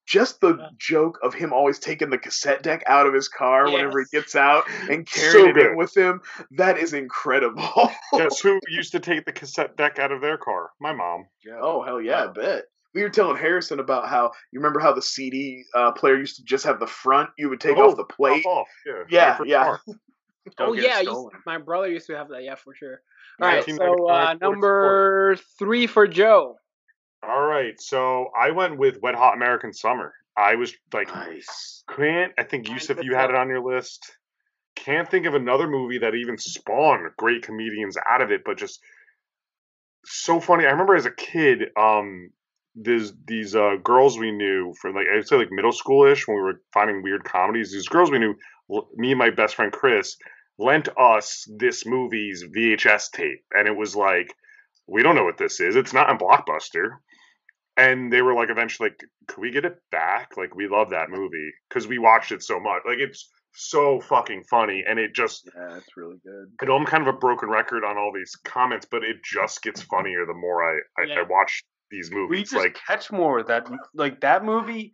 MacGruber. 0.05 0.07
Just 0.07 0.41
the 0.41 0.55
Yeah. 0.57 0.67
joke 0.77 1.19
of 1.23 1.33
him 1.33 1.53
always 1.53 1.79
taking 1.79 2.09
the 2.09 2.17
cassette 2.17 2.61
deck 2.63 2.83
out 2.87 3.07
of 3.07 3.13
his 3.13 3.27
car 3.27 3.65
whenever 3.65 3.99
he 3.99 4.05
gets 4.11 4.35
out 4.35 4.63
and 4.89 5.07
So 5.09 5.21
carrying 5.21 5.57
it 5.57 5.75
with 5.75 5.95
him. 5.95 6.21
That 6.51 6.77
is 6.77 6.93
incredible. 6.93 7.91
Guess 8.13 8.39
who 8.39 8.59
used 8.69 8.91
to 8.93 8.99
take 8.99 9.25
the 9.25 9.31
cassette 9.31 9.75
deck 9.77 9.99
out 9.99 10.11
of 10.11 10.21
their 10.21 10.37
car? 10.37 10.69
My 10.79 10.93
mom. 10.93 11.25
Yeah. 11.45 11.59
Oh 11.61 11.81
hell 11.83 12.01
yeah, 12.01 12.23
I 12.25 12.27
bet. 12.27 12.63
We 12.93 13.01
were 13.03 13.09
telling 13.09 13.35
Harrison 13.35 13.79
about 13.81 14.07
how 14.07 14.31
you 14.51 14.59
remember 14.59 14.79
how 14.79 14.93
the 14.93 15.01
CD 15.01 15.63
uh, 15.73 15.91
player 15.91 16.17
used 16.17 16.37
to 16.37 16.43
just 16.45 16.63
have 16.65 16.79
the 16.79 16.87
front. 16.87 17.29
You 17.37 17.49
would 17.49 17.59
take 17.59 17.75
Oh, 17.77 17.89
off 17.89 17.97
the 17.97 18.05
plate. 18.05 18.43
Pop 18.43 18.59
off. 18.59 18.67
Yeah. 18.85 19.03
Yeah, 19.09 19.27
Right 19.29 19.37
for 19.37 19.43
the 19.43 19.49
yeah. 19.49 19.77
oh 20.59 20.73
yeah, 20.73 20.97
I 20.97 21.01
used- 21.01 21.27
my 21.45 21.57
brother 21.57 21.89
used 21.89 22.07
to 22.07 22.15
have 22.15 22.29
that. 22.29 22.43
Yeah, 22.43 22.55
for 22.55 22.73
sure. 22.73 23.01
All 23.41 23.49
right, 23.49 23.65
so 23.65 24.07
uh, 24.07 24.33
number 24.39 25.35
three 25.59 25.87
for 25.87 26.07
Joe. 26.07 26.55
All 27.27 27.41
right. 27.45 27.79
So 27.79 28.27
I 28.39 28.51
went 28.51 28.77
with 28.77 29.01
Wet 29.01 29.15
Hot 29.15 29.35
American 29.35 29.73
Summer. 29.73 30.13
I 30.37 30.55
was 30.55 30.73
like, 30.93 31.07
Nice. 31.13 31.83
can't. 31.95 32.33
I 32.37 32.43
think 32.43 32.67
Mine 32.67 32.75
Yusuf, 32.75 32.99
you 33.03 33.15
had 33.15 33.29
it 33.29 33.35
on 33.35 33.47
your 33.49 33.61
list. 33.63 34.05
Can't 34.75 35.09
think 35.09 35.25
of 35.25 35.33
another 35.33 35.67
movie 35.69 35.99
that 35.99 36.13
even 36.15 36.37
spawned 36.37 37.09
great 37.17 37.43
comedians 37.43 37.97
out 38.09 38.21
of 38.21 38.31
it, 38.31 38.41
but 38.45 38.57
just 38.57 38.79
so 40.05 40.39
funny. 40.39 40.65
I 40.65 40.71
remember 40.71 40.95
as 40.95 41.05
a 41.05 41.11
kid, 41.11 41.69
um, 41.77 42.29
these 42.75 43.13
these 43.25 43.55
uh, 43.55 43.75
girls 43.81 44.19
we 44.19 44.31
knew 44.31 44.73
from 44.81 44.95
like 44.95 45.07
I'd 45.07 45.25
say 45.27 45.37
like 45.37 45.51
middle 45.51 45.71
schoolish 45.71 46.27
when 46.27 46.35
we 46.35 46.43
were 46.43 46.61
finding 46.73 47.01
weird 47.03 47.23
comedies. 47.23 47.71
These 47.71 47.87
girls 47.87 48.11
we 48.11 48.19
knew, 48.19 48.35
l- 48.69 48.89
me 48.95 49.11
and 49.11 49.19
my 49.19 49.29
best 49.29 49.55
friend 49.55 49.71
Chris, 49.71 50.17
lent 50.59 50.89
us 50.97 51.45
this 51.57 51.85
movie's 51.85 52.43
VHS 52.55 53.11
tape, 53.11 53.43
and 53.51 53.67
it 53.67 53.75
was 53.75 53.95
like, 53.95 54.33
we 54.87 55.03
don't 55.03 55.15
know 55.15 55.23
what 55.23 55.37
this 55.37 55.61
is. 55.61 55.75
It's 55.77 55.93
not 55.93 56.09
in 56.09 56.17
Blockbuster. 56.17 56.97
And 57.77 58.11
they 58.11 58.21
were 58.21 58.33
like, 58.33 58.49
eventually, 58.49 58.89
like, 58.89 58.99
could 59.27 59.41
we 59.41 59.51
get 59.51 59.65
it 59.65 59.77
back? 59.91 60.37
Like, 60.37 60.55
we 60.55 60.67
love 60.67 60.91
that 60.91 61.09
movie 61.09 61.51
because 61.69 61.87
we 61.87 61.97
watched 61.97 62.31
it 62.31 62.41
so 62.41 62.59
much. 62.59 62.83
Like, 62.87 62.99
it's 62.99 63.29
so 63.53 63.99
fucking 64.01 64.43
funny, 64.49 64.83
and 64.87 64.99
it 64.99 65.13
just 65.13 65.49
Yeah, 65.55 65.73
that's 65.73 65.97
really 65.97 66.17
good. 66.23 66.51
I 66.61 66.65
know 66.65 66.75
I'm 66.75 66.85
kind 66.85 67.05
of 67.07 67.13
a 67.13 67.17
broken 67.17 67.49
record 67.49 67.83
on 67.83 67.97
all 67.97 68.11
these 68.13 68.35
comments, 68.45 68.85
but 68.89 69.03
it 69.03 69.17
just 69.23 69.61
gets 69.61 69.81
funnier 69.81 70.25
the 70.25 70.33
more 70.33 70.63
I 70.63 70.79
I, 71.01 71.19
I 71.19 71.21
watch 71.23 71.63
these 71.91 72.09
We 72.11 72.17
movies. 72.17 72.51
just 72.51 72.55
Like, 72.55 72.77
catch 72.87 73.11
more 73.11 73.43
that 73.43 73.69
like 73.93 74.21
that 74.21 74.43
movie. 74.45 74.91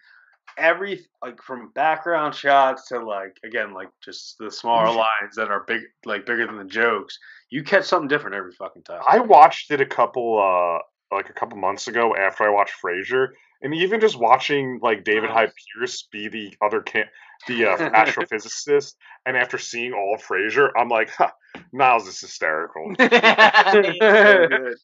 Every 0.57 1.05
like 1.23 1.41
from 1.41 1.71
background 1.73 2.35
shots 2.35 2.89
to 2.89 2.99
like 2.99 3.37
again 3.45 3.73
like 3.73 3.87
just 4.03 4.35
the 4.37 4.51
smaller 4.51 4.93
lines 4.93 5.35
that 5.37 5.49
are 5.49 5.63
big 5.65 5.81
like 6.05 6.25
bigger 6.25 6.45
than 6.45 6.57
the 6.57 6.65
jokes. 6.65 7.17
You 7.49 7.63
catch 7.63 7.85
something 7.85 8.09
different 8.09 8.35
every 8.35 8.51
fucking 8.51 8.83
time. 8.83 9.01
I 9.09 9.19
watched 9.19 9.71
it 9.71 9.79
a 9.79 9.85
couple 9.85 10.39
uh 10.39 10.83
like 11.11 11.29
a 11.29 11.33
couple 11.33 11.57
months 11.57 11.87
ago 11.87 12.15
after 12.15 12.43
I 12.43 12.49
watched 12.49 12.73
Frasier, 12.83 13.29
and 13.61 13.73
even 13.73 13.99
just 13.99 14.17
watching 14.17 14.79
like 14.81 15.03
David 15.03 15.23
Nice. 15.29 15.33
Hyde 15.33 15.51
Pierce 15.75 16.07
be 16.11 16.27
the 16.27 16.53
other 16.61 16.81
can 16.81 17.05
the 17.47 17.65
uh, 17.65 17.77
astrophysicist, 17.77 18.95
and 19.25 19.35
after 19.35 19.57
seeing 19.57 19.93
all 19.93 20.15
of 20.15 20.23
Frasier, 20.23 20.69
I'm 20.77 20.89
like, 20.89 21.09
huh, 21.09 21.31
Niles 21.71 22.07
is 22.07 22.19
hysterical. 22.19 22.93
So 22.99 23.81
good. 23.81 24.75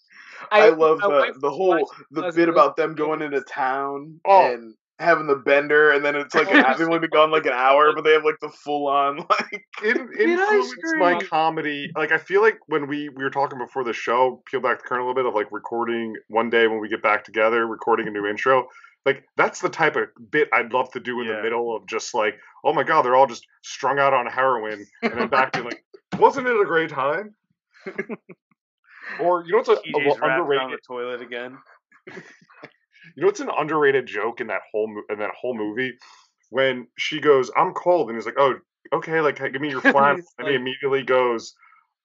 I, 0.51 0.69
love 0.69 0.99
the 0.99 1.33
the 1.39 1.49
whole 1.49 1.91
the 2.11 2.31
bit 2.31 2.47
about 2.49 2.75
them 2.75 2.95
going 2.95 3.21
into 3.21 3.41
town 3.41 4.19
Oh. 4.25 4.53
and 4.53 4.75
having 4.99 5.27
the 5.27 5.35
bender, 5.35 5.91
and 5.91 6.03
then 6.03 6.15
it's 6.15 6.33
like 6.33 6.49
an, 6.51 6.63
they've 6.77 6.87
only 6.87 6.99
been 6.99 7.09
gone 7.11 7.31
like 7.31 7.45
an 7.45 7.53
hour, 7.53 7.93
but 7.93 8.03
they 8.03 8.13
have 8.13 8.23
like 8.25 8.39
the 8.41 8.49
full 8.49 8.87
on 8.87 9.17
like. 9.29 9.65
it 9.83 9.93
Did 10.17 10.39
I 10.39 10.55
influenced 10.55 10.75
my 10.97 11.19
comedy. 11.23 11.91
Like 11.95 12.11
I 12.11 12.17
feel 12.17 12.41
like 12.41 12.57
when 12.67 12.87
we 12.87 13.09
we 13.09 13.23
were 13.23 13.29
talking 13.29 13.59
before 13.59 13.83
the 13.83 13.93
show, 13.93 14.41
peel 14.49 14.59
back 14.61 14.81
the 14.81 14.87
curtain 14.87 15.03
a 15.03 15.07
little 15.07 15.15
bit 15.15 15.25
of 15.25 15.33
like 15.35 15.51
recording 15.51 16.15
one 16.27 16.49
day 16.49 16.67
when 16.67 16.79
we 16.79 16.89
get 16.89 17.01
back 17.03 17.23
together, 17.23 17.65
recording 17.67 18.07
a 18.07 18.11
new 18.11 18.25
intro. 18.25 18.67
Like 19.05 19.23
that's 19.37 19.61
the 19.61 19.69
type 19.69 19.95
of 19.95 20.09
bit 20.31 20.49
I'd 20.51 20.73
love 20.73 20.91
to 20.91 20.99
do 20.99 21.21
in 21.21 21.27
Yeah. 21.27 21.37
the 21.37 21.43
middle 21.43 21.75
of 21.75 21.85
just 21.87 22.13
like, 22.13 22.37
oh 22.65 22.73
my 22.73 22.83
god, 22.83 23.03
they're 23.03 23.15
all 23.15 23.27
just 23.27 23.45
strung 23.61 23.99
out 23.99 24.13
on 24.13 24.25
heroin, 24.27 24.85
and 25.01 25.13
then 25.13 25.27
back 25.29 25.53
to 25.53 25.63
like, 25.63 25.83
wasn't 26.19 26.47
it 26.47 26.59
a 26.59 26.65
great 26.65 26.89
time? 26.89 27.33
or 29.21 29.45
you 29.45 29.51
know 29.53 29.57
what's 29.59 29.69
a, 29.69 29.73
a 29.73 29.75
TJ's 29.77 30.19
wrapped 30.19 30.41
underrated? 30.41 30.71
the 30.71 30.81
toilet 30.85 31.21
again. 31.21 31.57
You 33.15 33.21
know 33.21 33.27
what's 33.27 33.39
an 33.39 33.49
underrated 33.55 34.05
joke 34.05 34.41
in 34.41 34.47
that 34.47 34.61
whole 34.71 34.87
mo- 34.87 35.03
in 35.09 35.19
that 35.19 35.31
whole 35.39 35.55
movie 35.55 35.97
when 36.49 36.87
she 36.97 37.19
goes, 37.19 37.51
"I'm 37.55 37.73
cold," 37.73 38.09
and 38.09 38.17
he's 38.17 38.25
like, 38.25 38.37
"Oh, 38.37 38.55
okay, 38.93 39.21
like 39.21 39.37
give 39.37 39.61
me 39.61 39.69
your 39.69 39.81
flannel," 39.93 40.17
He's 40.17 40.25
and 40.39 40.47
he 40.47 40.55
immediately 40.55 41.03
goes, 41.03 41.53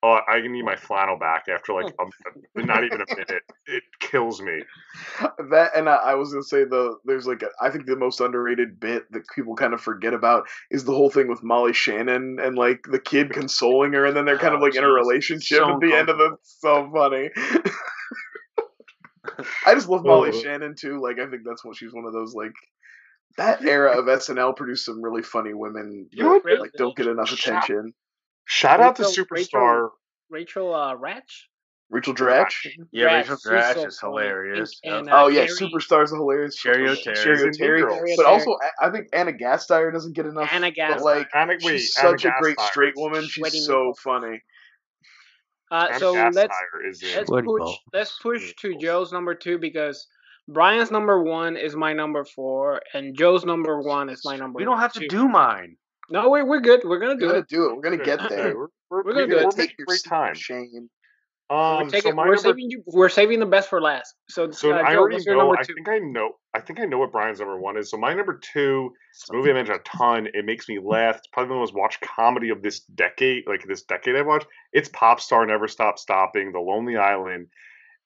"Oh, 0.03 0.19
I 0.27 0.41
need 0.41 0.65
my 0.65 0.77
flannel 0.77 1.19
back." 1.19 1.45
After 1.49 1.73
like 1.73 1.93
a, 2.01 2.61
not 2.67 2.85
even 2.85 3.01
a 3.01 3.07
minute, 3.17 3.43
it 3.67 3.83
kills 4.01 4.41
me. 4.43 4.63
That 5.51 5.73
and 5.77 5.89
I, 5.89 5.95
I 5.95 6.15
was 6.15 6.33
gonna 6.33 6.43
say 6.43 6.65
the 6.65 6.97
there's 7.05 7.27
like 7.27 7.43
a, 7.43 7.49
I 7.61 7.71
think 7.71 7.87
the 7.87 7.97
most 7.97 8.21
underrated 8.21 8.81
bit 8.81 9.05
that 9.13 9.23
people 9.35 9.55
kind 9.55 9.75
of 9.75 9.81
forget 9.81 10.15
about 10.15 10.49
is 10.71 10.85
the 10.85 10.93
whole 10.93 11.11
thing 11.11 11.29
with 11.29 11.43
Molly 11.43 11.73
Shannon 11.73 12.39
and 12.41 12.57
like 12.57 12.87
the 12.91 12.99
kid 12.99 13.31
consoling 13.31 13.93
her, 13.93 14.05
and 14.07 14.17
then 14.17 14.25
they're 14.25 14.39
kind 14.39 14.55
of 14.55 14.61
Oh, 14.61 14.65
like 14.65 14.75
in 14.75 14.85
a 14.85 14.89
relationship 14.89 15.59
So 15.59 15.75
at 15.75 15.81
the 15.81 15.95
end 15.95 16.09
of 16.09 16.19
the. 16.19 16.37
So 16.43 16.91
funny. 16.93 17.31
I 19.67 19.75
just 19.75 19.89
love 19.89 20.05
Molly 20.05 20.31
Oh. 20.33 20.41
Shannon 20.41 20.75
too. 20.79 21.01
Like 21.01 21.19
I 21.19 21.29
think 21.31 21.43
that's 21.45 21.65
what 21.65 21.77
she's 21.77 21.93
one 21.93 22.05
of 22.07 22.13
those 22.13 22.35
like. 22.35 22.53
That 23.39 23.65
era 23.65 23.99
of 23.99 24.05
SNL 24.05 24.55
produced 24.57 24.85
some 24.85 25.01
really 25.03 25.23
funny 25.23 25.55
women 25.55 26.07
You 26.13 26.23
know 26.25 26.41
that 26.45 26.61
like 26.61 26.73
don't 26.77 26.95
get 26.95 27.07
enough 27.07 27.29
Shout- 27.31 27.65
attention. 27.65 27.95
Shout 28.45 28.81
out 28.81 28.97
to 28.97 29.05
Superstar. 29.05 29.89
Rachel 30.29 30.75
uh, 30.75 30.95
Ratch. 30.97 31.49
Rachel 31.89 32.15
Dratch. 32.15 32.67
Yeah, 32.91 33.07
Dratch, 33.07 33.13
Rachel 33.21 33.37
she's 33.37 33.47
Dratch 33.53 33.75
so 33.75 33.87
is 33.87 33.99
funny. 34.01 34.13
hilarious. 34.13 34.81
And- 34.85 34.95
and, 34.95 35.11
uh, 35.11 35.25
Oh 35.25 35.29
yeah, 35.29 35.47
Carrie- 35.47 35.59
Superstars 35.59 36.13
are 36.13 36.17
hilarious. 36.17 36.57
Cheri 36.57 36.89
Oteri. 36.89 37.15
Cheri 37.17 37.37
She's 37.53 37.59
Oteri. 37.61 38.03
Mean 38.03 38.17
But 38.17 38.27
also, 38.27 38.57
I 38.81 38.89
I 38.89 38.91
think 38.91 39.09
Anna 39.15 39.33
Gasteyer 39.33 39.93
doesn't 39.93 40.15
get 40.15 40.27
enough. 40.27 40.49
Anna 40.53 40.71
but 40.71 40.77
Gasteyer. 40.77 41.01
like, 41.01 41.29
Anna, 41.35 41.53
wait, 41.63 41.79
she's 41.79 41.95
Anna 41.99 42.11
such 42.11 42.25
a 42.27 42.33
great 42.41 42.59
straight 42.61 42.95
woman. 42.97 43.23
She's 43.25 43.35
Sweaty 43.37 43.61
so 43.61 43.95
funny. 44.03 44.43
Uh, 45.73 45.99
so 45.99 46.13
let's 46.13 46.55
is 46.85 47.03
let's 47.17 47.31
push 47.31 47.75
let's 47.95 48.19
push 48.21 48.55
to 48.61 48.77
Joe's 48.79 49.11
number 49.13 49.35
two 49.35 49.59
because 49.59 50.07
Brian's 50.49 50.91
number 50.91 51.23
one 51.23 51.57
is 51.57 51.75
my 51.75 51.93
number 51.95 52.25
four 52.27 52.83
and 52.93 53.17
Joe's 53.17 53.45
number 53.47 53.81
one 53.81 54.11
is 54.11 54.21
my 54.25 54.37
number. 54.37 54.59
We 54.59 54.65
don't 54.65 54.79
have 54.79 54.93
to 54.95 55.09
do 55.09 55.27
mine. 55.29 55.77
No, 56.11 56.29
we're 56.29 56.45
we're 56.45 56.61
good. 56.61 56.83
We're 56.85 56.99
gonna 56.99 57.15
We're 57.15 57.21
do 57.21 57.27
gonna 57.29 57.39
it. 57.39 57.49
do 57.49 57.65
it. 57.71 57.77
We're 57.77 57.83
gonna 57.83 58.05
get 58.05 58.21
there. 58.29 58.55
We're, 58.57 58.67
we're, 58.91 59.03
We're 59.05 59.13
gonna 59.15 59.27
we- 59.27 59.31
do 59.33 59.39
it. 59.39 59.45
we're 59.47 59.51
Take 59.53 59.75
your 59.79 59.97
time. 60.07 60.35
Shane. 60.35 60.91
Um, 61.53 61.85
we're 61.85 61.91
taking, 61.91 62.13
so 62.13 62.17
we're 62.17 62.25
number 62.25 62.37
saving 62.39 62.71
you. 62.71 62.83
We're 62.87 63.09
saving 63.09 63.41
the 63.41 63.47
best 63.47 63.69
for 63.69 63.81
last. 63.81 64.15
So, 64.29 64.51
So 64.51 64.73
uh, 64.73 64.77
I 64.83 64.93
Joe, 64.95 65.01
already 65.01 65.25
know. 65.27 65.55
I 65.55 65.65
think 65.65 65.89
I 65.89 65.99
know. 65.99 66.31
I 66.55 66.61
think 66.61 66.81
I 66.81 66.85
know 66.85 66.99
what 66.99 67.13
Brian's 67.13 67.41
number 67.41 67.59
one 67.59 67.77
is. 67.77 67.91
So 67.91 67.97
my 67.99 68.15
number 68.15 68.39
two, 68.43 68.93
it's 69.13 69.29
a 69.29 69.35
movie 69.35 69.51
I 69.51 69.53
mentioned 69.55 69.79
a 69.79 69.83
ton. 69.89 70.29
It 70.33 70.45
makes 70.47 70.69
me 70.69 70.79
laugh. 70.83 71.17
It's 71.19 71.27
probably 71.27 71.51
the 71.55 71.61
most 71.61 71.75
watched 71.75 72.01
comedy 72.01 72.49
of 72.51 72.63
this 72.63 72.81
decade. 72.81 73.45
Like 73.47 73.65
this 73.67 73.83
decade, 73.83 74.17
I've 74.17 74.27
watched. 74.27 74.47
It's 74.73 74.89
Pop 74.89 75.21
Star, 75.21 75.45
Never 75.45 75.69
Stop 75.69 75.99
Stopping, 75.99 76.53
The 76.53 76.61
Lonely 76.61 76.97
Island. 76.97 77.49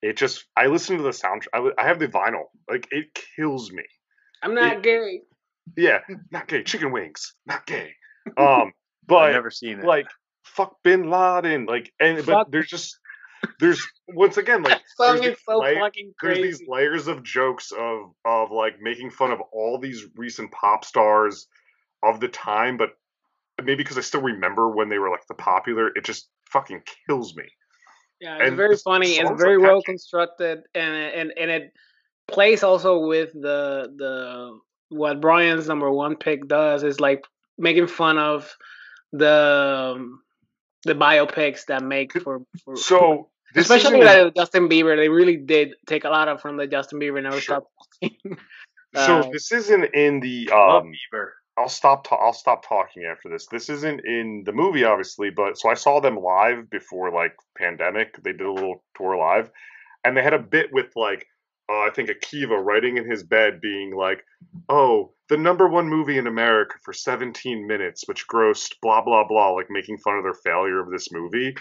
It 0.02 0.16
just. 0.16 0.44
I 0.56 0.66
listen 0.66 0.96
to 0.96 1.02
the 1.02 1.10
soundtrack. 1.10 1.46
I, 1.52 1.70
I 1.78 1.86
have 1.86 1.98
the 1.98 2.08
vinyl. 2.08 2.44
Like 2.68 2.88
it 2.90 3.16
kills 3.36 3.70
me. 3.70 3.84
I'm 4.42 4.54
not 4.54 4.78
it- 4.78 4.82
gay. 4.82 5.20
Yeah, 5.76 5.98
not 6.30 6.46
gay. 6.48 6.62
Chicken 6.62 6.92
wings, 6.92 7.34
not 7.46 7.66
gay. 7.66 7.92
Um, 8.36 8.72
but 9.06 9.16
I've 9.18 9.28
but 9.28 9.32
never 9.32 9.50
seen 9.52 9.78
it. 9.78 9.84
like 9.84 10.06
fuck 10.42 10.76
Bin 10.82 11.08
Laden. 11.10 11.66
Like 11.66 11.92
and 12.00 12.18
Fuck. 12.18 12.26
but 12.26 12.50
there's 12.50 12.66
just 12.66 12.98
there's 13.60 13.86
once 14.08 14.36
again 14.36 14.62
like 14.62 14.82
there's 14.98 15.20
is 15.20 15.36
so 15.46 15.60
these 15.60 15.74
la- 15.76 15.80
fucking 15.80 16.12
there's 16.22 16.38
these 16.38 16.62
layers 16.68 17.06
of 17.08 17.22
jokes 17.22 17.72
of 17.72 18.12
of 18.24 18.50
like 18.50 18.80
making 18.80 19.10
fun 19.10 19.32
of 19.32 19.40
all 19.52 19.78
these 19.78 20.04
recent 20.16 20.50
pop 20.52 20.84
stars 20.84 21.46
of 22.02 22.20
the 22.20 22.28
time, 22.28 22.76
but 22.76 22.90
maybe 23.58 23.76
because 23.76 23.98
I 23.98 24.02
still 24.02 24.22
remember 24.22 24.70
when 24.70 24.88
they 24.88 24.98
were 24.98 25.10
like 25.10 25.26
the 25.28 25.34
popular, 25.34 25.88
it 25.88 26.04
just 26.04 26.28
fucking 26.50 26.82
kills 27.06 27.34
me. 27.34 27.44
Yeah, 28.20 28.36
it's 28.38 28.48
and 28.48 28.56
very 28.56 28.76
funny. 28.76 29.16
It's 29.16 29.42
very 29.42 29.58
well 29.58 29.80
catchy. 29.80 29.92
constructed, 29.92 30.62
and 30.74 30.94
and 30.94 31.32
and 31.38 31.50
it 31.50 31.72
plays 32.28 32.62
also 32.62 33.06
with 33.06 33.32
the 33.32 33.92
the 33.96 34.58
what 34.88 35.20
Brian's 35.20 35.68
number 35.68 35.90
one 35.90 36.16
pick 36.16 36.46
does 36.46 36.82
is 36.82 37.00
like 37.00 37.24
making 37.58 37.88
fun 37.88 38.18
of 38.18 38.54
the 39.12 39.94
um, 39.96 40.20
the 40.86 40.94
biopics 40.94 41.66
that 41.66 41.82
make 41.82 42.12
for, 42.20 42.40
for 42.64 42.76
So 42.76 43.28
this 43.54 43.68
especially 43.70 44.00
isn't- 44.00 44.24
like 44.24 44.34
Justin 44.34 44.68
Bieber. 44.68 44.96
They 44.96 45.08
really 45.08 45.36
did 45.36 45.74
take 45.86 46.04
a 46.04 46.08
lot 46.10 46.28
of 46.28 46.40
from 46.40 46.56
the 46.56 46.66
Justin 46.66 46.98
Bieber 47.00 47.22
Never 47.22 47.40
Sure. 47.40 47.62
Stop. 48.00 48.12
Talking. 48.22 48.38
so 48.94 49.18
Uh, 49.20 49.28
this 49.32 49.52
isn't 49.52 49.84
in 49.94 50.20
the 50.20 50.50
um 50.50 50.92
Bieber. 50.92 51.28
I'll 51.58 51.68
stop. 51.70 52.06
Ta- 52.06 52.16
I'll 52.16 52.34
stop 52.34 52.68
talking 52.68 53.04
after 53.04 53.30
this. 53.30 53.46
This 53.46 53.70
isn't 53.70 54.04
in 54.04 54.42
the 54.44 54.52
movie, 54.52 54.84
obviously, 54.84 55.30
but 55.30 55.56
so 55.58 55.70
I 55.70 55.74
saw 55.74 56.00
them 56.00 56.16
live 56.18 56.68
before 56.68 57.10
like 57.10 57.34
pandemic. 57.56 58.22
They 58.22 58.32
did 58.32 58.42
a 58.42 58.52
little 58.52 58.84
tour 58.94 59.16
live, 59.16 59.50
and 60.04 60.14
they 60.14 60.22
had 60.22 60.34
a 60.34 60.38
bit 60.38 60.70
with 60.70 60.94
like 60.96 61.26
uh, 61.68 61.80
I 61.80 61.90
think 61.94 62.10
Akiva 62.10 62.62
writing 62.62 62.96
in 62.96 63.10
his 63.10 63.22
bed, 63.22 63.60
being 63.60 63.94
like, 63.94 64.24
"Oh, 64.68 65.12
the 65.28 65.36
number 65.36 65.68
one 65.68 65.88
movie 65.88 66.18
in 66.18 66.26
America 66.26 66.76
for 66.84 66.92
17 66.92 67.66
minutes, 67.66 68.04
which 68.06 68.26
grossed 68.28 68.74
blah 68.82 69.02
blah 69.02 69.26
blah," 69.26 69.50
like 69.50 69.66
making 69.70 69.98
fun 69.98 70.16
of 70.16 70.24
their 70.24 70.34
failure 70.44 70.80
of 70.80 70.90
this 70.90 71.10
movie, 71.12 71.56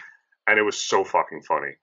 and 0.47 0.60
it 0.60 0.64
was 0.64 0.78
so 0.78 1.03
fucking 1.03 1.41
funny. 1.47 1.74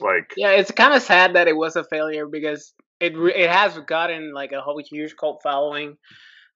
Like, 0.00 0.32
yeah, 0.36 0.52
it's 0.52 0.70
kind 0.70 0.94
of 0.94 1.02
sad 1.02 1.34
that 1.34 1.48
it 1.48 1.56
was 1.56 1.76
a 1.76 1.84
failure 1.84 2.26
because 2.26 2.72
it 3.00 3.14
it 3.14 3.50
has 3.50 3.78
gotten 3.80 4.32
like 4.32 4.52
a 4.52 4.60
whole 4.60 4.80
huge 4.82 5.14
cult 5.16 5.42
following, 5.42 5.96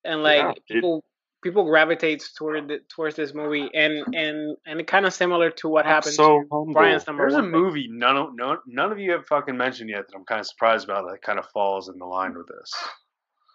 and 0.04 0.22
like 0.22 0.38
Yeah, 0.38 0.52
people 0.68 1.04
people 1.42 1.64
gravitates 1.64 2.32
toward 2.32 2.68
the, 2.68 2.78
towards 2.88 3.16
this 3.16 3.34
movie, 3.34 3.68
and 3.74 4.04
and 4.14 4.56
and 4.66 4.86
kind 4.86 5.06
of 5.06 5.14
similar 5.14 5.50
to 5.50 5.68
what 5.68 5.86
happened 5.86 6.14
so 6.14 6.40
to 6.42 6.48
humble. 6.50 6.72
Brian's 6.72 7.06
number 7.06 7.24
There's 7.24 7.34
a 7.34 7.38
one. 7.38 7.46
pick. 7.46 7.52
movie 7.52 7.88
none 7.90 8.16
of 8.16 8.34
no, 8.34 8.58
none 8.66 8.92
of 8.92 8.98
you 8.98 9.12
have 9.12 9.26
fucking 9.26 9.56
mentioned 9.56 9.90
yet 9.90 10.06
that 10.08 10.16
I'm 10.16 10.24
kind 10.24 10.40
of 10.40 10.46
surprised 10.46 10.84
about 10.84 11.06
that 11.10 11.22
kind 11.22 11.38
of 11.38 11.46
falls 11.46 11.88
in 11.88 11.98
the 11.98 12.06
line 12.06 12.34
with 12.34 12.48
this. 12.48 12.72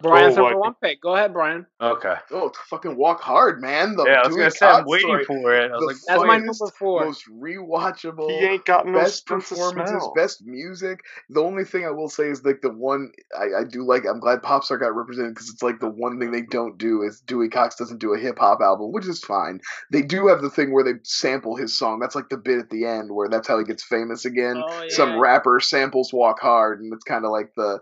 Brian's 0.02 0.36
number 0.36 0.58
one 0.58 0.74
pick. 0.82 1.02
Go 1.02 1.16
ahead, 1.16 1.34
Brian. 1.34 1.66
Okay. 1.80 2.16
Oh, 2.32 2.52
fucking 2.70 2.96
walk 2.98 3.22
hard, 3.22 3.62
man. 3.62 3.96
The 3.96 4.04
Yeah, 4.06 4.12
I 4.14 4.28
was 4.28 4.30
Dewey 4.30 4.38
gonna 4.40 4.52
say 4.52 4.68
I'm 4.68 4.86
waiting 4.86 5.08
story. 5.08 5.26
for 5.26 5.54
it. 5.54 5.72
I 5.72 5.76
was 5.76 5.80
The 5.80 5.86
like, 5.86 5.96
That's 6.08 6.28
my 6.28 6.38
number 6.38 6.68
four. 6.78 7.06
Most 7.06 7.30
rewatchable. 7.30 8.30
he 8.30 8.46
ain't 8.46 8.66
got 8.66 8.86
no 8.86 9.00
best 9.00 9.26
performances, 9.26 9.96
smell. 9.96 10.14
best 10.16 10.46
music. 10.46 11.00
The 11.30 11.42
only 11.42 11.64
thing 11.64 11.86
I 11.86 11.92
will 11.92 12.10
say 12.10 12.26
is 12.30 12.44
like 12.44 12.62
the 12.62 12.72
one 12.72 13.12
I, 13.38 13.62
I 13.62 13.64
do 13.64 13.84
like. 13.86 14.04
I'm 14.06 14.20
glad 14.20 14.42
Popstar 14.42 14.80
got 14.80 14.96
represented 14.96 15.34
because 15.34 15.50
it's 15.50 15.64
like 15.64 15.80
the 15.80 15.90
one 15.90 16.20
thing 16.20 16.32
they 16.32 16.42
don't 16.44 16.78
do 16.78 17.02
is 17.02 17.22
Dewey 17.22 17.50
Cox 17.50 17.76
doesn't 17.76 18.00
do 18.00 18.14
a 18.14 18.20
hip 18.20 18.38
hop 18.40 18.60
album, 18.62 18.92
which 18.92 19.08
is 19.08 19.24
fine. 19.24 19.60
They 19.92 20.02
do 20.02 20.28
have 20.28 20.42
the 20.42 20.50
thing 20.50 20.74
where 20.74 20.84
they 20.84 21.00
sample 21.04 21.56
his 21.56 21.78
song. 21.78 22.00
That's 22.00 22.16
like 22.16 22.30
the 22.30 22.38
bit 22.38 22.60
at 22.60 22.70
the 22.70 22.86
end 22.86 23.12
where 23.12 23.30
that's 23.30 23.48
how 23.48 23.58
he 23.58 23.66
gets 23.66 23.84
famous 23.84 24.26
again. 24.26 24.62
Oh, 24.66 24.84
Some 24.90 25.20
rapper 25.20 25.60
samples 25.60 26.12
"Walk 26.14 26.40
Hard," 26.42 26.82
and 26.82 26.94
it's 26.94 27.04
kind 27.04 27.26
of 27.26 27.32
like 27.32 27.54
the. 27.56 27.80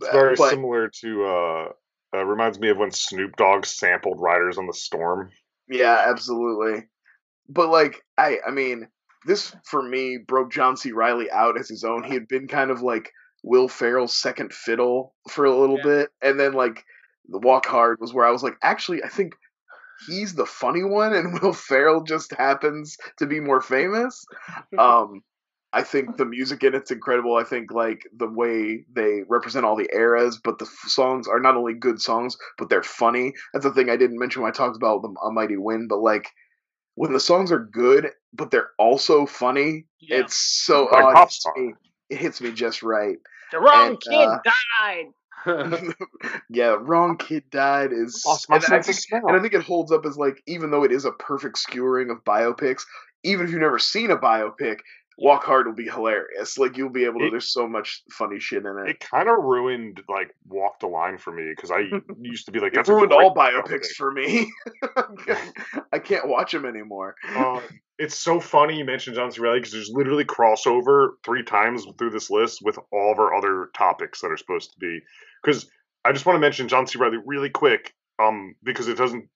It's 0.00 0.10
very 0.10 0.34
but- 0.36 0.50
similar 0.50 0.88
to. 1.02 1.24
uh 1.24 1.68
uh, 2.14 2.24
reminds 2.24 2.58
me 2.58 2.70
of 2.70 2.78
when 2.78 2.90
Snoop 2.90 3.36
Dogg 3.36 3.66
sampled 3.66 4.18
"Riders 4.18 4.56
on 4.56 4.66
the 4.66 4.72
Storm." 4.72 5.30
Yeah, 5.68 6.04
absolutely. 6.06 6.86
But 7.50 7.68
like 7.68 8.02
I 8.16 8.38
I 8.46 8.50
mean, 8.50 8.88
this 9.26 9.54
for 9.66 9.82
me 9.82 10.16
broke 10.26 10.50
John 10.50 10.78
C. 10.78 10.92
Reilly 10.92 11.30
out 11.30 11.58
as 11.60 11.68
his 11.68 11.84
own. 11.84 12.02
He 12.04 12.14
had 12.14 12.26
been 12.26 12.48
kind 12.48 12.70
of 12.70 12.80
like 12.80 13.12
Will 13.42 13.68
Ferrell's 13.68 14.16
second 14.18 14.54
fiddle 14.54 15.14
for 15.30 15.44
a 15.44 15.54
little 15.54 15.76
Yeah. 15.76 15.84
bit. 15.84 16.10
And 16.22 16.40
then 16.40 16.54
like 16.54 16.82
the 17.28 17.40
Walk 17.40 17.66
Hard 17.66 17.98
was 18.00 18.14
where 18.14 18.24
I 18.26 18.30
was 18.30 18.42
like, 18.42 18.56
actually 18.62 19.02
I 19.04 19.08
think 19.08 19.34
he's 20.06 20.34
the 20.34 20.46
funny 20.46 20.84
one 20.84 21.12
and 21.14 21.38
Will 21.42 21.52
Ferrell 21.52 22.04
just 22.04 22.32
happens 22.32 22.96
to 23.18 23.26
be 23.26 23.38
more 23.40 23.60
famous. 23.60 24.24
Um 24.78 25.22
I 25.72 25.82
think 25.82 26.16
the 26.16 26.24
music 26.24 26.64
in 26.64 26.74
it's 26.74 26.90
incredible. 26.90 27.36
I 27.36 27.44
think 27.44 27.72
like 27.72 28.02
the 28.16 28.28
way 28.28 28.84
they 28.90 29.22
represent 29.28 29.66
all 29.66 29.76
the 29.76 29.88
eras, 29.92 30.40
but 30.42 30.58
the 30.58 30.64
f- 30.64 30.90
songs 30.90 31.28
are 31.28 31.40
not 31.40 31.56
only 31.56 31.74
good 31.74 32.00
songs, 32.00 32.36
but 32.56 32.70
they're 32.70 32.82
funny. 32.82 33.34
That's 33.52 33.64
the 33.64 33.72
thing 33.72 33.90
I 33.90 33.96
didn't 33.96 34.18
mention 34.18 34.40
when 34.42 34.50
I 34.50 34.54
talked 34.54 34.76
about 34.76 35.02
the 35.02 35.14
A 35.22 35.30
Mighty 35.30 35.58
Wind. 35.58 35.88
But 35.90 35.98
like 35.98 36.28
when 36.94 37.12
the 37.12 37.20
songs 37.20 37.52
are 37.52 37.58
good, 37.58 38.10
but 38.32 38.50
they're 38.50 38.70
also 38.78 39.26
funny, 39.26 39.84
Yeah. 40.00 40.20
it's 40.20 40.36
so 40.36 40.84
Like 40.90 41.04
oh, 41.04 41.10
it, 41.10 41.14
Pop 41.14 41.28
hits 41.28 41.46
me, 41.56 41.74
it 42.10 42.18
hits 42.18 42.40
me 42.40 42.52
just 42.52 42.82
right. 42.82 43.18
the 43.52 43.60
wrong 43.60 43.90
and, 43.90 44.00
kid 44.00 44.14
uh, 44.14 44.38
died. 44.80 45.06
yeah, 46.50 46.76
wrong 46.80 47.16
kid 47.16 47.44
died 47.50 47.92
is 47.92 48.22
Lost 48.26 48.46
and 48.50 48.64
I 48.64 48.82
think 48.82 48.98
and 49.12 49.36
I 49.36 49.40
think 49.40 49.54
it 49.54 49.62
holds 49.62 49.92
up 49.92 50.06
as 50.06 50.16
like 50.16 50.42
even 50.46 50.70
though 50.70 50.84
it 50.84 50.92
is 50.92 51.04
a 51.04 51.12
perfect 51.12 51.58
skewering 51.58 52.10
of 52.10 52.24
biopics, 52.24 52.82
even 53.22 53.46
if 53.46 53.52
you've 53.52 53.60
never 53.60 53.78
seen 53.78 54.10
a 54.10 54.16
biopic, 54.16 54.78
Walk 55.20 55.42
Hard 55.44 55.66
will 55.66 55.74
be 55.74 55.88
hilarious. 55.88 56.56
Like 56.58 56.76
you'll 56.76 56.90
be 56.90 57.04
able 57.04 57.18
to. 57.20 57.26
It- 57.26 57.30
there's 57.32 57.52
so 57.52 57.66
much 57.68 58.02
funny 58.12 58.38
shit 58.38 58.64
in 58.64 58.78
it. 58.86 58.90
it 58.90 59.00
kind 59.00 59.28
of 59.28 59.36
ruined 59.42 60.00
like 60.08 60.32
Walk 60.46 60.78
the 60.78 60.86
Line 60.86 61.18
for 61.18 61.32
me 61.32 61.52
because 61.54 61.72
I 61.72 61.90
used 62.20 62.46
to 62.46 62.52
be 62.52 62.60
like 62.60 62.72
that's 62.72 62.88
ruined 62.88 63.12
all 63.12 63.34
biopics 63.34 63.66
biopic. 63.68 63.96
for 63.96 64.12
me. 64.12 64.50
I 65.92 65.98
can't 65.98 66.28
watch 66.28 66.52
them 66.52 66.64
anymore. 66.64 67.16
Uh, 67.28 67.60
it's 67.98 68.14
so 68.16 68.38
funny 68.40 68.76
you 68.78 68.84
mentioned 68.84 69.16
John 69.16 69.32
C. 69.32 69.40
Reilly 69.40 69.58
because 69.58 69.72
there's 69.72 69.90
literally 69.92 70.24
crossover 70.24 71.10
three 71.24 71.42
times 71.42 71.84
through 71.98 72.10
this 72.10 72.30
list 72.30 72.60
with 72.62 72.78
all 72.92 73.12
of 73.12 73.18
our 73.18 73.34
other 73.34 73.70
topics 73.74 74.20
that 74.20 74.30
are 74.30 74.36
supposed 74.36 74.72
to 74.72 74.78
be. 74.78 75.00
Because 75.42 75.68
I 76.04 76.12
just 76.12 76.26
want 76.26 76.36
to 76.36 76.40
mention 76.40 76.68
John 76.68 76.86
C. 76.86 76.98
Reilly 76.98 77.18
really 77.26 77.50
quick, 77.50 77.92
um, 78.20 78.54
because 78.62 78.86
it 78.88 78.96
doesn't. 78.96 79.28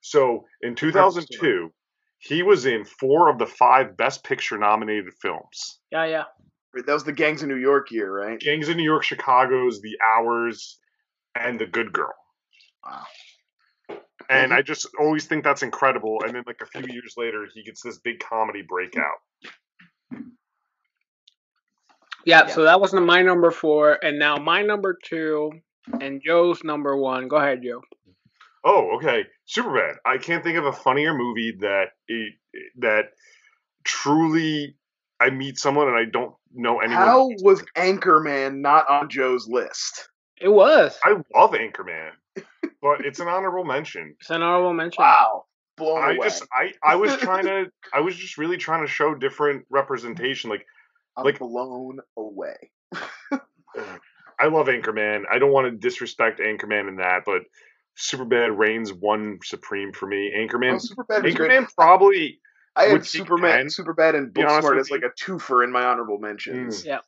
So 0.00 0.46
in 0.62 0.74
2002, 0.74 1.70
he 2.18 2.42
was 2.42 2.66
in 2.66 2.84
four 2.84 3.30
of 3.30 3.38
the 3.38 3.46
five 3.46 3.96
Best 3.96 4.24
Picture 4.24 4.58
nominated 4.58 5.12
films. 5.22 5.80
Yeah, 5.90 6.04
yeah. 6.04 6.24
That 6.74 6.92
was 6.92 7.04
the 7.04 7.12
Gangs 7.12 7.42
of 7.42 7.48
New 7.48 7.56
York 7.56 7.90
year, 7.90 8.12
right? 8.12 8.38
Gangs 8.38 8.68
of 8.68 8.76
New 8.76 8.82
York, 8.82 9.02
Chicago's, 9.02 9.80
The 9.80 9.98
Hours, 10.04 10.78
and 11.34 11.58
The 11.58 11.66
Good 11.66 11.92
Girl. 11.92 12.14
Wow. 12.84 13.06
And 14.28 14.52
Mhm. 14.52 14.56
I 14.56 14.62
just 14.62 14.86
always 15.00 15.26
think 15.26 15.42
that's 15.44 15.62
incredible. 15.62 16.22
And 16.22 16.34
then, 16.34 16.44
like 16.46 16.60
a 16.60 16.66
few 16.66 16.84
years 16.92 17.14
later, 17.16 17.46
he 17.52 17.62
gets 17.62 17.82
this 17.82 17.98
big 17.98 18.20
comedy 18.20 18.62
breakout. 18.62 19.18
Yeah, 22.24 22.42
Yeah. 22.42 22.46
so 22.48 22.64
that 22.64 22.80
was 22.80 22.92
my 22.92 23.22
number 23.22 23.50
four, 23.50 23.98
and 24.02 24.18
now 24.18 24.36
my 24.36 24.62
number 24.62 24.98
two, 25.02 25.52
and 26.00 26.20
Joe's 26.22 26.62
number 26.62 26.96
one. 26.96 27.28
Go 27.28 27.36
ahead, 27.36 27.62
Joe. 27.62 27.82
Oh, 28.64 28.96
okay. 28.96 29.24
Superbad. 29.48 29.96
I 30.04 30.18
can't 30.18 30.42
think 30.44 30.58
of 30.58 30.64
a 30.66 30.72
funnier 30.72 31.14
movie 31.14 31.56
that 31.60 31.88
it, 32.08 32.34
that 32.78 33.06
truly 33.84 34.76
I 35.20 35.30
meet 35.30 35.58
someone 35.58 35.88
and 35.88 35.96
I 35.96 36.04
don't 36.04 36.34
know 36.54 36.80
anyone. 36.80 37.02
How 37.02 37.28
was 37.42 37.62
Anchorman 37.76 38.60
not 38.60 38.88
on 38.88 39.08
Joe's 39.08 39.48
list? 39.48 40.08
It 40.40 40.48
was. 40.48 40.96
I 41.02 41.10
love 41.34 41.50
Anchorman, 41.52 42.10
but 42.80 43.04
it's 43.04 43.18
an 43.20 43.28
honorable 43.28 43.64
mention. 43.64 44.14
It's 44.20 44.30
an 44.30 44.42
honorable 44.42 44.72
mention. 44.74 45.02
Wow, 45.02 45.46
blown 45.76 46.02
I 46.02 46.12
away. 46.12 46.26
just 46.26 46.46
I 46.52 46.72
I 46.82 46.94
was 46.96 47.16
trying 47.16 47.44
to 47.46 47.64
I 47.92 48.00
was 48.00 48.14
just 48.14 48.38
really 48.38 48.56
trying 48.56 48.86
to 48.86 48.92
show 48.92 49.14
different 49.14 49.64
representation. 49.70 50.50
Like 50.50 50.64
I'm 51.16 51.24
Like- 51.24 51.38
blown 51.40 51.98
away. 52.16 52.70
I 54.40 54.46
love 54.46 54.68
Anchorman. 54.68 55.24
I 55.30 55.38
don't 55.40 55.50
want 55.52 55.66
to 55.66 55.76
disrespect 55.76 56.38
Anchorman 56.38 56.88
in 56.88 56.96
that, 56.96 57.22
but 57.26 57.42
Superbad 57.98 58.56
reigns 58.56 58.92
one 58.92 59.38
supreme 59.42 59.92
for 59.92 60.06
me. 60.06 60.32
Anchorman, 60.36 60.74
Oh, 60.74 60.76
Superbad 60.76 61.24
was 61.24 61.34
great. 61.34 61.50
Anchorman 61.50 61.74
probably. 61.76 62.40
I 62.76 62.84
had 62.84 62.92
would 62.92 63.00
take 63.02 63.08
Superman, 63.10 63.56
10, 63.58 63.66
Superbad, 63.68 64.14
and 64.14 64.32
be 64.32 64.42
Booksmart 64.42 64.78
as 64.78 64.90
like 64.90 65.02
a 65.02 65.10
twofer 65.10 65.64
in 65.64 65.72
my 65.72 65.82
honorable 65.84 66.18
mentions. 66.18 66.84
Mm. 66.84 67.00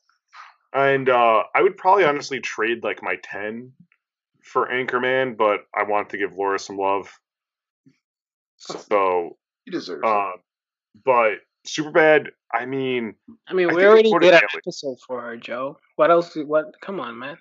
And 0.73 1.09
uh, 1.09 1.45
I 1.55 1.63
would 1.63 1.77
probably 1.77 2.05
honestly 2.05 2.41
trade 2.41 2.83
like 2.83 3.03
my 3.03 3.17
10 3.23 3.73
for 4.43 4.67
Anchorman, 4.69 5.37
but 5.37 5.61
I 5.73 5.85
want 5.85 6.11
to 6.11 6.19
give 6.19 6.33
Laura 6.35 6.59
some 6.59 6.77
love. 6.77 7.13
So, 8.59 9.39
You 9.65 9.73
deserve 9.73 10.01
it. 10.03 10.05
uh, 10.07 10.33
but 11.05 11.37
Superbad, 11.67 12.29
I 12.53 12.67
mean, 12.67 13.15
I 13.47 13.55
mean, 13.55 13.71
I 13.71 13.75
we 13.75 13.81
think 13.81 13.89
already 13.89 14.11
it's 14.11 14.21
did 14.21 14.35
an 14.35 14.41
episode 14.55 14.99
for 15.07 15.21
her, 15.23 15.37
Joe. 15.37 15.79
What 15.97 16.11
else? 16.11 16.35
What? 16.35 16.75
Come 16.83 17.01
on, 17.01 17.19
man. 17.19 17.39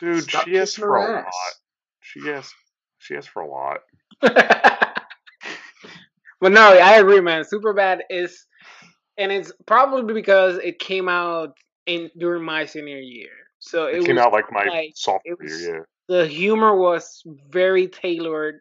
dude, 0.00 0.24
Stop 0.24 0.44
she 0.46 0.58
asks 0.58 0.74
for 0.76 0.96
a 0.96 1.12
lot. 1.18 1.26
She 2.00 2.28
asks, 2.30 2.52
she 3.06 3.14
asks 3.16 3.28
for 3.28 3.42
a 3.42 3.48
lot. 3.48 3.78
but 6.40 6.52
no, 6.52 6.60
I 6.78 6.96
agree, 6.98 7.20
man. 7.20 7.44
Super 7.44 7.72
bad 7.72 8.02
is, 8.10 8.46
and 9.16 9.32
it's 9.32 9.52
probably 9.66 10.12
because 10.14 10.58
it 10.58 10.78
came 10.78 11.08
out 11.08 11.50
in 11.86 12.10
during 12.18 12.44
my 12.44 12.64
senior 12.66 12.98
year, 12.98 13.30
so 13.58 13.86
it, 13.86 13.96
It, 13.98 14.06
came 14.06 14.16
was 14.16 14.24
out 14.24 14.32
like 14.32 14.50
my 14.50 14.64
like- 14.64 14.92
sophomore 14.94 15.20
it 15.24 15.38
was- 15.42 15.62
year. 15.62 15.88
the 16.08 16.26
humor 16.26 16.76
was 16.76 17.22
very 17.50 17.88
tailored 17.88 18.60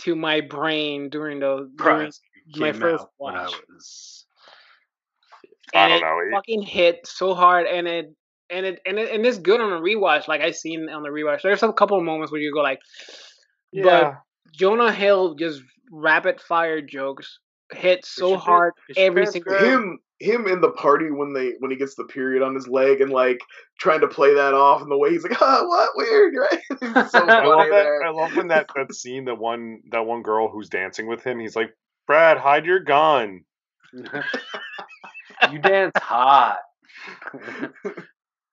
to 0.00 0.14
my 0.14 0.40
brain 0.40 1.08
during 1.10 1.40
those 1.40 1.68
during, 1.76 2.12
my 2.56 2.72
first 2.72 3.02
out 3.04 3.10
when 3.18 3.34
I 3.34 3.46
was. 3.46 4.24
Yeah. 5.74 5.84
I 5.84 5.88
don't 5.88 6.00
know. 6.00 6.18
It- 6.26 6.32
fucking 6.32 6.62
hit 6.62 7.00
so 7.06 7.34
hard, 7.34 7.66
and 7.66 7.88
it 7.88 8.14
and 8.50 8.64
it 8.64 8.80
and 8.86 8.98
it 8.98 9.10
and 9.12 9.26
it's 9.26 9.38
good 9.38 9.60
on 9.60 9.72
a 9.72 9.80
rewatch. 9.80 10.28
Like 10.28 10.40
I 10.40 10.50
seen 10.52 10.88
on 10.88 11.02
the 11.02 11.08
rewatch, 11.10 11.42
there's 11.42 11.62
a 11.62 11.72
couple 11.72 11.98
of 11.98 12.04
moments 12.04 12.30
where 12.32 12.40
you 12.40 12.52
go 12.54 12.60
like, 12.60 12.80
yeah. 13.72 13.82
but 13.84 14.22
Jonah 14.52 14.92
Hill 14.92 15.34
just 15.34 15.62
rapid 15.90 16.40
fire 16.40 16.80
jokes 16.80 17.38
hit 17.72 18.04
so 18.04 18.30
should 18.30 18.40
hard 18.40 18.72
it 18.88 18.98
every 18.98 19.26
single 19.26 19.58
him 19.58 19.98
him 20.20 20.48
in 20.48 20.60
the 20.60 20.70
party 20.70 21.10
when 21.10 21.32
they 21.32 21.52
when 21.60 21.70
he 21.70 21.76
gets 21.76 21.94
the 21.94 22.04
period 22.04 22.42
on 22.42 22.54
his 22.54 22.66
leg 22.66 23.00
and 23.00 23.12
like 23.12 23.40
trying 23.78 24.00
to 24.00 24.08
play 24.08 24.34
that 24.34 24.52
off 24.52 24.82
and 24.82 24.90
the 24.90 24.96
way 24.96 25.10
he's 25.10 25.22
like, 25.22 25.36
oh, 25.40 25.66
what 25.66 25.90
weird, 25.94 26.34
right? 26.50 27.08
So 27.10 27.18
I 27.20 27.46
love 27.46 27.66
that. 27.66 27.70
there. 27.70 28.04
I 28.04 28.10
love 28.10 28.34
when 28.36 28.48
that 28.48 28.68
that 28.74 28.94
scene, 28.94 29.24
that 29.26 29.38
one 29.38 29.80
that 29.90 30.06
one 30.06 30.22
girl 30.22 30.48
who's 30.48 30.68
dancing 30.68 31.06
with 31.06 31.22
him, 31.22 31.38
he's 31.38 31.56
like, 31.56 31.70
Brad, 32.06 32.38
hide 32.38 32.66
your 32.66 32.80
gun. 32.80 33.44
you 33.92 35.58
dance 35.60 35.92
hot. 35.96 36.58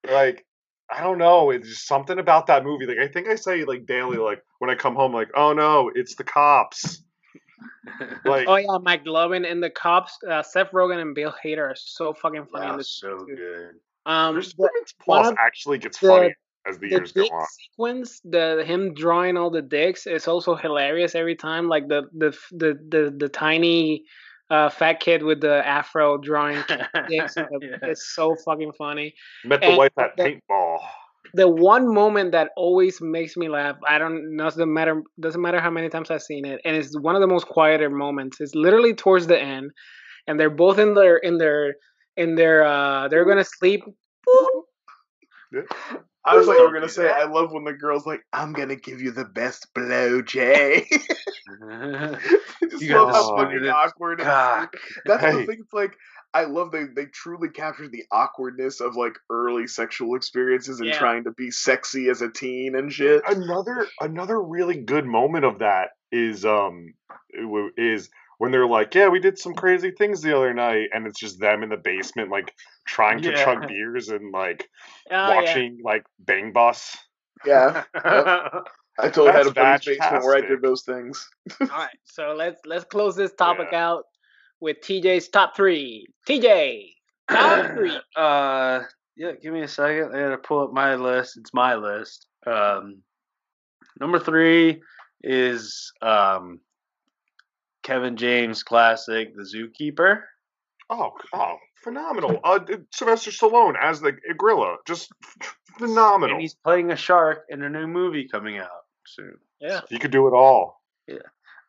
Like, 0.09 0.45
I 0.90 1.02
don't 1.02 1.18
know. 1.18 1.50
It's 1.52 1.68
just 1.68 1.88
something 1.88 2.20
about 2.20 2.48
that 2.48 2.64
movie. 2.64 2.86
Like, 2.86 3.00
I 3.00 3.08
think 3.08 3.28
I 3.28 3.36
say 3.36 3.64
like 3.66 3.86
daily, 3.86 4.18
like 4.18 4.44
when 4.60 4.70
I 4.70 4.76
come 4.76 4.96
home, 4.96 5.14
like, 5.14 5.30
oh 5.36 5.54
no, 5.54 5.92
it's 5.96 6.16
the 6.16 6.24
cops. 6.24 7.02
Like, 8.26 8.48
Oh 8.48 8.56
yeah, 8.58 8.68
McLovin 8.82 9.50
and 9.50 9.64
the 9.64 9.70
cops, 9.70 10.18
uh, 10.30 10.44
Seth 10.44 10.72
Rogen 10.72 11.02
and 11.02 11.16
Bill 11.16 11.34
Hader 11.44 11.72
are 11.72 11.76
so 11.78 12.14
fucking 12.14 12.48
funny 12.52 12.70
in 12.72 12.78
this. 12.78 13.00
so 13.00 13.20
too. 13.20 13.26
good. 13.36 13.70
Um, 14.06 14.36
the, 14.36 14.42
Perseverance 14.42 14.94
one 15.06 15.24
Plus 15.24 15.36
actually 15.40 15.78
gets 15.78 16.00
the- 16.00 16.08
funny 16.08 16.34
as 16.68 16.78
the 16.80 16.88
the 16.90 16.96
years 16.96 17.12
go 17.12 17.24
dick 17.24 17.32
on. 17.32 17.46
sequence, 17.48 18.20
the 18.26 18.64
him 18.66 18.94
drawing 18.94 19.38
all 19.38 19.50
the 19.52 19.62
dicks, 19.62 20.06
is 20.08 20.28
also 20.28 20.56
hilarious 20.56 21.16
every 21.16 21.36
time. 21.36 21.68
Like 21.70 21.88
the 21.88 22.04
the 22.18 22.36
the 22.52 22.80
the, 22.90 23.16
the 23.18 23.30
tiny 23.30 24.04
uh, 24.50 24.70
fat 24.70 25.00
kid 25.00 25.24
with 25.24 25.41
the 25.41 25.66
afro 25.68 26.18
drawing 26.18 26.64
dicks. 27.10 27.36
Yeah. 27.62 27.78
It's 27.84 28.14
so 28.16 28.36
fucking 28.46 28.74
funny. 28.78 29.14
Met 29.43 29.62
the 29.62 29.68
and 29.68 29.78
wife 29.78 29.91
at 29.98 30.16
the- 30.18 30.24
paintball. 30.50 30.80
The 31.34 31.50
one 31.50 31.93
moment 31.93 32.32
that 32.32 32.52
always 32.56 33.02
makes 33.02 33.36
me 33.36 33.50
laugh, 33.50 33.76
I 33.89 33.98
don't 33.98 34.38
doesn't 34.38 34.72
matter 34.72 35.02
doesn't 35.20 35.41
matter 35.41 35.60
how 35.60 35.70
many 35.72 35.89
times 35.89 36.10
I've 36.10 36.22
seen 36.22 36.46
it, 36.46 36.62
and 36.64 36.76
it's 36.78 36.98
one 36.98 37.16
of 37.16 37.22
the 37.22 37.28
most 37.28 37.48
quieter 37.48 37.89
moments. 37.89 38.39
It's 38.39 38.56
literally 38.56 38.93
towards 38.93 39.28
the 39.28 39.38
end, 39.38 39.72
and 40.28 40.39
they're 40.39 40.50
both 40.52 40.78
in 40.80 40.93
their 40.93 41.18
in 41.18 41.38
their 41.38 41.76
in 42.16 42.36
their 42.36 42.64
uh 42.66 43.08
they're 43.10 43.26
gonna 43.26 43.43
sleep. 43.43 43.84
I 46.26 46.36
was 46.36 46.47
like, 46.47 46.57
we're 46.57 46.73
gonna 46.73 46.89
say, 46.89 47.03
that. 47.03 47.17
I 47.17 47.26
love 47.26 47.51
when 47.51 47.63
the 47.65 47.73
girl's 47.73 48.05
like, 48.05 48.21
I'm 48.34 48.53
gonna 48.53 48.76
give 48.76 49.01
you 49.01 49.11
the 49.11 49.26
best 49.26 49.73
blow, 49.73 50.21
Jay. 50.21 50.88
You 52.80 52.95
love 52.95 53.11
got 53.11 53.15
how 53.15 53.38
fucking 53.38 53.67
awkward. 53.67 54.19
it 54.19 54.23
is. 54.23 54.28
Cock. 54.28 54.76
That's 55.05 55.23
the 55.23 55.45
thing. 55.45 55.57
It's 55.61 55.73
like 55.73 55.95
I 56.34 56.45
love 56.45 56.71
they 56.71 56.86
they 56.86 57.05
truly 57.05 57.49
captured 57.49 57.91
the 57.91 58.03
awkwardness 58.11 58.82
of 58.82 58.95
like 58.95 59.13
early 59.30 59.67
sexual 59.67 60.15
experiences 60.15 60.80
and 60.80 60.89
Yeah. 60.89 60.97
trying 60.97 61.23
to 61.26 61.32
be 61.32 61.51
sexy 61.51 62.09
as 62.09 62.21
a 62.21 62.30
teen 62.30 62.76
and 62.76 62.91
shit. 62.91 63.21
Another 63.28 63.88
another 64.01 64.41
really 64.41 64.82
good 64.82 65.05
moment 65.05 65.45
of 65.45 65.59
that 65.59 65.89
is 66.11 66.45
um 66.45 66.93
is 67.78 68.09
when 68.38 68.52
they're 68.52 68.68
like, 68.68 68.94
yeah, 68.96 69.08
we 69.08 69.20
did 69.20 69.38
some 69.40 69.54
crazy 69.54 69.92
things 69.92 70.22
the 70.22 70.36
other 70.36 70.54
night, 70.54 70.90
and 70.94 71.08
it's 71.08 71.20
just 71.20 71.40
them 71.40 71.64
in 71.64 71.70
the 71.70 71.78
basement, 71.78 72.30
like 72.30 72.54
trying 72.86 73.22
to 73.22 73.32
Yeah. 73.32 73.44
chug 73.46 73.68
beers 73.68 74.10
and 74.10 74.32
like 74.32 74.70
Oh, 75.12 75.14
yeah. 75.14 75.30
watching 75.36 75.80
like 75.84 76.04
Bang 76.20 76.52
Bus. 76.52 76.96
Yeah, 77.46 77.84
I 77.96 78.62
totally 79.04 79.32
had 79.32 79.42
a 79.42 79.52
That's 79.52 79.84
buddy's 79.84 79.98
basement 80.00 80.24
where 80.24 80.36
I 80.38 80.42
did 80.42 80.62
those 80.62 80.84
things. 80.84 81.28
All 81.62 81.68
right, 81.68 81.90
so 82.06 82.34
let's 82.36 82.62
let's 82.66 82.86
close 82.86 83.16
this 83.16 83.34
topic 83.34 83.74
out 83.74 84.06
with 84.62 84.78
TJ's 84.82 85.28
top 85.30 85.56
three. 85.56 86.08
TJ, 86.28 86.94
top 87.30 87.72
three. 87.74 87.98
Uh, 88.16 88.82
yeah, 89.16 89.34
give 89.42 89.54
me 89.54 89.62
a 89.62 89.68
second. 89.68 90.16
I 90.16 90.20
gotta 90.22 90.38
pull 90.38 90.64
up 90.64 90.74
my 90.74 90.96
list. 90.96 91.38
It's 91.38 91.54
my 91.54 91.76
list. 91.76 92.28
Um, 92.48 93.02
number 94.00 94.20
three 94.20 94.82
is 95.24 95.92
um, 96.02 96.60
Kevin 97.86 98.18
James 98.18 98.64
classic, 98.64 99.36
The 99.36 99.44
Zookeeper. 99.44 100.22
Oh, 100.90 101.12
oh, 101.34 101.58
phenomenal! 101.84 102.40
Uh, 102.44 102.60
Sylvester 102.92 103.30
Stallone 103.30 103.76
as 103.80 104.02
the 104.02 104.14
gorilla, 104.38 104.78
just 104.88 105.12
phenomenal. 105.78 106.36
And 106.36 106.42
he's 106.42 106.56
playing 106.56 106.92
a 106.92 106.96
shark 106.96 107.46
in 107.50 107.62
a 107.62 107.70
new 107.70 107.86
movie 107.86 108.28
coming 108.28 108.58
out 108.58 108.70
soon. 109.06 109.36
Yeah. 109.62 109.82
He 109.90 110.00
could 110.00 110.12
do 110.12 110.28
it 110.28 110.34
all. 110.34 110.82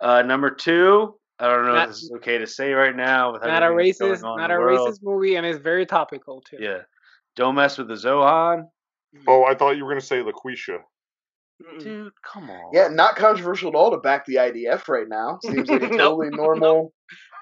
Uh, 0.00 0.22
number 0.22 0.50
two, 0.50 1.14
I 1.38 1.48
don't 1.48 1.64
know 1.66 1.74
Not- 1.74 1.84
if 1.84 1.94
this 1.94 2.02
is 2.04 2.12
okay 2.16 2.38
to 2.38 2.46
say 2.46 2.72
right 2.72 2.94
now. 2.96 3.32
Not 3.32 3.62
a 3.62 3.66
everything 3.66 4.08
going 4.08 4.18
racist, 4.20 4.24
on 4.24 4.38
not 4.38 4.50
a 4.50 4.58
world. 4.58 4.88
racist 4.88 5.02
movie, 5.02 5.36
and 5.36 5.44
it's 5.46 5.58
very 5.58 5.86
topical 5.86 6.40
too. 6.40 6.58
Yeah. 6.60 6.82
Don't 7.36 7.54
mess 7.54 7.76
with 7.78 7.88
the 7.88 7.94
Zohan. 7.94 8.68
Oh, 9.26 9.44
I 9.44 9.54
thought 9.54 9.76
you 9.76 9.84
were 9.84 9.90
gonna 9.90 10.00
say 10.00 10.22
LaQuisha. 10.22 10.78
Mm-mm. 11.62 11.82
Dude, 11.82 12.12
come 12.22 12.50
on. 12.50 12.70
Yeah, 12.72 12.88
not 12.88 13.16
controversial 13.16 13.70
at 13.70 13.74
all 13.74 13.90
to 13.90 13.96
back 13.98 14.26
the 14.26 14.36
IDF 14.36 14.88
right 14.88 15.08
now. 15.08 15.38
Seems 15.42 15.68
like 15.68 15.82
a 15.82 15.88
totally 15.96 16.28
normal, 16.32 16.92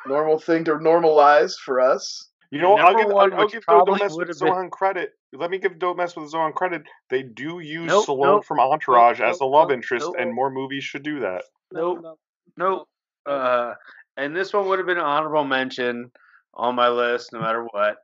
normal 0.06 0.38
thing 0.38 0.64
to 0.64 0.72
normalize 0.74 1.54
for 1.64 1.80
us. 1.80 2.28
You 2.50 2.60
know, 2.60 2.76
I'll 2.76 2.96
give, 2.96 3.08
one, 3.08 3.32
I'll, 3.32 3.40
I'll 3.40 3.48
give 3.48 3.64
Don't 3.66 3.90
Mess 3.90 4.10
with 4.12 4.28
would've 4.28 4.38
been- 4.38 4.48
Zohan 4.48 4.70
credit. 4.70 5.10
Let 5.32 5.50
me 5.50 5.58
give 5.58 5.78
Don't 5.80 5.96
Mess 5.96 6.14
with 6.14 6.30
Zohan 6.32 6.54
credit. 6.54 6.82
They 7.10 7.22
do 7.22 7.58
use 7.58 7.88
Nope, 7.88 8.06
Stallone 8.06 8.22
nope, 8.22 8.44
from 8.44 8.60
Entourage 8.60 9.18
nope, 9.18 9.30
as 9.30 9.38
the 9.40 9.44
nope, 9.46 9.52
love 9.52 9.68
nope, 9.70 9.76
interest, 9.76 10.06
nope. 10.06 10.16
and 10.20 10.32
more 10.32 10.50
movies 10.50 10.84
should 10.84 11.02
do 11.02 11.18
that. 11.20 11.42
Nope. 11.72 12.18
Nope. 12.56 12.88
Uh, 13.26 13.72
and 14.16 14.36
this 14.36 14.52
one 14.52 14.68
would 14.68 14.78
have 14.78 14.86
been 14.86 14.98
an 14.98 15.04
honorable 15.04 15.42
mention 15.44 16.12
on 16.52 16.76
my 16.76 16.88
list, 16.88 17.32
no 17.32 17.40
matter 17.40 17.64
what, 17.72 17.96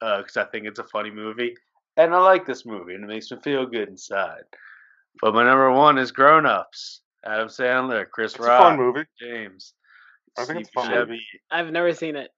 because 0.00 0.36
I 0.36 0.44
think 0.46 0.66
it's 0.66 0.80
a 0.80 0.84
funny 0.84 1.12
movie, 1.12 1.54
and 1.96 2.12
I 2.12 2.18
like 2.18 2.44
this 2.44 2.66
movie, 2.66 2.94
and 2.94 3.04
it 3.04 3.06
makes 3.06 3.30
me 3.30 3.38
feel 3.44 3.64
good 3.66 3.88
inside. 3.88 4.42
But 5.20 5.34
my 5.34 5.44
number 5.44 5.70
one 5.70 5.98
is 5.98 6.10
Grown 6.12 6.46
Ups. 6.46 7.00
Adam 7.24 7.48
Sandler, 7.48 8.04
Chris 8.10 8.34
It's 8.34 8.44
a 8.44 8.46
Rock, 8.48 8.60
fun 8.60 8.76
movie. 8.78 9.04
James, 9.18 9.72
I 10.36 10.44
think 10.44 10.60
it's 10.60 10.68
Steve 10.68 10.84
a 10.84 10.86
fun 10.86 11.08
Buscemi, 11.08 11.18
I've 11.50 11.70
never 11.70 11.92
seen 11.94 12.16
it. 12.16 12.30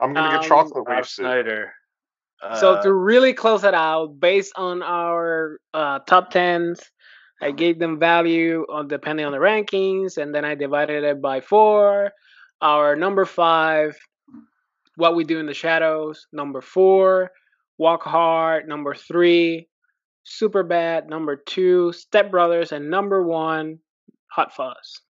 I'm 0.00 0.12
gonna 0.12 0.34
Um, 0.34 0.40
get 0.40 0.48
chocolate 0.48 0.84
Rob 0.88 0.98
wasted. 0.98 1.24
Schneider. 1.24 1.72
so 2.58 2.74
Uh, 2.74 2.82
to 2.82 2.92
really 2.92 3.34
close 3.34 3.62
it 3.62 3.74
out, 3.74 4.18
based 4.18 4.52
on 4.56 4.82
our 4.82 5.58
uh, 5.74 6.00
top 6.00 6.30
tens, 6.30 6.80
I 7.40 7.52
gave 7.52 7.78
them 7.78 8.00
value 8.00 8.66
on 8.68 8.88
depending 8.88 9.26
on 9.26 9.32
the 9.32 9.38
rankings, 9.38 10.16
and 10.16 10.34
then 10.34 10.44
I 10.44 10.54
divided 10.56 11.04
it 11.04 11.20
by 11.22 11.40
four. 11.40 12.10
Our 12.60 12.96
number 12.96 13.24
five, 13.24 13.96
What 14.96 15.14
We 15.14 15.22
Do 15.24 15.38
in 15.38 15.46
the 15.46 15.54
Shadows. 15.54 16.26
Number 16.32 16.60
four, 16.60 17.30
Walk 17.78 18.02
Hard. 18.02 18.66
Number 18.68 18.94
three, 18.94 19.68
Super 20.24 20.62
Bad. 20.62 21.08
Number 21.08 21.36
two, 21.36 21.92
Step 21.92 22.30
Brothers, 22.30 22.72
and 22.72 22.90
number 22.90 23.22
one, 23.22 23.78
Hot 24.32 24.54
Fuzz. 24.54 25.00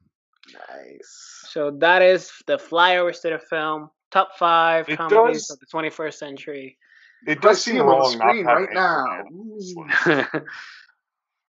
Nice. 0.53 1.45
So 1.49 1.71
that 1.79 2.03
is 2.03 2.31
the 2.47 2.57
flyovers 2.57 3.21
to 3.23 3.31
the 3.31 3.39
film. 3.39 3.91
Top 4.11 4.31
five 4.39 4.89
It 4.89 4.97
comedies 4.97 5.47
does- 5.47 5.51
of 5.51 5.61
the 5.61 5.67
21st 5.67 6.19
century. 6.19 6.79
It 7.27 7.41
does 7.41 7.63
seem 7.63 7.81
on 7.81 7.87
the 7.87 7.93
wrong 7.93 8.11
screen 8.11 8.47
to 8.47 8.53
right 8.53 8.69
now. 8.73 10.43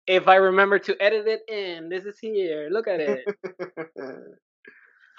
If 0.07 0.29
I 0.29 0.35
remember 0.37 0.79
to 0.81 1.03
edit 1.03 1.27
it 1.27 1.41
in, 1.49 1.89
this 1.89 2.05
is 2.05 2.19
here. 2.19 2.69
Look 2.71 2.87
at 2.87 3.01
it. 3.01 3.25
Um, 3.97 4.35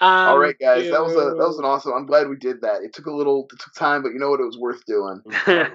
All 0.00 0.38
right, 0.38 0.56
guys, 0.60 0.88
that 0.88 1.02
was 1.02 1.14
a 1.14 1.34
that 1.34 1.36
was 1.48 1.58
an 1.58 1.64
awesome. 1.64 1.92
I'm 1.96 2.06
glad 2.06 2.28
we 2.28 2.36
did 2.36 2.60
that. 2.60 2.82
It 2.82 2.92
took 2.92 3.06
a 3.06 3.10
little, 3.10 3.48
it 3.52 3.58
took 3.58 3.74
time, 3.74 4.04
but 4.04 4.12
you 4.12 4.20
know 4.20 4.30
what? 4.30 4.38
It 4.38 4.44
was 4.44 4.58
worth 4.58 4.84
doing. 4.86 5.20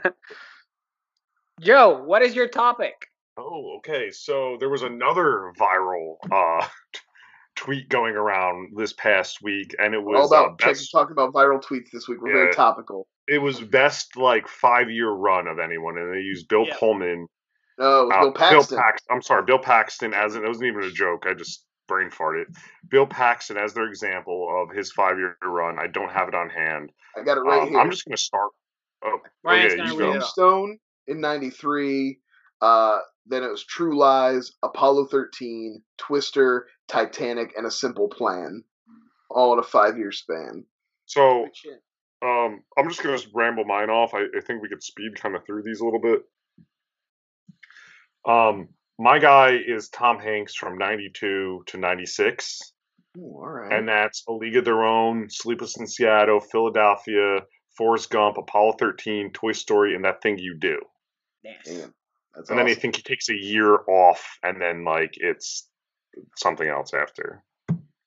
Joe, 1.61 2.03
what 2.03 2.21
is 2.21 2.35
your 2.35 2.47
topic? 2.47 2.93
Oh, 3.37 3.75
okay. 3.77 4.11
So 4.11 4.57
there 4.59 4.69
was 4.69 4.81
another 4.83 5.51
viral 5.59 6.15
uh, 6.31 6.67
tweet 7.55 7.89
going 7.89 8.15
around 8.15 8.73
this 8.75 8.93
past 8.93 9.41
week, 9.41 9.75
and 9.79 9.93
it 9.93 10.03
We're 10.03 10.15
all 10.17 10.23
was 10.23 10.31
uh, 10.31 10.35
about 10.45 10.59
check- 10.59 10.69
best. 10.73 10.91
talking 10.91 11.11
about 11.13 11.33
viral 11.33 11.63
tweets 11.63 11.89
this 11.91 12.07
week. 12.07 12.21
We're 12.21 12.33
very 12.33 12.53
topical. 12.53 13.07
It 13.27 13.37
was 13.37 13.61
best 13.61 14.17
like 14.17 14.47
five 14.47 14.89
year 14.89 15.09
run 15.09 15.47
of 15.47 15.59
anyone, 15.59 15.97
and 15.97 16.13
they 16.13 16.19
used 16.21 16.47
Bill 16.47 16.65
Yeah. 16.67 16.75
Pullman. 16.77 17.27
No, 17.77 18.09
uh, 18.09 18.21
Bill 18.21 18.31
Paxton. 18.33 18.77
Paxton. 18.77 19.07
I'm 19.15 19.21
sorry, 19.21 19.43
Bill 19.43 19.59
Paxton. 19.59 20.13
As 20.13 20.35
in, 20.35 20.43
it 20.43 20.47
wasn't 20.47 20.67
even 20.67 20.83
a 20.83 20.91
joke. 20.91 21.25
I 21.27 21.33
just 21.33 21.65
brain 21.87 22.09
farted. 22.09 22.45
Bill 22.89 23.05
Paxton 23.07 23.57
as 23.57 23.73
their 23.73 23.85
example 23.87 24.49
of 24.61 24.75
his 24.75 24.91
five 24.91 25.17
year 25.17 25.37
run. 25.43 25.79
I 25.79 25.87
don't 25.87 26.11
have 26.11 26.27
it 26.27 26.35
on 26.35 26.49
hand. 26.49 26.91
I 27.17 27.23
got 27.23 27.37
it 27.37 27.41
right 27.41 27.61
Um, 27.61 27.69
here. 27.69 27.79
I'm 27.79 27.89
just 27.91 28.05
gonna 28.05 28.17
start. 28.17 28.49
Oh, 29.03 29.11
oh 29.13 29.19
Ryan's 29.43 29.73
yeah, 29.73 29.77
gonna 29.77 29.93
you 29.93 29.99
go. 29.99 30.05
it 30.05 30.07
off. 30.09 30.13
Tombstone 30.35 30.77
in 31.11 31.21
'93. 31.21 32.19
Uh, 32.61 32.99
then 33.25 33.43
it 33.43 33.49
was 33.49 33.63
True 33.63 33.97
Lies, 33.97 34.51
Apollo 34.63 35.07
13, 35.07 35.81
Twister, 35.97 36.67
Titanic, 36.87 37.53
and 37.55 37.65
A 37.65 37.71
Simple 37.71 38.07
Plan, 38.07 38.63
all 39.29 39.53
in 39.53 39.59
a 39.59 39.63
five-year 39.63 40.11
span. 40.11 40.65
So 41.05 41.47
Um, 42.23 42.63
I'm 42.77 42.87
just 42.87 43.01
gonna 43.03 43.19
ramble 43.33 43.65
mine 43.65 43.89
off. 43.89 44.13
I, 44.13 44.21
I 44.35 44.41
think 44.45 44.61
we 44.61 44.69
could 44.69 44.83
speed 44.83 45.19
kind 45.19 45.35
of 45.35 45.45
through 45.45 45.63
these 45.63 45.81
a 45.81 45.85
little 45.85 45.99
bit. 46.01 46.21
Um, 48.25 48.69
my 48.99 49.17
guy 49.17 49.57
is 49.57 49.89
Tom 49.89 50.19
Hanks 50.19 50.53
from 50.55 50.77
'92 50.77 51.63
to 51.65 51.77
'96, 51.77 52.59
Ooh, 53.17 53.21
all 53.21 53.49
right. 53.49 53.73
and 53.73 53.87
that's 53.87 54.23
A 54.27 54.33
League 54.33 54.57
of 54.57 54.65
Their 54.65 54.83
Own, 54.83 55.27
Sleepless 55.29 55.77
in 55.79 55.87
Seattle, 55.87 56.39
Philadelphia, 56.39 57.39
Forrest 57.75 58.11
Gump, 58.11 58.37
Apollo 58.37 58.73
13, 58.77 59.31
Toy 59.33 59.53
Story, 59.53 59.95
and 59.95 60.05
That 60.05 60.21
Thing 60.21 60.37
You 60.37 60.55
Do. 60.59 60.79
Yes. 61.43 61.65
Damn, 61.65 61.93
that's 62.35 62.49
And 62.49 62.59
then 62.59 62.67
I 62.67 62.71
awesome. 62.71 62.81
think 62.81 62.95
he 62.97 63.01
takes 63.01 63.29
a 63.29 63.35
year 63.35 63.79
off, 63.87 64.37
and 64.43 64.61
then 64.61 64.83
like 64.83 65.15
it's 65.17 65.67
something 66.37 66.67
else 66.67 66.93
after. 66.93 67.43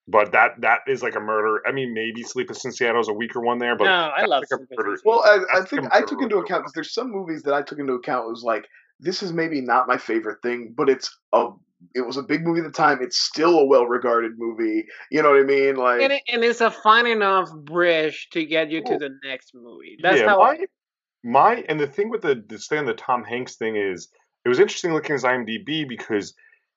But 0.06 0.32
that 0.32 0.60
that 0.60 0.80
is 0.86 1.02
like 1.02 1.14
a 1.14 1.20
murder. 1.20 1.62
I 1.66 1.72
mean, 1.72 1.94
maybe 1.94 2.22
Sleepless 2.22 2.64
in 2.64 2.72
Seattle 2.72 3.00
is 3.00 3.08
a 3.08 3.12
weaker 3.12 3.40
one 3.40 3.58
there, 3.58 3.76
but 3.76 3.84
no, 3.84 3.90
I 3.90 4.26
love 4.26 4.42
like 4.42 4.48
Sleepless 4.48 4.68
murder. 4.76 5.00
Well, 5.04 5.22
I, 5.24 5.60
I 5.60 5.64
think 5.64 5.86
I 5.92 6.02
took 6.02 6.20
into 6.20 6.36
account 6.36 6.62
because 6.62 6.72
there's 6.74 6.92
some 6.92 7.10
movies 7.10 7.42
that 7.44 7.54
I 7.54 7.62
took 7.62 7.78
into 7.78 7.94
account. 7.94 8.26
It 8.26 8.30
was 8.30 8.42
like 8.42 8.68
this 9.00 9.22
is 9.22 9.32
maybe 9.32 9.60
not 9.60 9.88
my 9.88 9.96
favorite 9.96 10.42
thing, 10.42 10.74
but 10.76 10.90
it's 10.90 11.16
a 11.32 11.48
it 11.94 12.06
was 12.06 12.16
a 12.16 12.22
big 12.22 12.44
movie 12.44 12.60
at 12.60 12.66
the 12.66 12.72
time. 12.72 12.98
It's 13.00 13.18
still 13.18 13.58
a 13.58 13.64
well 13.64 13.86
regarded 13.86 14.32
movie. 14.36 14.86
You 15.10 15.22
know 15.22 15.30
what 15.30 15.40
I 15.40 15.44
mean? 15.44 15.76
Like 15.76 16.02
and, 16.02 16.12
it, 16.12 16.22
and 16.28 16.44
it's 16.44 16.60
a 16.60 16.70
fine 16.70 17.06
enough 17.06 17.48
bridge 17.64 18.28
to 18.32 18.44
get 18.44 18.70
you 18.70 18.82
to 18.84 18.98
the 18.98 19.18
next 19.24 19.52
movie. 19.54 19.98
That's 20.02 20.20
yeah, 20.20 20.28
how. 20.28 20.38
my, 20.38 20.58
my 21.24 21.64
and 21.68 21.80
the 21.80 21.86
thing 21.86 22.10
with 22.10 22.22
the, 22.22 22.44
the 22.46 22.58
stay 22.58 22.78
on 22.78 22.84
the 22.84 22.94
Tom 22.94 23.24
Hanks 23.24 23.56
thing 23.56 23.76
is 23.76 24.08
it 24.44 24.48
was 24.48 24.60
interesting 24.60 24.92
looking 24.92 25.12
at 25.12 25.14
his 25.14 25.24
IMDb 25.24 25.88
because 25.88 26.34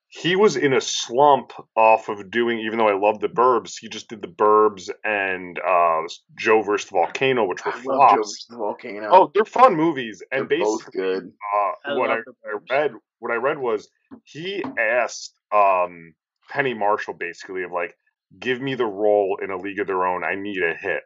he 0.10 0.38
was 0.38 0.56
in 0.56 0.74
a 0.74 0.80
slump 0.80 1.52
off 1.76 2.08
of 2.08 2.32
doing 2.32 2.60
even 2.60 2.78
though 2.78 2.88
I 2.88 2.98
love 2.98 3.20
the 3.20 3.28
Burbs, 3.28 3.74
he 3.80 3.90
just 3.90 4.08
did 4.08 4.22
the 4.22 4.28
Burbs 4.30 4.90
and 5.04 5.60
uh, 5.60 6.02
Joe 6.38 6.62
versus 6.62 6.90
the 6.90 6.94
Volcano, 6.94 7.46
which 7.46 7.66
were 7.66 7.74
I 7.74 7.76
love 7.76 7.84
Joe 7.84 7.96
flops. 7.96 8.16
versus 8.16 8.46
the 8.50 8.58
Volcano. 8.58 9.10
Oh, 9.12 9.32
they're 9.34 9.44
fun 9.44 9.76
movies, 9.76 10.24
and 10.32 10.48
They're 10.48 10.60
both 10.60 10.80
basically, 10.80 11.02
good. 11.02 11.32
uh, 11.54 11.92
I 11.92 11.98
what 11.98 12.10
I, 12.10 12.16
I 12.16 12.58
read, 12.72 12.92
what 13.20 13.32
I 13.32 13.36
read 13.36 13.58
was 13.58 13.90
he 14.24 14.64
asked 14.80 15.34
um, 15.54 16.14
Penny 16.50 16.74
Marshall 16.74 17.14
basically 17.14 17.64
of 17.64 17.74
like, 17.74 17.94
give 18.40 18.62
me 18.62 18.76
the 18.76 18.86
role 18.86 19.40
in 19.42 19.52
a 19.52 19.58
League 19.58 19.80
of 19.80 19.88
Their 19.88 20.06
Own. 20.06 20.24
I 20.24 20.36
need 20.36 20.64
a 20.64 20.74
hit. 20.74 21.04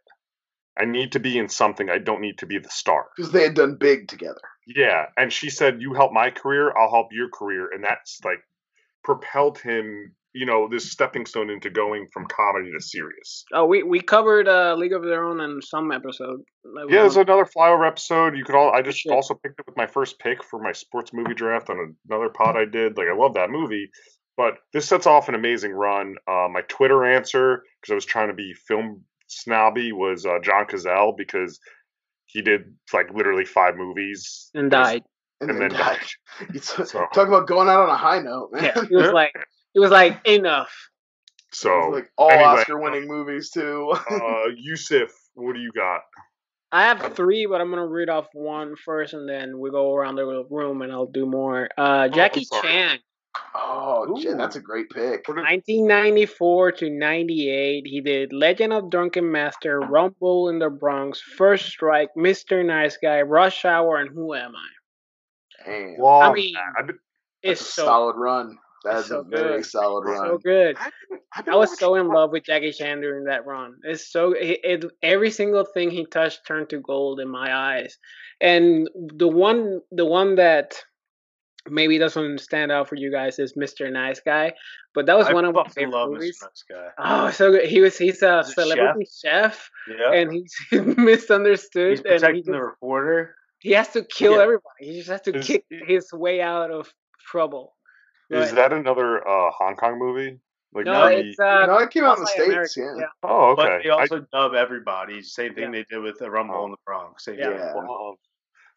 I 0.80 0.86
need 0.86 1.11
to 1.13 1.19
be 1.19 1.38
in 1.38 1.49
something. 1.49 1.89
I 1.89 1.97
don't 1.97 2.22
need 2.22 2.38
to 2.39 2.45
be 2.45 2.57
the 2.57 2.69
star. 2.69 3.07
because 3.15 3.32
they 3.32 3.43
had 3.43 3.53
done 3.55 3.76
big 3.76 4.07
together. 4.07 4.41
Yeah, 4.67 5.05
and 5.17 5.32
she 5.34 5.49
said, 5.49 5.82
"You 5.82 5.93
help 5.93 6.13
my 6.13 6.30
career, 6.30 6.72
I'll 6.78 6.91
help 6.91 7.07
your 7.11 7.30
career," 7.30 7.69
and 7.74 7.84
that's 7.84 8.19
like 8.24 8.39
propelled 9.03 9.57
him, 9.57 10.15
you 10.34 10.45
know, 10.45 10.69
this 10.69 10.91
stepping 10.91 11.26
stone 11.26 11.49
into 11.49 11.69
going 11.69 12.07
from 12.13 12.26
comedy 12.28 12.72
to 12.72 12.80
serious. 12.80 13.43
Oh, 13.51 13.65
we 13.65 13.84
we 13.84 13.99
covered 13.99 14.47
uh, 14.47 14.76
League 14.76 14.93
of 14.93 15.03
Their 15.03 15.26
Own 15.26 15.41
in 15.41 15.61
some 15.61 15.91
episode. 15.91 16.41
Yeah, 16.63 17.01
there's 17.01 17.17
on- 17.17 17.24
another 17.24 17.45
flyover 17.45 17.88
episode. 17.88 18.38
You 18.38 18.45
could 18.45 18.55
all. 18.55 18.72
I 18.72 18.82
just 18.82 18.99
Shit. 18.99 19.11
also 19.11 19.34
picked 19.34 19.59
it 19.59 19.65
with 19.65 19.76
my 19.78 19.88
first 19.88 20.19
pick 20.19 20.43
for 20.43 20.61
my 20.61 20.72
sports 20.72 21.11
movie 21.13 21.34
draft 21.34 21.69
on 21.69 21.95
another 22.09 22.30
pod 22.30 22.55
I 22.55 22.65
did. 22.65 22.97
Like 22.97 23.07
I 23.11 23.15
love 23.15 23.34
that 23.34 23.49
movie, 23.49 23.89
but 24.38 24.59
this 24.74 24.88
sets 24.88 25.07
off 25.07 25.28
an 25.28 25.36
amazing 25.36 25.72
run. 25.72 26.15
Uh, 26.28 26.47
my 26.49 26.61
Twitter 26.69 27.03
answer 27.03 27.63
because 27.82 27.91
I 27.91 27.95
was 27.95 28.05
trying 28.05 28.28
to 28.30 28.36
be 28.36 28.53
film 28.53 29.03
snobby 29.32 29.92
was 29.92 30.26
uh, 30.26 30.40
John 30.44 30.66
Cazale 30.66 31.16
because 31.18 31.60
he 32.26 32.42
did 32.42 32.74
like 32.94 33.14
literally 33.14 33.46
five 33.46 33.76
movies 33.76 34.50
and 34.54 34.70
died. 34.72 35.04
And, 35.40 35.50
And 35.50 35.62
then 35.62 35.70
then 35.70 35.80
died. 35.80 36.00
died. 36.52 36.64
So- 36.64 36.84
Talk 37.14 37.28
about 37.28 37.48
going 37.48 37.68
out 37.70 37.82
on 37.82 37.90
a 37.90 37.98
high 37.98 38.20
note, 38.20 38.50
man. 38.54 38.64
Yeah, 38.64 38.84
it 38.90 38.92
was 38.96 39.12
like 39.14 39.34
it 39.74 39.80
was 39.80 39.92
like 39.92 40.26
enough. 40.28 40.72
So 41.54 41.90
like 41.92 42.10
all 42.18 42.30
anyway, 42.32 42.46
Oscar-winning 42.46 43.08
movies 43.08 43.50
too. 43.50 43.92
uh, 44.10 44.44
Yusuf, 44.56 45.12
what 45.34 45.54
do 45.54 45.60
you 45.60 45.72
got? 45.74 46.02
I 46.72 46.84
have 46.84 47.16
three, 47.16 47.46
but 47.48 47.60
I'm 47.60 47.70
gonna 47.70 47.86
read 47.86 48.08
off 48.10 48.28
one 48.34 48.76
first, 48.78 49.14
and 49.14 49.28
then 49.28 49.60
we 49.60 49.70
go 49.72 49.94
around 49.94 50.16
the 50.16 50.46
room, 50.50 50.82
and 50.82 50.92
I'll 50.94 51.06
do 51.08 51.26
more. 51.26 51.68
Uh, 51.78 52.08
Jackie 52.08 52.46
sorry. 52.46 52.62
Chan, 52.62 53.00
oh, 53.56 54.18
Jen, 54.22 54.34
Ooh. 54.34 54.38
that's 54.38 54.56
a 54.56 54.62
great 54.62 54.90
pick. 54.90 55.28
1994 55.28 56.72
to 56.74 56.90
98. 56.90 57.86
He 57.88 58.02
did 58.02 58.34
Legend 58.34 58.74
of 58.74 58.90
Drunken 58.90 59.32
Master, 59.32 59.80
Rumble 59.80 60.50
in 60.50 60.60
the 60.60 60.70
Bronx, 60.70 61.22
First 61.22 61.66
Strike, 61.68 62.10
Mr. 62.18 62.66
Nice 62.66 62.98
Guy, 62.98 63.22
Rush 63.22 63.66
Hour, 63.66 63.98
and 63.98 64.10
Who 64.10 64.34
Am 64.34 64.54
I? 64.56 65.66
Damn, 65.66 65.96
Love 66.00 66.32
I 66.32 66.34
mean, 66.34 66.54
that. 66.54 66.84
I've 66.84 66.96
It's 67.44 67.62
a 67.62 67.66
so 67.66 67.86
solid 67.86 68.16
run. 68.18 68.58
That's 68.84 69.10
so 69.10 69.20
a 69.20 69.24
very 69.24 69.58
good. 69.58 69.66
solid 69.68 70.06
run. 70.10 70.18
so 70.28 70.38
good. 70.40 70.76
I've 70.80 70.92
I've 71.36 71.46
been 71.46 71.54
I 71.54 71.58
was 71.58 71.78
so 71.78 71.92
watching- 71.92 72.08
in 72.08 72.12
love 72.12 72.32
with 72.32 72.46
Jackie 72.46 72.72
Chan 72.72 73.00
during 73.02 73.26
that 73.26 73.46
run. 73.46 73.76
It's 73.84 74.12
so 74.12 74.32
it, 74.32 74.60
it 74.64 74.86
every 75.04 75.30
single 75.30 75.66
thing 75.66 75.92
he 75.92 76.06
touched 76.08 76.48
turned 76.48 76.70
to 76.72 76.80
gold 76.80 77.20
in 77.20 77.30
my 77.30 77.54
eyes. 77.56 77.96
And 78.42 78.90
the 78.96 79.28
one 79.28 79.82
the 79.92 80.06
one 80.06 80.34
that 80.36 80.82
maybe 81.70 81.97
doesn't 81.97 82.39
stand 82.39 82.72
out 82.72 82.88
for 82.89 82.95
you 82.95 83.12
guys 83.12 83.38
is 83.39 83.53
Mr. 83.53 83.91
Nice 83.91 84.20
Guy, 84.20 84.53
but 84.93 85.05
that 85.05 85.18
was 85.18 85.28
I 85.28 85.34
one 85.34 85.45
of 85.45 85.53
my 85.53 85.62
fucking 85.62 85.74
favorite 85.74 85.95
love 85.97 86.09
movies. 86.12 86.39
Mr. 86.41 86.47
Nice 86.47 86.64
Guy. 86.70 86.88
Oh, 86.97 87.30
so 87.32 87.51
good. 87.51 87.66
He 87.66 87.82
was 87.82 87.97
he's 87.97 88.22
a 88.24 88.38
He's 88.43 88.49
a 88.49 88.62
celebrity 88.62 89.07
chef, 89.24 89.70
Yeah. 89.88 90.14
and 90.14 90.32
he's 90.32 90.53
misunderstood 90.72 91.91
He's 91.91 91.99
and 91.99 92.07
he, 92.07 92.14
protecting 92.14 92.41
just- 92.43 92.51
the 92.51 92.62
reporter. 92.62 93.36
he 93.59 93.72
has 93.72 93.89
to 93.89 94.03
kill 94.03 94.34
Yeah. 94.38 94.41
everybody. 94.43 94.64
He 94.80 94.97
just 94.97 95.09
has 95.09 95.22
to 95.22 95.36
Is- 95.38 95.45
kick 95.45 95.66
his 95.70 96.12
way 96.14 96.41
out 96.41 96.72
of 96.72 96.91
trouble. 97.28 97.76
Is 98.30 98.49
But- 98.49 98.55
that 98.55 98.74
another 98.74 99.28
uh, 99.28 99.51
Hong 99.51 99.76
Kong 99.76 99.99
movie? 99.99 100.39
Like 100.74 100.86
no, 100.86 101.05
maybe- 101.09 101.30
it's 101.32 101.39
uh 101.39 101.66
no, 101.66 101.78
it 101.80 101.91
came 101.91 102.05
out 102.05 102.18
in 102.18 102.24
the 102.24 102.28
states. 102.28 102.78
American, 102.78 102.99
Yeah. 103.01 103.05
oh, 103.24 103.51
okay. 103.51 103.62
But 103.64 103.84
they 103.84 103.89
I- 103.89 103.93
also 103.99 104.26
dub 104.32 104.53
everybody. 104.53 105.22
Same 105.22 105.53
thing 105.53 105.72
they 105.72 105.86
did 105.91 105.99
with 105.99 106.18
the 106.18 106.32
Rumble 106.32 106.55
Oh. 106.55 106.66
in 106.66 106.72
the 106.72 106.78
Bronx. 106.86 107.26
Same 107.26 107.38
Yeah. 107.38 107.49
thing. 107.49 107.57
Yeah. 107.57 107.74
love- 107.88 108.16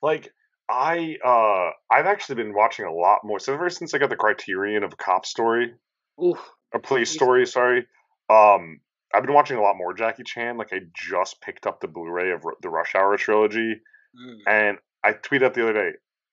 like 0.03 0.29
I 0.69 1.17
uh 1.25 1.71
I've 1.95 2.07
actually 2.07 2.37
been 2.37 2.55
watching 2.55 2.87
a 2.87 2.93
lot 2.93 3.21
more. 3.25 3.39
So 3.39 3.53
ever 3.55 3.69
since 3.71 3.93
I 3.95 3.99
got 3.99 4.11
the 4.11 4.17
Criterion 4.17 4.83
of 4.83 4.93
a 4.93 4.97
cop 4.97 5.27
story, 5.27 5.75
oof. 6.23 6.39
a 6.75 6.79
police 6.79 7.11
story, 7.11 7.47
sorry. 7.47 7.87
Um, 8.31 8.81
I've 9.15 9.23
been 9.25 9.35
watching 9.35 9.57
a 9.59 9.63
lot 9.63 9.77
more 9.77 9.93
Jackie 9.95 10.23
Chan. 10.25 10.57
Like 10.57 10.73
I 10.73 10.81
just 10.95 11.41
picked 11.43 11.67
up 11.67 11.81
the 11.81 11.89
Blu-ray 11.89 12.31
of 12.33 12.43
the 12.63 12.71
Rush 12.71 12.95
Hour 12.95 13.17
trilogy, 13.17 13.81
Mm. 14.17 14.39
and 14.47 14.79
I 15.03 15.13
tweeted 15.13 15.43
out 15.45 15.55
the 15.55 15.65
other 15.65 15.73
day. 15.73 15.91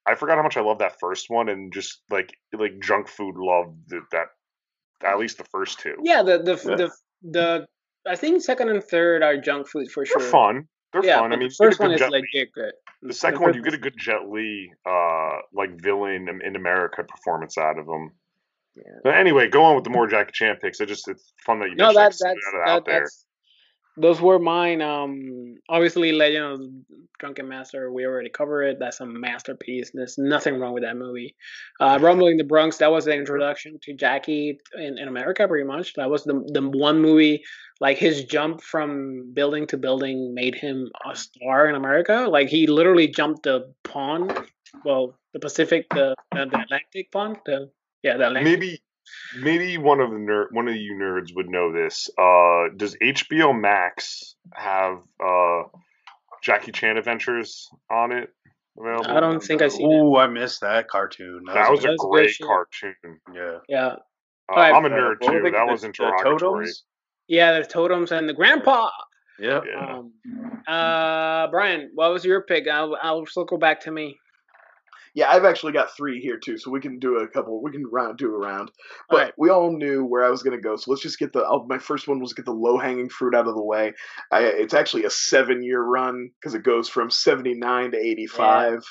I 0.07 0.15
forgot 0.15 0.37
how 0.37 0.43
much 0.43 0.55
I 0.57 0.61
love 0.61 0.79
that 0.79 0.99
first 0.99 1.29
one, 1.29 1.49
and 1.49 1.73
just 1.73 2.01
like 2.09 2.31
like 2.53 2.79
junk 2.81 3.07
food 3.07 3.35
loved 3.37 3.89
that, 3.89 4.01
that 4.11 4.27
at 5.07 5.19
least 5.19 5.37
the 5.39 5.43
first 5.45 5.79
two. 5.79 5.95
Yeah, 6.03 6.21
the 6.23 6.37
the 6.39 6.51
Yeah. 6.69 6.75
the 6.75 6.91
the 7.23 7.67
I 8.07 8.15
think 8.15 8.41
second 8.43 8.69
and 8.69 8.83
third 8.83 9.21
are 9.23 9.37
junk 9.37 9.67
food 9.67 9.91
for 9.91 10.03
They're 10.05 10.19
sure. 10.19 10.29
fun. 10.31 10.67
They're 10.93 11.05
yeah, 11.05 11.19
fun. 11.19 11.33
I 11.33 11.37
mean, 11.37 11.49
the 11.49 11.55
first 11.55 11.79
one 11.79 11.91
is 11.91 11.99
Jet 11.99 12.11
Li- 12.11 12.19
legit 12.19 12.53
good. 12.53 12.73
The 13.01 13.13
second 13.13 13.41
one, 13.41 13.49
first 13.49 13.57
you 13.57 13.63
get 13.63 13.73
a 13.73 13.77
good 13.77 13.97
Jet 13.97 14.29
Li, 14.29 14.71
uh, 14.85 15.37
like 15.53 15.81
villain 15.81 16.27
in, 16.43 16.55
America 16.55 17.03
performance 17.03 17.57
out 17.57 17.79
of 17.79 17.85
them. 17.85 18.11
Yeah. 18.75 18.83
But 19.03 19.15
anyway, 19.15 19.49
go 19.49 19.63
on 19.63 19.75
with 19.75 19.83
the 19.83 19.89
more 19.89 20.07
Jackie 20.07 20.31
Chan 20.33 20.57
picks. 20.61 20.79
I 20.81 20.85
just 20.85 21.07
it's 21.07 21.33
fun 21.45 21.59
that 21.59 21.69
you 21.69 21.75
No, 21.75 21.87
that 21.87 21.93
that's 21.93 22.19
that, 22.19 22.35
out 22.65 22.85
there. 22.85 23.01
that's 23.01 23.25
those 23.97 24.21
were 24.21 24.39
mine. 24.39 24.81
Um, 24.81 25.55
obviously, 25.69 26.11
Legend 26.11 26.45
of 26.45 26.61
Drunken 27.19 27.47
Master. 27.47 27.91
We 27.91 28.05
already 28.05 28.29
covered 28.29 28.63
it. 28.63 28.77
That's 28.79 28.99
a 28.99 29.05
masterpiece. 29.05 29.91
There's 29.93 30.17
nothing 30.17 30.59
wrong 30.59 30.73
with 30.73 30.83
that 30.83 30.97
movie. 30.97 31.35
Uh, 31.79 31.99
Rumbling 32.01 32.37
the 32.37 32.43
Bronx. 32.43 32.77
That 32.77 32.91
was 32.91 33.05
the 33.05 33.13
introduction 33.13 33.79
to 33.83 33.93
Jackie 33.93 34.59
in, 34.75 34.97
in 34.97 35.07
America, 35.07 35.47
pretty 35.47 35.67
much. 35.67 35.93
That 35.95 36.09
was 36.09 36.23
the 36.23 36.41
the 36.47 36.61
one 36.61 37.01
movie. 37.01 37.43
Like 37.79 37.97
his 37.97 38.25
jump 38.25 38.61
from 38.61 39.33
building 39.33 39.67
to 39.67 39.77
building 39.77 40.33
made 40.33 40.55
him 40.55 40.89
a 41.09 41.15
star 41.15 41.67
in 41.67 41.75
America. 41.75 42.27
Like 42.29 42.47
he 42.47 42.67
literally 42.67 43.07
jumped 43.07 43.43
the 43.43 43.73
pond. 43.83 44.37
Well, 44.85 45.17
the 45.33 45.39
Pacific, 45.39 45.87
the 45.89 46.15
the, 46.31 46.45
the 46.45 46.59
Atlantic 46.59 47.11
pond. 47.11 47.37
The 47.45 47.69
yeah, 48.03 48.17
the 48.17 48.27
Atlantic. 48.27 48.59
Maybe 48.59 48.81
maybe 49.39 49.77
one 49.77 49.99
of 49.99 50.11
the 50.11 50.17
ner- 50.19 50.49
one 50.51 50.67
of 50.67 50.75
you 50.75 50.93
nerds 50.95 51.35
would 51.35 51.49
know 51.49 51.71
this. 51.71 52.09
Uh, 52.17 52.69
does 52.75 52.95
HBO 53.01 53.59
Max 53.59 54.35
have 54.53 54.97
uh, 55.23 55.63
Jackie 56.43 56.71
Chan 56.71 56.97
Adventures 56.97 57.67
on 57.89 58.11
it 58.11 58.29
available? 58.79 59.11
I 59.11 59.19
don't 59.19 59.41
think 59.43 59.61
I 59.61 59.67
see 59.67 59.83
it. 59.83 59.87
Ooh, 59.87 60.15
I 60.17 60.27
missed 60.27 60.61
that 60.61 60.87
cartoon. 60.87 61.43
That 61.47 61.69
was 61.71 61.83
a 61.85 61.89
That's 61.89 62.05
great 62.09 62.29
shit. 62.31 62.47
cartoon. 62.47 62.95
yeah. 63.33 63.57
Yeah, 63.69 63.85
Uh, 63.87 63.95
Alright, 64.53 64.73
I'm 64.73 64.85
a 64.85 64.87
Uh, 64.87 64.91
nerd 64.91 65.15
what 65.21 65.31
too. 65.31 65.41
they- 65.43 65.51
That 65.51 65.65
the- 65.65 65.71
wasn't 65.71 65.97
the 65.97 66.19
totems? 66.23 66.83
yeah. 67.27 67.51
There's 67.53 67.67
totems 67.67 68.11
and 68.11 68.27
the 68.27 68.33
grandpa. 68.33 68.89
Yep. 69.39 69.63
Yeah. 69.67 69.97
Um, 69.97 70.13
uh, 70.67 71.47
Brian, 71.47 71.89
what 71.95 72.11
was 72.11 72.23
your 72.23 72.41
pick? 72.43 72.67
I'll 72.67 72.95
I'll 73.01 73.25
circle 73.25 73.57
back 73.57 73.81
to 73.81 73.91
me. 73.91 74.19
Yeah, 75.13 75.29
I've 75.29 75.43
actually 75.43 75.73
got 75.73 75.95
three 75.95 76.21
here 76.21 76.37
too, 76.37 76.57
so 76.57 76.71
we 76.71 76.79
can 76.79 76.97
do 76.97 77.17
a 77.17 77.27
couple. 77.27 77.61
We 77.61 77.71
can 77.71 77.85
round 77.85 78.17
do 78.17 78.33
a 78.33 78.37
round, 78.37 78.71
but 79.09 79.15
Alright. 79.17 79.33
we 79.37 79.49
all 79.49 79.75
knew 79.75 80.05
where 80.05 80.23
I 80.23 80.29
was 80.29 80.41
going 80.41 80.55
to 80.55 80.61
go. 80.61 80.77
So 80.77 80.89
let's 80.89 81.03
just 81.03 81.19
get 81.19 81.33
the. 81.33 81.45
Oh, 81.45 81.65
my 81.67 81.77
first 81.77 82.07
one 82.07 82.19
was 82.21 82.33
get 82.33 82.45
the 82.45 82.51
low 82.53 82.77
hanging 82.77 83.09
fruit 83.09 83.35
out 83.35 83.47
of 83.47 83.55
the 83.55 83.61
way. 83.61 83.93
I, 84.31 84.43
it's 84.43 84.73
actually 84.73 85.03
a 85.03 85.09
seven 85.09 85.63
year 85.63 85.83
run 85.83 86.29
because 86.39 86.55
it 86.55 86.63
goes 86.63 86.87
from 86.87 87.09
seventy 87.09 87.53
nine 87.53 87.91
to 87.91 87.97
eighty 87.97 88.25
five. 88.25 88.83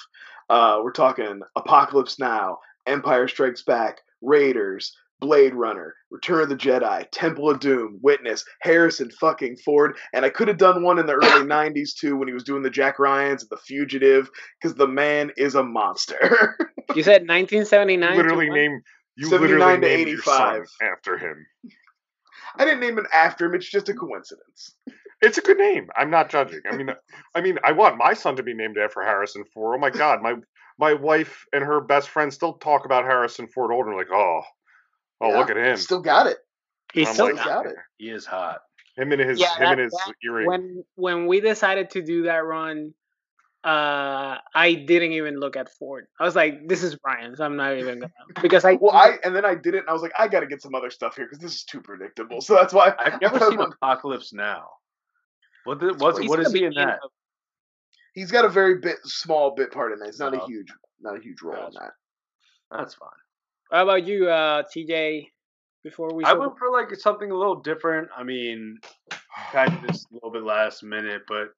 Uh, 0.51 0.81
we're 0.83 0.93
talking 0.93 1.41
Apocalypse 1.57 2.19
Now, 2.19 2.59
Empire 2.87 3.29
Strikes 3.29 3.63
Back, 3.63 4.01
Raiders, 4.21 4.95
Blade 5.21 5.55
Runner, 5.55 5.95
Return 6.11 6.41
of 6.43 6.49
the 6.49 6.57
Jedi, 6.57 7.07
Temple 7.13 7.51
of 7.51 7.61
Doom, 7.61 7.99
Witness, 8.03 8.45
Harrison 8.63 9.11
fucking 9.11 9.59
Ford, 9.59 9.97
and 10.13 10.25
I 10.25 10.31
could 10.31 10.49
have 10.49 10.57
done 10.57 10.83
one 10.83 10.99
in 10.99 11.07
the 11.07 11.15
early 11.15 11.27
'90s 11.47 11.95
too 11.95 12.17
when 12.17 12.29
he 12.29 12.35
was 12.35 12.45
doing 12.45 12.63
the 12.63 12.71
Jack 12.71 12.99
Ryan's 12.99 13.43
and 13.43 13.51
the 13.51 13.57
Fugitive 13.59 14.31
because 14.61 14.75
the 14.75 14.89
man 14.89 15.31
is 15.37 15.55
a 15.55 15.63
monster. 15.63 16.57
You 16.97 17.05
said 17.05 17.23
1979. 17.23 18.17
literally 18.17 18.49
what? 18.49 18.55
name 18.57 18.83
you 19.17 19.29
79 19.29 19.41
literally 19.41 19.81
to 19.81 19.97
named 19.97 20.09
your 20.09 20.23
son 20.23 20.57
85. 20.57 20.67
after 20.83 21.19
him. 21.19 21.47
I 22.57 22.65
didn't 22.65 22.81
name 22.81 22.99
it 22.99 23.05
after 23.15 23.47
him. 23.47 23.55
It's 23.55 23.71
just 23.71 23.89
a 23.89 23.95
coincidence. 23.95 24.75
It's 25.23 25.39
a 25.39 25.43
good 25.43 25.59
name. 25.59 25.89
I'm 25.97 26.11
not 26.11 26.31
judging. 26.31 26.63
I 26.69 26.77
mean, 26.77 26.91
I 27.37 27.41
mean, 27.41 27.59
I 27.63 27.73
want 27.73 27.97
my 27.97 28.15
son 28.15 28.35
to 28.37 28.43
be 28.43 28.55
named 28.55 28.77
after 28.77 29.03
Harrison 29.03 29.45
Ford. 29.55 29.77
Oh 29.77 29.81
my 29.81 29.91
God, 29.91 30.21
my 30.21 30.35
my 30.79 30.95
wife 30.95 31.45
and 31.53 31.63
her 31.63 31.81
best 31.81 32.09
friend 32.09 32.33
still 32.33 32.55
talk 32.55 32.87
about 32.87 33.05
Harrison 33.05 33.47
Ford 33.47 33.71
older. 33.71 33.95
Like, 33.95 34.11
oh, 34.13 34.41
oh, 35.21 35.31
Yeah, 35.31 35.39
look 35.39 35.51
at 35.51 35.57
him. 35.57 35.77
Still 35.77 36.01
got 36.01 36.27
it. 36.27 36.39
He's 36.93 37.09
I'm 37.09 37.15
still 37.15 37.27
like, 37.27 37.37
got 37.37 37.47
got 37.47 37.67
it. 37.67 37.77
He 37.99 38.09
is 38.11 38.27
hot. 38.27 38.61
him 38.97 39.13
and 39.13 39.21
his 39.21 39.39
Yeah, 39.41 39.55
him 39.57 39.73
and 39.73 39.81
his 39.81 39.93
that- 39.93 40.15
earring. 40.25 40.47
when 40.47 40.85
when 40.97 41.27
we 41.27 41.41
decided 41.41 41.91
to 41.91 42.03
do 42.03 42.23
that 42.25 42.45
run, 42.45 42.93
uh, 43.63 44.39
I 44.55 44.73
didn't 44.87 45.13
even 45.13 45.39
look 45.39 45.55
at 45.57 45.69
Ford. 45.79 46.07
I 46.19 46.25
was 46.25 46.35
like, 46.35 46.67
"This 46.67 46.83
is 46.83 46.97
Brian's. 46.97 47.39
so 47.39 47.45
I'm 47.45 47.57
not 47.57 47.77
even 47.77 48.01
gonna 48.01 48.13
because 48.43 48.65
I 48.65 48.75
Well, 48.81 48.93
I 48.97 49.19
and 49.23 49.37
then 49.37 49.45
I 49.45 49.55
did 49.55 49.75
it, 49.75 49.81
and 49.81 49.89
I 49.89 49.93
was 49.93 50.03
like, 50.03 50.13
I 50.19 50.29
got 50.29 50.41
to 50.41 50.47
get 50.47 50.63
some 50.63 50.75
other 50.75 50.91
stuff 50.91 51.15
here 51.17 51.27
because 51.27 51.39
this 51.39 51.55
is 51.55 51.65
too 51.65 51.81
predictable. 51.81 52.41
So 52.47 52.55
that's 52.55 52.73
why 52.73 52.95
I've 52.99 53.21
never 53.21 53.39
seen 53.51 53.61
Apocalypse 53.61 54.33
Now. 54.33 54.69
What 55.65 55.79
the, 55.79 55.93
what's, 55.99 56.19
he's 56.19 56.29
what 56.31 56.43
gonna 56.43 56.57
he 56.59 56.65
in 56.65 56.73
that? 56.75 56.99
a- 57.05 57.09
He's 58.15 58.31
got 58.33 58.45
a 58.45 58.49
very 58.49 58.79
bit 58.79 58.97
small 59.05 59.55
bit 59.55 59.71
part 59.73 59.93
in 59.93 59.99
that. 60.01 60.09
It's 60.09 60.19
not 60.19 60.35
a 60.35 60.43
Oh. 60.43 60.47
huge, 60.47 60.67
not 61.01 61.17
a 61.17 61.21
huge 61.23 61.43
role 61.43 61.67
in 61.67 61.75
that. 61.75 61.93
That's 62.73 62.95
fine. 62.95 63.09
How 63.71 63.85
about 63.85 64.07
you, 64.07 64.29
uh, 64.29 64.65
TJ? 64.75 65.29
Before 65.83 66.13
we 66.13 66.25
I 66.25 66.35
went 66.35 66.59
for 66.59 66.71
like 66.71 66.95
something 66.97 67.31
a 67.31 67.35
little 67.35 67.57
different. 67.57 68.09
I 68.15 68.23
mean, 68.23 68.79
kind 69.51 69.73
of 69.73 69.87
just 69.87 70.11
a 70.11 70.15
little 70.15 70.31
bit 70.31 70.43
last 70.43 70.83
minute, 70.83 71.23
but 71.27 71.55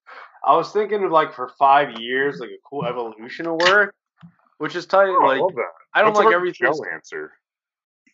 I 0.47 0.55
was 0.55 0.71
thinking 0.71 1.03
of 1.03 1.11
like 1.11 1.35
for 1.35 1.51
five 1.59 1.99
years, 1.99 2.39
like 2.39 2.51
a 2.51 2.61
cool 2.69 2.85
evolution 2.85 3.47
of 3.49 3.61
work, 3.67 3.95
which 4.59 4.77
is 4.77 4.87
tight. 4.87 5.09
Oh, 5.09 5.27
like 5.27 5.41
love. 5.41 5.53
I 5.95 6.03
don't 6.03 6.15
That's 6.15 6.25
like 6.25 6.35
everything. 6.35 6.73
Joe 6.73 6.85
answer. 6.95 7.33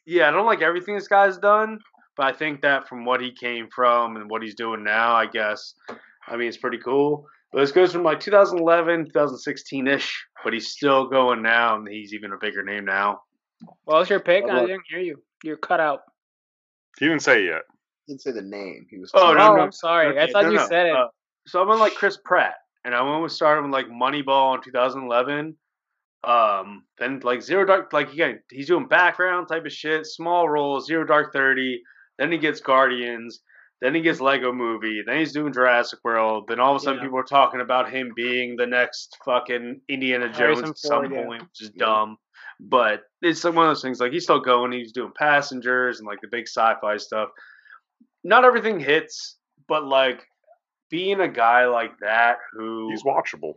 Yeah, 0.06 0.28
I 0.28 0.30
don't 0.30 0.46
like 0.46 0.62
everything 0.62 0.94
this 0.94 1.08
guy's 1.08 1.36
done, 1.36 1.78
but 2.16 2.26
I 2.26 2.32
think 2.32 2.62
that 2.62 2.88
from 2.88 3.04
what 3.04 3.20
he 3.20 3.30
came 3.30 3.68
from 3.68 4.16
and 4.16 4.30
what 4.30 4.42
he's 4.42 4.54
doing 4.54 4.82
now, 4.82 5.14
I 5.14 5.26
guess, 5.26 5.74
I 6.26 6.36
mean, 6.36 6.48
it's 6.48 6.56
pretty 6.56 6.78
cool. 6.78 7.26
But 7.52 7.60
this 7.60 7.72
goes 7.72 7.92
from 7.92 8.02
like 8.02 8.20
2011, 8.20 9.06
2016 9.06 9.86
ish, 9.86 10.26
but 10.42 10.54
he's 10.54 10.68
still 10.68 11.08
going 11.08 11.42
now, 11.42 11.76
and 11.76 11.86
he's 11.86 12.14
even 12.14 12.32
a 12.32 12.38
bigger 12.38 12.62
name 12.62 12.86
now. 12.86 13.20
What 13.84 13.98
was 13.98 14.10
your 14.10 14.20
pick? 14.20 14.44
I 14.44 14.60
didn't 14.66 14.82
hear 14.88 15.00
you. 15.00 15.22
You're 15.42 15.56
cut 15.56 15.80
out. 15.80 16.00
He 16.98 17.06
didn't 17.06 17.22
say 17.22 17.42
it 17.42 17.46
yet. 17.46 17.62
Didn't 18.08 18.22
say 18.22 18.32
the 18.32 18.42
name. 18.42 18.86
He 18.90 18.98
was. 18.98 19.10
Oh, 19.14 19.30
Oh, 19.30 19.34
no, 19.34 19.54
no. 19.56 19.62
I'm 19.62 19.72
sorry. 19.72 20.18
I 20.18 20.30
thought 20.30 20.44
no, 20.44 20.50
you 20.50 20.56
no. 20.56 20.66
said 20.66 20.86
it. 20.86 20.96
Uh, 20.96 21.08
so 21.46 21.62
I 21.62 21.66
went 21.66 21.80
like 21.80 21.94
Chris 21.94 22.18
Pratt, 22.24 22.54
and 22.84 22.94
I 22.94 23.02
went 23.02 23.22
with 23.22 23.32
starting 23.32 23.64
with 23.64 23.72
like 23.72 23.86
Moneyball 23.88 24.56
in 24.56 24.62
2011. 24.62 25.56
Um, 26.24 26.84
then 26.98 27.20
like 27.22 27.42
Zero 27.42 27.64
Dark, 27.64 27.92
like 27.92 28.12
again, 28.12 28.40
he's 28.50 28.66
doing 28.66 28.88
background 28.88 29.46
type 29.48 29.64
of 29.64 29.72
shit, 29.72 30.04
small 30.06 30.48
roles, 30.48 30.86
Zero 30.86 31.04
Dark 31.04 31.32
Thirty. 31.32 31.80
Then 32.18 32.32
he 32.32 32.38
gets 32.38 32.60
Guardians. 32.60 33.40
Then 33.80 33.94
he 33.94 34.00
gets 34.00 34.20
Lego 34.20 34.52
Movie. 34.52 35.02
Then 35.06 35.18
he's 35.18 35.32
doing 35.32 35.52
Jurassic 35.52 36.00
World. 36.02 36.46
Then 36.48 36.58
all 36.58 36.74
of 36.74 36.82
a 36.82 36.84
sudden, 36.84 36.98
Yeah. 36.98 37.04
people 37.04 37.20
are 37.20 37.22
talking 37.22 37.60
about 37.60 37.88
him 37.92 38.12
being 38.16 38.56
the 38.56 38.66
next 38.66 39.16
fucking 39.24 39.80
Indiana 39.88 40.26
Jones 40.26 40.36
Harrison 40.38 40.68
at 40.70 40.78
some 40.78 40.90
Ford, 41.02 41.12
yeah. 41.12 41.24
point, 41.24 41.42
which 41.42 41.62
is 41.62 41.70
Yeah. 41.76 41.84
dumb. 41.86 42.16
But 42.60 43.02
it's 43.22 43.44
one 43.44 43.56
of 43.58 43.70
those 43.70 43.82
things. 43.82 44.00
Like 44.00 44.12
he's 44.12 44.24
still 44.24 44.40
going. 44.40 44.72
He's 44.72 44.92
doing 44.92 45.12
Passengers 45.16 45.98
and 46.00 46.06
like 46.08 46.20
the 46.20 46.28
big 46.28 46.48
sci-fi 46.48 46.96
stuff. 46.96 47.28
Not 48.24 48.44
everything 48.44 48.80
hits, 48.80 49.36
but 49.68 49.84
like 49.84 50.26
being 50.90 51.20
a 51.20 51.28
guy 51.28 51.66
like 51.66 51.98
that 52.00 52.38
who 52.52 52.88
He's 52.90 53.04
watchable. 53.04 53.54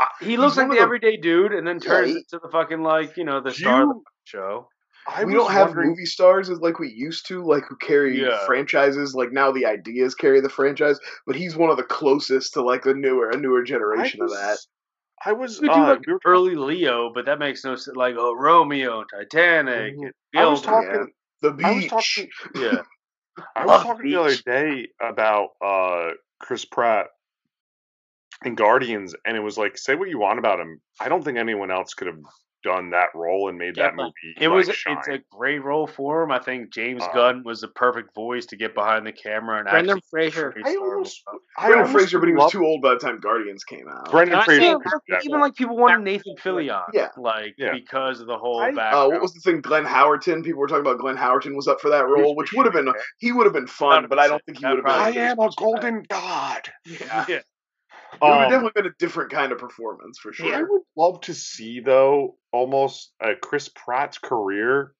uh, 0.00 0.06
he 0.20 0.36
looks 0.38 0.54
he's 0.54 0.58
like 0.62 0.68
the, 0.70 0.76
the- 0.76 0.80
everyday 0.80 1.16
dude, 1.18 1.52
and 1.52 1.66
then 1.66 1.78
Yeah, 1.82 1.88
turns 1.90 2.08
he- 2.10 2.16
into 2.18 2.38
the 2.42 2.48
fucking 2.50 2.82
like 2.82 3.16
you 3.16 3.24
know 3.24 3.40
the 3.40 3.50
star 3.52 3.82
of 3.82 3.88
the 3.88 4.00
show. 4.24 4.68
I 5.06 5.24
we 5.24 5.32
don't 5.32 5.50
have 5.50 5.74
movie 5.74 6.04
stars 6.04 6.50
as 6.50 6.60
like 6.60 6.78
we 6.78 6.90
used 6.90 7.26
to, 7.28 7.42
like 7.42 7.64
who 7.68 7.76
carry 7.76 8.20
Yeah. 8.22 8.44
franchises. 8.46 9.14
Like 9.14 9.32
now, 9.32 9.50
the 9.50 9.66
ideas 9.66 10.14
carry 10.14 10.40
the 10.40 10.48
franchise, 10.50 10.98
but 11.26 11.36
he's 11.36 11.56
one 11.56 11.70
of 11.70 11.76
the 11.78 11.82
closest 11.82 12.52
to 12.54 12.62
like 12.62 12.82
the 12.84 12.94
newer, 12.94 13.30
a 13.30 13.36
newer 13.36 13.62
generation 13.62 14.20
I 14.22 14.24
of 14.26 14.30
that. 14.30 14.58
Was- 15.26 15.28
I 15.28 15.32
was. 15.32 15.60
Uh, 15.62 15.80
like 15.82 16.06
we 16.06 16.12
were 16.14 16.20
early 16.24 16.54
Leo, 16.54 17.12
but 17.12 17.26
that 17.26 17.38
makes 17.38 17.64
no 17.64 17.76
sense. 17.76 17.96
Like 17.96 18.14
oh 18.18 18.34
Romeo, 18.34 19.04
Titanic, 19.04 19.94
Mhm. 19.96 20.10
I 20.36 20.46
was 20.46 20.62
Gilda. 20.62 20.62
talking- 20.92 21.12
The 21.42 21.52
beach. 21.52 21.66
I 21.66 21.72
was 21.74 21.86
talking. 21.86 22.28
Yeah, 22.54 22.82
I 23.56 23.66
was 23.66 23.82
talking 23.82 24.02
Beach. 24.04 24.12
the 24.14 24.20
other 24.20 24.36
day 24.36 24.88
about 25.00 25.48
uh, 25.64 26.10
Chris 26.40 26.64
Pratt 26.64 27.06
and 28.44 28.56
Guardians, 28.56 29.14
and 29.26 29.36
it 29.36 29.40
was 29.40 29.58
like, 29.58 29.76
say 29.76 29.94
what 29.94 30.08
you 30.08 30.18
want 30.18 30.38
about 30.38 30.60
him. 30.60 30.80
I 31.00 31.08
don't 31.08 31.22
think 31.22 31.36
anyone 31.38 31.70
else 31.70 31.92
could 31.94 32.06
have 32.06 32.18
done 32.62 32.90
that 32.90 33.08
role 33.14 33.48
and 33.48 33.58
made 33.58 33.74
that 33.76 33.94
movie. 33.96 34.12
it 34.36 34.48
like, 34.48 34.66
was. 34.66 34.74
shine. 34.74 34.98
It's 34.98 35.08
a 35.08 35.18
great 35.30 35.62
role 35.64 35.86
for 35.86 36.22
him. 36.22 36.30
I 36.32 36.38
think 36.38 36.72
James 36.72 37.02
Uh, 37.02 37.12
Gunn 37.12 37.42
was 37.44 37.60
the 37.60 37.68
perfect 37.68 38.14
voice 38.14 38.46
to 38.46 38.56
get 38.56 38.74
behind 38.74 39.06
the 39.06 39.12
camera 39.12 39.58
and 39.60 39.68
Brendan 39.68 39.96
actually 39.98 40.08
Fraser. 40.10 40.54
I 40.64 40.70
Star 40.72 40.80
Wars 40.80 40.90
almost. 40.90 41.24
I 41.56 41.60
Brendan 41.68 41.78
almost 41.86 41.92
Fraser, 41.92 42.18
but 42.18 42.28
he 42.28 42.34
was 42.34 42.52
too 42.52 42.64
old 42.64 42.82
by 42.82 42.90
the 42.94 42.98
time 43.00 43.20
Guardians 43.20 43.64
came 43.64 43.88
out. 43.88 44.10
Brendan 44.10 44.36
Not 44.36 44.44
Fraser. 44.44 44.60
saying- 44.60 44.80
could 44.80 44.90
do 45.06 45.14
that 45.14 45.24
Even 45.24 45.40
like 45.40 45.54
people 45.54 45.76
wanted 45.76 46.00
Nathan 46.04 46.34
Fillion, 46.36 46.82
Yeah. 46.92 47.08
like 47.16 47.54
Yeah. 47.58 47.72
because 47.72 48.20
of 48.20 48.26
the 48.26 48.36
whole 48.38 48.60
I- 48.60 48.72
background. 48.72 48.94
Uh, 48.94 49.08
what 49.14 49.22
was 49.22 49.34
the 49.34 49.40
thing? 49.40 49.60
Glenn 49.60 49.84
Howerton. 49.84 50.44
People 50.44 50.60
were 50.60 50.66
talking 50.68 50.82
about 50.86 50.98
Glenn 50.98 51.16
Howerton 51.16 51.54
was 51.56 51.68
up 51.68 51.80
for 51.80 51.90
that 51.90 52.06
role, 52.08 52.36
which 52.36 52.52
would 52.52 52.66
have 52.66 52.74
been 52.74 52.92
he 53.18 53.32
would 53.32 53.46
have 53.46 53.54
been 53.54 53.66
fun, 53.66 54.06
but 54.08 54.18
I 54.18 54.28
don't 54.28 54.44
think 54.44 54.58
he 54.58 54.66
would 54.66 54.76
have 54.78 54.86
I 54.86 55.10
am 55.10 55.38
a 55.38 55.50
golden 55.56 56.02
god. 56.08 56.68
Yeah. 56.84 57.24
yeah. 57.28 57.38
It 58.20 58.24
would 58.24 58.32
have 58.32 58.42
Um, 58.44 58.50
definitely 58.50 58.82
been 58.82 58.90
a 58.92 58.94
different 58.98 59.30
kind 59.30 59.52
of 59.52 59.58
performance 59.58 60.18
for 60.18 60.32
sure. 60.32 60.54
I 60.54 60.62
would 60.62 60.82
love 60.96 61.20
to 61.22 61.34
see 61.34 61.80
though 61.80 62.36
almost 62.52 63.12
a 63.20 63.34
Chris 63.34 63.68
Pratt's 63.68 64.18
career 64.18 64.94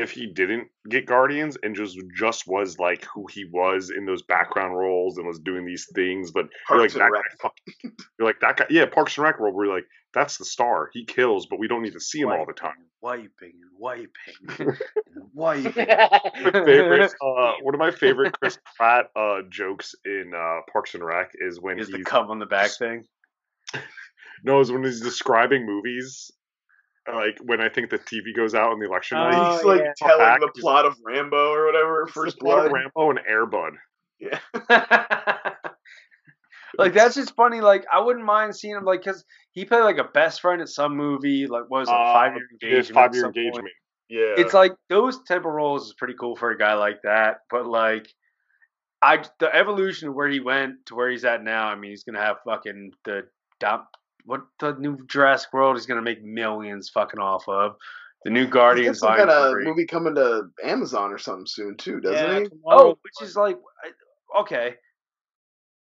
if 0.00 0.10
he 0.10 0.26
didn't 0.26 0.68
get 0.88 1.06
Guardians 1.06 1.56
and 1.62 1.74
just 1.74 1.98
just 2.16 2.46
was 2.46 2.78
like 2.78 3.04
who 3.04 3.26
he 3.30 3.44
was 3.44 3.90
in 3.96 4.06
those 4.06 4.22
background 4.22 4.76
roles 4.76 5.18
and 5.18 5.26
was 5.26 5.38
doing 5.38 5.64
these 5.64 5.86
things, 5.94 6.30
but 6.30 6.46
you're 6.70 6.80
like 6.80 6.92
and 6.92 7.00
that 7.00 7.10
Rec. 7.10 7.22
guy 7.42 7.50
you're 8.18 8.28
like 8.28 8.40
that 8.40 8.56
guy 8.56 8.66
yeah, 8.70 8.86
Parks 8.86 9.16
and 9.16 9.24
Rec 9.24 9.38
world 9.40 9.54
where 9.54 9.66
you're 9.66 9.74
like, 9.74 9.86
that's 10.16 10.38
the 10.38 10.44
star. 10.44 10.88
He 10.92 11.04
kills, 11.04 11.46
but 11.46 11.58
we 11.58 11.68
don't 11.68 11.82
need 11.82 11.92
to 11.92 12.00
see 12.00 12.20
him 12.20 12.30
all 12.30 12.46
the 12.46 12.54
time. 12.54 12.72
Wiping 13.02 13.28
and 13.42 13.70
wiping 13.78 14.08
and 14.58 14.78
wiping. 15.34 15.86
My 15.86 16.52
favorite, 16.64 17.14
uh, 17.22 17.52
one 17.62 17.74
of 17.74 17.78
my 17.78 17.90
favorite 17.90 18.34
Chris 18.40 18.58
Pratt 18.76 19.10
uh, 19.14 19.42
jokes 19.50 19.94
in 20.06 20.32
uh, 20.34 20.60
Parks 20.72 20.94
and 20.94 21.04
Rec 21.04 21.32
is 21.34 21.60
when 21.60 21.78
Is 21.78 21.88
he's 21.88 21.98
the 21.98 22.04
cum 22.04 22.30
on 22.30 22.38
the 22.38 22.46
back 22.46 22.70
thing? 22.70 23.04
no, 24.44 24.60
is 24.60 24.72
when 24.72 24.84
he's 24.84 25.02
describing 25.02 25.66
movies. 25.66 26.30
Like 27.12 27.38
when 27.44 27.60
I 27.60 27.68
think 27.68 27.90
the 27.90 27.98
TV 27.98 28.34
goes 28.34 28.54
out 28.54 28.72
on 28.72 28.78
the 28.80 28.86
election 28.86 29.18
night. 29.18 29.34
Oh, 29.34 29.52
He's 29.56 29.64
like 29.64 29.80
yeah. 29.80 29.92
telling 29.96 30.18
Back 30.18 30.40
the 30.40 30.50
plot 30.60 30.86
of 30.86 30.96
Rambo 31.04 31.52
or 31.52 31.66
whatever, 31.66 32.02
It's 32.02 32.12
First 32.12 32.38
plot 32.38 32.66
of 32.66 32.70
Blood. 32.70 32.80
Rambo 32.96 33.10
and 33.10 33.20
Airbud. 33.30 33.72
Yeah. 34.18 34.38
like 36.78 36.92
that's 36.94 37.14
just 37.14 37.34
funny. 37.36 37.60
Like 37.60 37.84
I 37.92 38.00
wouldn't 38.00 38.24
mind 38.24 38.56
seeing 38.56 38.76
him 38.76 38.84
like 38.84 39.00
because 39.04 39.24
he 39.52 39.64
played 39.64 39.82
like 39.82 39.98
a 39.98 40.04
best 40.04 40.40
friend 40.40 40.60
at 40.60 40.68
some 40.68 40.96
movie. 40.96 41.46
Like 41.46 41.64
what 41.68 41.80
was 41.80 41.88
it, 41.88 41.94
Uh, 41.94 42.12
five 42.12 42.32
year 42.34 42.46
His 42.60 42.90
engagement? 42.90 42.94
five 42.94 43.14
year 43.14 43.22
some 43.24 43.32
point. 43.32 43.36
engagement. 43.46 43.74
Yeah. 44.08 44.34
It's 44.36 44.54
like 44.54 44.74
those 44.88 45.22
type 45.24 45.40
of 45.40 45.46
roles 45.52 45.86
is 45.86 45.94
pretty 45.94 46.14
cool 46.14 46.36
for 46.36 46.50
a 46.50 46.58
guy 46.58 46.74
like 46.74 47.02
that. 47.02 47.38
But 47.50 47.66
like, 47.66 48.06
I 49.02 49.24
the 49.40 49.54
evolution 49.54 50.08
of 50.08 50.14
where 50.14 50.28
he 50.28 50.40
went 50.40 50.86
to 50.86 50.94
where 50.94 51.10
he's 51.10 51.24
at 51.24 51.42
now. 51.42 51.68
I 51.68 51.74
mean, 51.74 51.90
he's 51.90 52.04
gonna 52.04 52.20
have 52.20 52.36
fucking 52.46 52.92
the 53.04 53.22
dom- 53.60 53.86
what 54.26 54.42
the 54.60 54.74
new 54.74 54.98
Jurassic 55.06 55.52
World. 55.52 55.76
is 55.76 55.86
gonna 55.86 56.02
make 56.02 56.22
millions 56.22 56.90
fucking 56.90 57.20
off 57.20 57.48
of. 57.48 57.76
the 58.24 58.30
new 58.30 58.40
He's 58.44 58.50
got 58.50 58.58
Guardians 58.60 58.98
some 58.98 59.08
Volume 59.10 59.28
kind 59.28 59.30
of 59.38 59.52
Three. 59.52 59.64
movie 59.64 59.86
coming 59.86 60.14
to 60.16 60.50
Amazon 60.64 61.12
or 61.12 61.18
something 61.18 61.46
soon 61.46 61.76
too, 61.76 62.00
doesn't 62.00 62.16
yeah, 62.26 62.38
he? 62.40 62.48
tomorrow- 62.48 62.90
Oh, 62.90 62.98
which 63.02 63.22
is 63.22 63.36
like, 63.36 63.56
okay. 64.40 64.74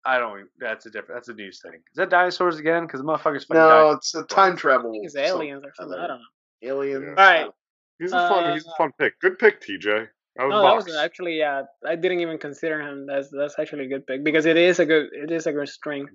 I 0.03 0.17
don't. 0.17 0.47
That's 0.59 0.87
a 0.87 0.89
different. 0.89 1.17
That's 1.19 1.29
a 1.29 1.33
news 1.33 1.61
thing. 1.61 1.73
Is 1.75 1.95
that 1.95 2.09
dinosaurs 2.09 2.57
again? 2.57 2.87
Because 2.87 3.01
the 3.01 3.05
motherfuckers. 3.05 3.45
fucking 3.47 3.55
No, 3.55 3.89
died. 3.89 3.97
it's 3.97 4.15
a 4.15 4.23
time 4.23 4.57
travel. 4.57 4.89
I 4.89 4.93
think 4.93 5.05
it's 5.05 5.15
aliens 5.15 5.63
or 5.63 5.71
something. 5.75 5.99
I 5.99 6.07
don't 6.07 6.17
know. 6.19 6.67
Aliens. 6.69 7.03
Yeah. 7.05 7.09
All 7.09 7.15
right. 7.15 7.51
He's 7.99 8.11
a 8.11 8.27
fun. 8.27 8.53
he's 8.53 8.65
a 8.65 8.69
uh, 8.69 8.77
fun 8.77 8.91
pick. 8.97 9.19
Good 9.19 9.37
pick, 9.37 9.61
TJ. 9.61 10.07
That 10.37 10.45
was 10.45 10.51
No, 10.51 10.61
that 10.63 10.75
was 10.75 10.95
actually 10.95 11.37
yeah. 11.37 11.63
I 11.85 11.95
didn't 11.95 12.21
even 12.21 12.39
consider 12.39 12.81
him. 12.81 13.05
That's 13.05 13.29
that's 13.29 13.59
actually 13.59 13.85
a 13.85 13.89
good 13.89 14.07
pick 14.07 14.23
because 14.23 14.47
it 14.47 14.57
is 14.57 14.79
a 14.79 14.85
good 14.87 15.09
it 15.13 15.29
is 15.29 15.45
a 15.45 15.51
good 15.53 15.69
string. 15.69 16.07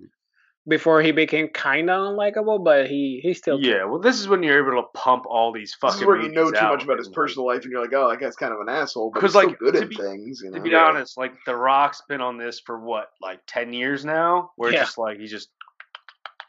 Before 0.67 1.01
he 1.01 1.11
became 1.13 1.47
kind 1.47 1.89
of 1.89 1.95
unlikable, 2.13 2.61
but 2.63 2.87
he 2.87 3.19
he 3.23 3.33
still 3.33 3.57
Yeah. 3.61 3.85
Well, 3.85 3.99
this 3.99 4.19
is 4.19 4.27
when 4.27 4.43
you're 4.43 4.59
able 4.67 4.81
to 4.81 4.87
pump 4.93 5.25
all 5.25 5.53
these 5.53 5.73
fucking. 5.75 5.93
This 5.93 6.01
is 6.01 6.07
where 6.07 6.21
you 6.21 6.29
know 6.29 6.51
too 6.51 6.67
much 6.67 6.83
about 6.83 6.97
his 6.97 7.07
personal 7.07 7.47
life, 7.47 7.63
and 7.63 7.71
you're 7.71 7.81
like, 7.81 7.93
oh, 7.93 8.09
that 8.09 8.19
guy's 8.19 8.35
kind 8.35 8.51
of 8.53 8.59
an 8.59 8.67
asshole, 8.67 9.11
but 9.13 9.21
'Cause, 9.21 9.33
he's 9.33 9.39
still 9.39 9.49
like, 9.51 9.59
good 9.59 9.73
to 9.75 9.81
at 9.83 9.89
be- 9.89 9.95
things. 9.95 10.41
You 10.43 10.51
know. 10.51 10.57
To 10.57 10.63
be 10.63 10.71
Yeah. 10.71 10.83
honest, 10.85 11.17
like 11.17 11.33
The 11.45 11.55
Rock's 11.55 12.01
been 12.09 12.19
on 12.19 12.37
this 12.37 12.59
for 12.59 12.79
what, 12.79 13.09
like 13.21 13.39
ten 13.47 13.71
years 13.71 14.03
now. 14.03 14.51
Where 14.57 14.73
Yeah. 14.73 14.79
just 14.83 14.97
like 14.97 15.19
he 15.19 15.27
just 15.27 15.49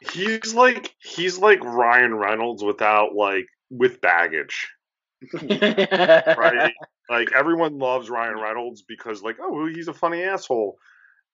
He's 0.01 0.53
like 0.53 0.93
he's 1.01 1.37
like 1.39 1.63
Ryan 1.63 2.15
Reynolds 2.15 2.63
without 2.63 3.15
like 3.15 3.47
with 3.69 3.99
baggage, 4.01 4.69
right? 5.41 6.73
like 7.09 7.31
everyone 7.33 7.77
loves 7.79 8.09
Ryan 8.09 8.39
Reynolds 8.39 8.81
because 8.81 9.21
like 9.21 9.37
oh 9.41 9.65
he's 9.67 9.87
a 9.89 9.93
funny 9.93 10.23
asshole, 10.23 10.77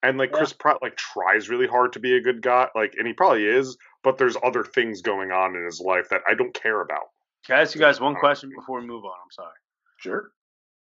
and 0.02 0.18
like 0.18 0.30
Yeah. 0.30 0.38
Chris 0.38 0.52
Pratt 0.52 0.78
like 0.82 0.96
tries 0.96 1.48
really 1.48 1.66
hard 1.66 1.92
to 1.94 2.00
be 2.00 2.16
a 2.16 2.20
good 2.20 2.42
guy, 2.42 2.68
like 2.74 2.94
and 2.98 3.06
he 3.06 3.12
probably 3.12 3.44
is, 3.46 3.76
but 4.02 4.18
there's 4.18 4.36
other 4.42 4.64
things 4.64 5.02
going 5.02 5.32
on 5.32 5.56
in 5.56 5.64
his 5.64 5.80
life 5.80 6.08
that 6.10 6.22
I 6.28 6.34
don't 6.34 6.54
care 6.54 6.80
about. 6.80 7.04
Can 7.46 7.56
I 7.58 7.60
ask 7.62 7.74
you 7.74 7.80
guys 7.80 8.00
one 8.00 8.16
question 8.16 8.50
before 8.56 8.80
we 8.80 8.86
move 8.86 9.04
on? 9.04 9.12
I'm 9.12 9.30
sorry. 9.30 9.54
Sure. 9.98 10.30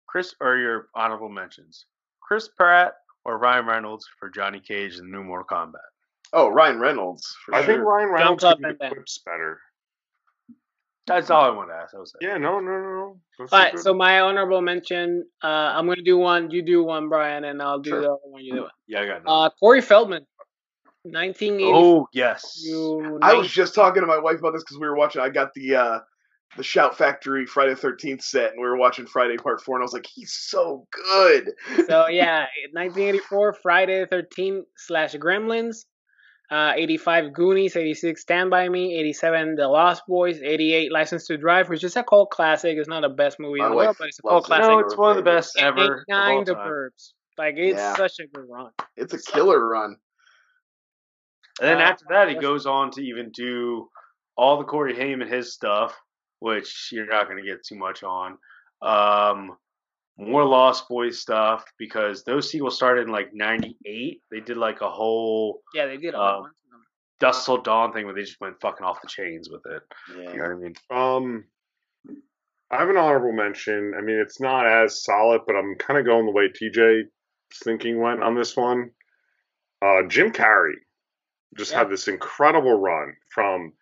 Chris 0.07 0.33
or 0.41 0.57
your 0.57 0.87
honorable 0.95 1.29
mentions. 1.29 1.85
Chris 2.21 2.47
Pratt 2.47 2.93
or 3.25 3.37
Ryan 3.37 3.65
Reynolds 3.65 4.07
for 4.19 4.29
Johnny 4.29 4.59
Cage 4.59 4.97
in 4.97 5.11
the 5.11 5.17
new 5.17 5.23
Mortal 5.23 5.45
Kombat. 5.47 5.73
Oh, 6.33 6.49
Ryan 6.49 6.79
Reynolds. 6.79 7.35
For 7.45 7.55
I 7.55 7.63
sure. 7.63 7.75
think 7.75 7.85
Ryan 7.85 8.09
Reynolds 8.09 8.43
up 8.43 8.57
could 8.57 8.63
be 8.63 8.69
and 8.69 8.79
down. 8.79 8.91
quips 8.91 9.19
better. 9.25 9.59
That's 11.07 11.29
all 11.29 11.43
I 11.45 11.49
want 11.49 11.69
to 11.69 11.75
ask. 11.75 11.95
I 11.95 11.99
was 11.99 12.11
saying. 12.19 12.31
Yeah, 12.33 12.37
no, 12.37 12.59
no, 12.59 12.71
no, 12.71 12.79
no. 12.81 13.19
That's 13.39 13.53
All 13.53 13.59
a 13.59 13.63
right, 13.63 13.73
good- 13.73 13.81
so 13.81 13.93
my 13.93 14.19
honorable 14.19 14.61
mention. 14.61 15.23
Uh, 15.43 15.47
I'm 15.47 15.87
gonna 15.87 16.01
do 16.03 16.17
one. 16.17 16.51
You 16.51 16.61
do 16.61 16.83
one, 16.83 17.07
Brian, 17.09 17.45
and 17.45 17.61
I'll 17.61 17.79
do 17.79 17.91
Sure. 17.91 18.01
the 18.01 18.07
other 18.07 18.17
one. 18.25 18.43
You 18.43 18.53
do 18.55 18.63
it. 18.65 18.71
Yeah, 18.87 19.01
I 19.01 19.05
got 19.07 19.21
Uh. 19.25 19.49
Corey 19.59 19.81
Feldman, 19.81 20.25
1980. 21.03 21.71
oh 21.73 22.07
yes. 22.11 22.61
I 23.21 23.33
was 23.33 23.49
just 23.49 23.73
talking 23.73 24.01
to 24.01 24.07
my 24.07 24.17
wife 24.19 24.39
about 24.39 24.53
this 24.53 24.63
because 24.63 24.77
we 24.79 24.87
were 24.87 24.95
watching. 24.97 25.21
I 25.21 25.29
got 25.29 25.53
the 25.53 25.75
uh 25.75 25.99
the 26.55 26.63
Shout 26.63 26.97
Factory 26.97 27.45
Friday 27.45 27.75
Thirteenth 27.75 28.21
set, 28.21 28.51
and 28.51 28.61
we 28.61 28.67
were 28.67 28.77
watching 28.77 29.05
Friday 29.05 29.37
Part 29.37 29.61
Four, 29.61 29.75
and 29.75 29.83
I 29.83 29.85
was 29.85 29.93
like, 29.93 30.07
he's 30.13 30.33
so 30.33 30.87
good. 30.91 31.51
so 31.87 32.07
yeah, 32.07 32.47
1984 32.73 33.53
Friday 33.61 34.05
the 34.09 34.15
13th 34.35 34.63
slash 34.77 35.13
Gremlins, 35.15 35.85
uh, 36.49 36.73
85 36.75 37.33
Goonies, 37.33 37.75
86 37.75 38.21
Stand 38.21 38.49
by 38.49 38.69
Me, 38.69 38.95
87 38.99 39.55
The 39.55 39.67
Lost 39.67 40.03
Boys, 40.07 40.41
88 40.41 40.91
License 40.91 41.27
to 41.27 41.37
Drive, 41.37 41.69
which 41.69 41.83
is 41.83 41.95
a 41.95 42.03
cult 42.03 42.29
classic. 42.31 42.77
It's 42.77 42.87
not 42.87 43.01
the 43.01 43.09
best 43.09 43.39
movie 43.39 43.59
in 43.59 43.69
the 43.69 43.75
world, 43.75 43.95
but 43.99 44.07
it's 44.07 44.19
a 44.19 44.21
cult 44.21 44.45
it. 44.45 44.47
classic. 44.47 44.63
no, 44.67 44.79
it's 44.79 44.95
one 44.97 45.09
of 45.11 45.17
the 45.17 45.23
best 45.29 45.57
And 45.57 45.65
ever. 45.79 45.93
of 45.95 45.99
89 46.09 46.43
The 46.45 46.53
time. 46.55 46.67
Burbs. 46.67 47.13
Like 47.37 47.55
it's 47.57 47.77
Yeah. 47.77 47.95
such 47.95 48.19
a 48.19 48.27
good 48.27 48.45
run. 48.49 48.71
It's 48.95 49.13
a 49.13 49.21
killer 49.31 49.67
run. 49.67 49.97
And 51.59 51.69
then 51.69 51.77
Uh, 51.79 51.85
after 51.85 52.05
that, 52.09 52.29
he 52.29 52.35
goes 52.35 52.65
on 52.65 52.91
to 52.91 53.01
even 53.01 53.31
do 53.31 53.89
all 54.37 54.57
the 54.57 54.63
Corey 54.63 54.95
Haim 54.95 55.21
and 55.21 55.29
his 55.31 55.53
stuff, 55.53 55.99
which 56.39 56.89
you're 56.91 57.07
not 57.07 57.25
going 57.27 57.37
to 57.43 57.47
get 57.49 57.63
too 57.65 57.75
much 57.75 58.03
on. 58.03 58.37
Um, 58.81 59.57
more 60.18 60.43
Lost 60.45 60.88
Boys 60.89 61.20
stuff 61.20 61.63
because 61.78 62.24
those 62.24 62.49
sequels 62.49 62.76
started 62.76 63.03
in 63.07 63.11
like 63.11 63.34
'98. 63.34 64.22
They 64.32 64.39
did 64.39 64.57
like 64.57 64.82
a 64.82 64.89
whole 64.89 65.61
Yeah, 65.74 65.86
they 65.86 65.97
did 65.97 66.13
a 66.13 66.18
Um, 66.18 66.24
lot. 66.24 66.38
of 66.39 66.43
them. 66.72 66.84
Dust 67.20 67.45
Till 67.45 67.57
Dawn 67.61 67.93
thing 67.93 68.05
where 68.05 68.13
they 68.15 68.22
just 68.24 68.39
went 68.41 68.59
fucking 68.61 68.86
off 68.86 69.01
the 69.01 69.07
chains 69.07 69.49
with 69.49 69.65
it. 69.65 69.82
Yeah. 70.15 70.32
You 70.34 70.38
know 70.38 70.43
what 70.43 70.51
I 70.51 70.55
mean? 70.55 70.76
Um, 70.91 71.45
I 72.70 72.78
have 72.78 72.89
an 72.89 72.97
honorable 72.97 73.32
mention. 73.32 73.93
I 73.97 74.01
mean, 74.01 74.18
it's 74.20 74.39
not 74.41 74.68
as 74.68 75.03
solid, 75.03 75.41
but 75.47 75.55
I'm 75.55 75.76
kind 75.76 75.99
of 75.99 76.05
going 76.05 76.26
the 76.26 76.32
way 76.32 76.49
TJ's 76.49 77.09
thinking 77.63 77.99
went 77.99 78.22
on 78.24 78.36
this 78.36 78.55
one. 78.57 78.91
Uh, 79.82 80.03
Jim 80.07 80.32
Carrey 80.32 80.74
just 81.57 81.72
Yeah. 81.72 81.80
had 81.80 81.89
this 81.89 82.07
incredible 82.07 82.74
run 82.80 83.15
from 83.34 83.74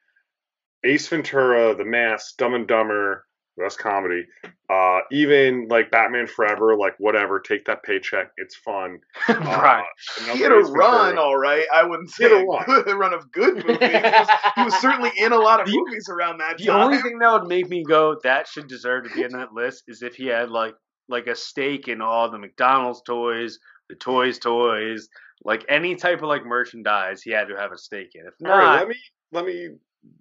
Ace 0.84 1.08
Ventura, 1.08 1.74
The 1.76 1.84
Mask, 1.86 2.38
Dumb 2.38 2.54
and 2.54 2.68
Dumber, 2.68 3.26
best 3.58 3.80
comedy. 3.80 4.26
Uh, 4.70 5.00
even 5.12 5.68
like 5.70 5.92
Batman 5.92 6.28
Forever, 6.28 6.76
like 6.76 6.96
whatever, 7.00 7.40
take 7.40 7.66
that 7.66 7.84
paycheck. 7.84 8.32
It's 8.38 8.56
fun. 8.56 9.00
Uh, 9.30 9.34
right. 9.36 9.86
He 10.34 10.40
had 10.42 10.52
a 10.52 10.56
run, 10.58 11.18
all 11.18 11.38
right. 11.38 11.66
I 11.74 11.84
wouldn't 11.84 12.10
He 12.18 12.24
say 12.24 12.30
had 12.30 12.32
a 12.34 12.36
a, 12.36 12.46
run. 12.46 12.66
good 12.66 12.88
run 12.98 13.14
of 13.14 13.32
good 13.32 13.56
movies. 13.66 13.78
He 13.80 13.94
was, 13.94 14.28
he 14.56 14.64
was 14.64 14.76
certainly 14.82 15.12
in 15.18 15.32
a 15.32 15.38
lot 15.38 15.60
of 15.62 15.68
The- 15.68 15.78
movies 15.78 16.08
around 16.10 16.40
that 16.40 16.58
The 16.58 16.66
time. 16.68 16.82
only 16.82 16.98
thing 17.00 17.20
that 17.20 17.32
would 17.32 17.48
make 17.48 17.70
me 17.70 17.84
go 17.84 18.18
that 18.24 18.48
should 18.48 18.68
deserve 18.68 19.06
to 19.08 19.16
be 19.16 19.24
on 19.26 19.32
that 19.32 19.54
list 19.54 19.84
is 19.88 20.02
if 20.02 20.16
he 20.16 20.28
had 20.28 20.50
like 20.50 20.74
like 21.08 21.28
a 21.28 21.36
stake 21.36 21.88
in 21.88 22.02
all 22.02 22.30
the 22.32 22.38
McDonald's 22.40 23.02
toys, 23.06 23.60
the 23.90 23.96
Toys 23.96 24.40
Toys, 24.40 25.08
like 25.44 25.64
any 25.70 25.96
type 25.96 26.22
of 26.24 26.28
like 26.30 26.44
merchandise, 26.46 27.22
he 27.22 27.30
had 27.32 27.48
to 27.48 27.56
have 27.56 27.72
a 27.72 27.78
stake 27.78 28.12
in. 28.16 28.26
If 28.26 28.34
All 28.44 28.58
right, 28.58 28.66
not, 28.66 28.80
let 28.80 28.88
me 28.88 28.96
let 29.32 29.46
me 29.46 29.70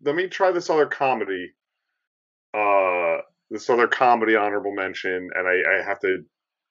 let 0.05 0.15
me 0.15 0.27
try 0.29 0.51
this 0.51 0.69
other 0.71 0.87
comedy. 0.87 1.53
Uh, 2.55 3.23
this 3.51 3.69
other 3.69 3.87
comedy 3.89 4.37
honorable 4.37 4.73
mention, 4.75 5.31
and 5.35 5.47
I, 5.49 5.81
I 5.81 5.83
have 5.85 6.01
to 6.01 6.23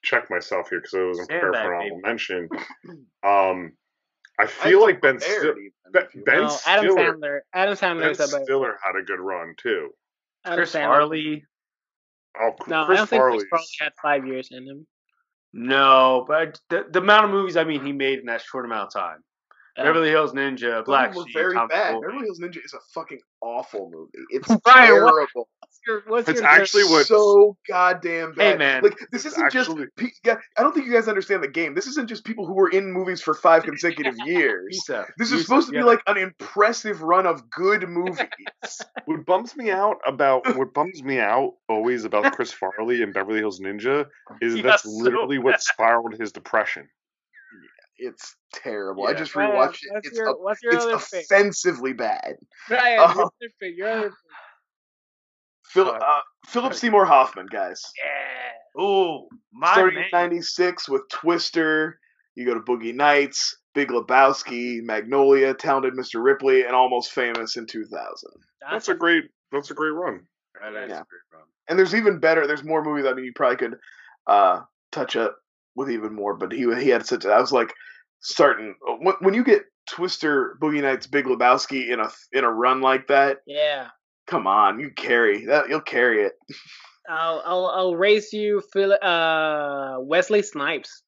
check 0.03 0.29
myself 0.29 0.69
here 0.69 0.79
because 0.79 0.93
I 0.93 1.03
wasn't 1.05 1.29
prepared 1.29 1.53
Sandbag, 1.55 1.65
for 1.65 1.73
an 1.73 1.79
baby. 1.79 1.91
honorable 1.91 2.07
mention. 2.07 2.49
Um, 3.23 3.73
I 4.39 4.43
I 4.43 4.47
feel 4.47 4.81
like 4.81 4.99
Ben 5.01 5.17
prepared 5.17 5.39
Stiller, 5.39 5.57
even, 5.59 5.71
Ben, 5.93 6.07
Ben 6.25 6.41
no, 6.43 6.57
Adam 6.65 6.91
Stiller, 6.91 7.13
Sandler. 7.15 7.39
Adam 7.53 7.75
Sandler 7.75 8.01
Ben 8.01 8.11
is 8.11 8.17
the 8.17 8.23
best. 8.23 8.43
Stiller 8.45 8.77
had 8.84 8.95
a 8.99 9.03
good 9.05 9.19
run 9.19 9.53
too. 9.57 9.89
Adam 10.45 10.57
Chris 10.57 10.73
Sandler. 10.73 10.88
Farley, 10.88 11.43
Oh, 12.39 12.51
No, 12.67 12.86
Chris 12.86 12.95
I 12.97 12.99
don't 12.99 13.09
think 13.09 13.19
Farley's. 13.21 13.43
Chris 13.43 13.49
Farley 13.49 13.65
had 13.79 13.93
five 14.01 14.27
years 14.27 14.49
in 14.51 14.65
him. 14.67 14.88
no, 15.53 16.25
but 16.27 16.59
the, 16.69 16.86
the 16.91 16.99
amount 16.99 17.25
of 17.25 17.31
movies 17.31 17.55
I 17.57 17.63
mean 17.63 17.86
he 17.86 17.91
made 17.91 18.19
in 18.19 18.25
that 18.25 18.41
short 18.41 18.65
amount 18.65 18.88
of 18.88 18.93
time. 19.01 19.19
Yeah. 19.78 19.84
Beverly 19.86 20.09
Hills 20.09 20.34
Ninja, 20.34 20.86
Black 20.86 21.13
Black 21.13 21.15
were 21.15 21.24
Sheep, 21.26 21.34
very 21.34 21.53
Tom 21.55 21.67
bad. 21.67 21.93
Foley. 21.93 22.01
Beverly 22.07 22.26
Hills 22.26 22.39
Ninja 22.39 22.63
is 22.63 22.74
a 22.74 22.80
fucking 22.93 23.19
awful 23.41 23.89
movie. 23.91 24.24
It's 24.30 24.47
Brian, 24.63 25.01
what- 25.03 25.13
terrible. 25.13 25.49
What's 25.59 25.80
your, 25.88 26.03
what's 26.07 26.30
It's 26.30 26.39
your 26.41 26.49
actually 26.49 26.84
what- 26.86 27.07
so 27.07 27.57
goddamn 27.67 28.34
bad. 28.36 28.51
Hey, 28.53 28.57
man. 28.57 28.84
like 28.84 28.97
this 29.11 29.26
isn't 29.26 29.51
just. 29.51 29.69
actually- 29.71 29.88
Pe- 29.97 30.07
yeah, 30.24 30.36
I 30.57 30.61
don't 30.61 30.74
think 30.74 30.86
you 30.86 30.93
guys 30.93 31.07
understand 31.07 31.41
the 31.43 31.47
game. 31.47 31.74
This 31.74 31.88
isn't 31.88 32.07
just 32.07 32.24
people 32.24 32.45
who 32.45 32.53
were 32.53 32.69
in 32.69 32.91
movies 32.93 33.21
for 33.21 33.34
five 33.34 33.63
consecutive 33.71 34.13
years. 34.26 34.67
Pizza. 34.69 35.05
This 35.17 35.30
is 35.30 35.34
Pizza, 35.39 35.43
supposed 35.45 35.67
to 35.69 35.74
be 35.74 35.82
like 35.84 36.01
an 36.07 36.17
impressive 36.17 37.01
run 37.01 37.26
of 37.26 37.49
good 37.49 37.88
movies. 37.89 38.19
What 39.05 39.26
bums 39.26 39.55
me 39.57 39.69
out 39.69 39.97
about 40.07 40.55
what 40.55 40.74
bums 40.74 41.03
me 41.03 41.19
out 41.19 41.55
always 41.67 42.05
about 42.05 42.32
Chris 42.34 42.53
Farley 42.53 43.03
and 43.03 43.13
Beverly 43.13 43.39
Hills 43.39 43.59
Ninja 43.59 44.05
is 44.41 44.55
Yeah, 44.55 44.61
that's 44.61 44.84
so 44.84 44.89
literally 44.91 45.39
what 45.39 45.61
spiraled 45.61 46.15
his 46.17 46.32
depression. 46.32 46.88
It's 47.98 48.36
terrible. 48.54 49.06
I 49.08 49.14
just 49.14 49.34
Brian, 49.34 49.52
rewatched 49.52 49.80
it. 49.84 50.02
It's 50.04 50.18
your, 50.18 50.28
a- 50.28 50.34
what's 50.34 50.62
your 50.64 50.74
it's 50.74 50.84
other 50.86 50.98
pick? 50.98 51.24
offensively 51.24 51.94
bad. 51.94 52.36
Brian, 52.68 53.00
Uh, 53.00 53.14
your 53.14 53.22
other 53.26 53.30
pick. 53.62 53.78
Your 53.78 53.88
other 53.89 54.10
pick. 54.10 54.18
Phil, 55.66 55.89
uh, 55.89 56.00
Philip 56.48 56.74
Seymour 56.74 57.06
Hoffman, 57.06 57.48
guys. 57.52 57.82
Yeah. 57.98 58.82
Ooh, 58.84 59.28
my 59.52 59.72
Starting 59.74 59.96
man. 60.00 60.04
in 60.06 60.10
'96 60.32 60.89
with 60.89 61.02
Twister. 61.10 62.00
You 62.36 62.46
go 62.46 62.54
to 62.56 62.60
Boogie 62.62 62.94
Nights, 62.96 63.58
Big 63.76 63.89
Lebowski, 63.89 64.82
Magnolia, 64.82 65.54
Talented 65.54 65.94
Mr. 65.94 66.24
Ripley, 66.24 66.64
and 66.66 66.76
Almost 66.76 67.12
Famous 67.12 67.58
in 67.58 67.66
2000. 67.68 68.30
That's 68.72 68.89
a 68.89 68.96
great 68.96 69.26
that's 69.52 69.70
a 69.72 69.76
great 69.76 69.91
run. 69.91 70.22
That 70.62 70.74
is 70.84 70.89
Yeah. 70.89 71.02
a 71.02 71.06
great 71.06 71.22
run. 71.32 71.44
And 71.70 71.78
there's 71.80 71.94
even 71.96 72.20
better. 72.20 72.46
There's 72.48 72.64
more 72.64 72.84
movies. 72.84 73.06
I 73.06 73.14
mean, 73.14 73.26
you 73.26 73.34
probably 73.36 73.58
could 73.58 73.76
uh, 74.28 74.62
touch 74.91 75.16
up 75.16 75.38
with 75.76 75.89
even 75.89 76.13
more. 76.13 76.36
But 76.36 76.51
he 76.51 76.74
he 76.82 76.89
had 76.89 77.05
such. 77.05 77.26
I 77.26 77.39
was 77.39 77.51
like 77.51 77.74
starting 78.21 78.76
when, 78.99 79.15
when 79.19 79.34
you 79.34 79.43
get 79.43 79.63
Twister, 79.89 80.57
Boogie 80.61 80.82
Nights, 80.82 81.07
Big 81.07 81.26
Lebowski 81.26 81.89
in 81.89 81.99
a 81.99 82.09
in 82.32 82.43
a 82.43 82.51
run 82.51 82.82
like 82.82 83.07
that. 83.07 83.39
Yeah. 83.45 83.88
Come 84.28 84.47
on, 84.47 84.80
you 84.80 84.89
carry 84.95 85.45
that. 85.47 85.67
You'll 85.69 85.82
carry 85.82 86.24
it. 86.24 86.34
I'll 87.09 87.41
I'll 87.45 87.65
I'll 87.67 87.95
raise 87.95 88.32
you 88.32 88.61
Phil 88.71 88.93
uh 89.01 89.97
Wesley 89.99 90.41
Snipes. 90.41 91.03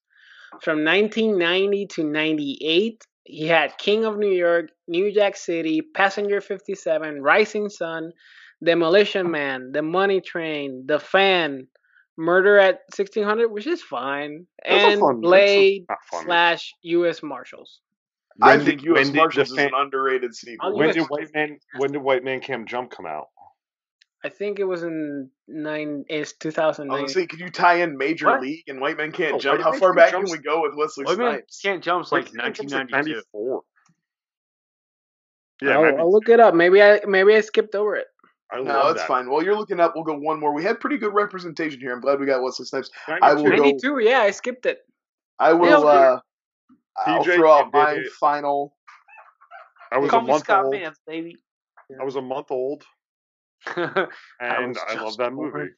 From 0.62 0.84
1990 0.84 1.86
to 1.86 2.04
98, 2.04 3.04
he 3.24 3.46
had 3.46 3.76
King 3.78 4.04
of 4.04 4.16
New 4.16 4.30
York, 4.30 4.70
New 4.86 5.12
Jack 5.12 5.36
City, 5.36 5.82
Passenger 5.82 6.40
57, 6.40 7.20
Rising 7.20 7.68
Sun, 7.68 8.12
Demolition 8.64 9.30
Man, 9.30 9.72
The 9.72 9.82
Money 9.82 10.20
Train, 10.20 10.84
The 10.86 10.98
Fan, 10.98 11.66
Murder 12.18 12.58
at 12.58 12.80
1600, 12.96 13.48
which 13.50 13.66
is 13.66 13.82
fine, 13.82 14.46
That's 14.64 14.84
a 14.84 14.86
and 14.88 15.00
fun- 15.00 15.14
that's 15.16 15.22
Blade 15.22 15.84
not 15.88 15.98
fun. 16.10 16.24
slash 16.24 16.74
U.S. 16.82 17.22
Marshals. 17.22 17.80
I 18.40 18.56
When 18.56 18.66
think 18.66 18.80
did- 18.80 18.86
U.S. 18.86 19.04
when 19.06 19.12
did 19.12 19.16
Marshals 19.18 19.48
the 19.48 19.54
is 19.54 19.58
an 19.64 19.70
fan- 19.70 19.80
underrated 19.80 20.34
sequel. 20.34 20.68
I'll 20.70 20.76
When 20.76 20.92
did 20.94 21.04
White 21.04 21.34
Man 21.34 21.58
when 21.78 21.92
did 21.92 22.02
White 22.02 22.24
Man 22.24 22.40
Can't 22.40 22.66
Jump 22.68 22.90
come 22.90 23.06
out? 23.06 23.26
I 24.24 24.28
think 24.28 24.58
it 24.58 24.64
was 24.64 24.82
in 24.82 25.30
nine. 25.46 26.04
It's 26.08 26.32
two 26.32 26.50
thousand 26.50 26.90
I 26.90 27.02
was 27.02 27.14
nine. 27.14 27.28
could 27.28 27.38
you 27.38 27.48
tie 27.50 27.76
in 27.76 27.96
Major 27.96 28.26
What? 28.26 28.40
League 28.40 28.64
and 28.66 28.80
White 28.80 28.96
Men 28.96 29.12
Can't 29.12 29.34
Oh, 29.34 29.38
Jump? 29.38 29.58
White 29.58 29.64
How 29.64 29.70
Men 29.72 29.80
far 29.80 29.88
Can't 29.90 29.96
back 29.98 30.10
Jump's- 30.12 30.32
can 30.32 30.38
we 30.40 30.42
go 30.44 30.62
with 30.62 30.72
Wesley 30.74 31.04
White 31.04 31.18
Man 31.18 31.32
Snipes? 31.32 31.60
Can't 31.62 31.84
Jump's 31.84 32.12
like 32.12 32.24
Like, 32.34 32.48
it's 32.58 32.72
1992. 32.72 33.14
94. 33.32 33.62
Yeah, 35.62 35.70
I'll, 35.76 35.82
90 35.84 35.98
I'll 35.98 36.12
look 36.12 36.28
it 36.28 36.40
up. 36.40 36.54
Maybe 36.54 36.82
I 36.82 37.00
maybe 37.06 37.34
I 37.34 37.40
skipped 37.40 37.74
over 37.74 37.94
it. 37.96 38.06
I 38.52 38.56
No, 38.58 38.62
love 38.62 38.86
that's 38.94 39.00
that. 39.00 39.08
fine. 39.08 39.28
While 39.28 39.42
you're 39.42 39.56
looking 39.56 39.80
up, 39.80 39.94
we'll 39.94 40.04
go 40.04 40.16
one 40.16 40.38
more. 40.38 40.52
We 40.54 40.62
had 40.62 40.78
pretty 40.80 40.98
good 40.98 41.12
representation 41.14 41.80
here. 41.80 41.92
I'm 41.92 42.00
glad 42.00 42.20
we 42.20 42.26
got 42.26 42.42
Wesley 42.42 42.64
Snipes. 42.66 42.90
I 43.08 43.34
will 43.34 43.42
92. 43.44 43.50
go- 43.50 43.56
Ninety 43.56 43.78
two. 43.80 43.98
Yeah, 43.98 44.20
I 44.20 44.30
skipped 44.30 44.66
it. 44.66 44.78
I 45.38 45.52
will. 45.52 45.82
Nailed. 45.82 45.84
Uh, 45.86 46.20
I'll 47.06 47.24
TJ, 47.24 47.34
throw 47.36 47.52
out 47.52 47.72
my 47.72 47.92
it. 47.94 48.12
final. 48.12 48.74
I 49.92 49.98
was 49.98 50.10
Call 50.10 50.20
a 50.20 50.22
month 50.22 50.44
Scott 50.44 50.64
old. 50.64 50.74
Vance, 50.74 50.98
baby. 51.06 51.36
I 52.00 52.04
was 52.04 52.16
a 52.16 52.22
month 52.22 52.50
old, 52.50 52.84
and 53.76 53.88
was 54.40 54.78
I, 54.88 54.94
love 55.02 55.16
that 55.18 55.32
born. 55.32 55.52
movie. 55.52 55.70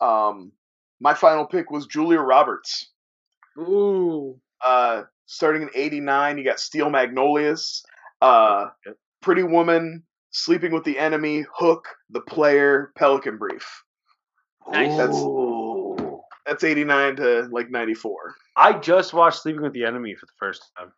Um, 0.00 0.52
my 1.00 1.14
final 1.14 1.44
pick 1.46 1.70
was 1.70 1.86
Julia 1.86 2.20
Roberts. 2.20 2.90
Ooh. 3.58 4.40
Uh, 4.64 5.02
starting 5.26 5.62
in 5.62 5.70
'89, 5.74 6.38
you 6.38 6.44
got 6.44 6.60
Steel 6.60 6.90
Magnolias, 6.90 7.84
uh, 8.22 8.68
Yep. 8.86 8.96
Pretty 9.22 9.42
Woman, 9.42 10.02
Sleeping 10.30 10.72
with 10.72 10.84
the 10.84 10.98
Enemy, 10.98 11.44
Hook, 11.54 11.86
The 12.10 12.20
Player, 12.20 12.92
Pelican 12.96 13.36
Brief. 13.36 13.82
Nice. 14.70 14.96
That's 14.96 15.18
that's 16.46 16.64
'89 16.64 17.16
to 17.16 17.48
like 17.50 17.70
'94. 17.70 18.34
I 18.56 18.74
just 18.78 19.12
watched 19.12 19.42
Sleeping 19.42 19.62
with 19.62 19.72
the 19.72 19.84
Enemy 19.84 20.14
for 20.14 20.26
the 20.26 20.32
first 20.38 20.70
time. 20.78 20.92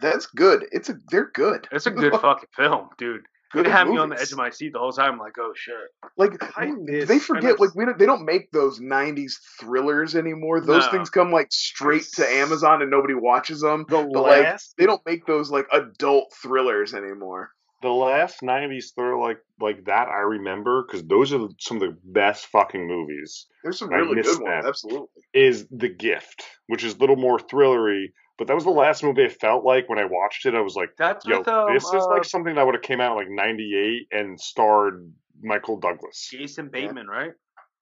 That's 0.00 0.26
good. 0.26 0.66
It's 0.72 0.88
a 0.90 0.96
they're 1.10 1.30
good. 1.32 1.66
It's 1.72 1.86
a 1.86 1.90
good 1.90 2.12
fucking 2.20 2.48
film, 2.54 2.88
dude. 2.98 3.22
Good 3.52 3.66
It 3.66 3.72
had 3.72 3.88
me 3.88 3.96
on 3.96 4.08
the 4.10 4.20
edge 4.20 4.32
of 4.32 4.38
my 4.38 4.50
seat 4.50 4.72
the 4.72 4.80
whole 4.80 4.92
time. 4.92 5.14
I'm 5.14 5.18
like, 5.18 5.38
oh 5.38 5.52
shit. 5.54 5.74
Like 6.18 6.32
I 6.58 6.66
miss- 6.76 7.08
they 7.08 7.14
I 7.14 7.18
forget 7.20 7.52
miss- 7.52 7.60
like 7.60 7.74
we 7.76 7.84
don't, 7.86 7.96
they 7.98 8.04
don't 8.04 8.24
make 8.24 8.50
those 8.50 8.80
90s 8.80 9.34
thrillers 9.60 10.16
anymore. 10.16 10.60
Those 10.60 10.84
No. 10.86 10.90
things 10.90 11.08
come 11.10 11.30
like 11.30 11.52
straight 11.52 12.02
to 12.14 12.28
Amazon 12.28 12.82
and 12.82 12.90
nobody 12.90 13.14
watches 13.14 13.60
them. 13.60 13.86
The 13.88 14.02
But 14.12 14.20
like 14.22 14.44
last, 14.44 14.74
they 14.76 14.84
don't 14.84 15.00
make 15.06 15.26
those 15.26 15.50
like 15.50 15.66
adult 15.72 16.34
thrillers 16.42 16.92
anymore. 16.92 17.50
The 17.82 17.88
last 17.88 18.40
'90s 18.42 18.94
thriller 18.94 19.18
like 19.18 19.38
like 19.60 19.84
that 19.84 20.08
I 20.08 20.20
remember 20.20 20.84
because 20.86 21.06
those 21.06 21.32
are 21.32 21.48
some 21.58 21.82
of 21.82 21.82
the 21.82 21.96
best 22.04 22.46
fucking 22.46 22.86
movies. 22.86 23.46
There's 23.62 23.78
some 23.78 23.90
really 23.90 24.22
good 24.22 24.40
ones, 24.40 24.64
absolutely. 24.66 25.22
Is 25.34 25.66
The 25.70 25.88
Gift, 25.88 26.44
which 26.66 26.84
is 26.84 26.94
a 26.94 26.98
little 26.98 27.16
more 27.16 27.38
thrillery, 27.38 28.06
but 28.38 28.46
that 28.46 28.54
was 28.54 28.64
the 28.64 28.70
last 28.70 29.02
movie 29.02 29.24
I 29.24 29.28
felt 29.28 29.64
like 29.64 29.88
when 29.88 29.98
I 29.98 30.04
watched 30.04 30.46
it. 30.46 30.54
I 30.54 30.60
was 30.60 30.74
like, 30.74 30.90
That's 30.98 31.26
yo, 31.26 31.38
with 31.38 31.48
um, 31.48 31.74
this 31.74 31.84
is 31.84 31.92
uh, 31.92 32.08
like 32.08 32.24
something 32.24 32.54
that 32.54 32.64
would 32.64 32.74
have 32.74 32.82
came 32.82 33.00
out 33.00 33.12
in, 33.12 33.16
like 33.16 33.30
'98 33.30 34.08
and 34.18 34.40
starred 34.40 35.12
Michael 35.42 35.78
Douglas. 35.78 36.28
Jason 36.30 36.68
Bateman, 36.68 37.06
right? 37.06 37.32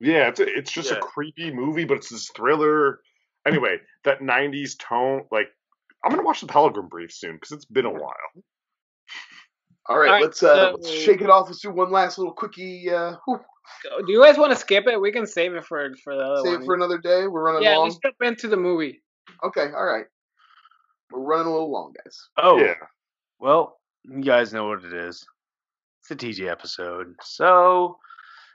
Yeah, 0.01 0.29
it's 0.29 0.41
a, 0.41 0.45
it's 0.47 0.73
just 0.73 0.91
Yeah. 0.91 0.99
a 0.99 1.01
creepy 1.01 1.53
movie, 1.53 1.85
but 1.85 1.99
it's 1.99 2.11
this 2.11 2.31
thriller. 2.35 3.01
Anyway, 3.47 3.77
that 4.05 4.21
'90s 4.21 4.77
tone, 4.79 5.23
like 5.31 5.47
I'm 6.05 6.11
gonna 6.11 6.23
watch 6.25 6.41
the 6.41 6.47
Pelican 6.47 6.89
Brief 6.89 7.13
soon 7.13 7.35
because 7.35 7.53
it's 7.53 7.65
been 7.65 7.87
a 7.87 7.93
while. 7.93 8.45
All 9.87 9.99
right, 9.99 10.09
All 10.09 10.15
right, 10.15 10.23
let's 10.23 10.43
uh 10.43 10.57
so- 10.57 10.77
let's 10.77 10.91
shake 10.91 11.21
it 11.21 11.31
off. 11.31 11.47
Let's 11.49 11.61
do 11.61 11.71
one 11.71 11.91
last 11.91 12.19
little 12.19 12.33
quickie. 12.33 12.91
Uh, 12.91 13.17
Do 14.07 14.13
you 14.13 14.23
guys 14.23 14.37
want 14.39 14.53
to 14.53 14.57
skip 14.59 14.87
it? 14.87 15.01
We 15.01 15.11
can 15.13 15.27
save 15.27 15.55
it 15.55 15.65
for 15.65 15.91
for 16.03 16.15
the 16.15 16.23
other 16.23 16.43
save 16.43 16.53
one. 16.55 16.63
it 16.63 16.67
for 16.67 16.75
another 16.75 16.99
day. 16.99 17.27
We're 17.27 17.43
running 17.45 17.63
yeah, 17.63 17.77
long. 17.77 17.89
let's 17.89 17.99
jump 17.99 18.17
into 18.23 18.49
the 18.49 18.57
movie. 18.57 19.03
Okay, 19.43 19.69
all 19.75 19.85
right. 19.85 20.07
We're 21.11 21.21
running 21.21 21.47
a 21.47 21.51
little 21.51 21.71
long, 21.71 21.93
guys. 22.05 22.29
Oh, 22.37 22.59
Yeah, 22.59 22.75
well, 23.39 23.79
you 24.05 24.23
guys 24.23 24.53
know 24.53 24.69
what 24.69 24.85
it 24.85 24.93
is. 24.93 25.25
It's 26.03 26.11
a 26.11 26.17
TJ 26.17 26.51
episode. 26.51 27.15
So 27.23 27.99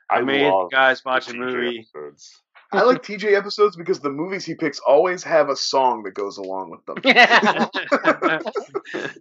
I, 0.09 0.21
made 0.21 0.47
love 0.49 0.69
guys 0.71 1.01
the 1.01 1.09
watch 1.09 1.27
a 1.29 1.33
TJ 1.33 1.37
movie. 1.37 1.79
episodes. 1.95 2.41
I 2.71 2.83
like 2.83 3.01
TJ 3.01 3.35
episodes 3.35 3.75
because 3.75 3.99
the 3.99 4.11
movies 4.11 4.45
he 4.45 4.53
picks 4.53 4.79
always 4.79 5.23
have 5.23 5.49
a 5.49 5.55
song 5.55 6.03
that 6.03 6.13
goes 6.13 6.37
along 6.37 6.69
with 6.69 6.85
them. 6.85 6.97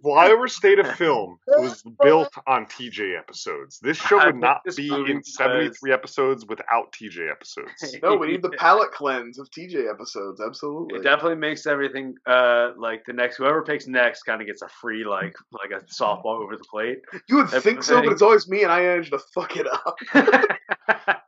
Flyover 0.03 0.47
State 0.49 0.77
of 0.77 0.91
Film 0.95 1.39
was 1.47 1.83
built 2.01 2.31
on 2.45 2.67
TJ 2.67 3.17
episodes. 3.17 3.79
This 3.79 3.97
show 3.97 4.23
would 4.23 4.35
not 4.35 4.61
be 4.75 4.89
in 5.07 5.23
73 5.23 5.91
episodes 5.91 6.45
without 6.45 6.91
TJ 6.91 7.31
episodes. 7.31 7.69
No, 8.01 8.15
we 8.15 8.27
need 8.27 8.41
the 8.41 8.51
palate 8.51 8.91
cleanse 8.91 9.39
of 9.39 9.49
TJ 9.51 9.89
episodes. 9.89 10.39
Absolutely. 10.39 10.99
It 10.99 11.03
definitely 11.03 11.35
makes 11.35 11.65
everything 11.67 12.15
uh 12.25 12.71
like 12.77 13.03
the 13.05 13.13
next 13.13 13.37
whoever 13.37 13.61
picks 13.61 13.87
next 13.87 14.23
kind 14.23 14.41
of 14.41 14.47
gets 14.47 14.61
a 14.61 14.69
free 14.69 15.03
like 15.03 15.35
like 15.51 15.71
a 15.71 15.83
softball 15.85 16.39
over 16.41 16.55
the 16.55 16.63
plate. 16.63 16.99
You 17.27 17.37
would 17.37 17.49
That's 17.49 17.63
think 17.63 17.83
so, 17.83 18.01
but 18.01 18.11
it's 18.11 18.21
always 18.21 18.47
me, 18.47 18.63
and 18.63 18.71
I 18.71 18.81
manage 18.99 19.09
to 19.11 19.19
fuck 19.33 19.57
it 19.57 19.67
up. 19.67 19.97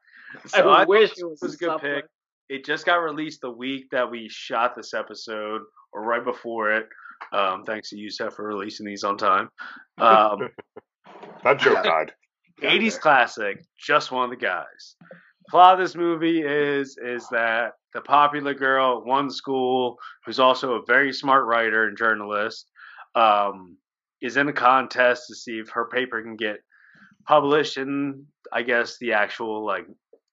so 0.56 0.70
I 0.70 0.84
I, 0.84 0.86
wish 0.86 1.12
wish 1.12 1.12
it 1.18 1.26
was 1.26 1.40
this 1.42 1.52
was 1.52 1.54
a 1.54 1.56
a 1.56 1.58
good 1.58 1.70
softball. 1.70 1.82
pick. 1.82 2.06
It 2.50 2.66
just 2.66 2.86
got 2.86 2.98
released 2.98 3.42
the 3.42 3.52
week 3.52 3.86
that 3.92 4.10
we 4.12 4.28
shot 4.30 4.76
this 4.76 4.94
episode, 4.94 5.62
or 5.94 6.04
right 6.04 6.24
before 6.24 6.72
it. 6.74 6.88
Um, 7.34 7.64
thanks 7.66 7.90
to 7.90 7.96
Jusef 7.96 8.34
for 8.34 8.46
releasing 8.46 8.86
these 8.86 9.04
on 9.04 9.18
time. 9.18 9.50
Um, 10.00 10.50
That 11.44 11.60
joke 11.60 11.84
died. 11.84 12.14
80s 12.62 13.00
classic, 13.00 13.64
just 13.80 14.12
one 14.12 14.26
of 14.26 14.30
the 14.30 14.36
guys. 14.36 14.96
Plot 15.50 15.74
of 15.74 15.80
this 15.80 15.96
movie 15.96 16.42
is 16.42 16.98
is 17.04 17.28
that 17.32 17.74
the 17.94 18.02
popular 18.02 18.54
girl 18.54 19.00
at 19.00 19.06
one 19.06 19.30
school, 19.30 19.98
who's 20.26 20.40
also 20.40 20.74
a 20.76 20.86
very 20.86 21.12
smart 21.14 21.46
writer 21.46 21.88
and 21.88 21.98
journalist, 21.98 22.70
um, 23.16 23.78
is 24.22 24.38
in 24.38 24.48
a 24.48 24.54
contest 24.54 25.28
to 25.28 25.36
see 25.36 25.60
if 25.60 25.70
her 25.70 25.88
paper 25.88 26.22
can 26.22 26.36
get 26.36 26.58
published 27.26 27.78
in, 27.78 28.26
I 28.54 28.62
guess, 28.62 28.98
the 29.00 29.14
actual 29.14 29.66
like, 29.66 29.88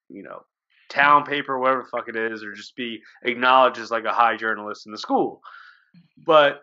you 0.09 0.23
know, 0.23 0.43
town 0.89 1.25
paper, 1.25 1.59
whatever 1.59 1.83
the 1.83 1.97
fuck 1.97 2.09
it 2.09 2.17
is, 2.17 2.43
or 2.43 2.53
just 2.53 2.77
be 2.77 3.01
acknowledged 3.23 3.79
as 3.79 3.91
like 3.91 4.05
a 4.05 4.13
high 4.13 4.37
journalist 4.37 4.87
in 4.87 4.93
the 4.93 4.99
school. 4.99 5.41
But 6.17 6.61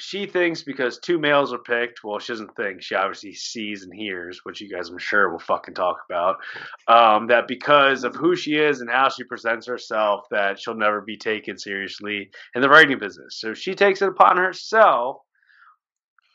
she 0.00 0.26
thinks 0.26 0.62
because 0.62 0.98
two 0.98 1.18
males 1.18 1.52
are 1.52 1.58
picked, 1.58 2.02
well, 2.02 2.18
she 2.18 2.32
doesn't 2.32 2.56
think. 2.56 2.82
She 2.82 2.96
obviously 2.96 3.32
sees 3.32 3.84
and 3.84 3.94
hears, 3.94 4.40
which 4.42 4.60
you 4.60 4.68
guys, 4.68 4.88
I'm 4.88 4.98
sure, 4.98 5.30
will 5.30 5.38
fucking 5.38 5.74
talk 5.74 5.98
about. 6.08 6.36
Um, 6.88 7.28
that 7.28 7.46
because 7.46 8.02
of 8.02 8.16
who 8.16 8.34
she 8.34 8.56
is 8.56 8.80
and 8.80 8.90
how 8.90 9.08
she 9.08 9.22
presents 9.24 9.66
herself, 9.66 10.26
that 10.30 10.58
she'll 10.58 10.74
never 10.74 11.00
be 11.00 11.16
taken 11.16 11.58
seriously 11.58 12.30
in 12.54 12.62
the 12.62 12.68
writing 12.68 12.98
business. 12.98 13.38
So 13.38 13.54
she 13.54 13.74
takes 13.74 14.02
it 14.02 14.08
upon 14.08 14.36
herself 14.36 15.18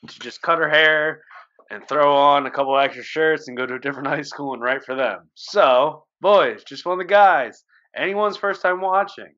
to 0.07 0.19
just 0.19 0.41
cut 0.41 0.59
her 0.59 0.69
hair 0.69 1.21
and 1.69 1.87
throw 1.87 2.15
on 2.15 2.45
a 2.45 2.51
couple 2.51 2.77
extra 2.77 3.03
shirts 3.03 3.47
and 3.47 3.57
go 3.57 3.65
to 3.65 3.75
a 3.75 3.79
different 3.79 4.07
high 4.15 4.21
school 4.21 4.53
and 4.53 4.61
write 4.61 4.85
for 4.85 4.95
them. 4.95 5.29
So, 5.35 6.05
boys, 6.21 6.63
just 6.63 6.85
one 6.85 6.93
of 6.93 7.05
the 7.05 7.09
guys. 7.11 7.63
Anyone's 7.95 8.37
first 8.37 8.61
time 8.61 8.81
watching. 8.81 9.33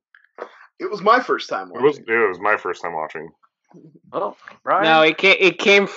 It 0.78 0.90
was 0.90 1.00
my 1.00 1.20
first 1.20 1.48
time 1.48 1.70
It 1.74 1.80
was, 1.80 1.98
it 1.98 2.28
was 2.28 2.40
my 2.40 2.56
first 2.56 2.82
time 2.82 2.94
watching. 2.94 3.30
Well, 4.12 4.36
Brian, 4.64 4.84
No, 4.84 5.02
it 5.02 5.16
came 5.16 5.36
it 5.40 5.58
came 5.58 5.88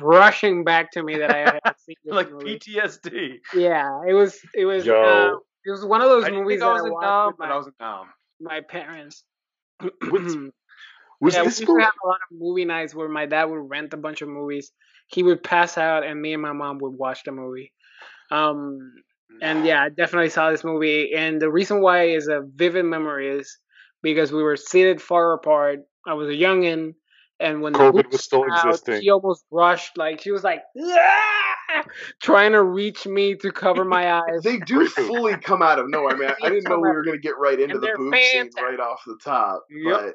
rushing 0.00 0.64
back 0.64 0.92
to 0.92 1.02
me 1.02 1.18
that 1.18 1.30
I 1.30 1.38
had 1.62 1.74
seen 1.84 1.96
this 2.04 2.14
like 2.14 2.30
movie. 2.30 2.58
PTSD. 2.58 3.38
Yeah, 3.54 4.00
it 4.08 4.14
was 4.14 4.38
it 4.54 4.64
was 4.64 4.86
Yo. 4.86 4.94
uh, 4.94 5.36
it 5.66 5.70
was 5.70 5.84
one 5.84 6.00
of 6.00 6.08
those 6.08 6.24
I 6.24 6.28
didn't 6.30 6.44
movies 6.44 6.60
think 6.60 6.70
I 6.70 6.72
was 6.72 6.82
I 6.82 6.88
a 6.88 6.92
watched 6.92 7.04
nom, 7.04 7.26
with 7.28 7.36
but 7.38 7.48
my, 7.48 7.54
I 7.54 7.56
was 7.58 7.66
a 7.66 7.72
nom. 7.82 8.06
my 8.40 8.60
parents. 8.62 9.24
Was 11.20 11.34
yeah, 11.34 11.42
this 11.44 11.58
we 11.60 11.66
used 11.66 11.78
to 11.78 11.84
have 11.84 11.92
a 12.02 12.06
lot 12.08 12.20
of 12.30 12.38
movie 12.38 12.64
nights 12.64 12.94
where 12.94 13.08
my 13.08 13.26
dad 13.26 13.44
would 13.44 13.68
rent 13.68 13.92
a 13.92 13.98
bunch 13.98 14.22
of 14.22 14.28
movies. 14.30 14.72
He 15.08 15.22
would 15.22 15.42
pass 15.42 15.76
out, 15.76 16.02
and 16.02 16.20
me 16.20 16.32
and 16.32 16.40
my 16.40 16.52
mom 16.52 16.78
would 16.78 16.94
watch 16.94 17.24
the 17.24 17.32
movie. 17.32 17.72
Um, 18.30 18.94
and 19.42 19.64
yeah, 19.64 19.84
I 19.84 19.88
definitely 19.88 20.30
saw 20.30 20.50
this 20.50 20.64
movie. 20.64 21.14
And 21.14 21.40
the 21.40 21.50
reason 21.50 21.80
why 21.80 22.08
is 22.08 22.28
a 22.28 22.42
vivid 22.54 22.84
memory 22.84 23.28
is 23.28 23.58
because 24.02 24.32
we 24.32 24.42
were 24.42 24.56
seated 24.56 25.00
far 25.00 25.32
apart. 25.32 25.80
I 26.06 26.14
was 26.14 26.28
a 26.28 26.32
youngin, 26.32 26.94
and 27.38 27.60
when 27.60 27.72
the 27.72 27.78
COVID 27.78 27.94
movie 27.94 28.08
was 28.12 28.24
still 28.24 28.44
out, 28.50 28.66
existing. 28.66 29.02
she 29.02 29.10
almost 29.10 29.44
rushed. 29.50 29.96
Like 29.98 30.20
she 30.20 30.30
was 30.30 30.42
like, 30.44 30.62
"Ah!" 30.80 31.84
trying 32.22 32.52
to 32.52 32.62
reach 32.62 33.06
me 33.06 33.34
to 33.36 33.52
cover 33.52 33.84
my 33.84 34.12
eyes. 34.12 34.42
They 34.42 34.58
do 34.58 34.86
fully 34.88 35.36
come 35.36 35.62
out 35.62 35.78
of 35.78 35.88
nowhere. 35.88 36.14
I 36.14 36.18
mean, 36.18 36.28
I, 36.30 36.46
I 36.46 36.48
didn't 36.48 36.68
know 36.68 36.76
we 36.76 36.88
were 36.88 37.02
going 37.04 37.16
to 37.16 37.22
get 37.22 37.38
right 37.38 37.58
into 37.60 37.74
and 37.74 37.82
the 37.82 37.86
they're 37.86 37.96
boob 37.96 38.14
scene 38.14 38.50
right 38.56 38.80
off 38.80 39.02
the 39.06 39.18
top. 39.22 39.64
Yep. 39.70 40.00
But 40.00 40.14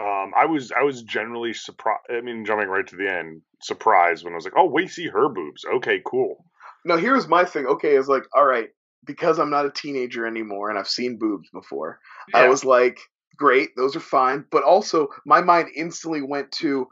Um, 0.00 0.32
I 0.36 0.46
was 0.46 0.72
I 0.72 0.82
was 0.82 1.02
generally 1.02 1.52
surprised. 1.52 2.02
I 2.10 2.20
mean, 2.20 2.44
jumping 2.44 2.68
right 2.68 2.86
to 2.86 2.96
the 2.96 3.10
end, 3.10 3.42
surprised 3.60 4.24
when 4.24 4.32
I 4.32 4.36
was 4.36 4.44
like, 4.44 4.54
"Oh, 4.56 4.64
we 4.64 4.88
see 4.88 5.08
her 5.08 5.28
boobs. 5.28 5.64
Okay, 5.64 6.00
cool." 6.06 6.44
No, 6.84 6.96
here's 6.96 7.28
my 7.28 7.44
thing. 7.44 7.66
Okay, 7.66 7.96
is 7.96 8.08
like, 8.08 8.24
all 8.34 8.44
right, 8.44 8.68
because 9.04 9.38
I'm 9.38 9.50
not 9.50 9.66
a 9.66 9.70
teenager 9.70 10.26
anymore 10.26 10.70
and 10.70 10.78
I've 10.78 10.88
seen 10.88 11.18
boobs 11.18 11.48
before. 11.50 12.00
I 12.34 12.48
was 12.48 12.64
like, 12.64 13.00
great, 13.36 13.70
those 13.76 13.96
are 13.96 14.00
fine. 14.00 14.44
But 14.50 14.62
also, 14.62 15.08
my 15.24 15.40
mind 15.40 15.68
instantly 15.74 16.22
went 16.22 16.52
to 16.52 16.86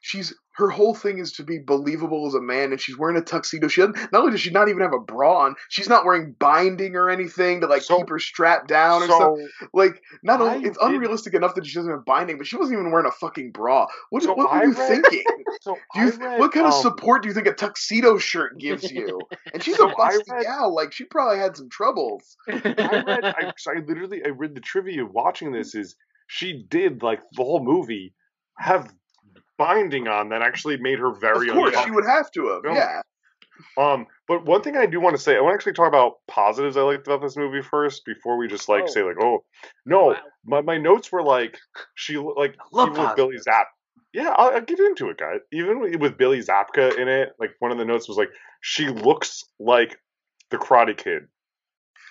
she's 0.00 0.34
her 0.56 0.68
whole 0.68 0.94
thing 0.94 1.18
is 1.18 1.32
to 1.32 1.42
be 1.42 1.58
believable 1.58 2.26
as 2.26 2.34
a 2.34 2.40
man, 2.40 2.72
and 2.72 2.78
she's 2.80 2.98
wearing 2.98 3.16
a 3.16 3.22
tuxedo. 3.22 3.68
She 3.68 3.80
doesn't, 3.80 3.96
not 4.12 4.20
only 4.20 4.32
does 4.32 4.40
she 4.42 4.50
not 4.50 4.68
even 4.68 4.82
have 4.82 4.92
a 4.92 4.98
bra 4.98 5.46
on, 5.46 5.54
she's 5.70 5.88
not 5.88 6.04
wearing 6.04 6.34
binding 6.38 6.96
or 6.96 7.08
anything 7.08 7.62
to 7.62 7.66
like 7.66 7.80
So- 7.82 7.98
keep 7.98 8.10
her 8.10 8.18
strapped 8.18 8.68
down 8.68 9.02
or 9.02 9.06
stuff. 9.06 9.18
So 9.20 9.68
Like, 9.72 10.02
not 10.22 10.40
only 10.42 10.68
it's 10.68 10.76
unrealistic 10.82 11.32
enough 11.32 11.54
that 11.54 11.64
she 11.64 11.74
doesn't 11.76 11.90
have 11.90 12.04
binding, 12.04 12.36
but 12.36 12.46
she 12.46 12.56
wasn't 12.56 12.78
even 12.78 12.90
wearing 12.90 13.06
a 13.06 13.10
fucking 13.12 13.52
bra. 13.52 13.86
What, 14.10 14.24
So 14.24 14.34
what 14.34 14.52
were 14.52 14.64
you 14.64 14.72
read- 14.72 14.88
thinking? 15.02 15.24
so 15.62 15.76
you, 15.94 16.10
read, 16.10 16.38
what 16.40 16.52
kind 16.52 16.66
of 16.66 16.74
um, 16.74 16.82
support 16.82 17.22
do 17.22 17.28
you 17.28 17.34
think 17.34 17.46
a 17.46 17.54
tuxedo 17.54 18.18
shirt 18.18 18.58
gives 18.58 18.90
you? 18.90 19.20
And 19.54 19.62
she's 19.62 19.78
a 19.80 19.86
busty 19.86 20.28
read- 20.30 20.42
gal. 20.44 20.74
Like 20.74 20.92
she 20.92 21.04
probably 21.04 21.38
had 21.38 21.56
some 21.56 21.70
troubles. 21.70 22.36
I 22.48 22.52
read, 22.54 23.24
I, 23.24 23.52
I 23.66 23.78
literally, 23.86 24.22
I 24.26 24.28
read 24.28 24.54
the 24.54 24.60
trivia 24.60 25.06
watching 25.06 25.52
this 25.52 25.74
is 25.74 25.96
she 26.26 26.64
did 26.68 27.02
like 27.02 27.20
the 27.32 27.44
whole 27.44 27.62
movie 27.64 28.14
have 28.58 28.92
binding 29.60 30.08
on 30.08 30.30
that 30.30 30.40
actually 30.42 30.76
made 30.78 30.98
her 30.98 31.12
very 31.12 31.48
of 31.50 31.54
course, 31.54 31.76
she 31.84 31.90
would 31.90 32.06
have 32.06 32.30
to 32.32 32.48
have. 32.48 32.64
No. 32.64 32.72
Yeah. 32.72 33.02
Um, 33.76 34.06
but 34.26 34.46
one 34.46 34.62
thing 34.62 34.76
I 34.78 34.86
do 34.86 35.00
want 35.00 35.14
to 35.16 35.22
say, 35.22 35.36
I 35.36 35.40
want 35.40 35.52
to 35.52 35.54
actually 35.56 35.74
talk 35.74 35.88
about 35.88 36.14
positives 36.28 36.78
I 36.78 36.80
liked 36.80 37.06
about 37.06 37.20
this 37.20 37.36
movie 37.36 37.60
first 37.60 38.06
before 38.06 38.38
we 38.38 38.48
just 38.48 38.68
like 38.70 38.84
Oh. 38.84 38.86
say 38.86 39.02
like, 39.02 39.16
oh 39.20 39.44
no, 39.84 40.06
Wow. 40.08 40.16
my 40.46 40.60
my 40.62 40.78
notes 40.78 41.12
were 41.12 41.22
like 41.22 41.58
she 41.94 42.16
lo- 42.16 42.34
like 42.36 42.56
love 42.72 42.88
even 42.90 43.02
with 43.02 43.16
Billy 43.16 43.36
positives. 43.36 43.44
Zap. 43.44 43.66
Yeah, 44.14 44.30
I'll, 44.36 44.54
I'll 44.54 44.60
get 44.62 44.80
into 44.80 45.10
it, 45.10 45.18
guys. 45.18 45.40
Even 45.52 45.78
with- 45.80 45.96
with 46.00 46.16
Billy 46.16 46.40
Zabka 46.40 46.98
in 46.98 47.06
it, 47.08 47.32
like 47.38 47.50
one 47.58 47.70
of 47.70 47.76
the 47.78 47.84
notes 47.84 48.08
was 48.08 48.16
like 48.16 48.30
she 48.62 48.88
looks 48.88 49.44
like 49.58 49.98
the 50.50 50.56
Karate 50.56 50.96
Kid. 50.96 51.24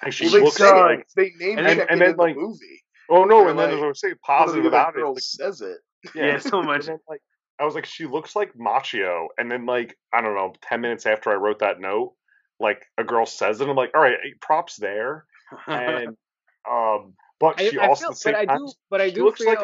And 0.04 0.14
she 0.14 0.30
Well, 0.30 0.44
looks 0.44 0.58
say 0.58 0.72
like 0.72 1.00
it. 1.00 1.08
They 1.16 1.32
name 1.46 1.58
and 1.58 1.68
check 1.68 1.78
then- 1.80 1.88
and 1.90 2.00
then, 2.02 2.10
in 2.12 2.16
the 2.16 2.22
like, 2.22 2.36
movie. 2.38 2.84
oh 3.10 3.24
no, 3.26 3.40
they're 3.40 3.50
and 3.50 3.60
then 3.60 3.70
like- 3.70 3.78
as 3.78 3.84
I 3.84 3.88
was 3.88 4.00
saying, 4.00 4.16
positive 4.24 4.66
about 4.66 4.90
it, 4.96 4.98
girls 5.00 5.16
like, 5.18 5.24
says 5.48 5.62
it. 5.62 5.78
Yeah, 6.16 6.38
so 6.38 6.62
much. 6.70 6.82
and 6.88 6.90
then, 6.90 7.00
like 7.10 7.22
I 7.60 7.66
was 7.66 7.76
like, 7.76 7.86
she 7.86 8.06
looks 8.06 8.36
like 8.36 8.54
Macchio, 8.54 9.28
and 9.38 9.52
then 9.52 9.66
like 9.66 9.98
I 10.14 10.22
don't 10.22 10.36
know, 10.36 10.54
ten 10.62 10.82
minutes 10.82 11.06
after 11.06 11.30
I 11.30 11.36
wrote 11.36 11.60
that 11.60 11.80
note, 11.80 12.14
like 12.60 12.86
a 12.98 13.04
girl 13.04 13.26
says 13.26 13.60
it, 13.62 13.68
I'm 13.68 13.76
like, 13.76 13.92
all 13.94 14.02
right, 14.02 14.18
props 14.42 14.78
there, 14.78 15.26
and 15.68 16.16
um, 16.70 17.14
but 17.40 17.60
I, 17.60 17.70
she 17.70 17.78
I 17.80 17.88
also 17.88 18.14
feel, 18.14 18.34
but 18.34 18.36
I 18.36 18.46
time, 18.46 18.58
do, 18.58 18.72
but 18.90 19.02
I 19.02 19.10
do 19.10 19.32
feel 19.32 19.48
like 19.48 19.60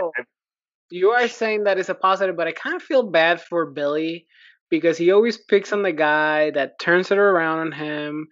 you 0.89 1.11
are 1.11 1.27
saying 1.27 1.63
that 1.63 1.77
it's 1.77 1.89
a 1.89 1.95
positive, 1.95 2.35
but 2.35 2.47
I 2.47 2.51
kind 2.51 2.75
of 2.75 2.83
feel 2.83 3.03
bad 3.03 3.41
for 3.41 3.65
Billy 3.65 4.27
because 4.69 4.97
he 4.97 5.11
always 5.11 5.37
picks 5.37 5.71
on 5.71 5.81
the 5.81 5.91
guy 5.91 6.51
that 6.51 6.79
turns 6.79 7.11
it 7.11 7.17
around 7.17 7.59
on 7.59 7.71
him, 7.71 8.27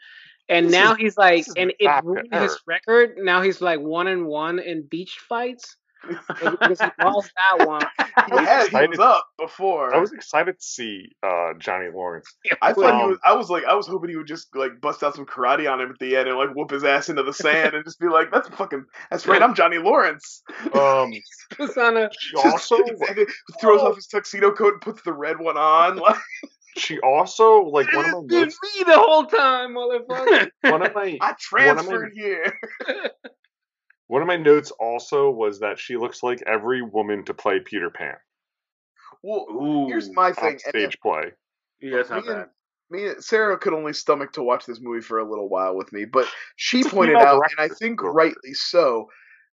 and 0.50 0.66
This 0.66 0.74
now 0.74 0.92
is- 0.92 0.98
he's 0.98 1.18
like, 1.18 1.46
and 1.56 1.74
it 1.80 2.04
ruined 2.04 2.34
his 2.34 2.60
record. 2.68 3.18
Now 3.18 3.42
he's 3.42 3.62
like 3.62 3.80
one 3.80 4.08
and 4.08 4.26
one 4.26 4.60
in 4.60 4.84
beach 4.84 5.20
fights 5.30 5.78
because 6.08 6.80
he 6.82 6.88
lost 7.04 7.32
that 7.58 7.68
one. 7.68 7.82
He 8.30 8.38
had 8.46 8.68
he 8.70 8.88
was 8.88 9.00
up 9.00 9.26
before. 9.40 9.94
I 9.94 9.98
was 10.00 10.14
excited 10.14 10.60
to 10.60 10.64
see 10.64 11.16
uh, 11.24 11.54
Johnny 11.58 11.88
Lawrence. 11.92 12.32
I 12.62 12.72
thought 12.72 12.94
he 12.96 13.02
Um, 13.02 13.10
was. 13.10 13.20
I 13.26 13.34
was 13.34 13.50
like, 13.50 13.64
I 13.66 13.74
was 13.74 13.88
hoping 13.88 14.12
he 14.12 14.16
would 14.18 14.28
just 14.28 14.56
like 14.56 14.80
bust 14.80 15.02
out 15.04 15.16
some 15.16 15.26
karate 15.26 15.70
on 15.72 15.82
him 15.82 15.90
at 15.90 15.98
the 16.00 16.16
end 16.16 16.30
and 16.30 16.38
like 16.38 16.50
whoop 16.56 16.70
his 16.70 16.84
ass 16.84 17.10
into 17.10 17.24
the 17.24 17.34
sand 17.34 17.74
and 17.74 17.84
just 17.84 18.00
be 18.00 18.08
like, 18.08 18.32
"That's 18.32 18.48
fucking. 18.50 18.86
That's 19.10 19.26
right. 19.26 19.42
I'm 19.42 19.56
Johnny 19.56 19.80
Lawrence." 19.80 20.44
Um, 20.76 21.12
Puts 21.58 21.76
on 21.78 21.98
a 21.98 22.10
she 22.20 22.36
also 22.38 22.78
throws 23.60 23.82
Oh. 23.82 23.88
off 23.90 23.96
his 23.96 24.06
tuxedo 24.08 24.52
coat 24.52 24.74
and 24.74 24.82
puts 24.82 25.02
the 25.02 25.14
red 25.14 25.40
one 25.40 25.58
on. 25.58 25.98
Like, 25.98 26.18
she 26.78 27.00
also 27.00 27.64
like 27.64 27.92
one 27.94 28.06
of 28.06 28.12
my 28.12 28.20
It's 28.20 28.28
been 28.28 28.42
notes. 28.42 28.60
me 28.78 28.84
the 28.86 28.98
whole 29.00 29.26
time, 29.26 29.74
motherfucker. 29.76 30.50
One 30.72 30.86
of 30.86 30.94
my 30.94 31.18
I 31.20 31.34
transferred 31.40 32.12
here. 32.14 32.60
One 34.14 34.22
of 34.22 34.28
my 34.28 34.38
notes 34.38 34.72
also 34.80 35.30
was 35.32 35.60
that 35.60 35.80
she 35.80 35.98
looks 35.98 36.22
like 36.24 36.42
every 36.46 36.82
woman 36.82 37.26
to 37.26 37.34
play 37.34 37.60
Peter 37.60 37.90
Pan 37.90 38.16
Well, 39.24 39.46
Ooh, 39.50 39.88
here's 39.88 40.12
my 40.14 40.32
thing. 40.34 40.60
stage 40.60 41.00
play. 41.02 41.32
yeah, 41.82 41.98
that's 41.98 42.10
not 42.10 42.24
me 42.26 42.32
and- 42.32 42.42
bad. 42.42 42.50
me 42.92 43.08
and 43.08 43.24
Sarah 43.24 43.58
could 43.58 43.74
only 43.74 43.94
stomach 43.94 44.34
to 44.34 44.44
watch 44.44 44.66
this 44.66 44.80
movie 44.82 45.02
for 45.02 45.18
a 45.20 45.30
little 45.30 45.50
while 45.50 45.76
with 45.76 45.92
me, 45.92 46.06
but 46.06 46.28
she 46.58 46.82
It's 46.82 46.90
pointed 46.90 47.18
female 47.18 47.28
out, 47.42 47.52
and 47.58 47.72
I 47.72 47.74
think 47.74 48.04
rightly 48.04 48.54
so, 48.54 49.10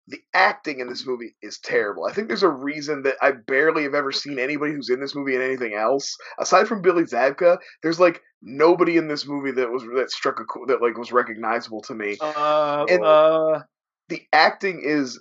the 0.08 0.20
acting 0.34 0.78
in 0.80 0.88
this 0.88 1.04
movie 1.04 1.34
is 1.42 1.58
terrible. 1.58 2.04
I 2.06 2.12
think 2.12 2.28
there's 2.28 2.44
a 2.44 2.48
reason 2.48 3.02
that 3.02 3.16
I 3.20 3.32
barely 3.32 3.82
have 3.82 3.94
ever 3.94 4.12
seen 4.12 4.38
anybody 4.38 4.72
who's 4.72 4.88
in 4.88 5.00
this 5.00 5.16
movie 5.16 5.34
in 5.34 5.42
anything 5.42 5.74
else 5.74 6.16
aside 6.38 6.68
from 6.68 6.80
Billy 6.80 7.02
Zabka. 7.02 7.58
There's 7.82 7.98
like 7.98 8.22
nobody 8.40 8.96
in 8.98 9.08
this 9.08 9.26
movie 9.26 9.50
that 9.50 9.68
was 9.68 9.82
that 9.96 10.10
struck 10.12 10.38
a 10.40 10.44
that 10.68 10.80
like 10.80 10.96
was 10.96 11.10
recognizable 11.10 11.82
to 11.82 11.94
me. 11.94 12.16
Uh, 12.20 12.86
And- 12.88 13.04
uh, 13.04 13.62
The 14.08 14.22
acting 14.32 14.80
is 14.84 15.20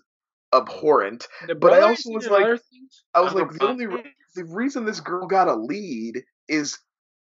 abhorrent. 0.54 1.28
The 1.48 1.56
But 1.56 1.74
I 1.74 1.82
also 1.82 2.12
was 2.12 2.28
like- 2.28 2.60
I 3.14 3.22
was 3.22 3.34
like, 3.34 3.52
the 3.52 3.66
only 3.68 3.88
re- 3.88 4.14
the 4.36 4.46
reason 4.46 4.86
this 4.86 5.00
girl 5.00 5.28
got 5.28 5.48
a 5.48 5.56
lead 5.56 6.24
is 6.48 6.78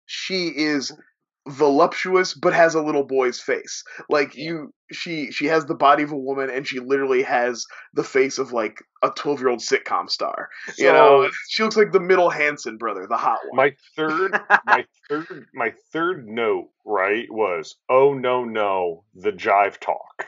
she 0.06 0.48
is 0.48 0.91
voluptuous 1.48 2.34
but 2.34 2.54
has 2.54 2.76
a 2.76 2.82
little 2.82 3.06
boy's 3.06 3.39
face. 3.39 3.84
Like 4.10 4.36
you 4.36 4.74
she 4.91 5.32
she 5.32 5.45
has 5.45 5.66
the 5.66 5.76
body 5.76 6.04
of 6.04 6.12
a 6.12 6.18
woman 6.18 6.50
and 6.50 6.68
she 6.68 6.80
literally 6.80 7.24
has 7.24 7.66
the 7.93 8.04
face 8.04 8.38
of 8.38 8.52
like 8.52 8.80
a 9.04 9.10
12-year-old 9.12 9.60
sitcom 9.60 10.10
star. 10.10 10.50
you 10.78 10.91
know, 10.91 11.30
she 11.50 11.64
looks 11.64 11.78
like 11.78 11.91
the 11.91 12.00
middle 12.02 12.30
Hanson 12.30 12.78
brother, 12.78 13.08
the 13.08 13.16
hot 13.18 13.39
one. 13.50 13.56
My 13.56 13.76
third, 13.95 14.38
my 14.66 14.86
third, 15.10 15.45
my 15.54 15.74
third 15.93 16.28
note 16.28 16.70
right 16.86 17.28
was, 17.30 17.76
oh 17.89 18.14
no 18.14 18.43
no, 18.43 19.06
the 19.14 19.32
jive 19.32 19.78
talk, 19.80 20.26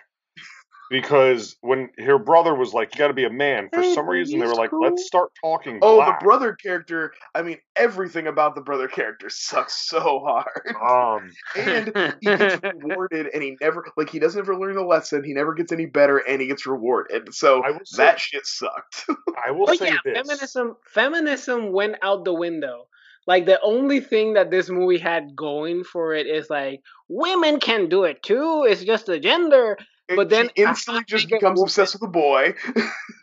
because 0.90 1.56
when 1.62 1.90
her 2.00 2.18
brother 2.18 2.54
was 2.56 2.74
like, 2.74 2.94
you 2.96 3.00
got 3.00 3.08
to 3.10 3.14
be 3.14 3.26
a 3.26 3.30
man. 3.30 3.70
For 3.74 3.82
Hey, 3.82 3.94
some 3.94 4.08
reason, 4.10 4.40
they 4.40 4.46
he's 4.46 4.56
were 4.56 4.60
like, 4.62 4.72
cool. 4.72 4.82
let's 4.82 5.06
start 5.06 5.32
talking. 5.44 5.80
Oh, 5.82 5.98
black. 5.98 6.20
the 6.20 6.24
brother 6.26 6.54
character. 6.54 7.14
I 7.36 7.42
mean, 7.42 7.58
everything 7.76 8.28
about 8.28 8.56
the 8.56 8.62
brother 8.62 8.88
character 8.88 9.30
sucks 9.30 9.88
so 9.88 10.00
hard. 10.26 10.76
Um, 10.82 11.32
and 11.58 12.16
he 12.22 12.28
gets 12.28 12.62
rewarded 12.64 13.28
and 13.34 13.44
he 13.44 13.58
never 13.62 13.86
like 13.98 14.10
he 14.10 14.20
doesn't 14.20 14.40
ever 14.40 14.56
learn 14.58 14.76
the 14.76 14.82
lesson 14.84 15.24
he 15.24 15.34
never 15.34 15.54
gets 15.54 15.72
any 15.72 15.86
better 15.86 16.18
and 16.18 16.42
he 16.42 16.48
gets 16.48 16.66
rewarded 16.66 17.34
so 17.34 17.64
I 17.64 17.72
will 17.72 17.80
say, 17.86 18.04
that 18.04 18.20
shit 18.20 18.46
sucked 18.46 19.06
I 19.46 19.52
will 19.52 19.66
But 19.66 19.80
say 19.80 19.88
yeah, 19.88 19.98
this. 20.04 20.18
feminism 20.18 20.76
feminism 20.86 21.72
went 21.72 21.96
out 22.02 22.26
the 22.26 22.34
window. 22.34 22.88
Like 23.28 23.46
the 23.46 23.60
only 23.62 24.00
thing 24.00 24.34
that 24.34 24.52
this 24.52 24.70
movie 24.70 24.98
had 24.98 25.36
going 25.36 25.84
for 25.84 26.14
it 26.14 26.28
is 26.28 26.50
like 26.50 26.82
women 27.08 27.60
can 27.60 27.88
do 27.90 28.04
it 28.04 28.24
too. 28.24 28.66
It's 28.68 28.84
just 28.84 29.10
a 29.10 29.20
gender. 29.20 29.78
But 30.16 30.30
then 30.30 30.50
she 30.56 30.64
instantly 30.64 31.04
just 31.08 31.30
becomes 31.30 31.58
woman- 31.58 31.64
obsessed 31.68 31.94
with 31.96 32.04
a 32.04 32.08
boy 32.12 32.56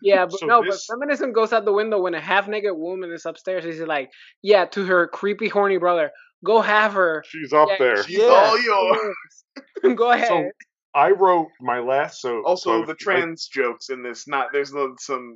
Yeah, 0.03 0.27
but 0.31 0.39
So 0.41 0.47
no, 0.47 0.63
this- 0.63 0.87
but 0.87 0.95
feminism 0.99 1.33
goes 1.33 1.53
out 1.53 1.65
the 1.65 1.73
window 1.73 2.01
when 2.01 2.15
a 2.15 2.21
half 2.21 2.49
naked 2.49 2.73
woman 2.77 3.13
is 3.13 3.27
upstairs. 3.27 3.65
She's 3.65 3.81
like, 3.81 4.11
yeah, 4.43 4.67
to 4.67 4.85
her 4.87 5.09
creepy 5.09 5.49
horny 5.49 5.79
brother, 5.79 6.11
go 6.45 6.61
have 6.61 6.93
her. 6.95 7.25
She's 7.27 7.53
up 7.53 7.69
Yeah, 7.71 7.77
there. 7.79 8.03
she's 8.05 8.21
all 8.23 8.59
yours 8.61 9.15
go 9.97 10.11
ahead. 10.11 10.29
So 10.29 10.51
I 10.95 11.11
wrote 11.11 11.49
my 11.61 11.81
last 11.81 12.21
so 12.21 12.43
also 12.45 12.81
so 12.81 12.87
the 12.87 12.93
I- 12.93 12.97
trans 12.99 13.49
jokes 13.49 13.91
in 13.91 14.03
this 14.03 14.27
not 14.29 14.49
there's 14.53 14.71
some 14.99 15.35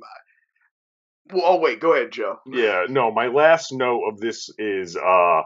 well 1.31 1.43
oh 1.45 1.57
wait 1.59 1.79
go 1.79 1.93
ahead 1.93 2.11
joe 2.11 2.37
Yeah, 2.47 2.85
no, 2.89 3.11
my 3.11 3.27
last 3.27 3.71
note 3.71 4.03
of 4.09 4.19
this 4.19 4.49
is 4.57 4.95
uh 4.95 5.01
I 5.01 5.43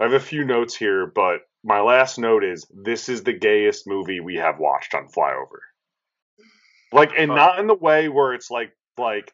have 0.00 0.12
a 0.14 0.20
few 0.20 0.44
notes 0.44 0.74
here, 0.74 1.06
but 1.14 1.40
my 1.64 1.80
last 1.80 2.18
note 2.18 2.44
is 2.44 2.66
this 2.72 3.08
is 3.08 3.22
the 3.22 3.32
gayest 3.32 3.86
movie 3.86 4.20
we 4.20 4.36
have 4.36 4.58
watched 4.58 4.94
on 4.94 5.08
Flyover. 5.08 5.60
Like 6.92 7.12
and 7.16 7.28
not 7.28 7.58
in 7.58 7.66
the 7.66 7.74
way 7.74 8.08
where 8.08 8.34
it's 8.34 8.50
like 8.50 8.72
like 8.98 9.32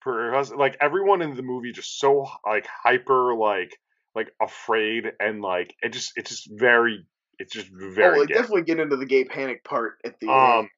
for 0.00 0.12
her 0.12 0.44
like 0.56 0.76
everyone 0.80 1.22
in 1.22 1.34
the 1.34 1.42
movie 1.42 1.72
just 1.72 1.98
so 1.98 2.28
like 2.46 2.66
hyper 2.66 3.34
like 3.34 3.74
like 4.14 4.30
afraid 4.40 5.12
and 5.18 5.40
like 5.40 5.74
it 5.82 5.92
just 5.92 6.12
it's 6.16 6.30
just 6.30 6.50
very 6.52 7.06
it's 7.38 7.54
just 7.54 7.68
very 7.72 8.18
oh 8.18 8.20
like 8.20 8.28
definitely 8.28 8.62
get 8.62 8.78
into 8.78 8.96
the 8.96 9.06
gay 9.06 9.24
panic 9.24 9.64
part 9.64 9.94
at 10.04 10.20
the 10.20 10.28
Um, 10.28 10.58
end 10.58 10.68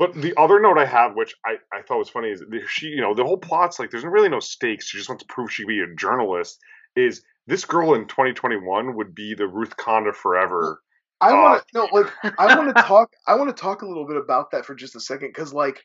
but 0.00 0.14
the 0.14 0.32
other 0.38 0.58
note 0.60 0.78
I 0.78 0.86
have, 0.86 1.14
which 1.14 1.34
I, 1.44 1.56
I 1.70 1.82
thought 1.82 1.98
was 1.98 2.08
funny, 2.08 2.30
is 2.30 2.42
she, 2.68 2.86
you 2.86 3.02
know, 3.02 3.12
the 3.12 3.22
whole 3.22 3.36
plot's 3.36 3.78
like 3.78 3.90
there's 3.90 4.02
really 4.02 4.30
no 4.30 4.40
stakes. 4.40 4.88
She 4.88 4.96
just 4.96 5.10
wants 5.10 5.22
to 5.24 5.30
prove 5.30 5.52
she 5.52 5.64
can 5.64 5.68
be 5.68 5.80
a 5.80 5.94
journalist. 5.94 6.58
Is 6.96 7.22
this 7.50 7.64
girl 7.64 7.94
in 7.94 8.06
2021 8.06 8.96
would 8.96 9.14
be 9.14 9.34
the 9.34 9.46
Ruth 9.46 9.76
Conda 9.76 10.14
forever? 10.14 10.80
i 11.20 11.30
uh, 11.30 11.34
want 11.34 11.62
to 11.66 11.66
no 11.74 11.88
like 11.92 12.06
i 12.38 12.56
want 12.56 12.74
to 12.74 12.82
talk 12.86 13.10
i 13.26 13.34
want 13.34 13.54
to 13.54 13.60
talk 13.60 13.82
a 13.82 13.86
little 13.86 14.06
bit 14.06 14.16
about 14.16 14.50
that 14.50 14.64
for 14.64 14.74
just 14.74 14.96
a 14.96 15.00
second 15.00 15.28
because 15.28 15.52
like 15.52 15.84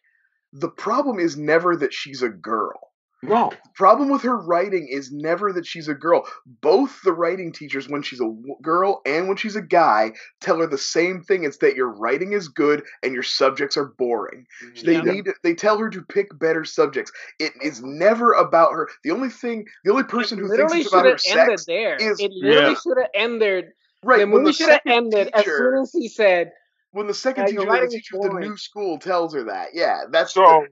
the 0.54 0.70
problem 0.70 1.20
is 1.20 1.38
never 1.38 1.76
that 1.76 1.94
she's 1.94 2.22
a 2.22 2.30
girl 2.30 2.80
No, 3.24 3.52
problem 3.74 4.10
with 4.10 4.22
her 4.22 4.38
writing 4.38 4.88
is 4.88 5.12
never 5.12 5.52
that 5.54 5.66
she's 5.66 5.88
a 5.88 5.94
girl. 5.96 6.28
Both 6.62 7.02
the 7.04 7.14
writing 7.14 7.52
teachers, 7.52 7.90
when 7.90 8.04
she's 8.04 8.20
a 8.20 8.26
w- 8.26 8.56
girl 8.62 9.02
and 9.06 9.28
when 9.28 9.38
she's 9.38 9.56
a 9.56 9.62
guy, 9.62 10.12
tell 10.42 10.60
her 10.60 10.68
the 10.68 10.78
same 10.78 11.24
thing. 11.24 11.44
It's 11.44 11.58
that 11.58 11.76
your 11.76 11.90
writing 11.90 12.34
is 12.34 12.48
good 12.50 12.84
and 13.02 13.14
your 13.14 13.24
subjects 13.24 13.78
are 13.78 13.94
boring. 13.98 14.46
Mm, 14.64 14.82
they 14.84 14.94
Yeah. 14.94 15.02
need. 15.02 15.28
They 15.44 15.56
tell 15.56 15.78
her 15.80 15.90
to 15.90 16.02
pick 16.04 16.38
better 16.38 16.64
subjects. 16.66 17.12
It 17.40 17.54
is 17.62 17.82
never 17.82 18.34
about 18.34 18.74
her. 18.74 18.90
The 19.04 19.12
only 19.12 19.30
thing, 19.30 19.66
the 19.84 19.92
only 19.92 20.04
person 20.04 20.38
it 20.38 20.42
who 20.42 20.48
thinks 20.50 20.58
literally 20.58 20.80
it's 20.82 20.90
about 20.90 20.98
should 21.06 21.34
her 21.34 21.40
have 21.40 21.50
ended 21.50 21.60
sex, 21.60 21.66
there. 21.66 21.96
is- 21.96 22.20
it 22.20 22.32
literally 22.32 22.72
Yeah. 22.72 22.76
should 22.84 22.98
have 22.98 23.10
ended. 23.16 23.66
right? 24.04 24.20
the 24.20 24.28
when 24.28 24.44
movie 24.44 24.54
should 24.54 24.70
have 24.70 24.82
second 24.86 24.92
ended 25.16 25.30
as 25.34 25.46
soon 25.46 25.78
as 25.82 25.92
he 25.92 26.08
said, 26.08 26.52
when 26.92 27.08
the 27.08 27.14
second 27.14 27.46
Yeah, 27.46 27.62
teacher, 27.62 27.66
the 27.82 27.88
teacher 27.88 28.16
of 28.18 28.22
the 28.22 28.40
new 28.40 28.56
school, 28.58 29.00
tells 29.00 29.34
her 29.34 29.46
that. 29.46 29.70
Yeah, 29.74 30.02
that's 30.12 30.34
so 30.36 30.68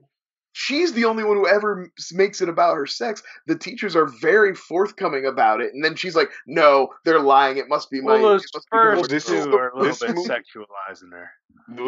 she's 0.54 0.92
the 0.94 1.04
only 1.04 1.24
one 1.24 1.36
who 1.36 1.46
ever 1.46 1.90
makes 2.12 2.40
it 2.40 2.48
about 2.48 2.76
her 2.76 2.86
sex. 2.86 3.22
The 3.46 3.58
teachers 3.58 3.94
are 3.96 4.06
very 4.06 4.54
forthcoming 4.54 5.26
about 5.26 5.60
it, 5.60 5.74
and 5.74 5.84
then 5.84 5.96
she's 5.96 6.16
like, 6.16 6.30
"No, 6.46 6.88
they're 7.04 7.20
lying. 7.20 7.58
It 7.58 7.68
must 7.68 7.90
be 7.90 8.00
my." 8.00 8.14
Well, 8.14 8.22
those 8.22 8.44
it 8.44 8.50
must 8.54 8.70
be 8.70 8.78
the 8.78 8.96
first 8.96 9.10
this 9.10 9.26
two 9.26 9.34
is 9.34 9.44
the- 9.44 9.56
are 9.58 9.68
a 9.70 9.78
little 9.78 10.06
bit 10.06 10.14
movie- 10.16 10.28
sexualized 10.28 11.02
in 11.02 11.10
there. 11.10 11.32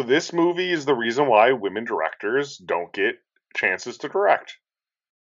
This 0.04 0.32
movie 0.32 0.70
is 0.70 0.84
the 0.84 0.94
reason 0.94 1.26
why 1.28 1.52
women 1.52 1.84
directors 1.84 2.56
don't 2.58 2.92
get 2.92 3.16
chances 3.56 3.96
to 3.98 4.08
direct. 4.08 4.56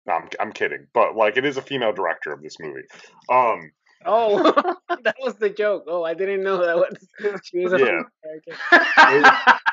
No, 0.06 0.14
I'm, 0.14 0.30
I'm 0.40 0.52
kidding, 0.52 0.88
but 0.94 1.16
like 1.16 1.38
it 1.38 1.45
is 1.45 1.57
a 1.57 1.61
female 1.61 1.94
director 1.94 2.32
of 2.34 2.41
this 2.44 2.57
movie. 2.60 2.84
Um, 3.32 3.72
Oh, 4.06 4.41
that 5.03 5.16
was 5.22 5.36
the 5.36 5.49
joke. 5.49 5.84
Oh, 5.88 6.03
I 6.03 6.14
didn't 6.14 6.41
know 6.41 6.66
that 6.66 6.78
was. 6.78 7.41
She 7.44 7.60
was 7.60 7.74
a 7.74 7.80
Yeah. 7.80 9.57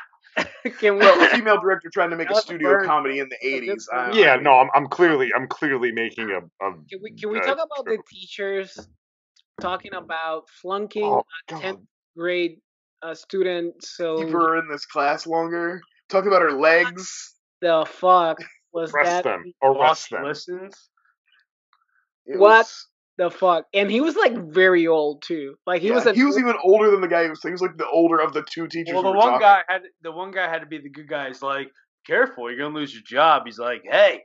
character. 0.63 0.79
Can 0.79 0.93
we? 0.95 0.99
well, 0.99 1.21
a 1.23 1.29
female 1.35 1.59
director 1.61 1.89
trying 1.93 2.09
to 2.11 2.15
make 2.15 2.29
a 2.29 2.35
studio 2.35 2.69
burn. 2.71 2.85
comedy 2.85 3.19
in 3.19 3.29
the 3.29 3.35
That's 3.41 3.45
a 3.45 3.59
good 3.59 3.63
eighties. 3.63 3.89
Uh, 3.93 4.05
point. 4.05 4.15
yeah, 4.17 4.35
no, 4.37 4.51
I'm, 4.59 4.69
I'm 4.73 4.87
clearly 4.87 5.31
I'm 5.35 5.47
clearly 5.47 5.91
making 5.91 6.29
a. 6.31 6.37
a 6.65 6.71
Can 6.89 6.99
we? 7.01 7.11
Can 7.11 7.31
we 7.31 7.39
uh, 7.39 7.43
talk 7.43 7.57
about 7.63 7.85
the 7.85 7.97
teachers 8.09 8.77
talking 9.61 9.93
about 9.93 10.49
flunking 10.49 11.03
oh, 11.05 11.23
a 11.49 11.53
tenth 11.59 11.79
grade 12.17 12.59
uh, 13.01 13.13
student? 13.13 13.83
So 13.83 14.17
keep 14.23 14.29
her 14.33 14.57
in 14.59 14.67
this 14.69 14.85
class 14.85 15.25
longer. 15.27 15.81
Talk 16.09 16.25
about 16.25 16.41
her 16.41 16.51
legs. 16.53 17.33
the 17.61 17.85
fuck 17.87 18.37
was 18.73 18.93
arrest 18.93 19.09
that? 19.09 19.23
them, 19.23 19.53
arrest 19.63 20.09
them. 20.11 20.23
listens. 20.23 20.89
It 22.25 22.39
What? 22.39 22.59
was- 22.59 22.87
The 23.17 23.31
fuck? 23.31 23.65
And 23.73 23.89
he 23.89 23.99
was 23.99 24.15
like 24.15 24.37
very 24.37 24.85
old 24.87 25.23
too. 25.23 25.55
Like 25.65 25.81
he 25.81 25.87
yeah, 25.87 25.95
was. 25.95 26.05
A, 26.05 26.13
he 26.13 26.23
was 26.23 26.37
even 26.37 26.55
older 26.63 26.91
than 26.91 27.01
the 27.01 27.07
guy. 27.07 27.23
He 27.23 27.29
was, 27.29 27.41
he 27.41 27.49
was 27.49 27.61
like 27.61 27.75
the 27.77 27.87
older 27.87 28.19
of 28.19 28.33
the 28.33 28.43
two 28.43 28.67
teachers. 28.67 28.93
Well, 28.93 29.01
who 29.01 29.09
the 29.09 29.13
were 29.13 29.17
one 29.17 29.27
talking. 29.33 29.41
guy 29.41 29.63
had 29.67 29.81
the 30.03 30.11
one 30.11 30.31
guy 30.31 30.47
had 30.47 30.59
to 30.59 30.67
be 30.67 30.77
the 30.77 30.89
good 30.89 31.07
guy. 31.07 31.27
He's 31.27 31.41
like, 31.41 31.67
"Careful, 32.05 32.49
you're 32.51 32.59
gonna 32.59 32.75
lose 32.75 32.93
your 32.93 33.01
job." 33.03 33.43
He's 33.45 33.57
like, 33.57 33.81
"Hey, 33.89 34.21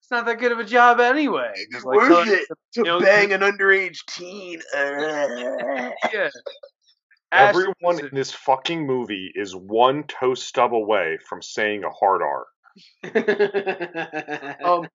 it's 0.00 0.10
not 0.10 0.24
that 0.24 0.38
good 0.38 0.52
of 0.52 0.58
a 0.58 0.64
job 0.64 1.00
anyway." 1.00 1.52
Just 1.70 1.84
like 1.84 1.96
Worth 1.98 2.08
telling- 2.08 2.30
it 2.30 2.46
to 2.48 2.56
you 2.76 2.82
know, 2.84 3.00
bang 3.00 3.32
an 3.32 3.40
underage 3.42 3.98
teen. 4.08 4.60
Yeah. 6.12 6.30
Everyone 7.32 7.74
was 7.82 8.00
in 8.00 8.08
this 8.12 8.32
fucking 8.32 8.84
movie 8.86 9.30
is 9.36 9.54
one 9.54 10.02
toe 10.04 10.34
stub 10.34 10.74
away 10.74 11.18
from 11.28 11.42
saying 11.42 11.84
a 11.84 11.90
hard 11.90 12.22
R. 12.22 12.46
a- 13.04 14.56
um, 14.64 14.88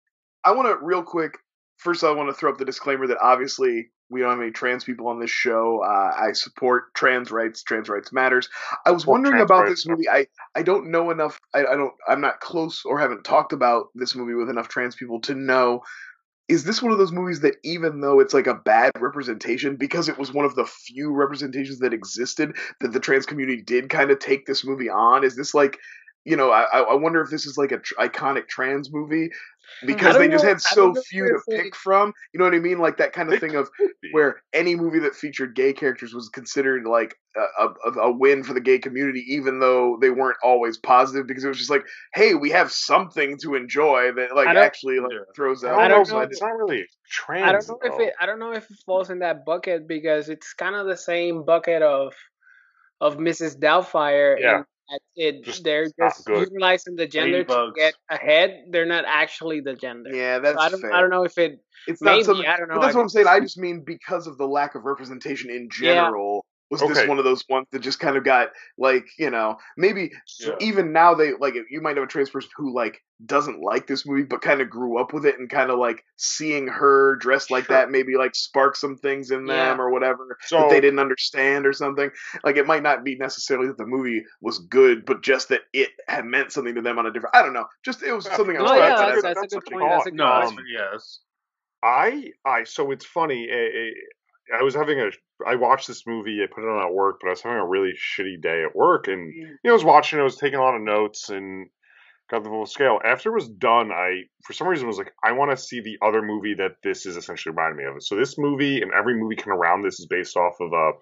I 0.43 0.51
want 0.51 0.67
to 0.67 0.77
real 0.85 1.01
quick. 1.03 1.37
First, 1.77 2.03
I 2.03 2.11
want 2.11 2.29
to 2.29 2.33
throw 2.33 2.51
up 2.51 2.57
the 2.57 2.65
disclaimer 2.65 3.07
that 3.07 3.17
obviously 3.21 3.89
we 4.09 4.21
don't 4.21 4.29
have 4.29 4.39
any 4.39 4.51
trans 4.51 4.83
people 4.83 5.07
on 5.07 5.19
this 5.19 5.31
show. 5.31 5.81
Uh, 5.83 6.13
I 6.15 6.31
support 6.33 6.93
trans 6.93 7.31
rights. 7.31 7.63
Trans 7.63 7.89
rights 7.89 8.13
matters. 8.13 8.49
I 8.85 8.91
was 8.91 9.05
wondering 9.05 9.41
about 9.41 9.67
this 9.67 9.85
movie. 9.87 10.09
I 10.09 10.27
I 10.55 10.61
don't 10.61 10.91
know 10.91 11.09
enough. 11.11 11.39
I, 11.53 11.59
I 11.59 11.75
don't. 11.75 11.93
I'm 12.07 12.21
not 12.21 12.39
close 12.39 12.83
or 12.85 12.99
haven't 12.99 13.23
talked 13.23 13.53
about 13.53 13.87
this 13.95 14.15
movie 14.15 14.35
with 14.35 14.49
enough 14.49 14.67
trans 14.67 14.95
people 14.95 15.21
to 15.21 15.33
know. 15.33 15.81
Is 16.47 16.63
this 16.63 16.79
one 16.79 16.91
of 16.91 16.99
those 16.99 17.11
movies 17.11 17.39
that 17.39 17.55
even 17.63 18.01
though 18.01 18.19
it's 18.19 18.33
like 18.33 18.45
a 18.45 18.53
bad 18.53 18.91
representation 18.99 19.77
because 19.77 20.07
it 20.07 20.19
was 20.19 20.31
one 20.31 20.45
of 20.45 20.53
the 20.53 20.65
few 20.65 21.11
representations 21.11 21.79
that 21.79 21.91
existed 21.91 22.55
that 22.81 22.93
the 22.93 22.99
trans 22.99 23.25
community 23.25 23.63
did 23.63 23.89
kind 23.89 24.11
of 24.11 24.19
take 24.19 24.45
this 24.45 24.63
movie 24.63 24.89
on? 24.89 25.23
Is 25.23 25.35
this 25.35 25.55
like 25.55 25.79
you 26.25 26.35
know, 26.35 26.49
I, 26.51 26.79
I 26.79 26.93
wonder 26.95 27.21
if 27.21 27.29
this 27.29 27.45
is 27.45 27.57
like 27.57 27.71
a 27.71 27.77
tr- 27.77 27.93
iconic 27.99 28.47
trans 28.47 28.91
movie 28.91 29.29
because 29.85 30.13
don't 30.13 30.21
they 30.23 30.27
just 30.27 30.45
had 30.45 30.59
so 30.61 30.93
few 31.09 31.23
to 31.27 31.35
if 31.35 31.41
it- 31.47 31.63
pick 31.63 31.75
from. 31.75 32.13
You 32.33 32.39
know 32.39 32.45
what 32.45 32.53
I 32.55 32.59
mean? 32.59 32.79
Like 32.79 32.97
that 32.97 33.13
kind 33.13 33.31
of 33.31 33.39
thing 33.39 33.55
of 33.55 33.69
where 34.11 34.41
any 34.53 34.75
movie 34.75 34.99
that 34.99 35.15
featured 35.15 35.55
gay 35.55 35.71
characters 35.73 36.13
was 36.13 36.29
considered 36.29 36.85
like 36.85 37.15
a, 37.59 37.65
a, 37.89 37.91
a 38.07 38.11
win 38.11 38.43
for 38.43 38.53
the 38.53 38.59
gay 38.61 38.79
community, 38.79 39.23
even 39.27 39.59
though 39.59 39.97
they 40.01 40.09
weren't 40.09 40.37
always 40.43 40.77
positive. 40.77 41.27
Because 41.27 41.43
it 41.43 41.47
was 41.47 41.57
just 41.57 41.69
like, 41.69 41.85
hey, 42.13 42.33
we 42.35 42.49
have 42.51 42.71
something 42.71 43.37
to 43.39 43.55
enjoy 43.55 44.11
that 44.13 44.35
like 44.35 44.47
actually 44.47 44.99
like 44.99 45.11
Yeah. 45.11 45.19
throws 45.35 45.63
out. 45.63 45.79
I 45.79 45.87
don't 45.87 46.07
know. 46.09 46.19
I 46.19 46.23
It's 46.23 46.39
didn't- 46.39 46.57
really 46.57 46.85
trans. 47.09 47.43
I 47.47 47.51
don't 47.51 47.67
know 47.67 47.93
if 47.95 47.99
it. 48.07 48.13
I 48.19 48.25
don't 48.25 48.39
know 48.39 48.51
if 48.53 48.69
it 48.69 48.77
falls 48.85 49.09
in 49.11 49.19
that 49.19 49.45
bucket 49.45 49.87
because 49.87 50.29
it's 50.29 50.53
kind 50.53 50.75
of 50.75 50.87
the 50.87 50.97
same 50.97 51.43
bucket 51.45 51.81
of 51.83 52.13
of 53.01 53.17
Mrs. 53.17 53.59
Doubtfire. 53.59 54.37
Yeah. 54.39 54.55
and 54.57 54.59
that 54.61 54.67
it 55.15 55.43
Just 55.43 55.63
they're 55.63 55.87
just 55.99 56.27
utilizing 56.27 56.95
the 56.95 57.07
gender 57.07 57.43
to 57.43 57.71
get 57.75 57.95
ahead. 58.09 58.65
They're 58.71 58.85
not 58.85 59.05
actually 59.07 59.61
the 59.61 59.73
gender. 59.73 60.11
yeah, 60.13 60.37
So 60.37 60.41
that's 60.43 60.63
I 60.63 60.69
don't. 60.69 60.81
fair. 60.81 60.93
I 60.93 61.01
don't 61.01 61.09
know 61.09 61.23
if 61.23 61.37
it. 61.37 61.59
It's 61.87 62.01
Maybe 62.01 62.17
not 62.17 62.25
something. 62.25 62.45
I 62.47 62.57
don't 62.57 62.69
know. 62.69 62.75
But 62.75 62.81
that's 62.81 62.95
I 62.95 62.97
what 62.97 63.03
I'm 63.03 63.09
saying. 63.09 63.27
I 63.27 63.39
just 63.39 63.57
mean 63.57 63.83
because 63.85 64.27
of 64.27 64.37
the 64.37 64.47
lack 64.47 64.75
of 64.75 64.85
representation 64.85 65.49
in 65.49 65.69
Yeah. 65.81 65.93
general. 65.93 66.45
Was 66.81 66.97
this 66.97 67.07
one 67.07 67.17
of 67.19 67.25
those 67.25 67.43
ones 67.49 67.67
that 67.71 67.79
just 67.79 67.99
kind 67.99 68.17
of 68.17 68.23
got 68.23 68.49
like 68.77 69.05
you 69.17 69.29
know 69.29 69.57
maybe 69.77 70.11
Yeah. 70.39 70.55
even 70.59 70.91
now 70.91 71.13
they 71.15 71.33
like 71.33 71.55
you 71.69 71.81
might 71.81 71.97
have 71.97 72.03
a 72.03 72.07
trans 72.07 72.29
person 72.29 72.49
who 72.55 72.73
like 72.73 73.01
doesn't 73.25 73.61
like 73.61 73.87
this 73.87 74.05
movie 74.05 74.23
but 74.23 74.41
kind 74.41 74.59
of 74.61 74.69
grew 74.69 74.99
up 74.99 75.13
with 75.13 75.25
it 75.25 75.39
and 75.39 75.49
kind 75.49 75.71
of 75.71 75.79
like 75.79 76.03
seeing 76.17 76.67
her 76.67 77.15
dressed 77.15 77.49
like 77.49 77.65
Sure. 77.65 77.77
that 77.77 77.89
maybe 77.89 78.17
like 78.17 78.35
spark 78.35 78.75
some 78.75 78.97
things 78.97 79.31
in 79.31 79.45
them 79.45 79.55
Yeah. 79.77 79.81
or 79.81 79.89
whatever 79.89 80.37
So 80.41 80.59
that 80.59 80.69
they 80.69 80.81
didn't 80.81 80.99
understand 80.99 81.65
or 81.65 81.71
something 81.73 82.09
like 82.43 82.57
it 82.57 82.67
might 82.67 82.83
not 82.83 83.03
be 83.05 83.15
necessarily 83.15 83.67
that 83.67 83.77
the 83.77 83.85
movie 83.85 84.23
was 84.41 84.59
good 84.59 85.05
but 85.05 85.23
just 85.23 85.49
that 85.49 85.61
it 85.71 85.91
had 86.07 86.25
meant 86.25 86.51
something 86.51 86.75
to 86.75 86.81
them 86.81 86.99
on 86.99 87.05
a 87.05 87.11
different 87.11 87.35
i 87.35 87.41
don't 87.41 87.53
know 87.53 87.65
just 87.85 88.03
it 88.03 88.11
was 88.11 88.25
Yeah. 88.25 88.35
something 88.35 88.57
i 88.57 88.61
was 88.61 88.71
No, 88.71 88.77
trying 88.77 88.89
yeah, 88.91 88.95
to 88.97 89.21
that's, 89.21 89.21
that's, 89.23 89.41
that's 89.41 89.53
a 89.53 89.59
good 89.59 89.71
point. 89.79 89.89
That's 89.91 90.05
a 90.07 90.11
good 90.11 90.17
no, 90.17 90.41
point. 90.41 90.55
that's, 90.57 90.67
yes. 90.73 91.19
I 91.83 92.31
I 92.45 92.63
so 92.63 92.91
it's 92.91 93.05
funny. 93.05 93.47
eh, 93.49 93.55
eh, 93.55 93.91
I 94.59 94.63
was 94.63 94.75
having 94.75 94.99
a 94.99 95.09
I 95.45 95.55
watched 95.55 95.87
this 95.87 96.05
movie. 96.07 96.39
I 96.43 96.47
put 96.53 96.63
it 96.63 96.69
on 96.69 96.85
at 96.85 96.93
work, 96.93 97.17
but 97.21 97.27
I 97.27 97.31
was 97.31 97.41
having 97.41 97.57
a 97.59 97.67
really 97.67 97.93
shitty 97.93 98.41
day 98.41 98.63
at 98.63 98.75
work, 98.75 99.07
and 99.07 99.33
you 99.33 99.57
know 99.63 99.71
I 99.71 99.73
was 99.73 99.83
watching. 99.83 100.19
I 100.19 100.23
was 100.23 100.37
taking 100.37 100.59
a 100.59 100.61
lot 100.61 100.75
of 100.75 100.81
notes 100.81 101.29
and 101.29 101.67
got 102.29 102.43
the 102.43 102.49
full 102.49 102.65
scale. 102.65 102.99
After 103.03 103.29
it 103.31 103.35
was 103.35 103.49
done, 103.49 103.91
I 103.91 104.23
for 104.43 104.53
some 104.53 104.67
reason 104.67 104.87
was 104.87 104.97
like, 104.97 105.11
I 105.23 105.33
want 105.33 105.51
to 105.51 105.57
see 105.57 105.81
the 105.81 105.97
other 106.05 106.21
movie 106.21 106.53
that 106.55 106.77
this 106.83 107.05
is 107.05 107.17
essentially 107.17 107.51
reminding 107.55 107.77
me 107.85 107.91
of. 107.91 108.01
So 108.03 108.15
this 108.15 108.37
movie 108.37 108.81
and 108.81 108.91
every 108.97 109.15
movie 109.15 109.35
kind 109.35 109.51
of 109.53 109.59
around 109.59 109.83
this 109.83 109.99
is 109.99 110.07
based 110.07 110.37
off 110.37 110.53
of 110.61 110.71
uh, 110.73 110.97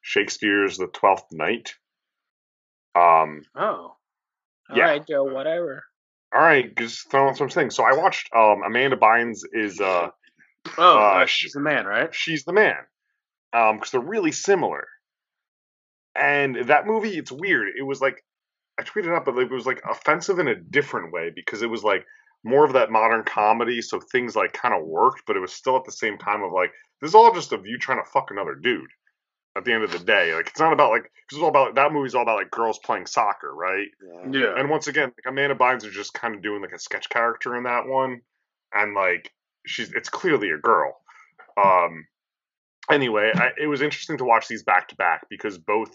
Shakespeare's 0.00 0.78
The 0.78 0.86
Twelfth 0.88 1.26
Night. 1.32 1.74
Um. 2.94 3.42
Oh. 3.54 3.94
All 4.70 4.76
Yeah. 4.76 4.84
right, 4.86 5.06
Joe. 5.06 5.24
Whatever. 5.24 5.84
All 6.34 6.40
right, 6.40 6.74
just 6.76 7.10
throwing 7.10 7.34
some 7.36 7.48
things. 7.48 7.76
So 7.76 7.84
I 7.84 7.96
watched 7.96 8.30
um 8.34 8.62
Amanda 8.66 8.96
Bynes 8.96 9.40
is 9.52 9.80
uh 9.80 10.08
Oh, 10.78 10.98
Uh, 10.98 11.22
uh, 11.22 11.26
she's 11.26 11.52
the 11.52 11.60
man, 11.60 11.86
right? 11.86 12.12
she's 12.14 12.44
the 12.44 12.52
man 12.52 12.74
um 13.56 13.76
because 13.76 13.90
they're 13.92 14.00
really 14.00 14.32
similar. 14.32 14.86
And 16.14 16.56
that 16.68 16.86
movie 16.86 17.16
it's 17.16 17.32
weird. 17.32 17.68
It 17.78 17.82
was 17.82 18.00
like 18.00 18.22
i 18.78 18.82
tweeted 18.82 19.16
up 19.16 19.24
but 19.24 19.38
it 19.38 19.50
was 19.50 19.64
like 19.64 19.80
offensive 19.88 20.38
in 20.38 20.48
a 20.48 20.54
different 20.54 21.10
way 21.10 21.30
because 21.34 21.62
it 21.62 21.70
was 21.70 21.82
like 21.82 22.04
more 22.44 22.62
of 22.64 22.74
that 22.74 22.90
modern 22.90 23.24
comedy 23.24 23.80
so 23.80 23.98
things 23.98 24.36
like 24.36 24.52
kind 24.52 24.74
of 24.74 24.84
worked 24.86 25.22
but 25.26 25.34
it 25.34 25.40
was 25.40 25.52
still 25.52 25.76
at 25.76 25.84
the 25.86 25.90
same 25.92 26.18
time 26.18 26.42
of 26.42 26.52
like 26.52 26.70
this 27.00 27.08
is 27.08 27.14
all 27.14 27.32
just 27.32 27.52
of 27.52 27.66
you 27.66 27.78
trying 27.78 28.02
to 28.04 28.10
fuck 28.10 28.30
another 28.30 28.54
dude 28.54 28.90
at 29.56 29.64
the 29.64 29.72
end 29.72 29.82
of 29.82 29.90
the 29.90 29.98
day. 29.98 30.34
Like 30.34 30.48
it's 30.48 30.60
not 30.60 30.72
about 30.72 30.90
like 30.90 31.04
'cause 31.04 31.38
it's 31.38 31.42
all 31.42 31.48
about 31.48 31.74
that 31.76 31.92
movie's 31.92 32.14
all 32.14 32.22
about 32.22 32.36
like 32.36 32.50
girls 32.50 32.78
playing 32.78 33.06
soccer 33.06 33.52
right? 33.54 33.88
Yeah. 34.30 34.54
and 34.58 34.68
once 34.70 34.86
again, 34.86 35.08
like 35.16 35.26
Amanda 35.32 35.54
Bynes 35.54 35.84
is 35.84 35.94
just 35.94 36.12
kind 36.14 36.34
of 36.34 36.42
doing 36.42 36.60
like 36.60 36.72
a 36.72 36.78
sketch 36.78 37.08
character 37.08 37.56
in 37.56 37.64
that 37.64 37.86
one, 37.86 38.20
and 38.74 38.94
like 38.94 39.32
she's 39.66 39.92
it's 39.94 40.10
clearly 40.10 40.50
a 40.50 40.58
girl. 40.58 41.00
Um, 41.56 42.06
anyway, 42.90 43.32
I, 43.34 43.50
it 43.60 43.66
was 43.66 43.82
interesting 43.82 44.18
to 44.18 44.24
watch 44.24 44.48
these 44.48 44.62
back 44.62 44.88
to 44.88 44.96
back 44.96 45.26
because 45.28 45.58
both 45.58 45.90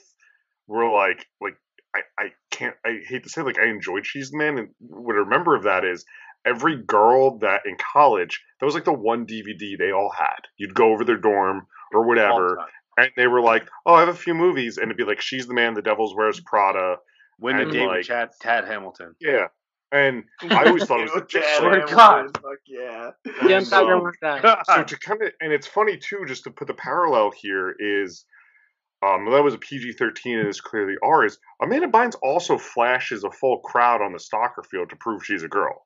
were 0.68 0.91
like 0.91 1.26
like 1.39 1.55
I 1.95 2.01
I 2.18 2.31
can't 2.49 2.76
I 2.85 2.99
hate 3.07 3.23
to 3.23 3.30
say 3.30 3.41
like 3.41 3.59
I 3.59 3.68
enjoyed 3.68 4.05
She's 4.05 4.31
the 4.31 4.38
Man, 4.38 4.57
and 4.57 4.69
what 4.80 5.15
I 5.15 5.19
remember 5.19 5.55
of 5.55 5.63
that 5.63 5.85
is 5.85 6.05
every 6.45 6.81
girl 6.81 7.38
that 7.39 7.61
in 7.65 7.76
college 7.93 8.41
that 8.59 8.65
was 8.65 8.76
like 8.76 8.85
the 8.85 8.93
one 8.93 9.26
DVD 9.26 9.77
they 9.77 9.91
all 9.91 10.11
had. 10.18 10.47
You'd 10.57 10.73
go 10.73 10.91
over 10.91 11.03
their 11.03 11.18
dorm 11.18 11.68
or 11.93 12.07
whatever, 12.07 12.57
and 12.97 13.11
they 13.15 13.27
were 13.27 13.41
like, 13.41 13.68
"Oh, 13.85 13.93
I 13.93 13.99
have 13.99 14.09
a 14.09 14.13
few 14.13 14.34
movies," 14.34 14.77
and 14.77 14.85
it'd 14.85 14.97
be 14.97 15.03
like, 15.03 15.22
"She's 15.22 15.47
the 15.47 15.53
Man," 15.53 15.73
"The 15.73 15.81
Devil's 15.81 16.15
Wears 16.15 16.39
Prada." 16.39 16.97
"When 17.38 17.59
and, 17.59 17.72
David 17.72 17.88
like- 17.88 18.05
Chad, 18.05 18.30
Tad 18.39 18.65
Hamilton. 18.65 19.15
Yeah. 19.19 19.47
And 19.93 20.23
I 20.49 20.65
always 20.65 20.85
thought 20.85 21.01
it 21.01 21.03
was 21.03 21.11
You 21.13 21.19
know, 21.19 21.26
just 21.27 21.47
Chad 21.47 21.59
swear 21.59 21.85
to 21.85 21.93
God. 21.95 22.38
fuck 22.38 22.59
yeah 22.65 23.11
Yeah, 23.47 23.57
I'm 23.57 23.65
So- 23.65 23.85
talking 23.85 24.07
about 24.22 24.41
that. 24.41 24.65
so 24.65 24.84
to 24.84 24.97
kind 24.99 25.22
of 25.22 25.31
and 25.41 25.51
it's 25.51 25.68
funny 25.68 25.97
too 25.97 26.23
just 26.27 26.43
to 26.45 26.51
put 26.51 26.68
the 26.68 26.73
parallel 26.73 27.31
here 27.31 27.76
is 27.77 28.26
um 29.05 29.26
that 29.30 29.43
was 29.43 29.53
a 29.53 29.57
PG-13 29.57 30.39
and 30.39 30.47
is 30.47 30.61
clearly 30.61 30.95
R 31.03 31.26
is 31.26 31.38
Amanda 31.61 31.88
Bynes 31.88 32.15
also 32.23 32.57
flashes 32.57 33.23
a 33.23 33.31
full 33.31 33.59
crowd 33.59 34.01
on 34.01 34.13
the 34.13 34.19
stalker 34.19 34.63
field 34.63 34.89
to 34.91 34.95
prove 34.95 35.26
she's 35.26 35.43
a 35.43 35.47
girl. 35.49 35.85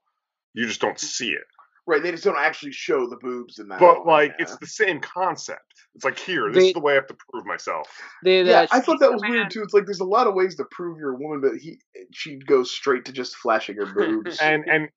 You 0.54 0.68
just 0.68 0.82
don't 0.82 1.00
see 1.00 1.30
it. 1.32 1.44
Right 1.88 2.02
they 2.02 2.12
just 2.12 2.24
don't 2.24 2.38
actually 2.38 2.72
show 2.72 3.08
the 3.08 3.18
boobs 3.18 3.60
in 3.60 3.68
that 3.70 3.80
But 3.80 4.06
one, 4.06 4.08
like 4.08 4.30
yeah. 4.32 4.44
it's 4.44 4.58
the 4.58 4.68
same 4.68 5.00
concept. 5.00 5.62
It's 5.94 6.04
like 6.04 6.18
here, 6.20 6.52
this 6.52 6.62
They- 6.64 6.68
is 6.70 6.74
the 6.74 6.80
way 6.80 6.94
I 6.94 6.96
have 6.96 7.08
to 7.08 7.18
prove 7.32 7.46
myself. 7.46 7.88
Did, 8.24 8.48
yeah, 8.48 8.62
uh, 8.62 8.68
I 8.72 8.80
thought 8.82 9.00
that 9.00 9.14
was 9.14 9.22
Man- 9.22 9.32
weird 9.32 9.50
too. 9.52 9.62
It's 9.62 9.74
like 9.74 9.86
there's 9.86 10.00
a 10.02 10.06
lot 10.06 10.28
of 10.28 10.34
ways 10.34 10.56
to 10.56 10.66
prove 10.72 10.98
you're 10.98 11.14
a 11.14 11.18
woman, 11.18 11.42
but 11.42 11.58
he 11.60 11.80
she 12.12 12.38
goes 12.38 12.72
straight 12.72 13.06
to 13.06 13.12
just 13.12 13.36
flashing 13.36 13.76
her 13.78 13.86
boobs. 13.86 14.40
And 14.42 14.66
and 14.70 14.90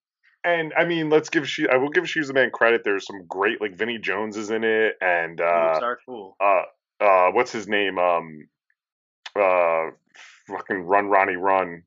and 0.44 0.72
I 0.78 0.84
mean, 0.84 1.10
let's 1.10 1.28
give 1.30 1.48
she 1.48 1.68
I 1.68 1.76
will 1.76 1.90
give 1.90 2.08
She's 2.08 2.28
the 2.28 2.34
Man 2.34 2.50
credit. 2.50 2.82
There's 2.84 3.06
some 3.06 3.26
great 3.28 3.60
like 3.60 3.76
Vinnie 3.76 3.98
Jones 3.98 4.36
is 4.36 4.50
in 4.50 4.64
it 4.64 4.94
and 5.00 5.40
uh 5.40 5.72
Boobs 5.74 5.82
are 5.84 5.98
cool. 6.06 6.36
uh 6.40 6.62
uh 7.04 7.30
what's 7.32 7.52
his 7.52 7.68
name 7.68 7.98
um 7.98 8.48
uh 9.36 9.90
fucking 10.48 10.82
run 10.82 11.08
ronnie 11.08 11.36
run 11.36 11.82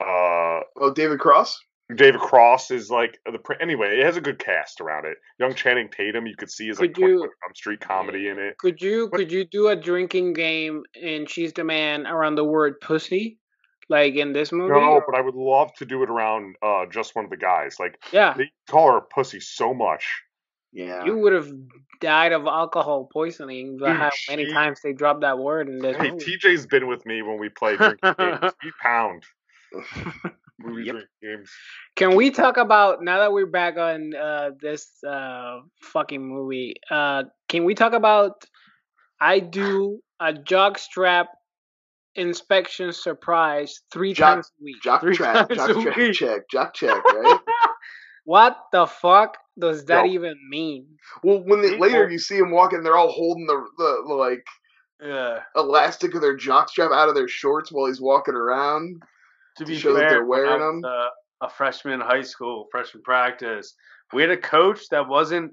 uh 0.00 0.60
oh, 0.80 0.92
David 0.94 1.18
Cross. 1.20 1.60
David 1.94 2.20
Cross 2.20 2.70
is 2.70 2.90
like 2.90 3.18
the 3.24 3.38
anyway. 3.60 3.98
It 3.98 4.04
has 4.04 4.16
a 4.16 4.20
good 4.20 4.38
cast 4.38 4.80
around 4.80 5.06
it. 5.06 5.16
Young 5.38 5.54
Channing 5.54 5.88
Tatum, 5.88 6.26
you 6.26 6.36
could 6.36 6.50
see 6.50 6.68
is 6.68 6.78
like 6.80 6.98
you- 6.98 7.16
21 7.18 7.30
Street 7.54 7.80
comedy 7.80 8.28
in 8.28 8.38
it. 8.38 8.58
Could 8.58 8.82
you 8.82 9.06
What- 9.06 9.18
could 9.18 9.32
you 9.32 9.44
do 9.46 9.68
a 9.68 9.76
drinking 9.76 10.34
game 10.34 10.82
in 10.94 11.24
She's 11.26 11.52
the 11.54 11.64
Man 11.64 12.06
around 12.06 12.34
the 12.34 12.44
word 12.44 12.80
pussy, 12.82 13.38
like 13.88 14.16
in 14.16 14.32
this 14.34 14.52
movie? 14.52 14.72
No, 14.74 15.00
but 15.06 15.16
I 15.16 15.22
would 15.22 15.34
love 15.34 15.72
to 15.78 15.86
do 15.86 16.02
it 16.02 16.10
around 16.10 16.56
uh, 16.62 16.84
just 16.90 17.16
one 17.16 17.24
of 17.24 17.30
the 17.30 17.38
guys. 17.38 17.76
Like 17.80 17.98
yeah, 18.12 18.34
they 18.36 18.50
call 18.68 18.92
her 18.92 19.00
pussy 19.00 19.40
so 19.40 19.72
much. 19.72 20.04
Yeah. 20.70 21.06
you 21.06 21.16
would 21.16 21.32
have 21.32 21.50
died 22.02 22.32
of 22.32 22.46
alcohol 22.46 23.08
poisoning. 23.10 23.78
Dude, 23.78 23.88
how 23.88 24.10
many 24.28 24.52
times 24.52 24.80
they 24.82 24.92
dropped 24.92 25.22
that 25.22 25.38
word 25.38 25.66
in 25.70 25.78
this 25.78 25.96
Hey, 25.96 26.10
movie? 26.10 26.36
TJ's 26.36 26.66
been 26.66 26.86
with 26.86 27.06
me 27.06 27.22
when 27.22 27.38
we 27.38 27.48
play 27.48 27.76
drinking 27.78 28.14
games. 28.18 28.52
We 28.62 28.72
pound 28.82 29.24
movie 30.58 30.84
Yep. 30.84 30.96
games. 31.22 31.50
Can 31.96 32.16
we 32.16 32.30
talk 32.30 32.56
about 32.56 33.02
now 33.02 33.18
that 33.18 33.32
we're 33.32 33.46
back 33.46 33.76
on 33.76 34.14
uh, 34.14 34.50
this 34.60 34.88
uh, 35.08 35.60
fucking 35.82 36.20
movie? 36.26 36.74
Uh, 36.90 37.24
can 37.48 37.64
we 37.64 37.74
talk 37.74 37.92
about 37.92 38.44
I 39.20 39.40
do 39.40 40.00
a 40.20 40.32
jock 40.32 40.78
strap 40.78 41.28
inspection 42.14 42.92
surprise 42.92 43.80
three 43.92 44.12
Jock- 44.14 44.34
times 44.36 44.50
a 44.60 44.64
week? 44.64 44.82
Jock 44.82 45.02
jock 45.12 45.96
week. 45.96 46.14
check, 46.14 46.48
jock 46.50 46.74
check, 46.74 47.04
right? 47.04 47.40
What 48.24 48.56
the 48.72 48.86
fuck 48.86 49.36
does 49.58 49.86
that 49.86 50.06
Yo. 50.06 50.12
even 50.12 50.36
mean? 50.50 50.86
well, 51.22 51.42
when 51.42 51.62
they, 51.62 51.78
later 51.78 52.08
you 52.10 52.18
see 52.18 52.38
them 52.38 52.50
walking, 52.50 52.82
they're 52.82 52.96
all 52.96 53.10
holding 53.10 53.46
the, 53.46 53.64
the 53.78 54.02
the 54.08 54.14
like 54.14 54.46
Yeah. 55.02 55.40
elastic 55.56 56.14
of 56.14 56.20
their 56.20 56.36
jock 56.36 56.68
strap 56.68 56.90
out 56.92 57.08
of 57.08 57.14
their 57.14 57.28
shorts 57.28 57.72
while 57.72 57.86
he's 57.86 58.00
walking 58.00 58.34
around. 58.34 59.02
To 59.58 59.64
be 59.64 59.78
fair, 59.78 59.92
they're 59.94 60.24
when 60.24 60.40
I 60.40 60.42
wearing 60.42 60.82
was, 60.82 61.10
uh, 61.40 61.46
a 61.46 61.50
freshman 61.50 61.94
in 61.94 62.00
high 62.00 62.22
school, 62.22 62.66
freshman 62.70 63.02
practice, 63.02 63.74
we 64.12 64.22
had 64.22 64.30
a 64.30 64.36
coach 64.36 64.80
that 64.90 65.06
wasn't 65.08 65.52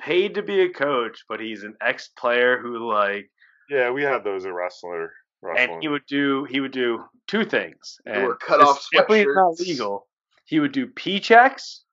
paid 0.00 0.34
to 0.34 0.42
be 0.42 0.62
a 0.62 0.68
coach, 0.70 1.24
but 1.28 1.40
he's 1.40 1.62
an 1.62 1.74
ex-player 1.80 2.58
who 2.58 2.88
like, 2.90 3.30
Yeah, 3.68 3.90
we 3.90 4.02
had 4.02 4.24
those 4.24 4.46
at 4.46 4.52
wrestler. 4.52 5.12
Wrestling. 5.42 5.70
and 5.74 5.82
he 5.82 5.88
would 5.88 6.04
do 6.06 6.44
he 6.44 6.60
would 6.60 6.72
do 6.72 7.04
two 7.26 7.44
things. 7.44 7.98
They 8.04 8.12
And 8.12 8.24
were 8.26 8.36
cut 8.36 8.60
off 8.60 8.86
definitely 8.92 9.26
not 9.32 9.58
legal. 9.58 10.06
He 10.44 10.60
would 10.60 10.72
do 10.72 10.86
P 10.86 11.18
checks 11.20 11.84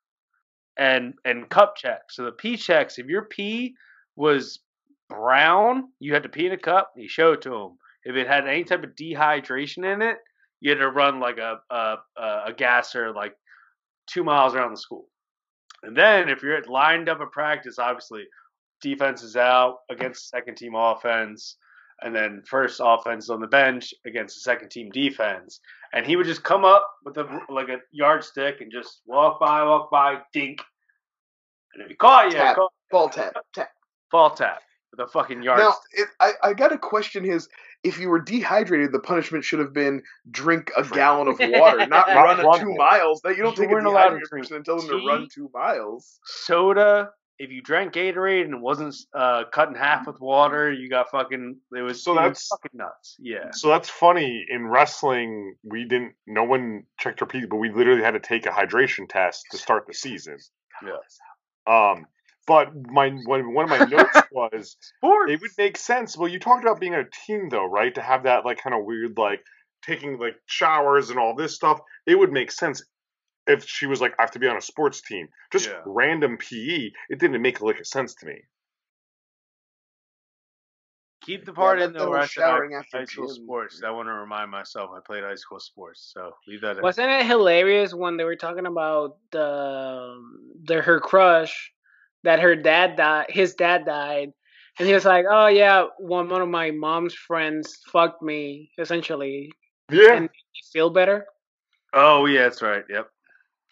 and 0.78 1.14
and 1.24 1.50
cup 1.50 1.76
checks. 1.78 2.16
So 2.18 2.26
the 2.26 2.32
P 2.34 2.58
checks, 2.58 2.98
if 3.00 3.06
your 3.08 3.24
P 3.24 3.76
was 4.18 4.60
brown, 5.10 5.90
you 6.00 6.14
had 6.14 6.24
to 6.24 6.30
pee 6.30 6.46
in 6.48 6.52
a 6.52 6.58
cup. 6.58 6.92
You 6.98 7.08
show 7.08 7.34
it 7.34 7.42
to 7.44 7.54
him. 7.56 7.72
If 8.04 8.16
it 8.16 8.28
had 8.28 8.48
any 8.48 8.64
type 8.66 8.84
of 8.84 8.96
dehydration 8.96 9.86
in 9.94 10.02
it, 10.02 10.18
you 10.62 10.72
had 10.72 10.80
to 10.80 10.90
run 10.90 11.20
like 11.20 11.38
a 11.38 11.60
a, 11.70 11.96
a, 12.18 12.44
a 12.48 12.54
gasser 12.56 13.14
like 13.14 13.34
two 14.08 14.24
miles 14.24 14.56
around 14.56 14.72
the 14.72 14.78
school. 14.78 15.08
And 15.84 15.96
then 15.96 16.30
if 16.30 16.42
you're 16.42 16.62
lined 16.64 17.10
up 17.10 17.22
at 17.22 17.32
practice, 17.32 17.78
obviously 17.78 18.24
defense 18.82 19.24
is 19.24 19.36
out 19.36 19.78
against 19.90 20.30
second 20.30 20.56
team 20.56 20.74
offense, 20.76 21.58
and 22.02 22.16
then 22.16 22.42
first 22.48 22.82
offense 22.84 23.30
on 23.30 23.40
the 23.42 23.48
bench 23.48 23.94
against 24.06 24.36
the 24.36 24.42
second 24.42 24.70
team 24.70 24.90
defense. 24.92 25.60
And 25.94 26.06
he 26.06 26.16
would 26.16 26.26
just 26.26 26.44
come 26.44 26.66
up 26.66 26.88
with 27.06 27.18
a 27.18 27.40
like 27.50 27.70
a 27.70 27.78
yardstick 27.92 28.62
and 28.62 28.72
just 28.72 29.02
walk 29.06 29.40
by, 29.40 29.64
walk 29.64 29.92
by, 29.92 30.20
dink. 30.34 30.62
And 31.74 31.84
if 31.84 31.90
he 31.90 31.96
caught 31.96 32.26
you, 32.26 32.32
Tap. 32.32 32.58
Ball 32.90 33.10
tap, 33.10 33.34
tap. 33.54 33.70
fall 34.10 34.30
tap 34.30 34.62
with 34.92 35.06
a 35.06 35.12
fucking 35.12 35.42
Now, 35.42 35.74
it, 35.92 36.08
I 36.20 36.32
I 36.42 36.54
got 36.54 36.70
to 36.70 36.78
question 36.78 37.24
his. 37.24 37.50
If 37.84 38.00
you 38.00 38.10
were 38.10 38.20
dehydrated, 38.20 38.92
the 38.92 39.00
punishment 39.00 39.44
should 39.46 39.60
have 39.60 39.72
been 39.74 40.02
drink 40.30 40.72
a 40.76 40.84
gallon 40.84 41.28
of 41.28 41.38
water, 41.40 41.86
not 41.88 42.08
Not 42.10 42.14
run 42.16 42.40
a 42.40 42.60
two 42.60 42.74
miles. 42.76 43.22
That 43.22 43.38
you 43.38 43.44
don't 43.44 43.56
You 43.58 43.64
take 43.64 43.70
a 43.70 43.74
weren't 43.74 43.88
allowed 43.88 44.10
to 44.10 44.20
dehydrated 44.20 44.30
drink 44.30 44.44
person 44.46 44.56
and 44.58 44.66
tell 44.66 44.78
them 44.80 44.88
to 44.90 45.06
run 45.08 45.28
two 45.34 45.50
miles. 45.54 46.20
Soda. 46.26 47.12
If 47.40 47.52
you 47.52 47.62
drank 47.62 47.94
Gatorade 47.94 48.46
and 48.46 48.56
it 48.56 48.60
wasn't 48.60 48.96
uh, 49.14 49.44
cut 49.54 49.70
in 49.70 49.76
half 49.76 50.08
with 50.08 50.20
water, 50.20 50.74
you 50.74 50.90
got 50.90 51.12
fucking. 51.12 51.58
It 51.72 51.82
was 51.82 52.04
So 52.04 52.14
it 52.14 52.16
was 52.16 52.22
that's- 52.24 52.48
fucking 52.48 52.72
nuts. 52.74 53.16
Yeah. 53.20 53.52
So 53.52 53.68
that's 53.70 53.90
funny. 53.90 54.44
In 54.50 54.66
wrestling, 54.68 55.54
we 55.64 55.84
didn't. 55.86 56.14
No 56.26 56.44
one 56.46 56.86
checked 57.00 57.22
our 57.22 57.28
pee, 57.28 57.46
but 57.46 57.58
we 57.58 57.72
literally 57.72 58.02
had 58.02 58.16
to 58.16 58.20
take 58.20 58.48
a 58.48 58.50
hydration 58.50 59.08
test 59.08 59.46
to 59.52 59.58
start 59.60 59.86
the 59.86 59.94
season. 59.94 60.38
Um, 61.68 62.06
but 62.48 62.70
my 62.92 63.10
one 63.26 63.54
one 63.54 63.66
of 63.66 63.70
my 63.70 63.86
notes 63.86 64.18
was 64.32 64.76
Sports. 64.80 65.32
it 65.32 65.42
would 65.42 65.52
make 65.58 65.78
sense. 65.78 66.18
Well, 66.18 66.30
you 66.30 66.40
talked 66.40 66.64
about 66.64 66.80
being 66.80 66.96
a 66.96 67.04
team 67.28 67.50
though, 67.50 67.66
right? 67.66 67.94
To 67.96 68.02
have 68.02 68.24
that 68.24 68.46
like 68.46 68.58
kind 68.64 68.76
of 68.76 68.86
weird 68.86 69.18
like 69.18 69.42
taking 69.86 70.18
like 70.18 70.36
showers 70.48 71.10
and 71.12 71.20
all 71.20 71.36
this 71.36 71.54
stuff. 71.54 71.80
It 72.06 72.16
would 72.18 72.32
make 72.32 72.52
sense 72.52 72.82
if 73.46 73.64
she 73.68 73.86
was 73.86 74.02
like, 74.02 74.14
I 74.18 74.24
have 74.24 74.32
to 74.32 74.40
be 74.40 74.48
on 74.48 74.58
a 74.58 74.62
sports 74.62 75.02
team. 75.02 75.28
Just 75.52 75.68
Yeah. 75.70 75.82
random 75.86 76.38
PE. 76.38 76.92
It 77.10 77.20
didn't 77.20 77.42
make 77.42 77.60
a 77.60 77.66
lick 77.66 77.80
of 77.80 77.88
sense 77.88 78.16
to 78.16 78.26
me. 78.26 78.42
Keep 81.22 81.46
the 81.46 81.54
part 81.54 81.80
Yeah, 81.80 81.86
in 81.86 81.94
that- 81.94 82.00
the 82.00 82.06
that 82.06 82.12
rest 82.12 82.38
was 82.38 82.44
of 82.44 82.84
high 82.94 83.04
school 83.06 83.28
gym. 83.28 83.44
sports. 83.44 83.82
I 83.86 83.92
want 83.92 84.08
to 84.08 84.14
remind 84.14 84.50
myself 84.50 84.92
I 84.96 85.00
played 85.06 85.24
high 85.24 85.36
school 85.36 85.60
sports, 85.60 86.12
so 86.14 86.32
leave 86.48 86.62
that. 86.62 86.82
Wasn't 86.82 87.10
it 87.10 87.26
hilarious 87.26 87.94
when 87.94 88.16
they 88.18 88.24
were 88.24 88.36
talking 88.38 88.66
about 88.66 89.18
the 89.32 89.44
um, 90.16 90.40
the 90.64 90.82
her 90.82 91.00
crush 91.02 91.74
that 92.24 92.40
her 92.40 92.56
dad 92.56 92.96
died, 92.96 93.28
his 93.30 93.56
dad 93.56 93.86
died, 93.86 94.32
and 94.80 94.88
he 94.88 94.94
was 94.94 95.06
like, 95.06 95.26
"Oh 95.30 95.48
yeah, 95.48 95.86
one 95.98 96.30
one 96.30 96.42
of 96.42 96.50
my 96.50 96.72
mom's 96.72 97.14
friends 97.14 97.80
fucked 97.92 98.22
me 98.22 98.72
essentially 98.78 99.52
Yeah. 99.92 100.14
and 100.14 100.22
made 100.24 100.68
feel 100.74 100.90
better." 100.90 101.26
Oh 101.94 102.26
yeah, 102.26 102.44
that's 102.44 102.62
right. 102.62 102.84
Yep. 102.90 103.10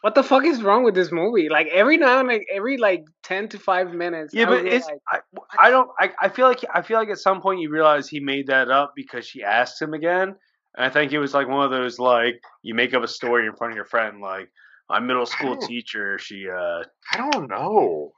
What 0.02 0.14
the 0.14 0.22
fuck 0.24 0.46
is 0.46 0.62
wrong 0.62 0.84
with 0.84 0.94
this 0.94 1.12
movie? 1.12 1.50
Like 1.50 1.68
every 1.68 1.98
now 1.98 2.20
and 2.20 2.28
like 2.28 2.46
every 2.54 2.78
like 2.78 3.06
ten 3.24 3.50
to 3.50 3.58
five 3.58 3.92
minutes. 3.92 4.36
Yeah, 4.36 4.44
I 4.44 4.50
but 4.50 4.66
it's 4.68 4.86
like, 4.86 5.00
I, 5.12 5.68
I 5.68 5.70
don't 5.72 5.90
I, 6.00 6.12
I 6.22 6.30
feel 6.30 6.48
like 6.48 6.64
I 6.72 6.84
feel 6.84 7.00
like 7.00 7.10
at 7.10 7.18
some 7.18 7.42
point 7.42 7.60
you 7.60 7.72
realize 7.72 8.08
he 8.08 8.20
made 8.20 8.48
that 8.48 8.70
up 8.70 8.94
because 8.96 9.26
she 9.26 9.44
asked 9.44 9.82
him 9.82 9.96
again. 9.96 10.36
And 10.78 10.86
I 10.86 10.90
think 10.90 11.12
it 11.12 11.18
was 11.18 11.34
like 11.34 11.48
one 11.48 11.66
of 11.66 11.72
those 11.72 11.98
like 11.98 12.40
you 12.62 12.76
make 12.76 12.94
up 12.94 13.04
a 13.04 13.08
story 13.08 13.48
in 13.48 13.56
front 13.56 13.74
of 13.74 13.78
your 13.78 13.86
friend 13.86 14.22
like 14.22 14.52
my 14.90 15.00
middle 15.00 15.26
school 15.26 15.58
teacher 15.58 16.20
she 16.20 16.48
uh 16.50 16.84
I 17.12 17.18
don't 17.18 17.50
know. 17.50 18.12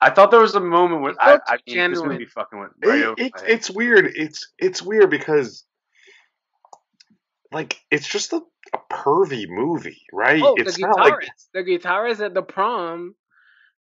I 0.00 0.10
thought 0.10 0.30
there 0.30 0.40
was 0.40 0.54
a 0.54 0.60
moment 0.60 1.02
where 1.02 1.14
I, 1.18 1.24
felt 1.38 1.42
I 1.48 1.58
mean, 1.66 2.18
be 2.18 2.26
fucking 2.26 2.58
went 2.58 2.72
right 2.84 2.98
It- 3.00 3.04
over 3.06 3.14
it's 3.18 3.42
my 3.42 3.48
head. 3.48 3.50
it's 3.56 3.70
weird. 3.70 4.12
It's 4.14 4.52
it's 4.58 4.82
weird 4.82 5.10
because 5.10 5.64
like 7.52 7.80
it's 7.90 8.06
just 8.06 8.32
a, 8.32 8.40
a 8.74 8.78
pervy 8.92 9.46
movie, 9.48 10.02
right? 10.12 10.42
oh, 10.42 10.54
it's 10.56 10.76
the 10.76 10.82
not 10.82 10.96
guitarist, 10.96 11.04
like 11.04 11.28
the 11.52 11.60
guitarist 11.62 12.24
at 12.24 12.34
the 12.34 12.42
prom, 12.42 13.14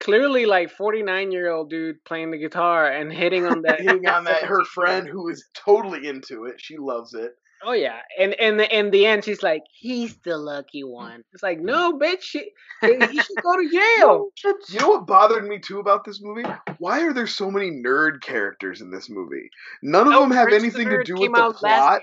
clearly 0.01 0.47
like 0.47 0.71
forty 0.71 1.03
nine 1.03 1.31
year 1.33 1.51
old 1.51 1.71
dude 1.71 2.03
playing 2.05 2.31
the 2.33 2.39
guitar 2.39 2.91
and 2.91 3.13
hitting 3.13 3.47
on 3.47 3.63
that. 3.63 3.81
Hitting 3.81 4.09
on 4.09 4.25
that, 4.25 4.43
her 4.45 4.65
friend 4.65 5.07
who 5.09 5.29
is 5.29 5.47
totally 5.55 6.07
into 6.07 6.45
it. 6.47 6.57
She 6.59 6.77
loves 6.79 7.15
it. 7.15 7.33
Oh 7.63 7.73
yeah, 7.73 7.99
and 8.19 8.33
and 8.35 8.61
in 8.61 8.91
the 8.91 9.05
end, 9.07 9.25
she's 9.25 9.43
like, 9.43 9.63
"He's 9.73 10.17
the 10.19 10.39
lucky 10.39 10.83
mm. 10.83 10.89
one." 10.91 11.23
It's 11.33 11.43
like, 11.43 11.61
no, 11.61 11.99
bitch, 11.99 12.23
she, 12.23 12.51
he 12.81 12.89
should 13.21 13.43
go 13.43 13.57
to 13.57 13.71
jail. 13.99 14.29
You 14.71 14.79
know 14.81 14.89
what 14.89 15.07
bothered 15.07 15.47
me 15.47 15.59
too 15.59 15.79
about 15.79 16.05
this 16.05 16.21
movie? 16.23 16.49
Why 16.79 17.03
are 17.03 17.13
there 17.13 17.27
so 17.27 17.51
many 17.51 17.71
nerd 17.71 18.23
characters 18.23 18.81
in 18.81 18.91
this 18.91 19.11
movie? 19.11 19.51
None 19.83 20.07
of 20.09 20.15
Oh, 20.15 20.21
them 20.21 20.31
have 20.31 20.47
Revenge 20.47 20.65
of 20.69 20.73
the 20.73 20.79
anything 20.81 20.99
to 20.99 21.05
do 21.05 21.21
with 21.21 21.33
the 21.33 21.53
plot. 21.53 22.01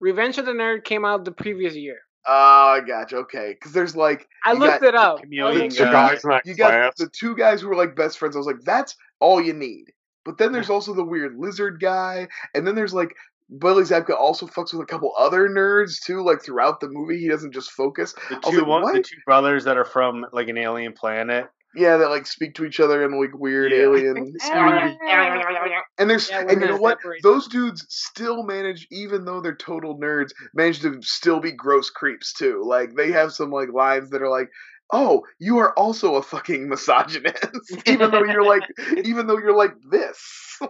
Revenge 0.00 0.38
of 0.38 0.46
the 0.46 0.52
Nerd 0.52 0.84
came 0.84 1.04
out 1.04 1.24
the 1.24 1.32
previous 1.32 1.74
year. 1.74 1.98
Oh, 2.26 2.76
I 2.76 2.80
gotcha. 2.86 3.16
Okay, 3.18 3.54
because 3.54 3.72
there's 3.72 3.94
like 3.94 4.28
I 4.44 4.52
looked 4.52 4.82
it 4.82 4.94
up. 4.96 5.20
chameleon 5.20 5.68
the 5.68 5.76
it 5.76 5.92
guy. 5.92 6.14
up. 6.14 6.22
guys 6.22 6.40
you 6.44 6.54
got 6.56 6.70
class. 6.70 6.94
the 6.98 7.08
two 7.08 7.36
guys 7.36 7.60
who 7.60 7.68
were 7.68 7.76
like 7.76 7.94
best 7.94 8.18
friends. 8.18 8.34
I 8.34 8.40
was 8.40 8.46
like, 8.46 8.62
that's 8.64 8.96
all 9.20 9.40
you 9.40 9.52
need. 9.52 9.92
But 10.24 10.38
then 10.38 10.50
there's 10.52 10.70
also 10.70 10.92
the 10.92 11.04
weird 11.04 11.36
lizard 11.38 11.80
guy, 11.80 12.26
and 12.52 12.66
then 12.66 12.74
there's 12.74 12.92
like 12.92 13.14
Billy 13.58 13.84
Zabka 13.84 14.10
also 14.16 14.46
fucks 14.46 14.72
with 14.72 14.82
a 14.82 14.86
couple 14.86 15.12
other 15.18 15.48
nerds 15.48 16.00
too. 16.04 16.22
Like 16.24 16.42
throughout 16.42 16.80
the 16.80 16.88
movie, 16.88 17.18
he 17.18 17.28
doesn't 17.28 17.52
just 17.54 17.70
focus. 17.70 18.14
The 18.28 18.40
two 18.50 18.58
like, 18.58 18.66
one, 18.66 18.94
the 18.94 19.02
two 19.02 19.16
brothers 19.24 19.64
that 19.64 19.76
are 19.76 19.84
from 19.84 20.26
like 20.32 20.48
an 20.48 20.58
alien 20.58 20.92
planet. 20.92 21.46
Yeah, 21.74 21.98
that 21.98 22.08
like 22.08 22.26
speak 22.26 22.54
to 22.54 22.64
each 22.64 22.80
other 22.80 23.04
in 23.04 23.20
like 23.20 23.38
weird 23.38 23.70
Yeah. 23.70 23.82
alien. 23.82 24.32
And 25.98 26.10
there's 26.10 26.28
Yeah, 26.30 26.44
we're 26.44 26.50
and 26.52 26.60
you 26.60 26.66
know 26.68 26.76
what? 26.76 26.98
separate 26.98 27.22
Those 27.22 27.48
dudes 27.48 27.86
still 27.88 28.42
manage, 28.44 28.86
even 28.90 29.24
though 29.24 29.40
they're 29.40 29.54
total 29.56 29.98
nerds, 29.98 30.30
manage 30.54 30.80
to 30.80 30.98
still 31.02 31.40
be 31.40 31.52
gross 31.52 31.90
creeps 31.90 32.32
too. 32.32 32.62
Like 32.64 32.94
they 32.96 33.12
have 33.12 33.32
some 33.32 33.50
like 33.50 33.68
lines 33.72 34.10
that 34.10 34.22
are 34.22 34.28
like, 34.30 34.48
"Oh, 34.92 35.22
you 35.38 35.58
are 35.58 35.72
also 35.78 36.14
a 36.16 36.22
fucking 36.22 36.68
misogynist," 36.68 37.36
even 37.86 38.10
though 38.10 38.24
you're 38.24 38.44
like, 38.44 38.62
even 39.04 39.26
though 39.26 39.38
you're 39.38 39.56
like 39.56 39.74
this. 39.90 40.18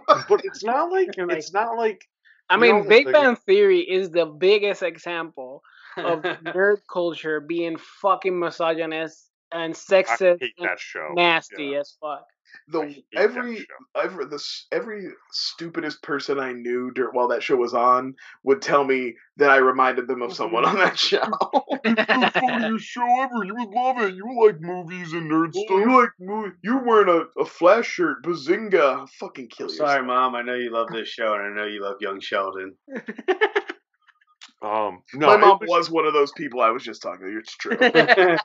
but 0.07 0.41
it's 0.43 0.63
not 0.63 0.91
like 0.91 1.09
like- 1.17 1.37
it's 1.37 1.53
not 1.53 1.77
like 1.77 2.01
I 2.49 2.57
mean, 2.57 2.87
Big 2.87 3.11
Bang 3.11 3.35
Theory 3.35 3.79
is 3.79 4.09
the 4.11 4.25
biggest 4.25 4.83
example 4.83 5.61
of 5.97 6.21
nerd 6.43 6.77
culture 6.91 7.39
being 7.39 7.77
fucking 8.01 8.39
misogynist 8.39 9.29
and 9.51 9.73
I 9.73 9.77
sexist 9.77 10.39
hate 10.41 10.53
and 10.57 10.67
that 10.69 10.79
show. 10.79 11.09
nasty 11.13 11.65
Yeah. 11.65 11.79
as 11.79 11.97
fuck. 12.01 12.25
I 12.55 12.71
The 12.71 13.03
every 13.15 13.57
show. 13.57 13.65
every 13.95 14.25
the 14.25 14.43
every 14.71 15.07
stupidest 15.31 16.01
person 16.03 16.39
I 16.39 16.51
knew 16.53 16.91
during, 16.91 17.11
while 17.13 17.27
that 17.29 17.43
show 17.43 17.55
was 17.55 17.73
on 17.73 18.15
would 18.43 18.61
tell 18.61 18.83
me 18.83 19.15
that 19.37 19.49
I 19.49 19.57
reminded 19.57 20.07
them 20.07 20.21
of 20.21 20.33
someone 20.33 20.65
on 20.65 20.75
that 20.77 20.97
show. 20.99 21.21
The 21.83 22.31
funniest 22.33 22.85
show 22.85 23.21
ever. 23.21 23.43
You 23.45 23.55
would 23.55 23.69
love 23.69 23.97
it. 24.01 24.15
You 24.15 24.25
like 24.45 24.59
movies 24.61 25.13
and 25.13 25.31
nerd 25.31 25.53
stuff. 25.53 25.65
you 25.69 25.99
like 26.01 26.09
movie? 26.19 26.55
You're 26.63 26.83
wearing 26.83 27.09
a, 27.37 27.41
a 27.41 27.45
flash 27.45 27.87
shirt, 27.87 28.23
bazinga! 28.23 29.07
Fucking 29.19 29.47
kill 29.49 29.67
yourself. 29.67 29.89
Sorry, 29.89 30.03
mom. 30.05 30.35
I 30.35 30.41
know 30.41 30.55
you 30.55 30.71
love 30.71 30.87
this 30.91 31.07
show, 31.07 31.33
and 31.35 31.43
I 31.43 31.49
know 31.55 31.67
you 31.67 31.81
love 31.81 31.97
Young 32.01 32.19
Sheldon. 32.19 32.75
Um, 34.59 35.03
no, 35.13 35.27
My 35.27 35.35
it 35.35 35.39
mom 35.41 35.59
was 35.67 35.91
one 35.91 36.07
of 36.07 36.13
those 36.13 36.31
people 36.31 36.61
I 36.61 36.71
was 36.71 36.81
just 36.83 37.03
talking 37.03 37.27
to. 37.27 37.37
It's 37.37 37.55
true. 37.57 37.77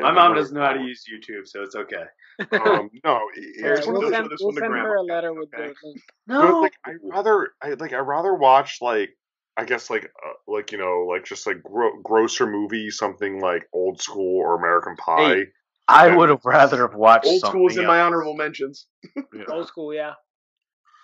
My 0.00 0.12
mom 0.12 0.34
doesn't 0.34 0.54
know 0.56 0.64
how 0.64 0.72
to 0.72 0.82
use 0.82 1.04
YouTube, 1.10 1.46
so 1.46 1.62
it's 1.62 1.74
okay. 1.74 2.04
Um, 2.52 2.90
no, 3.04 3.20
it's 3.36 3.86
we'll 3.86 3.96
one 3.96 4.04
of 4.04 4.10
send, 4.10 4.30
this 4.30 4.40
we'll 4.40 4.52
send 4.52 4.72
her 4.72 4.96
a 4.96 5.02
letter 5.02 5.32
with 5.32 5.50
okay? 5.54 5.72
the 5.82 5.88
link. 5.88 6.02
but 6.26 6.60
like 6.62 6.74
I 6.84 6.92
rather, 7.02 7.50
I 7.62 7.74
like 7.74 7.92
I 7.92 7.98
rather 7.98 8.34
watch 8.34 8.78
like 8.80 9.10
I 9.56 9.64
guess 9.64 9.90
like 9.90 10.04
uh, 10.04 10.32
like 10.52 10.72
you 10.72 10.78
know 10.78 11.06
like 11.08 11.24
just 11.24 11.46
like 11.46 11.62
gro- 11.62 12.00
grosser 12.02 12.46
movie, 12.46 12.90
something 12.90 13.40
like 13.40 13.68
Old 13.72 14.00
School 14.00 14.38
or 14.40 14.56
American 14.56 14.96
Pie. 14.96 15.44
I 15.86 16.16
would 16.16 16.30
have 16.30 16.44
rather 16.44 16.88
have 16.88 16.96
watched 16.96 17.26
Old 17.26 17.40
school 17.42 17.68
is 17.68 17.76
in 17.76 17.82
something 17.82 17.88
my 17.88 18.00
honorable 18.00 18.34
mentions. 18.34 18.86
Old 19.50 19.68
school, 19.68 19.92
yeah. 19.94 20.14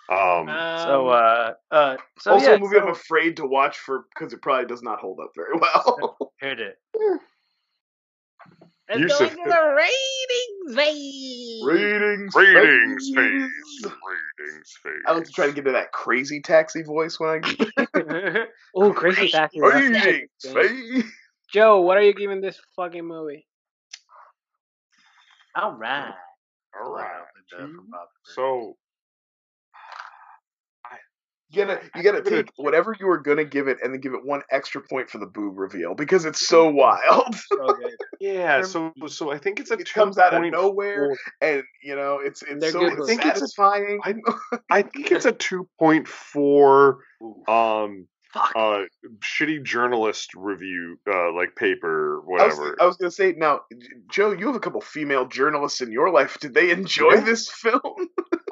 Um, 0.09 0.47
So, 0.79 1.07
Um, 1.07 1.07
uh, 1.07 1.51
uh, 1.73 1.97
so 2.19 2.31
also, 2.31 2.49
yeah, 2.49 2.55
a 2.55 2.59
movie 2.59 2.75
so- 2.75 2.81
I'm 2.81 2.89
afraid 2.89 3.37
to 3.37 3.45
watch 3.45 3.77
for 3.77 4.05
because 4.13 4.33
it 4.33 4.41
probably 4.41 4.65
does 4.65 4.83
not 4.83 4.99
hold 4.99 5.19
up 5.21 5.31
very 5.35 5.57
well. 5.57 6.17
Heard 6.41 6.59
it. 6.59 6.77
let's 8.91 8.99
you 9.01 9.07
go 9.07 9.17
said- 9.17 9.31
into 9.31 9.43
the 9.49 9.75
ratings 9.75 10.75
phase. 10.75 11.61
ratings, 11.65 12.35
ratings 12.35 13.09
phase. 13.09 13.15
phase, 13.15 13.51
ratings 13.85 14.77
phase. 14.83 15.01
I 15.07 15.11
like 15.13 15.23
to 15.25 15.31
try 15.31 15.47
to 15.47 15.53
get 15.53 15.65
to 15.65 15.71
that 15.73 15.91
crazy 15.91 16.41
taxi 16.41 16.83
voice 16.83 17.19
when 17.19 17.29
I 17.29 17.39
get 17.39 18.49
Oh, 18.75 18.93
crazy 18.93 19.29
taxi. 19.29 19.59
that's 19.59 19.73
ratings 19.75 20.29
phase. 20.53 21.03
Joe, 21.51 21.81
what 21.81 21.97
are 21.97 22.01
you 22.03 22.13
giving 22.13 22.41
this 22.41 22.59
fucking 22.75 23.05
movie? 23.05 23.45
All 25.55 25.73
right. 25.73 26.13
All 26.81 26.93
right. 26.93 27.21
Linda 27.51 27.73
from 27.75 27.87
Bob 27.89 28.07
Burger. 28.25 28.33
So 28.35 28.77
You 31.51 31.65
gotta, 31.65 31.81
you 31.95 32.03
gotta 32.03 32.21
give 32.21 32.33
it 32.33 32.39
a 32.39 32.43
take 32.43 32.53
whatever 32.55 32.95
you 32.97 33.07
were 33.07 33.17
gonna 33.19 33.43
give 33.43 33.67
it, 33.67 33.79
and 33.83 33.93
then 33.93 33.99
give 33.99 34.13
it 34.13 34.23
one 34.23 34.41
extra 34.49 34.81
point 34.81 35.09
for 35.09 35.17
the 35.17 35.25
boob 35.25 35.57
reveal 35.57 35.95
because 35.95 36.25
it's 36.25 36.47
so 36.47 36.69
wild. 36.71 37.35
Good. 37.49 37.95
yeah, 38.21 38.61
so 38.61 38.93
so 39.07 39.31
I 39.31 39.37
think 39.37 39.59
it's 39.59 39.71
a 39.71 39.75
it 39.75 39.91
comes 39.93 40.17
out 40.17 40.33
of 40.33 40.41
2.4 40.41 40.51
nowhere, 40.51 41.17
and 41.41 41.63
you 41.83 41.95
know 41.95 42.19
it's 42.23 42.41
it's 42.43 42.71
so 42.71 42.85
it's 42.85 43.01
I 43.01 43.05
think 43.05 43.25
it's 43.25 43.41
a- 43.41 43.47
satisfying. 43.47 43.99
I 44.69 44.81
think 44.83 45.11
it's 45.11 45.25
a 45.25 45.33
two 45.33 45.67
point 45.77 46.07
four 46.07 46.99
um 47.47 48.07
fuck. 48.33 48.51
uh 48.55 48.83
shitty 49.19 49.63
journalist 49.63 50.33
review 50.35 50.97
uh 51.11 51.31
like 51.33 51.55
paper 51.55 52.19
I 52.19 52.47
was, 52.47 52.57
whatever. 52.57 52.77
I 52.81 52.85
was 52.85 52.97
gonna 52.97 53.11
say 53.11 53.33
now, 53.37 53.61
Joe, 54.09 54.31
you 54.31 54.47
have 54.47 54.55
a 54.55 54.59
couple 54.59 54.81
female 54.81 55.27
journalists 55.27 55.81
in 55.81 55.91
your 55.91 56.09
life. 56.11 56.39
Did 56.39 56.53
they 56.53 56.71
enjoy 56.71 57.15
Yeah. 57.15 57.21
this 57.21 57.49
film? 57.49 57.81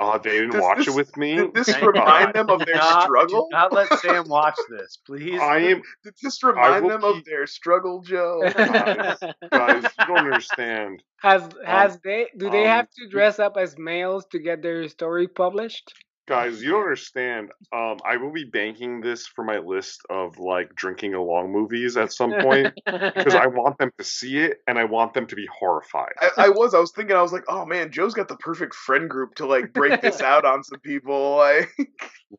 Oh, 0.02 0.18
they 0.18 0.32
didn't 0.32 0.52
Does 0.52 0.62
watch 0.62 0.78
this- 0.78 0.88
it 0.88 0.96
with 0.96 1.18
me. 1.18 1.36
Did 1.36 1.54
this 1.54 1.68
Thank 1.70 1.86
remind 1.86 2.34
God. 2.34 2.34
them 2.34 2.50
of 2.50 2.66
their 2.66 2.76
not- 2.76 3.04
struggle? 3.04 3.48
Do 3.52 3.58
not 3.58 3.74
let 3.74 4.00
Sam 4.00 4.30
watch 4.30 4.56
this, 4.70 4.98
please. 5.06 5.40
I 5.42 5.58
am 5.60 5.82
Did 6.04 6.14
this 6.24 6.42
remind 6.42 6.84
will 6.86 6.90
them 6.92 7.04
of 7.04 7.26
their 7.26 7.46
struggle, 7.48 8.02
Joe? 8.02 8.42
guys, 8.56 9.18
guys, 9.52 9.84
you 9.84 10.06
don't 10.08 10.18
understand. 10.18 11.04
has 11.22 11.50
has 11.66 12.00
they 12.04 12.28
do 12.38 12.50
they 12.50 12.62
um, 12.64 12.68
have 12.78 12.88
to 12.98 13.10
dress 13.10 13.40
up 13.40 13.58
as 13.58 13.78
males 13.78 14.26
to 14.32 14.40
get 14.40 14.62
their 14.62 14.88
story 14.88 15.28
published? 15.28 15.94
Guys, 16.30 16.62
you 16.62 16.70
don't 16.70 16.82
understand. 16.84 17.50
Um, 17.74 17.98
I 18.06 18.18
will 18.18 18.32
be 18.32 18.44
banking 18.44 19.02
this 19.02 19.26
for 19.26 19.44
my 19.44 19.58
list 19.58 20.02
of 20.12 20.38
like 20.38 20.76
drinking 20.76 21.16
along 21.16 21.52
movies 21.52 21.98
at 21.98 22.14
some 22.14 22.32
point 22.40 22.72
because 22.86 23.34
I 23.34 23.48
want 23.48 23.80
them 23.80 23.92
to 23.98 24.04
see 24.04 24.38
it 24.38 24.60
and 24.68 24.78
I 24.78 24.84
want 24.84 25.16
them 25.16 25.26
to 25.26 25.36
be 25.36 25.48
horrified. 25.48 26.12
I, 26.22 26.30
I 26.38 26.50
was. 26.50 26.76
I 26.76 26.80
was 26.80 26.92
thinking. 26.92 27.16
I 27.16 27.24
was 27.24 27.34
like, 27.34 27.46
oh 27.50 27.66
man, 27.66 27.92
Joe's 27.92 28.14
got 28.14 28.28
the 28.28 28.38
perfect 28.38 28.76
friend 28.76 29.10
group 29.10 29.34
to 29.36 29.48
like 29.48 29.74
break 29.74 30.02
this 30.02 30.22
out 30.22 30.46
on 30.46 30.64
some 30.64 30.80
people. 30.80 31.38
Like, 31.50 31.70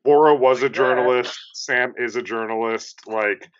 Laura 0.05 0.37
was 0.37 0.61
a 0.63 0.67
Like 0.67 0.73
that. 0.73 0.77
journalist. 0.77 1.39
Sam 1.55 1.95
is 1.99 2.15
a 2.15 2.23
journalist. 2.23 3.01
Like, 3.09 3.51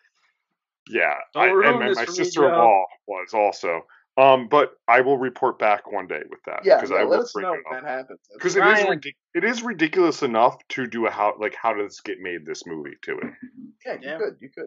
yeah, 0.89 1.15
I, 1.35 1.49
and, 1.49 1.83
and 1.83 1.95
my 1.97 2.05
sister-in-law 2.05 2.85
was 3.09 3.35
also. 3.35 3.81
Um, 4.21 4.49
but 4.49 4.73
I 4.87 5.01
will 5.01 5.17
report 5.19 5.59
back 5.59 5.91
one 5.91 6.07
day 6.07 6.23
with 6.29 6.41
that 6.47 6.61
yeah, 6.65 6.77
because 6.77 6.91
yeah 6.91 6.97
I 6.99 7.01
let 7.05 7.09
will 7.19 7.21
us 7.25 7.33
bring 7.33 7.45
know 7.45 7.55
it 7.55 7.61
up 7.71 7.83
that 7.83 7.89
happens. 7.89 8.19
because 8.35 8.57
it 8.57 8.61
is 8.67 8.83
Ryan. 8.83 8.99
ridic- 9.01 9.17
it 9.35 9.45
is 9.45 9.63
ridiculous 9.63 10.23
enough 10.23 10.57
to 10.71 10.87
do 10.87 11.07
a 11.07 11.11
how 11.11 11.35
like 11.39 11.55
how 11.55 11.73
does 11.73 11.87
this 11.93 12.01
get 12.01 12.21
made 12.21 12.45
this 12.45 12.67
movie 12.67 12.97
to 13.03 13.13
it. 13.19 13.33
yeah, 13.87 13.93
you 13.95 13.99
Yeah. 14.03 14.19
could, 14.19 14.37
you 14.41 14.51
could. 14.51 14.67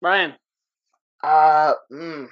Brian, 0.00 0.34
Uh, 1.22 1.74
mm, 1.92 2.28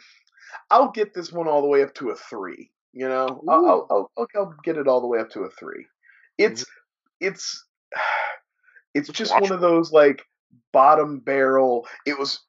I'll 0.70 0.90
get 0.90 1.14
this 1.14 1.30
one 1.30 1.46
all 1.46 1.60
the 1.60 1.68
way 1.68 1.82
up 1.82 1.94
to 1.94 2.10
a 2.10 2.16
three. 2.16 2.70
You 2.92 3.08
know, 3.08 3.42
I'll, 3.48 3.66
I'll, 3.66 3.86
I'll, 3.90 4.10
I'll, 4.16 4.26
I'll 4.34 4.54
get 4.64 4.78
it 4.78 4.88
all 4.88 5.00
the 5.02 5.06
way 5.06 5.20
up 5.20 5.30
to 5.30 5.42
a 5.42 5.50
three. 5.50 5.86
It's, 6.38 6.64
it's, 7.20 7.64
it's 8.94 9.08
just 9.10 9.32
watch 9.32 9.42
one 9.42 9.52
of 9.52 9.60
those 9.60 9.92
like 9.92 10.22
bottom 10.72 11.20
barrel. 11.20 11.86
It 12.06 12.18
was 12.18 12.40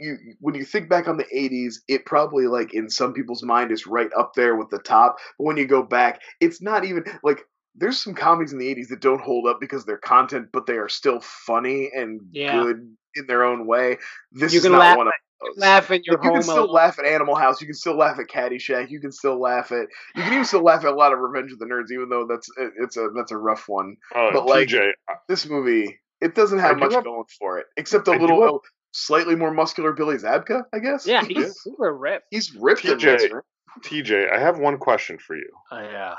you 0.00 0.16
when 0.40 0.54
you 0.54 0.64
think 0.64 0.88
back 0.88 1.08
on 1.08 1.16
the 1.16 1.24
80s 1.34 1.76
it 1.88 2.04
probably 2.06 2.46
like 2.46 2.74
in 2.74 2.88
some 2.90 3.12
people's 3.12 3.42
mind 3.42 3.70
is 3.70 3.86
right 3.86 4.10
up 4.16 4.32
there 4.34 4.56
with 4.56 4.70
the 4.70 4.78
top 4.78 5.16
but 5.38 5.44
when 5.44 5.56
you 5.56 5.66
go 5.66 5.82
back 5.82 6.20
it's 6.40 6.60
not 6.62 6.84
even 6.84 7.04
like 7.22 7.42
there's 7.74 7.98
some 8.02 8.14
comedies 8.14 8.52
in 8.52 8.58
the 8.58 8.74
80s 8.74 8.88
that 8.88 9.00
don't 9.00 9.20
hold 9.22 9.46
up 9.46 9.58
because 9.60 9.84
they're 9.84 9.98
content 9.98 10.48
but 10.52 10.66
they 10.66 10.74
are 10.76 10.88
still 10.88 11.20
funny 11.20 11.90
and 11.94 12.20
Yeah. 12.32 12.62
good 12.62 12.96
in 13.16 13.26
their 13.26 13.44
own 13.44 13.66
way 13.66 13.98
this 14.32 14.52
You 14.52 14.58
is 14.58 14.64
can 14.64 14.72
not 14.72 14.78
laugh 14.80 14.96
one 14.96 15.06
of 15.08 15.12
those 15.40 15.58
laugh 15.58 15.90
in 15.90 16.02
your 16.04 16.16
like, 16.16 16.24
you 16.24 16.30
can 16.32 16.42
still 16.42 16.64
alone. 16.64 16.74
laugh 16.74 16.98
at 17.00 17.04
Animal 17.04 17.34
House. 17.34 17.60
You 17.60 17.66
can 17.66 17.74
still 17.74 17.96
laugh 17.96 18.16
at 18.20 18.28
Caddyshack. 18.28 18.90
You 18.90 19.00
can 19.00 19.10
still 19.10 19.40
laugh 19.40 19.72
at. 19.72 19.88
You 20.14 20.22
can 20.22 20.32
even 20.34 20.44
still 20.44 20.62
laugh 20.62 20.84
at 20.84 20.92
a 20.92 20.94
lot 20.94 21.12
of 21.12 21.18
Revenge 21.18 21.50
of 21.50 21.58
the 21.58 21.64
Nerds, 21.64 21.90
even 21.92 22.08
though 22.08 22.24
that's 22.28 22.48
it's 22.78 22.96
a 22.96 23.08
that's 23.16 23.32
a 23.32 23.36
rough 23.36 23.68
one. 23.68 23.96
Uh, 24.14 24.30
But, 24.32 24.46
like, 24.46 24.68
TJ, 24.68 24.92
This 25.28 25.48
movie, 25.48 25.98
it 26.20 26.36
doesn't 26.36 26.60
have 26.60 26.78
much 26.78 26.94
have- 26.94 27.02
going 27.02 27.24
for 27.40 27.58
it, 27.58 27.66
except 27.76 28.06
a 28.06 28.12
I 28.12 28.18
do 28.18 28.20
little 28.26 28.40
have- 28.40 28.60
slightly 28.92 29.34
more 29.34 29.50
muscular 29.50 29.92
Billy 29.92 30.16
Zabka, 30.16 30.64
I 30.72 30.78
guess. 30.78 31.06
Yeah, 31.06 31.24
he's 31.28 31.60
super 31.60 31.94
ripped. 31.94 32.26
he's 32.30 32.54
ripped 32.54 32.84
TJ. 32.84 33.40
TJ, 33.84 34.30
I 34.30 34.38
have 34.38 34.58
one 34.58 34.78
question 34.78 35.18
for 35.18 35.34
you. 35.34 35.48
Oh, 35.70 35.80
yeah. 35.80 36.14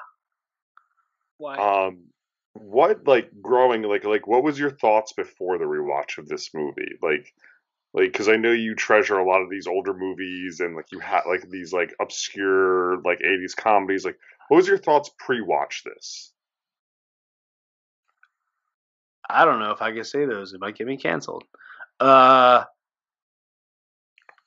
Why? 1.37 1.57
Um, 1.57 2.05
what 2.53 3.07
like 3.07 3.29
growing 3.41 3.81
like 3.81 4.03
like 4.03 4.27
what 4.27 4.43
was 4.43 4.59
your 4.59 4.69
thoughts 4.69 5.13
before 5.13 5.57
the 5.57 5.65
rewatch 5.65 6.17
of 6.17 6.27
this 6.27 6.53
movie? 6.53 6.93
Like, 7.01 7.33
like 7.93 8.11
because 8.11 8.29
I 8.29 8.35
know 8.35 8.51
you 8.51 8.75
treasure 8.75 9.17
a 9.17 9.25
lot 9.25 9.41
of 9.41 9.49
these 9.49 9.67
older 9.67 9.93
movies 9.93 10.59
and 10.59 10.75
like 10.75 10.91
you 10.91 10.99
had 10.99 11.21
like 11.27 11.49
these 11.49 11.73
like 11.73 11.93
obscure 11.99 13.01
like 13.01 13.19
'80s 13.19 13.55
comedies. 13.55 14.05
Like, 14.05 14.19
what 14.47 14.57
was 14.57 14.67
your 14.67 14.77
thoughts 14.77 15.09
pre-watch 15.17 15.83
this? 15.83 16.31
I 19.29 19.45
don't 19.45 19.59
know 19.59 19.71
if 19.71 19.81
I 19.81 19.91
can 19.91 20.03
say 20.03 20.25
those. 20.25 20.53
It 20.53 20.59
might 20.59 20.77
get 20.77 20.85
me 20.85 20.97
canceled. 20.97 21.43
Uh, 21.99 22.63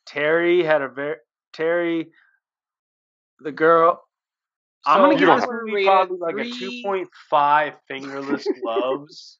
Terry 0.07 0.63
had 0.63 0.83
a 0.83 0.89
very 0.89 1.17
Terry, 1.53 2.09
the 3.41 3.53
girl. 3.53 4.03
I'm 4.89 5.01
gonna 5.01 5.17
give 5.19 5.27
don't- 5.27 5.41
this 5.41 5.49
movie 5.51 5.85
probably 5.85 6.19
like 6.19 6.35
three- 6.37 6.51
a 6.51 6.55
two 6.55 6.83
point 6.85 7.09
five 7.29 7.75
fingerless 7.89 8.47
gloves 8.63 9.39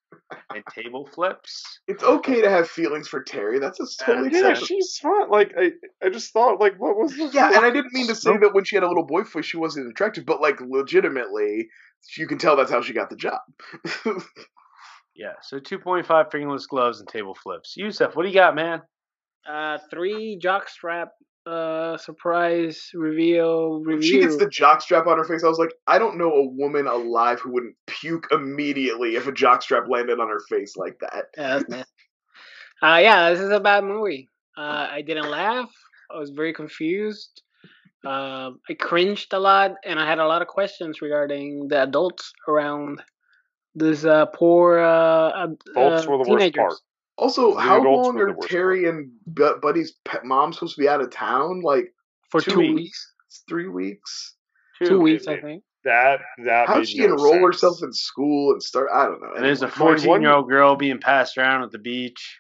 and 0.53 0.65
table 0.75 1.07
flips. 1.15 1.81
It's 1.87 2.03
okay 2.03 2.41
to 2.41 2.51
have 2.51 2.69
feelings 2.69 3.07
for 3.07 3.23
Terry. 3.23 3.61
That's 3.61 3.79
a 3.79 3.87
totally 4.05 4.31
Yeah, 4.33 4.39
Yeah, 4.41 4.49
acceptable. 4.51 4.67
she's 4.67 4.99
fun. 4.99 5.31
Like 5.31 5.55
I, 5.57 5.73
I 6.03 6.09
just 6.09 6.33
thought 6.33 6.59
like 6.59 6.75
what 6.81 6.97
was 6.97 7.17
the 7.17 7.27
Yeah, 7.33 7.55
and 7.55 7.65
I 7.65 7.71
didn't 7.71 7.93
mean 7.93 8.09
to 8.09 8.17
say 8.17 8.37
that 8.39 8.55
when 8.55 8.65
she 8.65 8.75
had 8.75 8.83
a 8.83 8.89
little 8.89 9.07
boy 9.07 9.23
voice 9.23 9.45
she 9.45 9.57
wasn't 9.57 9.89
attractive, 9.89 10.27
but 10.27 10.41
like 10.41 10.61
legitimately, 10.61 11.69
you 12.17 12.27
can 12.27 12.39
tell 12.39 12.57
that's 12.57 12.71
how 12.73 12.83
she 12.83 12.93
got 12.93 13.09
the 13.11 13.17
job. 13.17 13.41
Yeah, 15.17 15.33
so 15.43 15.59
two 15.59 15.79
point 15.79 16.07
five 16.07 16.31
fingerless 16.31 16.67
gloves 16.67 17.01
and 17.01 17.09
table 17.09 17.35
flips. 17.35 17.75
Jusef, 17.79 18.15
what 18.15 18.23
do 18.25 18.29
you 18.29 18.35
got, 18.35 18.55
man? 18.55 18.83
Uh, 19.49 19.79
three 19.91 20.39
jockstrap 20.43 21.09
uh 21.47 21.97
surprise 21.97 22.91
reveal 22.93 23.81
When 23.85 24.03
she 24.03 24.21
gets 24.21 24.37
the 24.37 24.47
jockstrap 24.47 25.07
on 25.07 25.17
her 25.17 25.25
face, 25.25 25.45
I 25.45 25.49
was 25.49 25.59
like, 25.59 25.73
I 25.87 25.99
don't 25.99 26.19
know 26.19 26.33
a 26.33 26.47
woman 26.47 26.87
alive 26.87 27.41
who 27.41 27.53
wouldn't 27.53 27.77
puke 27.87 28.27
immediately 28.33 29.15
if 29.15 29.27
a 29.27 29.33
jockstrap 29.33 29.89
landed 29.89 30.19
on 30.19 30.29
her 30.29 30.41
face 30.49 30.77
like 30.77 30.99
that. 31.01 31.27
Yeah, 31.37 31.59
that's 31.59 31.69
nasty. 31.69 31.93
Uh, 32.83 32.99
yeah, 33.01 33.31
this 33.31 33.41
is 33.41 33.51
a 33.51 33.61
bad 33.61 33.85
movie. 33.85 34.29
Uh, 34.57 34.89
I 34.91 35.03
didn't 35.03 35.31
laugh. 35.31 35.71
I 36.11 36.19
was 36.19 36.31
very 36.31 36.53
confused. 36.53 37.43
Um, 38.05 38.61
I 38.69 38.75
cringed 38.79 39.33
a 39.33 39.39
lot, 39.39 39.73
and 39.85 39.99
I 39.99 40.07
had 40.07 40.19
a 40.19 40.27
lot 40.27 40.43
of 40.43 40.49
questions 40.49 41.01
regarding 41.01 41.69
the 41.69 41.83
adults 41.83 42.33
around 42.47 43.01
this 43.77 44.05
uh, 44.05 44.27
poor 44.27 44.79
uh, 44.79 45.45
ad- 45.45 45.57
uh, 45.77 46.05
were 46.09 46.25
the 46.25 46.31
worst 46.31 46.31
teenagers. 46.31 46.55
part. 46.57 46.75
Also, 47.19 47.55
The 47.55 47.61
how 47.61 47.83
long 47.83 48.19
are 48.19 48.33
worst 48.35 48.49
Terry 48.51 48.89
and 48.89 49.11
Bu- 49.27 49.59
Buddy's 49.61 49.93
pet 50.05 50.25
mom 50.25 50.53
supposed 50.53 50.75
to 50.75 50.81
be 50.81 50.89
out 50.89 51.01
of 51.01 51.11
town? 51.11 51.61
Like 51.63 51.95
for 52.31 52.41
Two 52.41 52.51
two, 52.51 52.59
weeks. 52.59 52.75
weeks. 52.75 53.13
Three 53.49 53.69
weeks. 53.69 54.35
Two 54.85 55.01
weeks, 55.01 55.27
I 55.29 55.41
think. 55.41 55.63
That 55.85 56.21
that 56.45 56.67
How'd 56.69 56.89
she 56.89 56.99
no 56.99 57.05
enroll 57.15 57.33
sense. 57.35 57.45
herself 57.47 57.79
in 57.83 57.93
school 57.93 58.53
and 58.53 58.63
start? 58.63 58.89
I 58.93 59.05
don't 59.05 59.23
know. 59.23 59.33
And 59.37 59.45
there's 59.45 59.63
a 59.63 59.69
14 59.69 60.21
year 60.21 60.33
old 60.33 60.49
girl 60.49 60.75
being 60.77 60.99
passed 60.99 61.39
around 61.39 61.63
at 61.63 61.71
the 61.71 61.79
beach. 61.79 62.39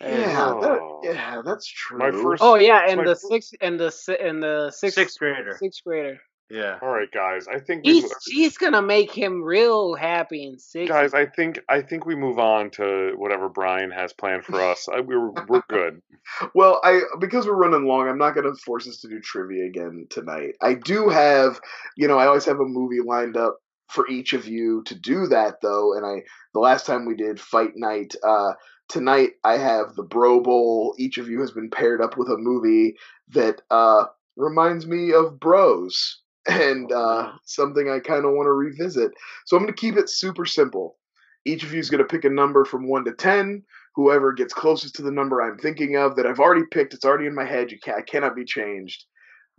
yeah, 0.00 0.54
that, 0.60 1.00
yeah, 1.02 1.42
that's 1.44 1.66
true. 1.66 1.98
My 1.98 2.10
first- 2.10 2.42
Oh 2.42 2.56
yeah, 2.56 2.86
and 2.88 3.00
the 3.00 3.14
fir- 3.16 3.28
sixth 3.30 3.54
and 3.62 3.80
the 3.80 3.90
si- 3.90 4.18
and 4.20 4.42
the 4.42 4.70
sixth 4.70 4.96
Sixth 4.96 5.18
grader. 5.18 5.56
sixth 5.58 5.82
grader. 5.84 6.18
Yeah. 6.50 6.78
All 6.80 6.88
right, 6.88 7.10
guys. 7.12 7.46
I 7.46 7.58
think 7.60 7.84
we, 7.84 8.00
He's 8.00 8.14
she's 8.26 8.56
gonna 8.56 8.80
make 8.80 9.12
him 9.12 9.42
real 9.42 9.94
happy 9.94 10.46
and 10.46 10.60
six. 10.60 10.88
guys. 10.88 11.12
I 11.12 11.26
think 11.26 11.60
I 11.68 11.82
think 11.82 12.06
we 12.06 12.14
move 12.14 12.38
on 12.38 12.70
to 12.72 13.12
whatever 13.16 13.48
Brian 13.50 13.90
has 13.90 14.12
planned 14.14 14.44
for 14.44 14.60
us. 14.60 14.88
I, 14.88 15.00
we're 15.00 15.30
we're 15.46 15.62
good. 15.68 16.00
Well, 16.54 16.78
I 16.84 17.00
because 17.20 17.46
we're 17.46 17.54
running 17.54 17.86
long, 17.86 18.06
I'm 18.06 18.18
not 18.18 18.34
going 18.34 18.44
to 18.44 18.54
force 18.62 18.86
us 18.86 18.98
to 19.00 19.08
do 19.08 19.18
trivia 19.18 19.64
again 19.64 20.06
tonight. 20.10 20.56
I 20.60 20.74
do 20.74 21.08
have, 21.08 21.58
you 21.96 22.06
know, 22.06 22.18
I 22.18 22.26
always 22.26 22.44
have 22.44 22.60
a 22.60 22.66
movie 22.66 23.00
lined 23.00 23.38
up 23.38 23.56
for 23.88 24.06
each 24.08 24.34
of 24.34 24.46
you 24.46 24.82
to 24.84 24.94
do 24.94 25.26
that 25.28 25.62
though. 25.62 25.94
And 25.96 26.04
I, 26.04 26.24
the 26.52 26.60
last 26.60 26.84
time 26.84 27.06
we 27.06 27.14
did 27.16 27.40
Fight 27.40 27.70
Night, 27.76 28.14
uh, 28.22 28.52
tonight 28.90 29.30
I 29.42 29.56
have 29.56 29.94
the 29.94 30.02
Bro 30.02 30.42
Bowl. 30.42 30.94
Each 30.98 31.16
of 31.16 31.30
you 31.30 31.40
has 31.40 31.50
been 31.50 31.70
paired 31.70 32.02
up 32.02 32.18
with 32.18 32.28
a 32.28 32.36
movie 32.36 32.96
that 33.28 33.62
uh, 33.70 34.04
reminds 34.36 34.86
me 34.86 35.14
of 35.14 35.40
Bros 35.40 36.20
and 36.48 36.90
uh, 36.92 37.32
something 37.44 37.90
I 37.90 38.00
kind 38.00 38.24
of 38.24 38.32
want 38.32 38.46
to 38.46 38.52
revisit. 38.52 39.12
So 39.46 39.56
I'm 39.56 39.62
going 39.62 39.72
to 39.74 39.80
keep 39.80 39.96
it 39.96 40.08
super 40.08 40.46
simple. 40.46 40.96
Each 41.44 41.62
of 41.62 41.72
you 41.72 41.78
is 41.78 41.90
going 41.90 42.02
to 42.02 42.08
pick 42.08 42.24
a 42.24 42.30
number 42.30 42.64
from 42.64 42.88
one 42.88 43.04
to 43.04 43.12
ten 43.12 43.62
whoever 43.98 44.32
gets 44.32 44.54
closest 44.54 44.94
to 44.94 45.02
the 45.02 45.10
number 45.10 45.42
I'm 45.42 45.58
thinking 45.58 45.96
of 45.96 46.14
that 46.14 46.24
I've 46.24 46.38
already 46.38 46.64
picked, 46.70 46.94
it's 46.94 47.04
already 47.04 47.26
in 47.26 47.34
my 47.34 47.44
head, 47.44 47.72
you 47.72 47.80
can't, 47.80 48.06
cannot 48.06 48.36
be 48.36 48.44
changed, 48.44 49.06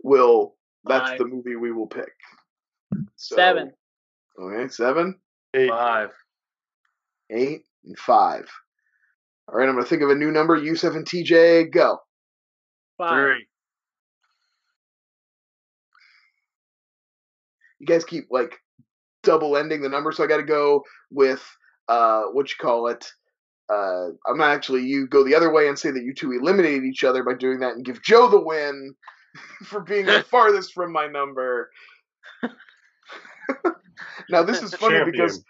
will 0.02 0.54
that's 0.84 1.10
Five. 1.10 1.18
the 1.18 1.26
movie 1.26 1.56
we 1.56 1.72
will 1.72 1.86
pick. 1.86 2.10
So, 3.16 3.36
Seven. 3.36 3.70
Okay, 4.40 4.68
seven, 4.68 5.20
Eight. 5.52 5.68
Five. 5.68 6.10
eight, 7.28 7.64
and 7.84 7.98
five. 7.98 8.48
All 9.46 9.58
right, 9.58 9.68
I'm 9.68 9.74
going 9.74 9.84
to 9.84 9.90
think 9.90 10.00
of 10.00 10.08
a 10.08 10.14
new 10.14 10.30
number. 10.30 10.58
Jusef 10.58 10.96
and 10.96 11.04
TJ, 11.04 11.70
go. 11.70 11.98
Five. 12.96 13.10
Three. 13.10 13.46
You 17.80 17.86
guys 17.86 18.04
keep 18.04 18.28
like 18.30 18.56
double 19.22 19.56
ending 19.56 19.82
the 19.82 19.88
number, 19.88 20.12
so 20.12 20.22
I 20.24 20.26
got 20.26 20.38
to 20.38 20.42
go 20.42 20.84
with 21.10 21.44
uh, 21.88 22.22
what 22.32 22.50
you 22.50 22.56
call 22.60 22.88
it. 22.88 23.10
Uh, 23.68 24.08
I'm 24.26 24.36
not 24.36 24.50
actually. 24.50 24.82
You 24.84 25.06
go 25.06 25.24
the 25.24 25.34
other 25.34 25.52
way 25.52 25.68
and 25.68 25.78
say 25.78 25.90
that 25.90 26.02
you 26.02 26.14
two 26.14 26.32
eliminated 26.32 26.84
each 26.84 27.04
other 27.04 27.22
by 27.24 27.34
doing 27.34 27.60
that, 27.60 27.74
and 27.74 27.84
give 27.84 28.02
Joe 28.02 28.28
the 28.28 28.40
win 28.40 28.94
for 29.64 29.80
being 29.80 30.06
the 30.06 30.22
farthest 30.30 30.72
from 30.72 30.92
my 30.92 31.06
number. 31.06 31.70
now 34.30 34.42
this 34.42 34.62
is 34.62 34.74
funny 34.74 34.96
Champion. 34.96 35.12
because 35.12 35.44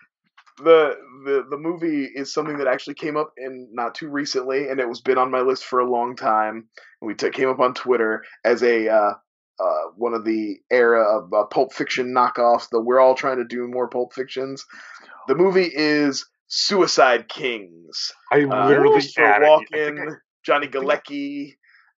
the 0.58 0.96
the 1.24 1.46
the 1.50 1.56
movie 1.56 2.04
is 2.14 2.32
something 2.32 2.58
that 2.58 2.66
actually 2.66 2.94
came 2.94 3.16
up 3.16 3.32
in 3.36 3.68
not 3.72 3.94
too 3.94 4.08
recently, 4.08 4.68
and 4.68 4.80
it 4.80 4.88
was 4.88 5.00
been 5.00 5.18
on 5.18 5.30
my 5.30 5.40
list 5.40 5.64
for 5.64 5.80
a 5.80 5.90
long 5.90 6.16
time. 6.16 6.68
And 7.00 7.08
we 7.08 7.14
took 7.14 7.32
came 7.32 7.48
up 7.48 7.60
on 7.60 7.74
Twitter 7.74 8.22
as 8.44 8.62
a 8.62 8.88
uh, 8.88 9.14
uh, 9.62 9.90
one 9.96 10.14
of 10.14 10.24
the 10.24 10.58
era 10.70 11.02
of 11.18 11.32
uh, 11.32 11.44
Pulp 11.44 11.72
Fiction 11.72 12.14
knockoffs. 12.14 12.68
The 12.70 12.80
we're 12.80 13.00
all 13.00 13.14
trying 13.14 13.38
to 13.38 13.44
do 13.44 13.66
more 13.68 13.88
Pulp 13.88 14.14
Fictions. 14.14 14.64
The 15.28 15.34
movie 15.34 15.70
is 15.72 16.26
Suicide 16.48 17.28
Kings. 17.28 18.12
I 18.32 18.42
Uh, 18.44 18.66
literally 18.68 18.92
Christopher 18.94 19.26
added. 19.26 19.48
I 19.48 19.58
think 19.58 19.98
Walken, 19.98 20.16
Johnny 20.44 20.66
Galecki, 20.68 21.52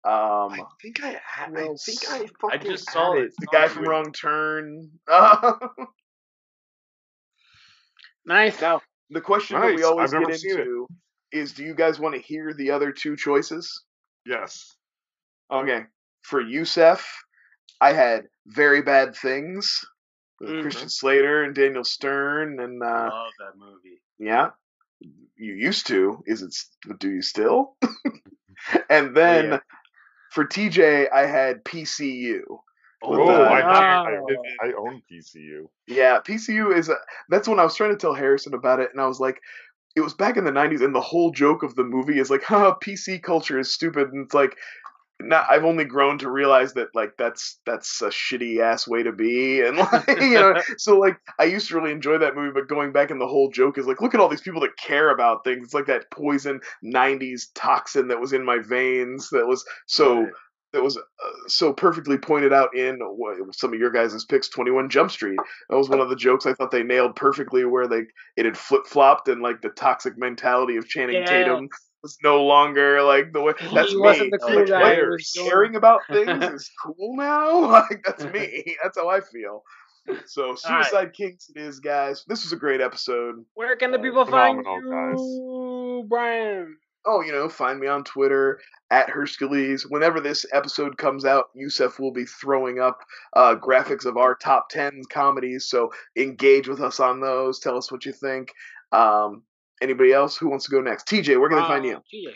um, 0.05 0.53
I, 0.53 0.59
I 0.61 0.65
think 0.83 1.03
I, 1.05 1.21
had- 1.25 1.57
I 1.57 1.69
think? 1.85 2.01
I 2.11 2.27
fucking 2.41 2.71
just 2.71 2.91
saw 2.91 3.13
added 3.13 3.27
it. 3.27 3.33
the 3.39 3.47
guy 3.53 3.69
from 3.69 3.85
Wrong 3.85 4.13
Turn. 4.13 4.91
Uh, 5.09 5.53
Nice. 8.25 8.61
now, 8.61 8.81
the 9.11 9.21
question 9.21 9.61
that 9.61 9.75
we 9.75 9.83
always 9.83 10.15
I've 10.15 10.21
get 10.27 10.43
into 10.45 10.87
is: 11.33 11.53
Do 11.53 11.65
you 11.65 11.75
guys 11.75 11.99
want 11.99 12.15
to 12.15 12.21
hear 12.21 12.55
the 12.55 12.71
other 12.71 12.93
two 12.93 13.17
choices? 13.17 13.83
Yes. 14.25 14.77
Okay, 15.51 15.85
for 16.23 16.43
Jusef, 16.43 17.03
I 17.83 17.93
had 17.93 18.29
very 18.47 18.81
bad 18.83 19.17
things 19.17 19.85
with 20.41 20.51
Mhm. 20.51 20.63
Christian 20.63 20.89
Slater 20.89 21.43
and 21.43 21.53
Daniel 21.55 21.83
Stern, 21.85 22.61
and 22.61 22.81
uh, 22.83 23.11
Love 23.11 23.33
that 23.41 23.57
movie. 23.59 24.01
yeah, 24.19 24.51
you 25.37 25.55
used 25.55 25.89
to. 25.89 26.23
Is 26.27 26.43
it? 26.43 26.55
Do 27.01 27.11
you 27.11 27.23
still? 27.23 27.77
and 28.89 29.17
then 29.17 29.45
Yeah. 29.51 29.59
for 30.31 30.45
TJ, 30.47 31.11
I 31.13 31.27
had 31.27 31.65
PCU. 31.65 32.43
Oh, 33.05 33.11
With, 33.11 33.21
uh, 33.21 33.43
I, 33.51 33.61
I, 33.61 34.17
Oh. 34.17 34.27
I, 34.63 34.69
I 34.69 34.73
own 34.75 35.03
PCU. 35.11 35.69
Yeah, 35.89 36.21
PCU 36.21 36.71
is. 36.77 36.89
A, 36.89 36.97
that's 37.29 37.49
when 37.49 37.59
I 37.59 37.65
was 37.65 37.75
trying 37.75 37.91
to 37.91 37.97
tell 37.97 38.15
Harrison 38.15 38.55
about 38.55 38.79
it, 38.79 38.91
and 38.93 39.01
I 39.01 39.07
was 39.09 39.19
like, 39.19 39.41
it 39.97 40.01
was 40.03 40.15
back 40.15 40.37
in 40.37 40.45
the 40.45 40.53
'90s, 40.53 40.83
and 40.83 40.95
the 40.95 41.01
whole 41.01 41.33
joke 41.33 41.65
of 41.65 41.75
the 41.75 41.83
movie 41.83 42.21
is 42.21 42.31
like, 42.31 42.45
"Huh, 42.53 42.77
PC 42.81 43.21
culture 43.21 43.59
is 43.59 43.75
stupid," 43.75 44.13
and 44.13 44.25
it's 44.27 44.35
like. 44.35 44.57
Now, 45.25 45.45
I've 45.49 45.65
only 45.65 45.85
grown 45.85 46.19
to 46.19 46.31
realize 46.31 46.75
that 46.75 46.89
like 46.95 47.13
that's 47.19 47.61
that's 47.67 48.03
a 48.03 48.09
shitty 48.09 48.61
ass 48.61 48.87
way 48.87 49.03
to 49.03 49.13
be, 49.13 49.61
and 49.61 49.77
like 49.79 50.09
you 50.21 50.35
know, 50.35 50.55
so 50.79 50.99
like 50.99 51.17
I 51.39 51.45
used 51.45 51.69
to 51.69 51.75
really 51.75 51.93
enjoy 51.93 52.19
that 52.19 52.35
movie, 52.35 52.53
but 52.53 52.69
going 52.69 52.93
back 52.93 53.11
and 53.11 53.21
the 53.21 53.27
whole 53.27 53.51
joke 53.51 53.79
is 53.79 53.87
like, 53.87 54.01
look 54.01 54.15
at 54.15 54.21
all 54.21 54.29
these 54.29 54.41
people 54.41 54.61
that 54.63 54.77
care 54.77 55.11
about 55.11 55.45
things. 55.45 55.65
It's 55.65 55.75
like 55.75 55.87
that 55.87 56.11
poison 56.11 56.61
'90s 56.85 57.47
toxin 57.55 58.09
that 58.09 58.21
was 58.21 58.33
in 58.33 58.45
my 58.45 58.59
veins 58.59 59.29
that 59.31 59.47
was 59.47 59.65
so 59.87 60.21
Right. 60.21 60.33
that 60.73 60.83
was 60.83 60.97
uh, 60.97 61.01
so 61.49 61.73
perfectly 61.73 62.17
pointed 62.17 62.53
out 62.53 62.75
in 62.75 62.99
some 63.53 63.75
of 63.75 63.79
your 63.79 63.91
guys' 63.91 64.25
picks 64.25 64.49
21 64.49 64.89
jump 64.89 65.11
street 65.11 65.39
that 65.69 65.77
was 65.77 65.89
one 65.91 66.01
of 66.01 66.09
the 66.09 66.17
jokes 66.17 66.47
i 66.47 66.55
thought 66.55 66.71
they 66.71 66.83
nailed 66.83 67.15
perfectly 67.15 67.65
where 67.67 67.87
they 67.87 68.03
it 68.39 68.47
had 68.47 68.57
flip-flopped 68.57 69.29
and 69.29 69.43
like 69.43 69.61
the 69.61 69.69
toxic 69.71 70.17
mentality 70.17 70.77
of 70.77 70.87
channing 70.89 71.17
Yeah. 71.17 71.27
tatum 71.27 71.69
was 72.03 72.19
no 72.23 72.45
longer 72.45 73.03
like 73.03 73.33
the 73.33 73.41
way 73.41 73.53
that's 73.75 73.91
he 73.91 73.97
me 73.97 74.03
wasn't 74.03 74.31
the 74.33 74.39
cool 74.39 74.57
Like, 74.61 74.67
guy. 74.69 74.81
what? 74.83 74.99
who 74.99 75.11
was 75.11 75.33
doing- 75.33 75.49
caring 75.51 75.77
about 75.77 76.01
things 76.11 76.45
is 76.45 76.71
cool 76.83 77.17
now 77.17 77.61
like 77.71 78.03
that's 78.05 78.25
me 78.25 78.77
that's 78.83 78.99
how 78.99 79.09
i 79.09 79.21
feel 79.21 79.63
so 80.27 80.55
suicide 80.57 81.13
kings 81.13 81.49
it 81.55 81.61
is 81.61 81.79
guys 81.79 82.25
this 82.27 82.43
was 82.43 82.53
a 82.53 82.57
great 82.57 82.81
episode 82.81 83.37
Where 83.55 83.77
can 83.77 83.93
the 83.93 83.99
Oh, 83.99 84.03
people 84.03 84.27
find 84.27 84.59
phenomenal, 84.65 84.91
guys. 84.91 85.21
you, 85.21 86.07
Brian? 86.09 86.77
oh, 87.05 87.21
you 87.21 87.33
know, 87.33 87.49
find 87.49 87.81
me 87.81 87.87
on 87.89 88.05
Twitter 88.05 88.61
at 88.93 89.09
Hurstcules. 89.11 89.83
Whenever 89.89 90.21
this 90.21 90.47
episode 90.53 90.97
comes 90.99 91.25
out, 91.25 91.47
Jusef 91.57 91.99
will 91.99 92.13
be 92.13 92.25
throwing 92.25 92.79
up 92.79 93.01
uh, 93.35 93.57
graphics 93.57 94.05
of 94.05 94.17
our 94.17 94.37
top 94.37 94.69
10 94.71 95.03
comedies. 95.11 95.69
So 95.69 95.91
engage 96.17 96.69
with 96.69 96.81
us 96.81 97.01
on 97.01 97.21
those. 97.21 97.59
Tell 97.59 97.77
us 97.77 97.91
what 97.91 98.07
you 98.07 98.13
think. 98.13 98.53
Um, 98.93 99.43
anybody 99.83 100.13
else 100.13 100.37
who 100.37 100.49
wants 100.49 100.65
to 100.67 100.71
go 100.71 100.81
next? 100.81 101.07
TJ, 101.09 101.39
where 101.39 101.49
can 101.49 101.59
they 101.59 101.65
find 101.65 101.85
you? 101.85 101.97
Uh, 101.97 102.01
TJ. 102.13 102.35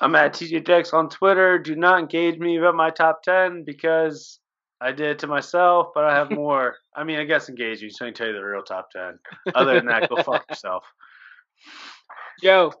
I'm 0.00 0.14
at 0.14 0.32
TJ 0.32 0.64
Dex 0.64 0.92
on 0.92 1.08
Twitter. 1.10 1.58
Do 1.58 1.76
not 1.76 1.98
engage 1.98 2.38
me 2.38 2.56
about 2.56 2.74
my 2.74 2.90
top 2.90 3.22
10 3.22 3.64
because 3.64 4.38
I 4.80 4.92
did 4.92 5.10
it 5.10 5.18
to 5.20 5.26
myself, 5.26 5.88
but 5.94 6.04
I 6.04 6.14
have 6.14 6.30
more. 6.32 6.76
I 6.94 7.04
mean, 7.04 7.18
I 7.18 7.24
guess 7.24 7.48
engage 7.48 7.82
me 7.82 7.90
so 7.90 8.06
I 8.06 8.08
can 8.08 8.14
tell 8.14 8.26
you 8.28 8.32
the 8.32 8.42
real 8.42 8.62
top 8.62 8.90
10. 8.90 9.18
Other 9.54 9.74
than 9.74 9.86
that, 9.86 10.08
go 10.08 10.16
fuck 10.22 10.44
yourself. 10.48 10.84
Joe. 12.42 12.72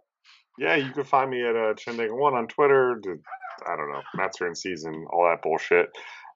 Yeah, 0.58 0.76
you 0.76 0.92
can 0.92 1.04
find 1.04 1.30
me 1.30 1.42
at 1.42 1.56
uh, 1.56 1.74
Chendango1 1.74 2.32
on 2.32 2.46
Twitter. 2.46 3.00
I 3.66 3.76
don't 3.76 3.90
know, 3.90 4.02
Master 4.14 4.46
in 4.46 4.54
season, 4.54 5.06
all 5.10 5.24
that 5.24 5.42
bullshit. 5.42 5.88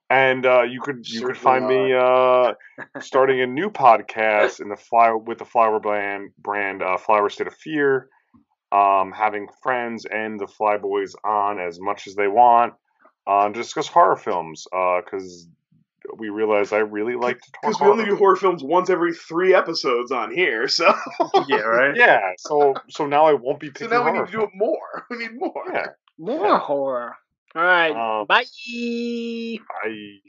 And 0.08 0.46
uh, 0.46 0.62
you 0.62 0.80
could 0.80 1.08
you 1.08 1.26
could 1.26 1.36
Certainly 1.36 1.42
find 1.42 1.66
me 1.66 1.92
uh, 1.92 2.54
starting 3.00 3.40
a 3.40 3.46
new 3.46 3.70
podcast 3.70 4.60
in 4.60 4.68
the 4.68 4.76
flower 4.76 5.18
with 5.18 5.38
the 5.38 5.44
flower 5.44 5.80
brand 5.80 6.30
brand 6.38 6.82
uh, 6.82 6.96
Flyover 6.96 7.30
State 7.30 7.48
of 7.48 7.54
Fear. 7.54 8.08
Um, 8.72 9.12
having 9.12 9.48
friends 9.62 10.06
and 10.06 10.38
the 10.40 10.46
Flyboys 10.46 11.14
on 11.24 11.60
as 11.60 11.80
much 11.80 12.06
as 12.08 12.14
they 12.16 12.26
want 12.26 12.74
uh, 13.26 13.48
to 13.48 13.54
discuss 13.54 13.86
horror 13.86 14.16
films 14.16 14.66
because 14.70 15.48
we 16.16 16.28
realize 16.28 16.72
I 16.72 16.78
really 16.78 17.14
like 17.14 17.40
to 17.40 17.52
talk. 17.52 17.62
Because 17.62 17.80
we 17.80 17.86
only 17.88 18.04
do 18.04 18.16
horror 18.16 18.36
films 18.36 18.62
once 18.62 18.90
every 18.90 19.14
three 19.14 19.54
episodes 19.54 20.12
on 20.12 20.32
here. 20.32 20.68
So, 20.68 20.92
Yeah, 21.48 21.58
right? 21.58 21.96
Yeah, 21.96 22.32
so 22.38 22.74
so 22.88 23.06
now 23.06 23.26
I 23.26 23.32
won't 23.32 23.60
be 23.60 23.68
so 23.68 23.72
picking 23.72 23.90
now 23.90 24.04
we 24.04 24.18
need 24.18 24.26
to 24.26 24.32
do 24.32 24.42
it 24.42 24.50
more. 24.54 25.06
We 25.10 25.18
need 25.18 25.38
more. 25.38 25.64
Yeah, 25.72 25.86
More 26.18 26.58
horror. 26.58 27.16
All 27.55 27.62
right. 27.62 28.20
Um, 28.20 28.27
Bye. 28.27 28.44
I 29.85 30.20